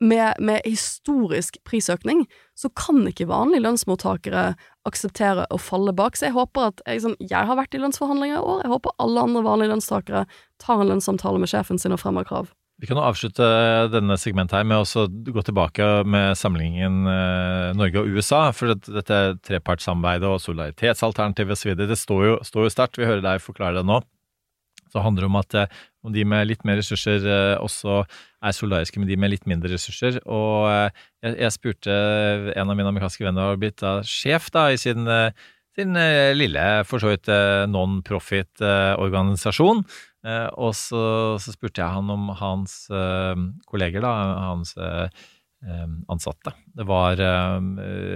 med, 0.00 0.34
med, 0.44 0.60
historisk 0.64 1.56
prisøkning, 1.64 2.26
så 2.56 2.68
kan 2.76 3.00
ikke 3.08 3.28
vanlige 3.30 3.64
lønnsmottakere 3.64 4.50
akseptere 4.88 5.46
å 5.48 5.60
falle 5.60 5.94
bak. 5.96 6.18
Så 6.18 6.28
jeg 6.28 6.36
håper 6.36 6.70
at 6.70 6.82
jeg, 6.84 7.00
sånn, 7.06 7.16
jeg 7.22 7.48
har 7.48 7.56
vært 7.56 7.74
i 7.74 7.80
lønnsforhandlinger 7.80 8.36
i 8.36 8.44
år, 8.44 8.62
jeg 8.66 8.74
håper 8.74 8.96
alle 9.02 9.24
andre 9.28 9.44
vanlige 9.46 9.72
lønnstakere 9.72 10.26
tar 10.62 10.82
en 10.82 10.92
lønnssamtale 10.92 11.40
med 11.40 11.52
sjefen 11.52 11.80
sin 11.80 11.96
og 11.96 12.02
fremmer 12.02 12.28
krav. 12.28 12.52
Vi 12.76 12.84
kan 12.84 12.98
jo 13.00 13.06
avslutte 13.08 13.46
denne 13.88 14.18
segmentet 14.20 14.58
her 14.58 14.66
med 14.68 14.82
å 14.84 15.06
gå 15.32 15.44
tilbake 15.46 15.84
med 16.04 16.36
sammenligningen 16.36 17.08
eh, 17.08 17.70
Norge 17.72 18.02
og 18.02 18.10
USA. 18.12 18.50
For 18.52 18.74
dette 18.76 19.20
trepartssamarbeidet 19.48 20.28
og 20.28 20.42
solidaritetsalternativet 20.44 21.56
osv. 21.56 21.72
Det 21.72 21.96
står 21.96 22.26
jo, 22.26 22.34
står 22.44 22.68
jo 22.68 22.74
sterkt. 22.74 23.00
Vi 23.00 23.08
hører 23.08 23.24
deg 23.24 23.40
forklare 23.40 23.80
det 23.80 23.86
nå. 23.88 24.02
Så 24.86 24.98
det 24.98 25.04
handler 25.04 25.28
om 25.28 25.38
at 25.40 25.58
eh, 25.58 25.76
om 26.06 26.14
de 26.14 26.24
med 26.28 26.46
litt 26.50 26.64
mer 26.68 26.78
ressurser 26.80 27.26
eh, 27.26 27.56
også 27.58 28.04
er 28.46 28.54
solidariske 28.54 29.02
med 29.02 29.10
de 29.10 29.18
med 29.18 29.34
litt 29.34 29.46
mindre 29.50 29.72
ressurser. 29.74 30.20
Og 30.24 30.70
jeg, 30.70 31.34
jeg 31.34 31.54
spurte 31.56 32.00
en 32.54 32.70
av 32.70 32.78
mine 32.78 32.90
amerikanske 32.92 33.26
venner 33.26 33.52
har 33.52 33.60
blitt 33.60 33.80
da, 33.82 33.98
sjef 34.06 34.50
da, 34.54 34.68
i 34.70 34.78
sin, 34.78 35.08
sin 35.74 35.98
lille, 36.38 36.66
for 36.86 37.02
så 37.02 37.10
vidt 37.10 37.32
non-profit 37.72 38.62
organisasjon. 38.62 39.82
Eh, 40.26 40.48
og 40.58 40.74
så, 40.74 41.00
så, 41.42 41.54
spurte 41.54 41.82
jeg 41.82 41.94
han 41.94 42.10
om 42.10 42.30
hans 42.40 42.86
eh, 42.90 43.38
kolleger, 43.70 44.02
da, 44.02 44.12
hans 44.50 44.74
eh, 44.80 45.06
ansatte. 46.12 46.52
Det 46.76 46.84
var 46.86 47.18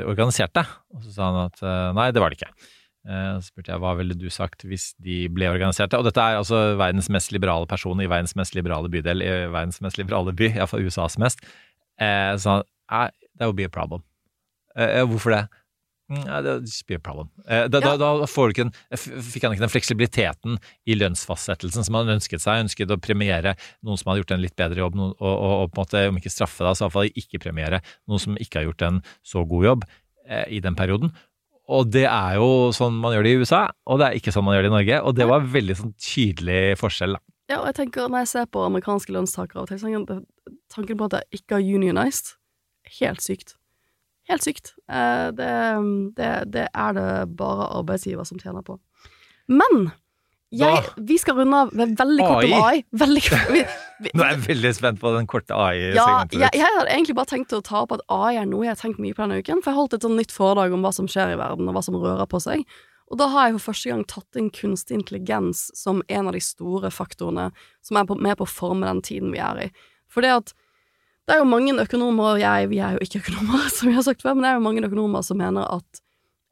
organiserte. 0.07 0.63
Og 0.95 1.03
så 1.03 1.15
sa 1.15 1.31
han 1.31 1.49
at 1.49 1.63
nei, 1.97 2.11
det 2.15 2.23
var 2.23 2.31
det 2.31 2.39
ikke. 2.39 2.53
Så 3.01 3.47
spurte 3.49 3.73
jeg 3.73 3.81
hva 3.81 3.95
ville 3.97 4.13
du 4.19 4.27
sagt 4.29 4.67
hvis 4.69 4.91
de 5.01 5.23
ble 5.33 5.47
organiserte. 5.49 5.97
Og 5.97 6.05
dette 6.05 6.21
er 6.21 6.37
altså 6.37 6.59
verdens 6.77 7.09
mest 7.09 7.33
liberale 7.33 7.69
person 7.71 8.03
i 8.03 8.09
verdens 8.11 8.37
mest 8.37 8.53
liberale 8.59 8.91
bydel 8.93 9.25
i 9.25 9.31
verdens 9.49 9.81
mest 9.81 9.97
liberale 9.97 10.35
by, 10.37 10.51
iallfall 10.53 10.85
USAs 10.85 11.17
mest. 11.23 11.41
Så 11.97 12.59
han 12.59 12.67
that 13.41 13.49
would 13.49 13.57
be 13.57 13.65
a 13.65 13.73
problem. 13.73 14.05
Hvorfor 14.77 15.33
det? 15.33 15.47
Mm, 16.11 16.25
would 16.27 16.65
det 16.67 16.83
be 16.89 16.97
a 16.99 16.99
problem. 16.99 17.29
Eh, 17.47 17.69
da, 17.71 17.81
ja. 17.85 17.95
da, 17.97 18.09
da 18.19 18.27
fikk 18.27 19.45
han 19.45 19.55
ikke 19.55 19.63
den 19.63 19.71
fleksibiliteten 19.71 20.59
i 20.91 20.97
lønnsfastsettelsen 20.99 21.87
som 21.87 22.01
han 22.01 22.11
ønsket 22.17 22.43
seg. 22.43 22.59
Han 22.59 22.67
ønsket 22.67 22.91
å 22.91 22.99
premiere 22.99 23.55
noen 23.87 24.01
som 24.01 24.11
hadde 24.11 24.25
gjort 24.25 24.35
en 24.35 24.43
litt 24.43 24.57
bedre 24.59 24.83
jobb, 24.83 24.99
og, 24.99 25.15
og, 25.23 25.37
og 25.55 25.71
på 25.71 25.79
en 25.79 25.85
måte, 25.85 26.05
om 26.11 26.19
ikke 26.19 26.35
straffe 26.35 26.67
deg, 26.67 26.75
så 26.75 26.89
iallfall 26.89 27.13
ikke 27.15 27.43
premiere 27.47 27.83
noen 28.11 28.25
som 28.27 28.39
ikke 28.43 28.61
har 28.61 28.67
gjort 28.73 28.87
en 28.89 29.03
så 29.23 29.45
god 29.53 29.69
jobb 29.69 29.87
eh, 30.27 30.47
i 30.59 30.63
den 30.65 30.79
perioden. 30.79 31.15
Og 31.71 31.91
det 31.95 32.07
er 32.09 32.39
jo 32.41 32.71
sånn 32.75 32.97
man 32.99 33.15
gjør 33.15 33.27
det 33.27 33.33
i 33.33 33.43
USA, 33.45 33.61
og 33.87 34.01
det 34.01 34.09
er 34.09 34.19
ikke 34.19 34.35
sånn 34.35 34.47
man 34.47 34.57
gjør 34.57 34.67
det 34.67 34.71
i 34.73 34.75
Norge. 34.75 34.99
Og 35.07 35.17
det 35.19 35.29
var 35.31 35.47
veldig 35.53 35.77
sånn 35.79 35.95
tydelig 36.03 36.63
forskjell. 36.81 37.15
da. 37.17 37.23
Ja, 37.51 37.61
og 37.61 37.71
jeg 37.71 37.81
tenker 37.81 38.11
Når 38.11 38.25
jeg 38.25 38.31
ser 38.31 38.51
på 38.51 38.63
amerikanske 38.63 39.15
lønnstakere, 39.15 39.65
tanken 40.71 40.99
på 40.99 41.09
at 41.09 41.17
jeg 41.19 41.41
ikke 41.41 41.59
har 41.59 41.67
unionized, 41.67 42.37
helt 43.01 43.23
sykt. 43.23 43.57
Helt 44.31 44.47
sykt. 44.47 44.75
Eh, 44.91 45.31
det, 45.35 45.51
det, 46.19 46.31
det, 46.55 46.67
er 46.71 46.95
det 46.95 47.09
bare 47.39 47.71
arbeidsgiver 47.81 48.27
som 48.29 48.39
tjener 48.39 48.63
på. 48.67 48.79
Men 49.51 49.91
jeg, 50.55 50.85
vi 51.07 51.17
skal 51.19 51.39
runde 51.39 51.65
av 51.65 51.75
med 51.75 51.97
veldig 51.99 52.27
kort 52.27 52.47
om 52.47 52.55
AI. 52.61 52.83
Veldig, 53.03 53.23
kort 53.27 53.51
vi, 53.55 53.65
Nå 54.01 54.25
er 54.25 54.31
jeg 54.33 54.45
veldig 54.47 54.71
spent 54.77 55.01
på 55.03 55.13
den 55.15 55.27
korte 55.29 55.57
AI-segmentet. 55.57 56.39
Ja, 56.39 56.49
jeg, 56.49 56.61
jeg, 56.63 56.77
hadde 56.79 56.93
egentlig 56.95 57.17
bare 57.19 57.31
tenkt 57.33 57.53
å 57.57 57.61
ta 57.65 57.83
opp 57.85 57.93
at 57.97 58.05
AI 58.13 58.39
er 58.41 58.47
noe 58.49 58.65
jeg 58.65 58.73
har 58.73 58.81
tenkt 58.81 59.03
mye 59.03 59.17
på 59.17 59.25
denne 59.25 59.41
uken. 59.43 59.61
For 59.61 59.73
jeg 59.73 59.79
holdt 59.81 59.97
et 59.99 60.07
sånn 60.07 60.17
nytt 60.19 60.33
foredrag 60.35 60.77
om 60.77 60.87
hva 60.87 60.93
som 60.97 61.11
skjer 61.11 61.35
i 61.35 61.41
verden, 61.41 61.69
og 61.69 61.77
hva 61.77 61.85
som 61.85 61.99
rører 62.01 62.29
på 62.31 62.41
seg. 62.43 62.65
Og 63.11 63.19
da 63.19 63.27
har 63.33 63.49
jeg 63.49 63.59
for 63.59 63.73
første 63.73 63.91
gang 63.91 64.03
tatt 64.09 64.39
inn 64.39 64.51
kunstig 64.55 64.97
intelligens 65.01 65.67
som 65.77 66.05
en 66.07 66.31
av 66.31 66.37
de 66.37 66.43
store 66.45 66.93
faktorene 66.95 67.49
som 67.85 67.99
er 67.99 68.11
med 68.15 68.39
på 68.39 68.47
å 68.47 68.51
forme 68.51 68.87
den 68.87 69.03
tiden 69.07 69.35
vi 69.35 69.43
er 69.43 69.65
i. 69.67 69.71
For 70.11 70.25
det 70.25 70.37
at 70.37 70.55
det 71.27 71.37
er 71.37 71.43
jo 71.43 71.51
mange 71.51 71.75
økonomer, 71.79 72.37
og 72.37 72.41
jeg, 72.43 72.71
vi 72.73 72.79
er 72.83 72.97
jo 72.97 73.05
ikke 73.05 73.21
økonomer, 73.25 73.67
som 73.77 73.91
vi 73.91 73.97
har 73.99 74.07
sagt 74.07 74.23
før, 74.25 74.39
men 74.39 74.47
det 74.47 74.53
er 74.53 74.57
jo 74.61 74.65
mange 74.69 74.87
økonomer 74.87 75.27
som 75.27 75.39
mener 75.43 75.67
at 75.79 76.05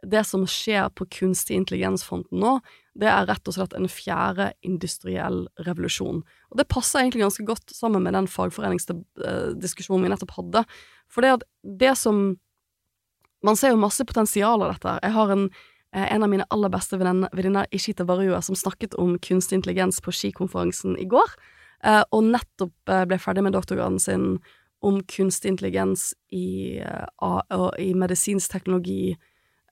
det 0.06 0.22
som 0.26 0.44
skjer 0.46 0.92
på 0.94 1.08
kunstig 1.10 1.56
intelligens-fronten 1.58 2.38
nå, 2.38 2.58
det 2.98 3.06
er 3.06 3.28
rett 3.28 3.46
og 3.46 3.54
slett 3.54 3.76
en 3.78 3.86
fjerde 3.90 4.50
industriell 4.66 5.44
revolusjon. 5.66 6.24
Og 6.50 6.58
det 6.58 6.66
passer 6.70 7.02
egentlig 7.02 7.22
ganske 7.22 7.46
godt 7.46 7.74
sammen 7.74 8.02
med 8.02 8.16
den 8.16 8.26
fagforeningsdiskusjonen 8.30 10.06
vi 10.06 10.10
nettopp 10.10 10.34
hadde. 10.40 10.64
For 11.06 11.24
det 11.24 11.38
at 11.38 11.48
det 11.62 11.94
som 12.00 12.38
Man 13.38 13.54
ser 13.54 13.70
jo 13.70 13.78
masse 13.78 14.02
potensial 14.02 14.64
av 14.66 14.72
dette. 14.72 14.92
Jeg 14.98 15.14
har 15.14 15.30
en, 15.30 15.44
eh, 15.94 16.12
en 16.12 16.24
av 16.24 16.28
mine 16.28 16.44
aller 16.50 16.68
beste 16.68 16.98
venninner, 16.98 17.66
Ishita 17.70 18.04
Barua, 18.04 18.42
som 18.42 18.56
snakket 18.56 18.96
om 18.98 19.16
kunstig 19.16 19.54
intelligens 19.54 20.00
på 20.00 20.10
skikonferansen 20.10 20.98
i 20.98 21.04
går, 21.06 21.36
eh, 21.84 22.02
og 22.10 22.24
nettopp 22.24 22.72
eh, 22.88 23.04
ble 23.04 23.16
ferdig 23.16 23.44
med 23.44 23.52
doktorgraden 23.52 24.00
sin 24.00 24.40
om 24.82 25.00
kunstig 25.02 25.52
intelligens 25.52 26.14
i, 26.32 26.82
i 27.78 27.94
medisinsk 27.94 28.50
teknologi 28.50 29.16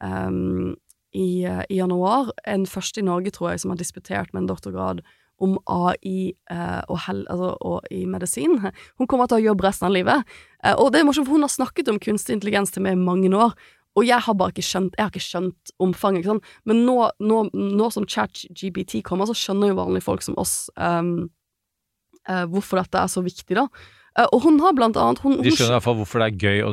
um, 0.01 0.77
i, 1.17 1.47
uh, 1.49 1.63
i, 1.69 1.79
januar. 1.81 2.33
En 2.49 2.67
første 2.69 3.01
i 3.01 3.07
Norge, 3.07 3.33
tror 3.35 3.53
jeg, 3.53 3.63
som 3.63 3.73
har 3.73 3.81
disputert 3.81 4.33
med 4.33 4.45
en 4.45 4.51
doktorgrad 4.51 5.03
om 5.37 5.59
AI 5.69 6.33
uh, 6.49 6.57
eh, 6.57 6.83
og, 6.89 6.99
hel, 7.05 7.19
altså, 7.29 7.51
og, 7.61 7.89
i 7.93 8.07
medisin. 8.09 8.57
Hun 8.97 9.09
kommer 9.09 9.29
til 9.29 9.41
å 9.41 9.47
jobbe 9.51 9.67
resten 9.67 9.91
av 9.91 9.93
livet. 9.93 10.37
og 10.81 10.93
det 10.93 11.01
er 11.01 11.05
morsomt, 11.05 11.29
for 11.29 11.37
hun 11.37 11.45
har 11.45 11.53
snakket 11.53 11.91
om 11.93 11.99
kunstig 12.01 12.39
intelligens 12.39 12.73
til 12.73 12.87
meg 12.87 12.97
i 12.97 13.03
mange 13.03 13.29
år. 13.37 13.53
Og 13.97 14.05
jeg 14.05 14.21
har 14.25 14.37
bare 14.37 14.53
ikke 14.53 14.65
skjønt, 14.65 14.97
ikke 15.01 15.21
skjønt 15.21 15.73
omfanget, 15.81 16.25
sant. 16.25 16.49
Men 16.65 16.85
nå, 16.89 16.97
nå, 17.21 17.43
nå 17.53 17.91
som 17.93 18.09
ChatGBT 18.09 19.03
kommer, 19.05 19.29
så 19.29 19.37
skjønner 19.37 19.73
jo 19.73 19.79
vanlige 19.79 20.05
folk 20.05 20.25
som 20.25 20.37
oss 20.41 20.71
um, 20.77 21.29
hvorfor 22.27 22.81
dette 22.83 23.01
er 23.01 23.13
så 23.13 23.23
viktig, 23.25 23.57
da. 23.57 23.69
Eh, 24.17 24.29
og 24.33 24.43
hun 24.47 24.59
har 24.65 24.75
blant 24.77 24.97
annet 25.01 25.21
hun, 25.25 25.39
De 25.45 25.53
skjønner 25.53 25.75
i 25.75 25.77
hvert 25.77 25.87
fall 25.87 25.99
hvorfor 26.01 26.23
det 26.23 26.29
er 26.31 26.45
gøy 26.49 26.63
å, 26.65 26.73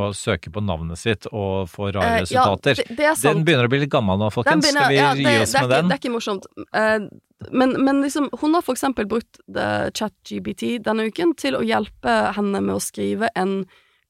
å 0.00 0.02
søke 0.16 0.52
på 0.54 0.62
navnet 0.64 1.00
sitt 1.00 1.28
og 1.30 1.68
få 1.72 1.90
rare 1.92 2.18
uh, 2.18 2.20
resultater. 2.24 2.80
Ja, 2.80 2.88
det, 2.88 2.98
det 3.00 3.14
den 3.28 3.42
begynner 3.46 3.68
å 3.68 3.72
bli 3.72 3.82
litt 3.84 3.92
gammel 3.92 4.20
nå, 4.20 4.30
folkens. 4.34 4.64
Begynner, 4.64 4.86
Skal 4.86 4.94
vi 4.94 5.00
ja, 5.00 5.10
det, 5.14 5.24
gi 5.26 5.42
oss 5.42 5.56
med 5.56 5.66
ikke, 5.66 5.72
den? 5.74 5.90
Det 5.90 5.98
er 5.98 6.02
ikke 6.02 6.14
morsomt. 6.14 6.48
Uh, 6.72 7.50
men, 7.54 7.76
men 7.86 8.00
liksom, 8.02 8.30
hun 8.40 8.56
har 8.56 8.64
for 8.66 8.74
eksempel 8.74 9.06
brukt 9.10 9.38
ChatGBT 9.46 10.80
denne 10.82 11.06
uken 11.06 11.36
til 11.38 11.54
å 11.54 11.60
hjelpe 11.62 12.16
henne 12.34 12.62
med 12.64 12.74
å 12.74 12.82
skrive 12.82 13.30
en 13.38 13.60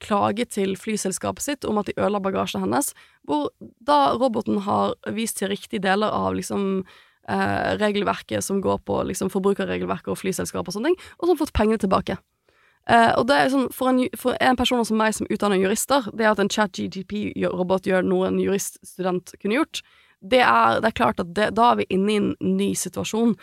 klage 0.01 0.47
til 0.55 0.77
flyselskapet 0.79 1.45
sitt 1.45 1.67
om 1.69 1.81
at 1.81 1.91
de 1.91 1.97
ødela 1.99 2.23
bagasjen 2.23 2.63
hennes, 2.65 2.93
hvor 3.27 3.51
da 3.61 4.15
roboten 4.15 4.63
har 4.67 4.95
vist 5.15 5.41
til 5.41 5.53
riktige 5.53 5.83
deler 5.85 6.15
av 6.15 6.37
liksom 6.39 6.85
eh, 7.29 7.71
regelverket 7.83 8.45
som 8.45 8.63
går 8.65 8.81
på 8.87 9.03
liksom 9.11 9.33
forbrukerregelverket 9.35 10.13
og 10.15 10.21
flyselskap 10.23 10.69
og 10.69 10.77
sånne 10.77 10.93
ting, 10.93 11.01
og 11.19 11.25
så 11.25 11.29
har 11.29 11.35
hun 11.35 11.43
fått 11.43 11.57
pengene 11.59 11.83
tilbake. 11.83 12.19
Uh, 12.89 13.13
og 13.21 13.27
det 13.29 13.37
er 13.37 13.51
sånn, 13.53 13.69
for 13.75 13.91
en, 13.91 14.01
for 14.17 14.37
en, 14.41 14.57
person 14.57 14.85
som 14.89 14.97
meg 14.97 15.13
som 15.17 15.29
utdanner 15.29 15.61
jurister, 15.61 16.07
det 16.17 16.29
at 16.31 16.41
en 16.41 16.49
chat-GTP-robot 16.49 17.89
gjør 17.89 18.07
noe 18.07 18.31
en 18.31 18.39
juriststudent 18.41 19.35
kunne 19.43 19.59
gjort, 19.59 19.83
det 20.25 20.41
er, 20.41 20.81
det 20.81 20.89
er 20.89 20.97
klart 20.97 21.21
at 21.23 21.35
det, 21.37 21.51
da 21.59 21.73
er 21.73 21.83
vi 21.83 21.89
inne 21.95 22.15
i 22.15 22.21
en 22.23 22.31
ny 22.57 22.71
situasjon. 22.79 23.37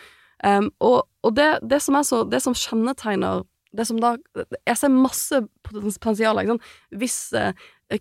Um, 0.44 0.72
og, 0.84 1.06
og 1.24 1.36
det, 1.38 1.60
det, 1.64 1.78
som 1.80 1.96
så 2.04 2.18
Det 2.28 2.42
som 2.44 2.52
kjennetegner 2.52 3.46
det 3.72 3.86
som 3.88 3.96
da 4.02 4.10
Jeg 4.66 4.76
ser 4.76 4.92
masse 4.92 5.38
potensial. 5.64 6.42
Hvis 6.92 7.16
uh, 7.32 7.52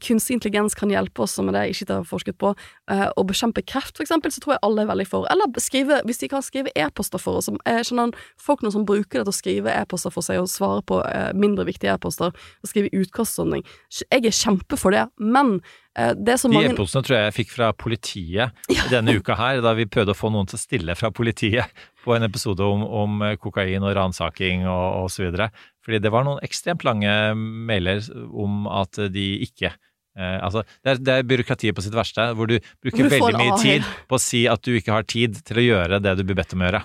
kunstig 0.01 0.33
intelligens 0.33 0.75
kan 0.75 0.89
hjelpe 0.89 1.21
oss, 1.25 1.35
som 1.37 1.49
er 1.49 1.55
det 1.55 1.63
jeg 1.65 1.75
ikke 1.75 1.99
har 1.99 2.07
forsket 2.09 2.37
på, 2.41 2.53
uh, 2.91 3.07
å 3.13 3.25
bekjempe 3.27 3.63
kreft, 3.67 3.95
for 3.97 4.05
eksempel, 4.05 4.33
så 4.33 4.41
tror 4.43 4.55
jeg 4.55 4.63
alle 4.65 4.85
er 4.85 4.89
veldig 4.89 5.07
for. 5.09 5.27
Eller 5.31 5.61
skrive, 5.61 6.01
hvis 6.07 6.21
de 6.23 6.29
kan 6.31 6.45
skrive 6.45 6.73
e-poster 6.75 7.21
for 7.21 7.39
oss. 7.39 7.51
Jeg 7.65 7.87
kjenner 7.91 8.15
folk 8.41 8.65
nå 8.65 8.73
som 8.73 8.87
bruker 8.87 9.21
det 9.21 9.27
til 9.27 9.33
å 9.33 9.37
skrive 9.39 9.77
e-poster 9.77 10.13
for 10.13 10.25
seg 10.25 10.41
og 10.41 10.51
svare 10.51 10.81
på 10.85 11.01
mindre 11.37 11.67
viktige 11.69 11.93
e-poster, 11.93 12.33
og 12.33 12.69
skrive 12.69 12.91
utkast 12.95 13.37
og 13.37 13.45
sånne 13.45 13.59
ting. 13.59 13.73
Jeg 14.09 14.25
er 14.25 14.37
kjempe 14.43 14.79
for 14.79 14.95
det, 14.95 15.05
men 15.21 15.59
det 15.95 16.35
som 16.41 16.51
mange 16.51 16.73
De 16.73 16.73
e-postene 16.73 17.05
tror 17.07 17.15
jeg 17.15 17.27
jeg 17.29 17.35
fikk 17.37 17.51
fra 17.53 17.69
politiet 17.71 18.65
ja. 18.75 18.87
denne 18.91 19.15
uka 19.15 19.37
her, 19.39 19.61
da 19.63 19.75
vi 19.77 19.87
prøvde 19.87 20.11
å 20.15 20.17
få 20.17 20.31
noen 20.33 20.49
til 20.49 20.57
å 20.57 20.63
stille 20.65 20.97
fra 20.99 21.11
politiet 21.15 21.85
på 22.03 22.17
en 22.17 22.25
episode 22.27 22.65
om, 22.65 22.83
om 22.83 23.23
kokain 23.41 23.85
og 23.85 23.95
ransaking 23.97 24.67
og, 24.67 25.07
videre. 25.15 25.49
Fordi 25.85 26.01
det 26.01 26.11
var 26.13 26.25
noen 26.25 26.41
ekstremt 26.45 26.85
lange 26.87 27.11
mailer 27.37 28.01
om 28.33 28.65
at 28.71 28.97
de 29.13 29.25
ikke 29.45 29.69
eh, 29.69 30.37
altså, 30.41 30.65
det 30.81 30.95
er, 30.95 31.01
det 31.01 31.15
er, 31.15 31.27
byråkratiet 31.29 31.77
på 31.77 31.85
sitt 31.85 31.97
verste, 31.97 32.31
hvor 32.37 32.49
du 32.49 32.57
bruker 32.57 33.05
hvor 33.05 33.11
du 33.11 33.15
veldig 33.15 33.41
mye 33.41 33.59
tid 33.61 33.85
på 34.09 34.17
å 34.17 34.21
si 34.21 34.45
at 34.49 34.65
du 34.65 34.73
ikke 34.73 34.95
har 34.95 35.05
tid 35.09 35.37
til 35.45 35.61
å 35.61 35.67
gjøre 35.67 36.01
det 36.01 36.15
du 36.17 36.25
blir 36.25 36.39
bedt 36.39 36.57
om 36.57 36.65
å 36.65 36.71
gjøre. 36.71 36.81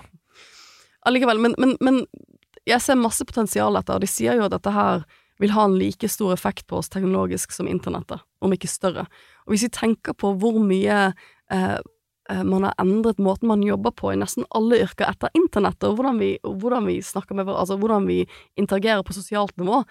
Allikevel, 1.09 1.41
men, 1.41 1.57
men, 1.57 1.73
men 1.81 2.03
jeg 2.69 2.83
ser 2.83 2.99
masse 2.99 3.25
potensial 3.25 3.73
i 3.73 3.81
dette, 3.81 3.97
og 3.97 4.03
de 4.03 4.09
sier 4.09 4.37
jo 4.37 4.45
at 4.45 4.53
dette 4.53 4.75
her 4.75 5.01
vil 5.41 5.53
ha 5.55 5.65
en 5.65 5.77
like 5.79 6.05
stor 6.11 6.35
effekt 6.35 6.67
på 6.69 6.77
oss 6.77 6.91
teknologisk 6.93 7.53
som 7.55 7.69
internettet, 7.69 8.21
om 8.45 8.53
ikke 8.53 8.69
større. 8.69 9.07
Og 9.47 9.55
hvis 9.55 9.65
vi 9.65 9.73
tenker 9.73 10.13
på 10.13 10.35
hvor 10.37 10.59
mye 10.61 10.99
eh, 11.09 11.79
man 12.47 12.63
har 12.67 12.75
endret 12.81 13.19
måten 13.19 13.49
man 13.51 13.63
jobber 13.65 13.93
på 13.97 14.11
i 14.13 14.19
nesten 14.19 14.45
alle 14.55 14.81
yrker 14.85 15.09
etter 15.09 15.33
internettet, 15.37 15.89
og 15.89 15.97
hvordan 15.99 16.19
vi, 16.21 16.31
hvordan 16.43 16.87
vi 16.87 16.99
snakker 17.03 17.35
med 17.35 17.45
hverandre, 17.45 17.65
altså 17.65 17.77
hvordan 17.81 18.07
vi 18.07 18.21
interagerer 18.59 19.03
på 19.07 19.15
sosialt 19.15 19.55
nivå, 19.59 19.81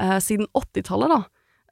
eh, 0.00 0.18
siden 0.22 0.48
80-tallet, 0.56 1.12
da, 1.12 1.20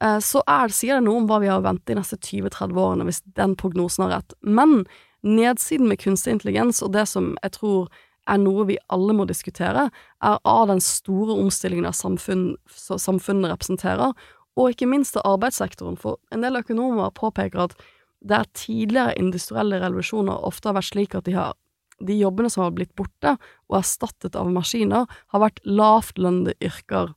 eh, 0.05 0.19
så 0.23 0.43
er, 0.45 0.73
sier 0.75 0.99
det 0.99 1.07
noe 1.07 1.23
om 1.23 1.29
hva 1.29 1.39
vi 1.43 1.49
har 1.51 1.61
å 1.61 1.65
vente 1.65 1.91
de 1.91 1.97
neste 1.99 2.19
20-30 2.19 2.77
årene, 2.77 3.07
hvis 3.09 3.23
den 3.39 3.55
prognosen 3.59 4.05
har 4.05 4.19
rett. 4.19 4.37
Men 4.41 4.83
nedsiden 5.25 5.89
med 5.89 6.01
kunstig 6.03 6.37
intelligens, 6.37 6.83
og 6.85 6.93
det 6.95 7.07
som 7.11 7.33
jeg 7.41 7.57
tror 7.57 7.89
er 8.29 8.37
noe 8.37 8.65
vi 8.69 8.77
alle 8.93 9.15
må 9.17 9.25
diskutere, 9.25 9.87
er 10.21 10.41
av 10.45 10.67
den 10.69 10.81
store 10.83 11.37
omstillingen 11.39 11.87
av 11.89 11.97
samfunn, 11.97 12.51
samfunnet 12.69 13.55
representerer, 13.55 14.13
og 14.59 14.73
ikke 14.73 14.89
minst 14.91 15.17
av 15.17 15.37
arbeidssektoren, 15.37 15.97
for 15.97 16.19
en 16.33 16.43
del 16.43 16.59
økonomer 16.59 17.13
påpeker 17.15 17.69
at 17.69 17.77
der 18.19 18.47
tidligere 18.57 19.15
industrielle 19.19 19.79
revolusjoner 19.79 20.45
ofte 20.45 20.69
har 20.69 20.77
vært 20.79 20.91
slik 20.91 21.15
at 21.15 21.27
de, 21.27 21.35
har, 21.37 21.55
de 22.03 22.17
jobbene 22.19 22.51
som 22.51 22.65
har 22.65 22.75
blitt 22.75 22.91
borte 22.99 23.37
og 23.69 23.79
erstattet 23.79 24.35
av 24.39 24.51
maskiner, 24.51 25.07
har 25.07 25.43
vært 25.43 25.61
lavtlønnede 25.63 26.57
yrker 26.63 27.13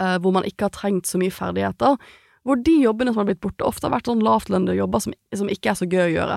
eh, 0.00 0.18
hvor 0.20 0.36
man 0.36 0.46
ikke 0.48 0.68
har 0.68 0.76
trengt 0.76 1.08
så 1.08 1.20
mye 1.20 1.34
ferdigheter, 1.34 1.96
hvor 2.46 2.60
de 2.62 2.76
jobbene 2.82 3.12
som 3.12 3.24
har 3.24 3.30
blitt 3.30 3.42
borte, 3.42 3.66
ofte 3.66 3.88
har 3.88 3.96
vært 3.96 4.10
sånn 4.10 4.22
lavtlønnede 4.22 4.76
jobber 4.78 5.02
som, 5.02 5.16
som 5.34 5.48
ikke 5.50 5.72
er 5.72 5.80
så 5.80 5.88
gøy 5.90 6.04
å 6.04 6.12
gjøre. 6.12 6.36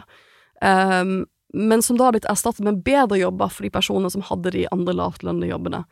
Um, 0.60 1.12
men 1.54 1.82
som 1.86 1.98
da 1.98 2.08
har 2.08 2.16
blitt 2.16 2.28
erstattet 2.30 2.66
med 2.66 2.82
bedre 2.86 3.20
jobber 3.20 3.52
for 3.54 3.66
de 3.66 3.72
personene 3.74 4.10
som 4.14 4.26
hadde 4.26 4.54
de 4.54 4.66
andre 4.74 4.96
lavtlønnede 4.98 5.50
jobbene. 5.50 5.84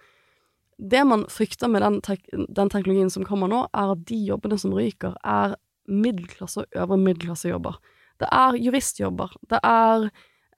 Det 0.77 1.03
man 1.09 1.25
frykter 1.33 1.69
med 1.73 1.81
den, 1.81 2.01
tek 2.05 2.25
den, 2.33 2.69
teknologien 2.69 3.09
som 3.13 3.25
kommer 3.25 3.49
nå, 3.49 3.63
er 3.73 3.93
at 3.93 4.03
de 4.09 4.19
jobbene 4.27 4.59
som 4.61 4.75
ryker, 4.77 5.15
er 5.25 5.55
middelklasse- 5.87 6.63
og 6.63 6.81
øvre 6.83 6.97
middelklassejobber. 6.97 7.77
Det 8.19 8.27
er 8.33 8.57
juristjobber, 8.57 9.33
det 9.49 9.59
er 9.63 10.07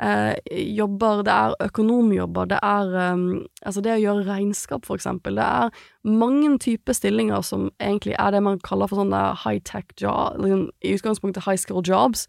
eh, 0.02 0.36
jobber, 0.76 1.24
det 1.28 1.34
er 1.34 1.56
økonomjobber, 1.66 2.52
det 2.54 2.60
er 2.64 2.94
eh, 2.96 3.26
altså 3.66 3.84
det 3.84 3.96
å 3.98 4.04
gjøre 4.04 4.28
regnskap, 4.30 4.86
for 4.88 5.00
eksempel. 5.00 5.36
Det 5.40 5.48
er 5.48 5.74
mange 6.04 6.56
typer 6.64 6.96
stillinger 6.96 7.44
som 7.44 7.70
egentlig 7.80 8.16
er 8.20 8.32
det 8.32 8.44
man 8.46 8.62
kaller 8.64 8.88
for 8.88 9.04
sånne 9.04 9.26
high-tech 9.44 9.92
job, 10.00 10.40
liksom, 10.40 10.70
i 10.84 10.96
utgangspunktet 10.96 11.46
high 11.46 11.60
school 11.60 11.84
jobs, 11.84 12.28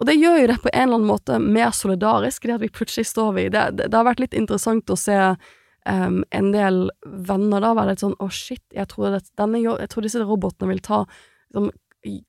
og 0.00 0.08
det 0.08 0.16
gjør 0.18 0.40
jo 0.40 0.46
det 0.50 0.60
på 0.64 0.70
en 0.72 0.82
eller 0.82 0.98
annen 0.98 1.10
måte 1.10 1.36
mer 1.38 1.74
solidarisk, 1.76 2.46
det 2.48 2.56
at 2.56 2.64
vi 2.64 2.72
plutselig 2.74 3.06
står 3.12 3.34
ved 3.36 3.52
det, 3.54 3.66
det, 3.78 3.90
det 3.92 3.98
har 3.98 4.08
vært 4.08 4.22
litt 4.24 4.34
interessant 4.34 4.90
å 4.90 4.96
se 4.98 5.18
um, 5.86 6.16
en 6.34 6.48
del 6.54 6.88
venner 7.28 7.62
da 7.62 7.70
være 7.78 7.92
litt 7.92 8.02
sånn 8.02 8.16
å 8.18 8.26
oh 8.26 8.32
shit, 8.34 8.64
jeg 8.74 8.88
tror, 8.90 9.20
denne, 9.38 9.60
jeg 9.62 9.92
tror, 9.92 10.06
disse 10.08 10.24
robotene 10.24 10.72
vil 10.72 10.82
ta 10.82 11.04
liksom, 11.04 11.70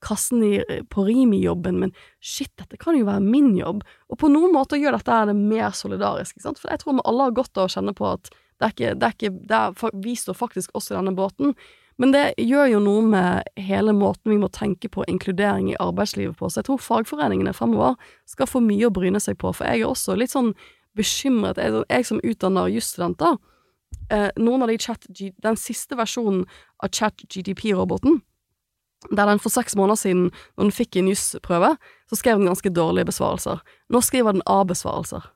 kassen 0.04 0.42
i, 0.46 0.52
på 0.90 1.04
Rimi-jobben, 1.06 1.78
men 1.82 1.92
shit, 2.22 2.52
dette 2.60 2.78
kan 2.80 2.98
jo 2.98 3.06
være 3.08 3.24
min 3.24 3.52
jobb. 3.58 3.82
Og 4.10 4.20
på 4.20 4.30
noen 4.32 4.54
måter 4.54 4.80
gjør 4.80 4.98
dette 4.98 5.20
det 5.30 5.36
mer 5.38 5.74
solidarisk, 5.76 6.36
ikke 6.36 6.48
sant? 6.48 6.62
for 6.62 6.72
jeg 6.72 6.82
tror 6.82 6.98
vi 6.98 7.06
alle 7.10 7.28
har 7.28 7.38
godt 7.38 7.58
av 7.58 7.68
å 7.68 7.74
kjenne 7.74 7.94
på 7.96 8.08
at 8.12 8.30
det 8.62 8.66
er 8.66 8.74
ikke, 8.74 8.92
det 8.94 9.06
er 9.06 9.16
ikke 9.16 9.32
det 9.50 9.56
er, 9.58 9.96
vi 10.04 10.14
står 10.16 10.36
faktisk 10.38 10.76
også 10.78 10.94
i 10.94 10.98
denne 11.00 11.14
båten. 11.16 11.56
Men 12.00 12.10
det 12.14 12.24
gjør 12.42 12.72
jo 12.72 12.82
noe 12.82 13.02
med 13.06 13.50
hele 13.60 13.94
måten 13.94 14.32
vi 14.32 14.38
må 14.40 14.48
tenke 14.50 14.90
på 14.90 15.04
inkludering 15.10 15.70
i 15.70 15.78
arbeidslivet 15.82 16.38
på, 16.38 16.50
så 16.50 16.60
jeg 16.60 16.68
tror 16.70 16.82
fagforeningene 16.82 17.54
fremover 17.54 17.98
skal 18.30 18.50
få 18.50 18.62
mye 18.64 18.88
å 18.88 18.94
bryne 18.94 19.22
seg 19.22 19.38
på, 19.38 19.52
for 19.54 19.68
jeg 19.68 19.84
er 19.84 19.90
også 19.90 20.16
litt 20.18 20.34
sånn 20.34 20.52
bekymret, 20.98 21.58
jeg, 21.58 21.84
jeg 21.90 22.06
som 22.06 22.22
utdanner 22.22 22.70
jusstudenter, 22.74 23.38
eh, 24.10 24.30
noen 24.42 24.66
av 24.66 24.70
de 24.70 24.78
chat, 24.82 25.06
den 25.14 25.58
siste 25.58 25.98
versjonen 25.98 26.44
av 26.82 26.90
chat-GDP-roboten, 26.94 28.20
der 29.10 29.28
den 29.28 29.40
for 29.42 29.52
seks 29.52 29.76
måneder 29.76 30.00
siden, 30.00 30.26
når 30.56 30.68
den 30.68 30.74
fikk 30.74 30.96
en 30.96 31.10
jusprøve, 31.10 31.74
så 32.10 32.18
skrev 32.18 32.40
den 32.40 32.48
ganske 32.50 32.72
dårlige 32.72 33.08
besvarelser. 33.10 33.62
Nå 33.92 34.00
skriver 34.04 34.36
den 34.36 34.44
A-besvarelser. 34.46 35.30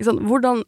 Hvordan 0.00 0.64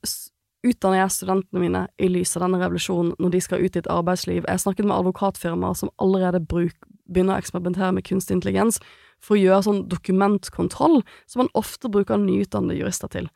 utdanner 0.66 1.02
jeg 1.02 1.14
studentene 1.14 1.62
mine 1.62 1.82
i 2.02 2.08
lys 2.10 2.34
av 2.36 2.46
denne 2.46 2.60
revolusjonen 2.62 3.14
når 3.22 3.34
de 3.34 3.40
skal 3.44 3.62
ut 3.62 3.76
i 3.76 3.82
et 3.82 3.90
arbeidsliv. 3.92 4.44
Jeg 4.48 4.62
snakket 4.62 4.86
med 4.86 4.96
advokatfirmaer 4.96 5.76
som 5.78 5.92
allerede 6.02 6.42
bruk, 6.42 6.76
begynner 7.06 7.36
å 7.36 7.42
eksperimentere 7.42 7.92
med 7.94 8.06
kunstig 8.06 8.38
intelligens 8.38 8.80
for 9.22 9.36
å 9.36 9.40
gjøre 9.40 9.64
sånn 9.66 9.82
dokumentkontroll, 9.90 11.02
som 11.30 11.44
man 11.44 11.52
ofte 11.58 11.90
bruker 11.92 12.20
nyutdannede 12.20 12.80
jurister 12.80 13.12
til. 13.12 13.28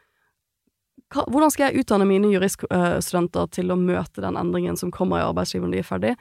Hvordan 1.10 1.50
skal 1.50 1.70
jeg 1.70 1.82
utdanne 1.82 2.06
mine 2.06 2.28
juriststudenter 2.30 3.48
til 3.54 3.72
å 3.72 3.78
møte 3.78 4.22
den 4.22 4.38
endringen 4.38 4.76
som 4.78 4.92
kommer 4.94 5.18
i 5.18 5.26
arbeidslivet 5.26 5.66
når 5.66 5.74
de 5.74 5.80
er 5.82 5.88
ferdig? 5.88 6.12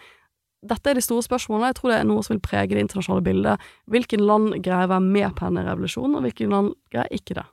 Dette 0.59 0.91
er 0.91 0.97
de 0.99 1.03
store 1.03 1.23
spørsmålene. 1.23 1.69
Jeg 1.71 1.79
tror 1.79 1.93
det 1.93 2.01
er 2.01 2.09
noe 2.09 2.25
som 2.25 2.35
vil 2.35 2.43
prege 2.43 2.73
det 2.73 2.83
internasjonale 2.83 3.23
bildet. 3.23 3.69
Hvilken 3.91 4.25
land 4.27 4.57
greier 4.59 4.89
å 4.89 4.93
være 4.95 5.05
med 5.05 5.31
på 5.37 5.47
denne 5.47 5.63
revolusjonen, 5.69 6.17
og 6.19 6.27
hvilken 6.27 6.51
land 6.55 6.73
greier 6.91 7.15
ikke 7.15 7.37
det? 7.39 7.45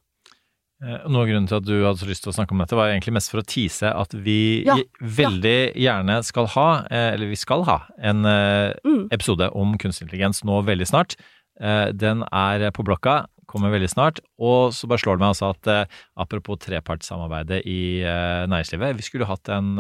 Eh, 0.85 1.07
noe 1.09 1.23
av 1.23 1.31
grunnen 1.31 1.47
til 1.49 1.57
at 1.57 1.65
du 1.65 1.77
hadde 1.81 2.03
så 2.03 2.09
lyst 2.09 2.27
til 2.27 2.35
å 2.35 2.37
snakke 2.37 2.53
om 2.53 2.61
dette, 2.61 2.77
var 2.77 2.91
egentlig 2.91 3.15
mest 3.17 3.31
for 3.33 3.41
å 3.41 3.47
tease 3.49 3.89
at 3.89 4.13
vi 4.27 4.67
ja, 4.67 4.77
veldig 5.01 5.55
ja. 5.71 5.77
gjerne 5.87 6.19
skal 6.27 6.51
ha, 6.53 6.67
eh, 6.91 7.15
eller 7.15 7.31
vi 7.31 7.39
skal 7.41 7.65
ha, 7.69 7.79
en 7.97 8.29
eh, 8.29 8.75
mm. 8.85 9.07
episode 9.17 9.49
om 9.57 9.73
kunstig 9.81 10.05
intelligens 10.05 10.43
nå 10.45 10.61
veldig 10.67 10.89
snart. 10.91 11.19
Den 11.57 12.21
er 12.37 12.67
på 12.77 12.85
blokka, 12.85 13.23
kommer 13.49 13.71
veldig 13.73 13.89
snart. 13.89 14.19
Og 14.37 14.75
så 14.77 14.85
bare 14.91 15.01
slår 15.01 15.17
det 15.17 15.23
meg 15.23 15.31
altså 15.33 15.55
at 15.55 15.95
apropos 16.21 16.59
trepartssamarbeidet 16.61 17.63
i 17.65 18.05
næringslivet, 18.05 18.99
vi 18.99 19.07
skulle 19.07 19.29
hatt 19.31 19.49
en 19.49 19.71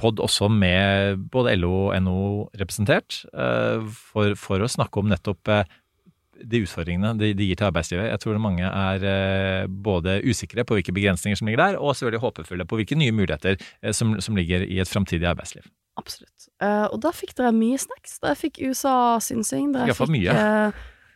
pod 0.00 0.20
også 0.24 0.48
med 0.48 1.24
både 1.32 1.52
LO 1.58 1.88
og 1.88 1.96
NO 2.02 2.20
representert, 2.56 3.18
for, 3.32 4.36
for 4.40 4.64
å 4.64 4.70
snakke 4.70 5.02
om 5.02 5.10
nettopp 5.10 5.52
de 6.44 6.60
utfordringene 6.64 7.14
de, 7.18 7.30
de, 7.36 7.48
gir 7.48 7.58
til 7.58 7.68
arbeidslivet. 7.68 8.08
Jeg 8.10 8.22
tror 8.22 8.40
mange 8.42 8.66
er 8.66 9.06
eh, 9.08 9.68
både 9.68 10.18
usikre 10.26 10.66
på 10.66 10.78
hvilke 10.78 10.94
begrensninger 10.96 11.38
som 11.38 11.48
ligger 11.48 11.62
der, 11.62 11.78
og 11.80 11.94
selvfølgelig 11.96 12.22
håpefulle 12.24 12.66
på 12.68 12.80
hvilke 12.80 12.98
nye 12.98 13.14
muligheter 13.14 13.56
eh, 13.56 13.94
som, 13.96 14.16
som, 14.20 14.36
ligger 14.36 14.64
i 14.66 14.80
et 14.82 14.90
framtidig 14.90 15.28
arbeidsliv. 15.30 15.66
Absolutt. 15.96 16.50
Og 16.92 16.98
da 17.00 17.08
fikk 17.16 17.32
dere 17.38 17.54
mye 17.56 17.78
snacks. 17.80 18.18
Dere 18.20 18.36
fikk 18.36 18.58
USA-synsing. 18.60 19.70
Dere 19.72 19.96
fikk 19.96 20.12
mye. 20.12 20.34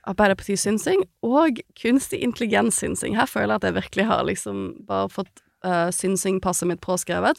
Arbeiderparti-synsing 0.08 1.02
og 1.26 1.60
kunstig 1.76 2.22
intelligens-synsing. 2.24 3.18
Her 3.18 3.28
føler 3.28 3.52
jeg 3.52 3.60
at 3.60 3.66
jeg 3.68 3.76
virkelig 3.76 4.06
har 4.08 4.24
liksom 4.24 4.62
bare 4.88 5.10
fått 5.12 5.42
uh, 5.68 5.92
synsing-passet 5.92 6.70
mitt 6.70 6.80
påskrevet. 6.80 7.36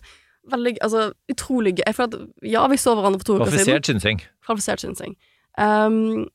Veldig, 0.49 0.77
altså, 0.81 1.11
utrolig 1.29 1.75
gøy. 1.77 1.93
For 1.93 2.09
at 2.09 2.15
ja, 2.41 2.65
vi 2.71 2.77
så 2.81 2.95
hverandre 2.97 3.21
for 3.21 3.29
to 3.29 3.35
uker 3.37 3.51
siden. 3.51 3.59
Kvalifisert 3.61 3.89
synsing. 3.91 4.23
Kvalifisert 4.45 4.81
synsing. 4.81 5.17
Um, 5.61 6.29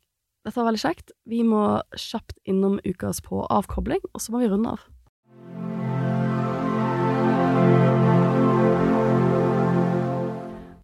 dette 0.46 0.60
var 0.60 0.68
veldig 0.68 0.82
kjekt. 0.82 1.10
Vi 1.26 1.40
må 1.42 1.80
kjapt 1.98 2.36
innom 2.46 2.78
ukas 2.86 3.18
på 3.24 3.42
avkobling, 3.50 4.04
og 4.14 4.22
så 4.22 4.34
må 4.34 4.44
vi 4.44 4.50
runde 4.52 4.76
av. 4.76 4.84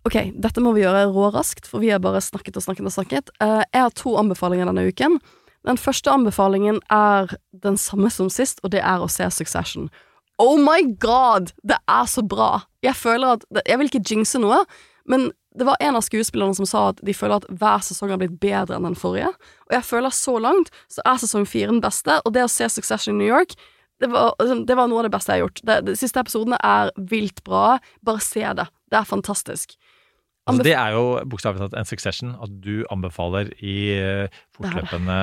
Ok, 0.02 0.16
dette 0.34 0.60
må 0.60 0.74
vi 0.74 0.82
gjøre 0.82 1.06
råraskt, 1.14 1.68
for 1.70 1.80
vi 1.80 1.92
har 1.94 2.02
bare 2.02 2.20
snakket 2.20 2.58
og 2.58 2.66
snakket 2.66 2.88
og 2.90 2.96
snakket. 2.96 3.30
Uh, 3.38 3.62
jeg 3.70 3.86
har 3.86 3.94
to 3.94 4.16
anbefalinger 4.18 4.66
denne 4.66 4.88
uken. 4.90 5.20
Den 5.62 5.78
første 5.78 6.10
anbefalingen 6.10 6.80
er 6.90 7.30
den 7.62 7.78
samme 7.78 8.10
som 8.10 8.26
sist, 8.34 8.58
og 8.66 8.74
det 8.74 8.82
er 8.82 8.98
å 8.98 9.06
se 9.06 9.30
Succession. 9.30 9.92
Oh 10.42 10.58
my 10.58 10.82
god! 10.98 11.52
Det 11.62 11.78
er 11.86 12.08
så 12.10 12.24
bra! 12.26 12.64
Jeg 12.82 12.98
føler 12.98 13.36
at 13.36 13.44
Jeg 13.66 13.78
vil 13.78 13.90
ikke 13.90 14.02
jinxe 14.10 14.40
noe, 14.42 14.64
men 15.06 15.30
det 15.54 15.66
var 15.68 15.76
en 15.84 15.98
av 15.98 16.02
skuespillerne 16.02 16.56
som 16.56 16.66
sa 16.66 16.88
at 16.90 17.02
de 17.04 17.14
føler 17.14 17.38
at 17.38 17.46
hver 17.60 17.84
sesong 17.84 18.10
har 18.10 18.18
blitt 18.18 18.38
bedre 18.42 18.74
enn 18.78 18.88
den 18.88 18.96
forrige. 18.98 19.30
Og 19.68 19.76
jeg 19.76 19.86
føler 19.86 20.14
så 20.16 20.38
langt 20.40 20.72
så 20.90 21.04
er 21.06 21.20
sesong 21.20 21.46
fire 21.46 21.70
den 21.70 21.82
beste, 21.84 22.18
og 22.24 22.34
det 22.34 22.46
å 22.46 22.50
se 22.50 22.70
Succession 22.72 23.14
i 23.14 23.20
New 23.20 23.30
York 23.30 23.54
det 24.02 24.08
var, 24.10 24.32
liksom, 24.40 24.64
det 24.66 24.74
var, 24.74 24.88
noe 24.90 24.98
av 24.98 25.06
det 25.06 25.12
beste 25.14 25.30
jeg 25.30 25.38
har 25.38 25.44
gjort. 25.44 25.60
Det, 25.68 25.74
de 25.86 25.92
siste 25.94 26.18
episodene 26.18 26.58
er 26.66 26.88
vilt 27.10 27.38
bra. 27.46 27.76
Bare 28.02 28.22
se 28.24 28.42
det. 28.58 28.64
Det 28.90 28.98
er 28.98 29.06
fantastisk. 29.06 29.76
Altså, 30.50 30.64
det 30.66 30.72
er 30.74 30.94
jo 30.96 31.02
bokstavelig 31.30 31.62
talt 31.62 31.74
en 31.78 31.86
succession 31.86 32.32
at 32.42 32.54
du 32.64 32.82
anbefaler 32.90 33.52
i 33.62 33.76
uh, 33.94 34.40
fortløpende 34.56 35.18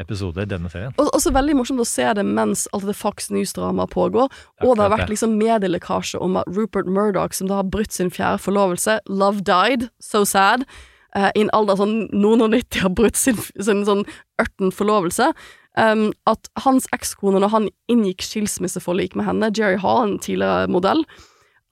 episoder 0.00 0.48
denne 0.50 0.68
serien. 0.68 0.92
Og 1.00 1.08
også 1.16 1.32
veldig 1.32 1.56
morsomt 1.56 1.80
å 1.80 1.88
se 1.88 2.10
det 2.18 2.26
mens 2.28 2.66
alt 2.76 2.84
det 2.84 2.96
Fox 2.98 3.30
News-dramaet 3.32 3.94
pågår, 3.94 4.28
og 4.60 4.76
det 4.76 4.84
har 4.84 4.92
vært 4.92 5.14
liksom 5.14 5.38
medielekkasje 5.40 6.20
om 6.20 6.36
at 6.42 6.50
Rupert 6.52 6.90
Murdoch, 6.92 7.32
som 7.32 7.48
da 7.48 7.62
har 7.62 7.72
brutt 7.72 7.96
sin 7.96 8.12
fjerde 8.12 8.42
forlovelse, 8.44 8.98
love 9.08 9.40
died, 9.48 9.88
so 10.04 10.26
sad, 10.28 10.68
uh, 11.16 11.30
i 11.32 11.46
en 11.46 11.52
alder 11.56 11.80
sånn 11.80 11.98
noen 12.12 12.44
og 12.44 12.52
nitti 12.52 12.84
har 12.84 12.92
brutt 12.92 13.16
sin, 13.16 13.40
sin 13.56 13.86
sånn 13.88 14.04
ørten 14.44 14.74
forlovelse. 14.76 15.32
Um, 15.80 16.10
at 16.30 16.52
hans 16.62 16.84
ekskone, 16.94 17.40
når 17.42 17.50
han 17.50 17.72
inngikk 17.90 18.22
skilsmisseforlik 18.22 19.16
med 19.18 19.26
henne, 19.26 19.48
Jerry 19.56 19.80
Hall, 19.80 20.04
en 20.04 20.20
tidligere 20.22 20.68
modell, 20.70 21.02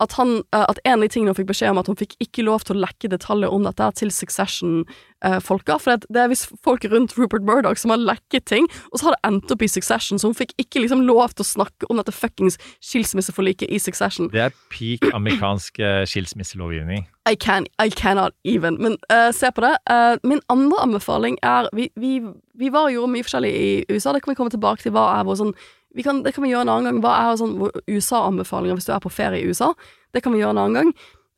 at, 0.03 0.17
han, 0.19 0.41
eh, 0.55 0.65
at 0.67 0.81
en 0.85 0.99
av 0.99 1.07
de 1.07 1.11
tingene 1.13 1.33
hun 1.33 1.39
fikk 1.39 1.53
beskjed 1.53 1.73
om, 1.73 1.81
at 1.83 1.89
hun 1.91 1.99
fikk 1.99 2.17
ikke 2.23 2.45
lov 2.47 2.67
til 2.67 2.77
å 2.77 2.83
lekke 2.83 3.11
detaljer 3.13 3.55
om 3.55 3.67
dette 3.67 3.89
til 4.01 4.13
Succession-folka. 4.15 5.79
for 5.81 6.03
det 6.03 6.21
er 6.21 6.31
visst 6.33 6.51
folk 6.65 6.85
rundt 6.91 7.17
Rupert 7.19 7.47
Murdoch 7.47 7.79
som 7.79 7.95
har 7.95 8.03
lekket 8.03 8.47
ting, 8.51 8.69
og 8.91 8.99
så 8.99 9.09
har 9.09 9.17
det 9.17 9.31
endt 9.31 9.55
opp 9.55 9.63
i 9.63 9.71
Succession, 9.71 10.19
så 10.19 10.31
hun 10.31 10.39
fikk 10.39 10.55
ikke 10.59 10.83
liksom 10.83 11.07
lov 11.07 11.37
til 11.37 11.47
å 11.47 11.51
snakke 11.53 11.91
om 11.91 12.01
dette 12.01 12.15
fuckings 12.15 12.59
skilsmisseforliket 12.83 13.71
i 13.71 13.81
Succession. 13.83 14.31
Det 14.33 14.47
er 14.49 14.57
peak 14.73 15.07
amerikansk 15.15 15.79
eh, 15.79 16.05
skilsmisselovgivning. 16.09 17.07
I, 17.31 17.37
can, 17.37 17.67
I 17.79 17.89
cannot 17.91 18.35
even. 18.45 18.83
Men 18.83 18.97
uh, 19.13 19.31
se 19.31 19.53
på 19.55 19.63
det. 19.63 19.77
Uh, 19.91 20.19
min 20.27 20.41
andre 20.51 20.81
anbefaling 20.83 21.39
er 21.43 21.69
Vi, 21.73 21.89
vi, 21.95 22.19
vi 22.59 22.69
var 22.69 22.91
jo 22.91 23.07
mye 23.07 23.23
forskjellig 23.23 23.53
i 23.55 23.85
USA, 23.91 24.13
det 24.13 24.25
kan 24.25 24.33
vi 24.33 24.39
komme 24.41 24.51
tilbake 24.51 24.83
til. 24.83 24.95
Hva 24.97 25.07
er 25.21 25.29
vår 25.29 25.39
sånn 25.39 25.55
kan, 26.01 26.23
Det 26.25 26.33
kan 26.33 26.45
vi 26.45 26.53
gjøre 26.53 26.65
en 26.65 26.73
annen 26.73 26.89
gang. 26.89 27.01
Hva 27.05 27.17
er 27.21 27.41
sånn 27.41 27.59
USA-anbefalinger 27.91 28.79
hvis 28.79 28.89
du 28.89 28.95
er 28.95 29.03
på 29.05 29.13
ferie 29.13 29.43
i 29.43 29.51
USA? 29.51 29.73
Det 30.17 30.23
kan 30.25 30.33
vi 30.33 30.41
gjøre 30.41 30.57
en 30.57 30.63
annen 30.63 30.79
gang. 30.79 30.95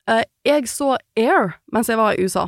Uh, 0.06 0.22
jeg 0.46 0.68
så 0.70 0.94
Air 1.18 1.56
mens 1.72 1.90
jeg 1.90 1.98
var 1.98 2.14
i 2.14 2.22
USA, 2.22 2.46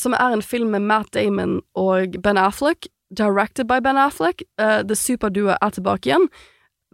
som 0.00 0.14
er 0.16 0.32
en 0.32 0.42
film 0.42 0.70
med 0.72 0.86
Matt 0.88 1.12
Damon 1.12 1.60
og 1.76 2.16
Ben 2.24 2.38
Affleck. 2.40 2.88
Directed 3.14 3.68
by 3.68 3.78
Ben 3.84 3.98
Affleck. 4.00 4.40
The 4.56 4.96
Superduo 4.96 5.52
er 5.52 5.74
tilbake 5.76 6.08
igjen. 6.08 6.30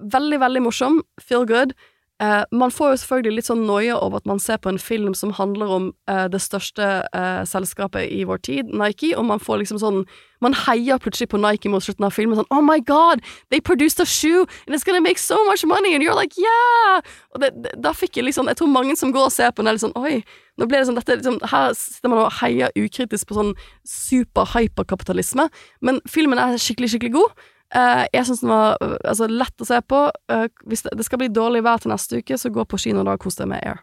Veldig, 0.03 0.41
veldig 0.43 0.65
morsom. 0.65 0.99
Feel 1.23 1.47
good. 1.47 1.77
Uh, 2.23 2.45
man 2.53 2.71
får 2.71 2.93
jo 2.93 2.99
selvfølgelig 3.01 3.35
litt 3.41 3.49
sånn 3.49 3.65
noia 3.67 3.97
over 3.99 4.21
at 4.21 4.29
man 4.31 4.39
ser 4.39 4.61
på 4.63 4.71
en 4.71 4.79
film 4.79 5.15
som 5.19 5.33
handler 5.35 5.71
om 5.75 5.87
uh, 6.07 6.29
det 6.31 6.39
største 6.45 6.91
uh, 7.11 7.41
selskapet 7.49 8.13
i 8.15 8.21
vår 8.29 8.39
tid, 8.47 8.69
Nike, 8.71 9.11
og 9.19 9.27
man 9.27 9.43
får 9.43 9.65
liksom 9.65 9.81
sånn 9.83 10.05
Man 10.43 10.57
heier 10.59 10.99
plutselig 10.99 11.29
på 11.31 11.39
Nike 11.39 11.71
mot 11.71 11.83
slutten 11.83 12.07
av 12.07 12.15
filmen 12.15 12.39
sånn 12.39 12.49
Oh 12.55 12.63
my 12.63 12.79
God, 12.87 13.23
they 13.51 13.61
produced 13.61 14.03
a 14.03 14.07
shoe, 14.07 14.47
and 14.67 14.75
it's 14.75 14.87
gonna 14.87 15.03
make 15.03 15.19
so 15.19 15.39
much 15.49 15.65
money, 15.67 15.95
and 15.95 16.03
you're 16.05 16.15
like 16.19 16.39
yeah! 16.39 17.03
Og 17.35 17.43
det, 17.43 17.51
det, 17.65 17.75
da 17.83 17.95
fikk 17.97 18.21
jeg 18.21 18.29
liksom 18.29 18.51
Jeg 18.51 18.61
tror 18.61 18.71
mange 18.71 18.95
som 18.99 19.15
går 19.15 19.27
og 19.27 19.35
ser 19.35 19.51
på 19.51 19.63
den, 19.63 19.73
er 19.73 19.79
litt 19.79 19.87
sånn 19.87 19.99
Oi, 19.99 20.21
nå 20.59 20.69
ble 20.71 20.79
det 20.79 20.91
sånn 20.91 20.99
dette 21.01 21.19
liksom, 21.19 21.41
Her 21.51 21.75
sitter 21.79 22.13
man 22.13 22.23
og 22.27 22.37
heier 22.39 22.75
ukritisk 22.79 23.31
på 23.31 23.39
sånn 23.39 23.55
super-hyperkapitalisme, 23.89 25.49
men 25.83 25.99
filmen 26.11 26.39
er 26.39 26.55
skikkelig, 26.61 26.95
skikkelig 26.95 27.17
god. 27.19 27.49
Uh, 27.73 28.05
jeg 28.13 28.27
syns 28.29 28.43
den 28.43 28.53
var 28.53 28.77
uh, 28.83 28.99
altså, 29.01 29.29
lett 29.31 29.65
å 29.65 29.69
se 29.69 29.79
på. 29.89 30.03
Uh, 30.31 30.45
hvis 30.69 30.85
det, 30.85 30.93
det, 30.99 31.07
skal 31.09 31.23
bli 31.23 31.31
dårlig 31.33 31.65
vær 31.65 31.81
til 31.81 31.93
neste 31.95 32.21
uke, 32.21 32.37
så 32.37 32.53
gå 32.53 32.67
på 32.69 32.81
kino 32.85 33.05
da 33.07 33.17
og 33.17 33.25
kos 33.25 33.39
deg 33.41 33.49
med 33.53 33.65
Air. 33.65 33.81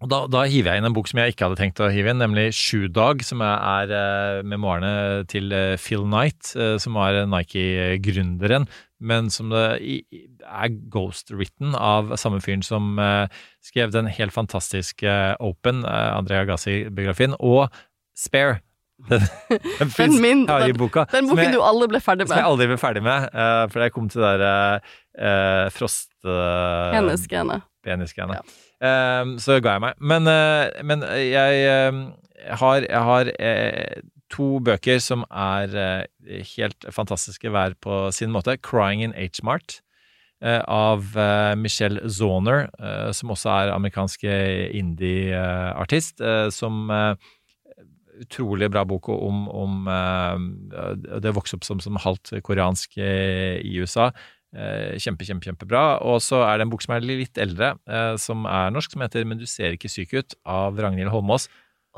Da, 0.00 0.22
da, 0.32 0.46
hiver 0.48 0.72
jeg 0.72 0.80
inn 0.80 0.88
en 0.88 0.94
bok 0.96 1.10
som 1.10 1.20
jeg 1.20 1.34
ikke 1.34 1.44
hadde 1.44 1.60
tenkt 1.60 1.82
å 1.84 1.90
hive 1.92 2.10
inn, 2.10 2.22
nemlig 2.22 2.46
Shoe 2.56 2.88
Dog, 2.88 3.20
som 3.26 3.42
er, 3.44 3.90
er 3.92 4.46
memoarene 4.48 5.26
til 5.28 5.52
Phil 5.76 6.06
Knight, 6.06 6.54
som 6.80 6.96
var 6.96 7.18
Nike-gründeren, 7.28 8.64
men 8.96 9.28
som 9.28 9.52
er 9.52 10.72
ghost-written 10.94 11.76
av 11.76 12.14
samme 12.16 12.40
fyren 12.40 12.64
som 12.64 12.96
skrev 13.60 13.92
den 13.92 14.08
helt 14.08 14.32
fantastiske 14.32 15.18
Open, 15.36 15.84
Andrea 15.84 16.48
Gassi-biografien, 16.48 17.36
og 17.36 17.68
Spare 18.16 18.62
den, 19.08 19.22
den 19.78 19.88
den 19.96 20.20
min, 20.20 20.46
boka. 20.78 21.04
Den 21.12 21.28
boken 21.30 21.44
jeg, 21.44 21.54
du 21.56 21.62
aldri 21.64 21.88
ble 21.94 22.00
ferdig 22.04 22.26
med. 22.26 22.32
Som 22.34 22.38
jeg 22.42 22.50
aldri 22.52 22.66
ble 22.70 22.78
ferdig 22.80 23.02
med, 23.06 23.28
uh, 23.32 23.64
fordi 23.72 23.86
jeg 23.88 23.94
kom 23.96 24.08
til 24.12 24.20
det 24.26 24.32
der 24.42 24.80
uh, 24.84 25.66
frost... 25.74 26.12
Uh. 26.24 26.92
Penisgreiene. 26.94 27.60
Ja. 28.36 28.42
Uh, 28.80 29.36
så 29.40 29.56
ga 29.64 29.78
jeg 29.78 29.84
meg. 29.86 29.94
Men, 30.12 30.28
uh, 30.28 30.68
men 30.84 31.04
jeg 31.16 31.52
har, 32.60 32.86
jeg 32.86 33.02
har 33.08 33.32
to 34.30 34.48
bøker 34.64 35.00
som 35.02 35.24
er 35.28 36.06
helt 36.54 36.86
fantastiske 36.94 37.50
hver 37.50 37.74
på 37.82 38.10
sin 38.14 38.30
måte. 38.30 38.56
'Crying 38.56 39.02
in 39.02 39.14
H-Mart' 39.16 39.80
av 40.40 41.04
Michelle 41.60 42.00
Zoner, 42.08 42.70
som 43.12 43.30
også 43.34 43.50
er 43.50 43.72
amerikansk 43.74 44.24
indie-artist, 44.24 46.22
som 46.54 46.88
utrolig 48.20 48.70
bra 48.72 48.84
bok 48.88 49.08
om, 49.12 49.46
om 49.48 49.88
uh, 49.88 50.36
det 51.20 51.32
å 51.32 51.38
vokse 51.38 51.56
opp 51.58 51.66
som, 51.66 51.80
som 51.82 51.98
halvt 52.00 52.34
koreansk 52.46 52.98
uh, 53.00 53.56
i 53.60 53.80
USA. 53.80 54.10
Uh, 54.50 54.98
kjempe, 55.00 55.26
kjempe, 55.28 55.46
kjempebra. 55.48 56.00
Og 56.06 56.20
så 56.24 56.42
er 56.46 56.58
det 56.58 56.66
en 56.66 56.72
bok 56.72 56.84
som 56.84 56.96
er 56.96 57.06
litt 57.06 57.40
eldre, 57.40 57.74
som 58.20 58.46
er 58.50 58.72
norsk, 58.74 58.94
som 58.94 59.04
heter 59.04 59.24
'Men 59.24 59.38
du 59.38 59.46
ser 59.46 59.76
ikke 59.76 59.92
syk 59.92 60.14
ut', 60.14 60.34
av 60.44 60.78
Ragnhild 60.78 61.12
Holmås. 61.14 61.48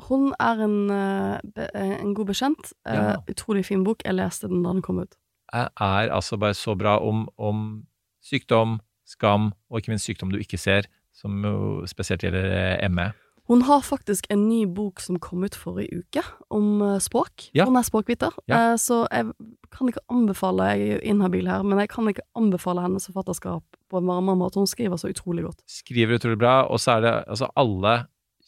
Hun 0.08 0.32
er 0.40 0.60
en, 0.64 0.90
en 0.90 2.14
god 2.14 2.26
bekjent. 2.26 2.72
Ja. 2.86 3.18
Utrolig 3.28 3.66
fin 3.68 3.84
bok. 3.84 4.00
Jeg 4.04 4.16
leste 4.16 4.48
den 4.48 4.62
da 4.64 4.72
den 4.72 4.82
kom 4.82 5.02
ut. 5.02 5.18
Er 5.52 6.08
altså 6.08 6.38
bare 6.40 6.56
så 6.56 6.72
bra 6.74 6.96
om, 6.98 7.28
om 7.36 7.84
sykdom, 8.24 8.80
skam, 9.04 9.52
og 9.68 9.80
ikke 9.80 9.92
minst 9.92 10.08
sykdom 10.08 10.32
du 10.32 10.38
ikke 10.40 10.56
ser, 10.56 10.88
som 11.12 11.44
jo 11.44 11.84
spesielt 11.86 12.24
gjelder 12.24 12.88
ME. 12.88 13.10
Hun 13.50 13.64
har 13.66 13.82
faktisk 13.82 14.28
en 14.30 14.44
ny 14.46 14.62
bok 14.70 15.00
som 15.02 15.18
kom 15.22 15.42
ut 15.42 15.56
forrige 15.58 16.04
uke, 16.04 16.22
om 16.54 16.78
uh, 16.78 16.98
språk. 17.02 17.48
Ja. 17.56 17.66
Hun 17.66 17.78
er 17.78 17.86
språkviter, 17.86 18.36
ja. 18.46 18.60
uh, 18.72 18.74
så 18.78 19.02
jeg 19.10 19.32
kan 19.72 19.88
ikke 19.88 20.04
anbefale 20.12 20.68
Jeg 20.70 20.82
er 20.82 20.92
jo 20.92 21.00
inhabil 21.14 21.48
her, 21.50 21.64
men 21.66 21.80
jeg 21.82 21.90
kan 21.90 22.06
ikke 22.10 22.24
anbefale 22.38 22.84
hennes 22.84 23.08
forfatterskap 23.08 23.64
på 23.90 23.98
en 23.98 24.06
varmere 24.06 24.38
måte. 24.38 24.62
Hun 24.62 24.70
skriver 24.70 25.00
så 25.00 25.10
utrolig 25.10 25.46
godt. 25.48 25.64
Skriver 25.66 26.20
utrolig 26.20 26.38
bra, 26.38 26.60
og 26.70 26.78
så 26.82 26.96
er 26.96 27.06
det 27.06 27.14
altså 27.34 27.50
Alle 27.58 27.96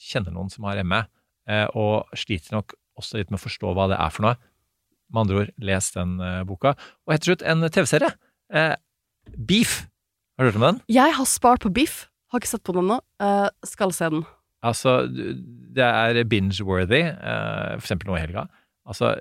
kjenner 0.05 0.35
noen 0.35 0.53
som 0.53 0.69
har 0.69 0.83
ME, 0.87 1.03
uh, 1.51 1.67
og 1.75 2.19
sliter 2.19 2.55
nok 2.55 2.77
også 3.01 3.19
litt 3.19 3.35
med 3.35 3.41
å 3.41 3.45
forstå 3.49 3.75
hva 3.75 3.89
det 3.91 3.99
er 3.99 4.15
for 4.15 4.29
noe. 4.29 4.39
Med 5.11 5.25
andre 5.25 5.41
ord, 5.43 5.51
les 5.59 5.91
den 5.95 6.15
boka. 6.47 6.77
Og 7.05 7.13
helt 7.13 7.25
til 7.27 7.35
slutt, 7.35 7.43
en 7.51 7.67
TV-serie. 7.67 8.09
Beef. 9.37 9.75
Har 10.39 10.47
du 10.47 10.49
hørt 10.49 10.59
om 10.61 10.67
den? 10.69 10.79
Jeg 10.95 11.17
har 11.19 11.29
spart 11.29 11.67
på 11.67 11.73
Beef. 11.75 12.05
Har 12.33 12.41
ikke 12.41 12.53
sett 12.55 12.65
på 12.67 12.75
den 12.75 12.87
ennå. 12.87 13.01
skal 13.67 13.93
se 13.95 14.09
den. 14.15 14.25
Altså, 14.65 15.03
det 15.09 15.85
er 15.85 16.25
binge-worthy, 16.31 17.03
f.eks. 17.11 17.81
for 17.81 17.85
eksempel 17.85 18.11
nå 18.11 18.19
i 18.19 18.25
helga. 18.25 18.47
Altså, 18.85 19.15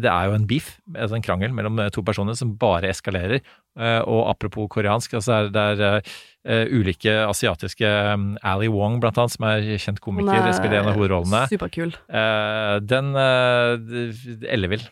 det 0.00 0.08
er 0.08 0.28
jo 0.28 0.36
en 0.38 0.46
beef, 0.48 0.70
altså 0.96 1.18
en 1.18 1.24
krangel 1.24 1.52
mellom 1.52 1.76
to 1.92 2.00
personer 2.04 2.36
som 2.36 2.54
bare 2.56 2.88
eskalerer. 2.88 3.42
Uh, 3.76 4.00
og 4.08 4.30
apropos 4.30 4.70
koreansk, 4.72 5.12
altså 5.18 5.50
det 5.52 5.64
er 5.74 6.00
uh, 6.00 6.72
ulike 6.72 7.12
asiatiske 7.26 7.90
Ali 8.40 8.70
Wong, 8.72 9.00
blant 9.04 9.20
annet, 9.20 9.34
som 9.36 9.46
er 9.50 9.68
kjent 9.84 10.00
komiker, 10.00 10.48
spiller 10.56 10.80
en 10.80 10.90
av 10.94 10.96
hovedrollene. 10.96 11.44
Superkul. 11.52 11.92
den 12.88 13.12
Ellevill 14.48 14.88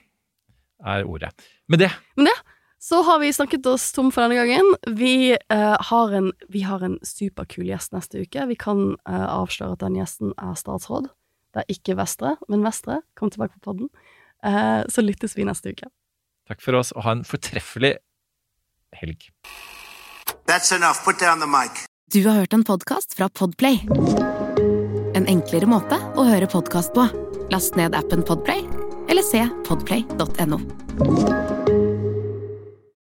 er 0.84 1.08
ordet. 1.08 1.32
Med 1.68 1.86
det 1.86 1.92
Med 2.16 2.28
det 2.28 2.36
så 2.82 3.02
har 3.02 3.18
vi 3.20 3.32
snakket 3.32 3.66
oss 3.66 3.92
tom 3.92 4.08
for 4.12 4.24
denne 4.24 4.40
gangen. 4.40 4.74
Vi, 4.96 5.36
uh, 5.52 5.76
har, 5.90 6.12
en, 6.16 6.32
vi 6.48 6.62
har, 6.64 6.80
en, 6.82 6.96
superkul 7.04 7.68
gjest 7.68 7.92
neste 7.92 8.24
uke. 8.24 8.46
Vi 8.48 8.56
kan 8.56 8.94
uh, 9.04 9.26
avsløre 9.28 9.76
at 9.76 9.84
den 9.84 9.98
gjesten 10.00 10.32
er 10.40 10.56
statsråd. 10.56 11.10
Det 11.52 11.64
er 11.64 11.74
ikke 11.74 11.98
Vestre, 11.98 12.36
men 12.48 12.64
Vestre. 12.64 13.02
Kom 13.18 13.32
tilbake 13.32 13.58
på 13.58 13.68
podden. 13.68 13.92
Uh, 14.40 14.80
så 14.88 15.04
lyttes 15.04 15.36
vi 15.36 15.44
neste 15.44 15.74
uke. 15.74 15.92
Takk 16.48 16.64
for 16.64 16.80
oss, 16.80 16.94
og 16.96 17.04
ha 17.04 17.18
en 17.18 17.26
fortreffelig 17.28 17.98
helg. 18.96 19.28
That's 20.48 20.72
enough. 20.72 21.04
Put 21.04 21.20
down 21.20 21.44
the 21.44 21.50
mic. 21.50 21.84
Du 22.10 22.24
har 22.26 22.40
hørt 22.40 22.56
en 22.56 22.64
podkast 22.64 23.14
fra 23.14 23.28
Podplay. 23.28 23.84
En 25.14 25.28
enklere 25.28 25.68
måte 25.68 26.00
å 26.16 26.24
høre 26.26 26.48
podkast 26.50 26.96
på. 26.96 27.06
Last 27.52 27.76
ned 27.78 27.94
appen 27.98 28.24
Podplay, 28.26 28.64
eller 29.12 29.26
se 29.26 29.44
podplay.no. 29.68 31.59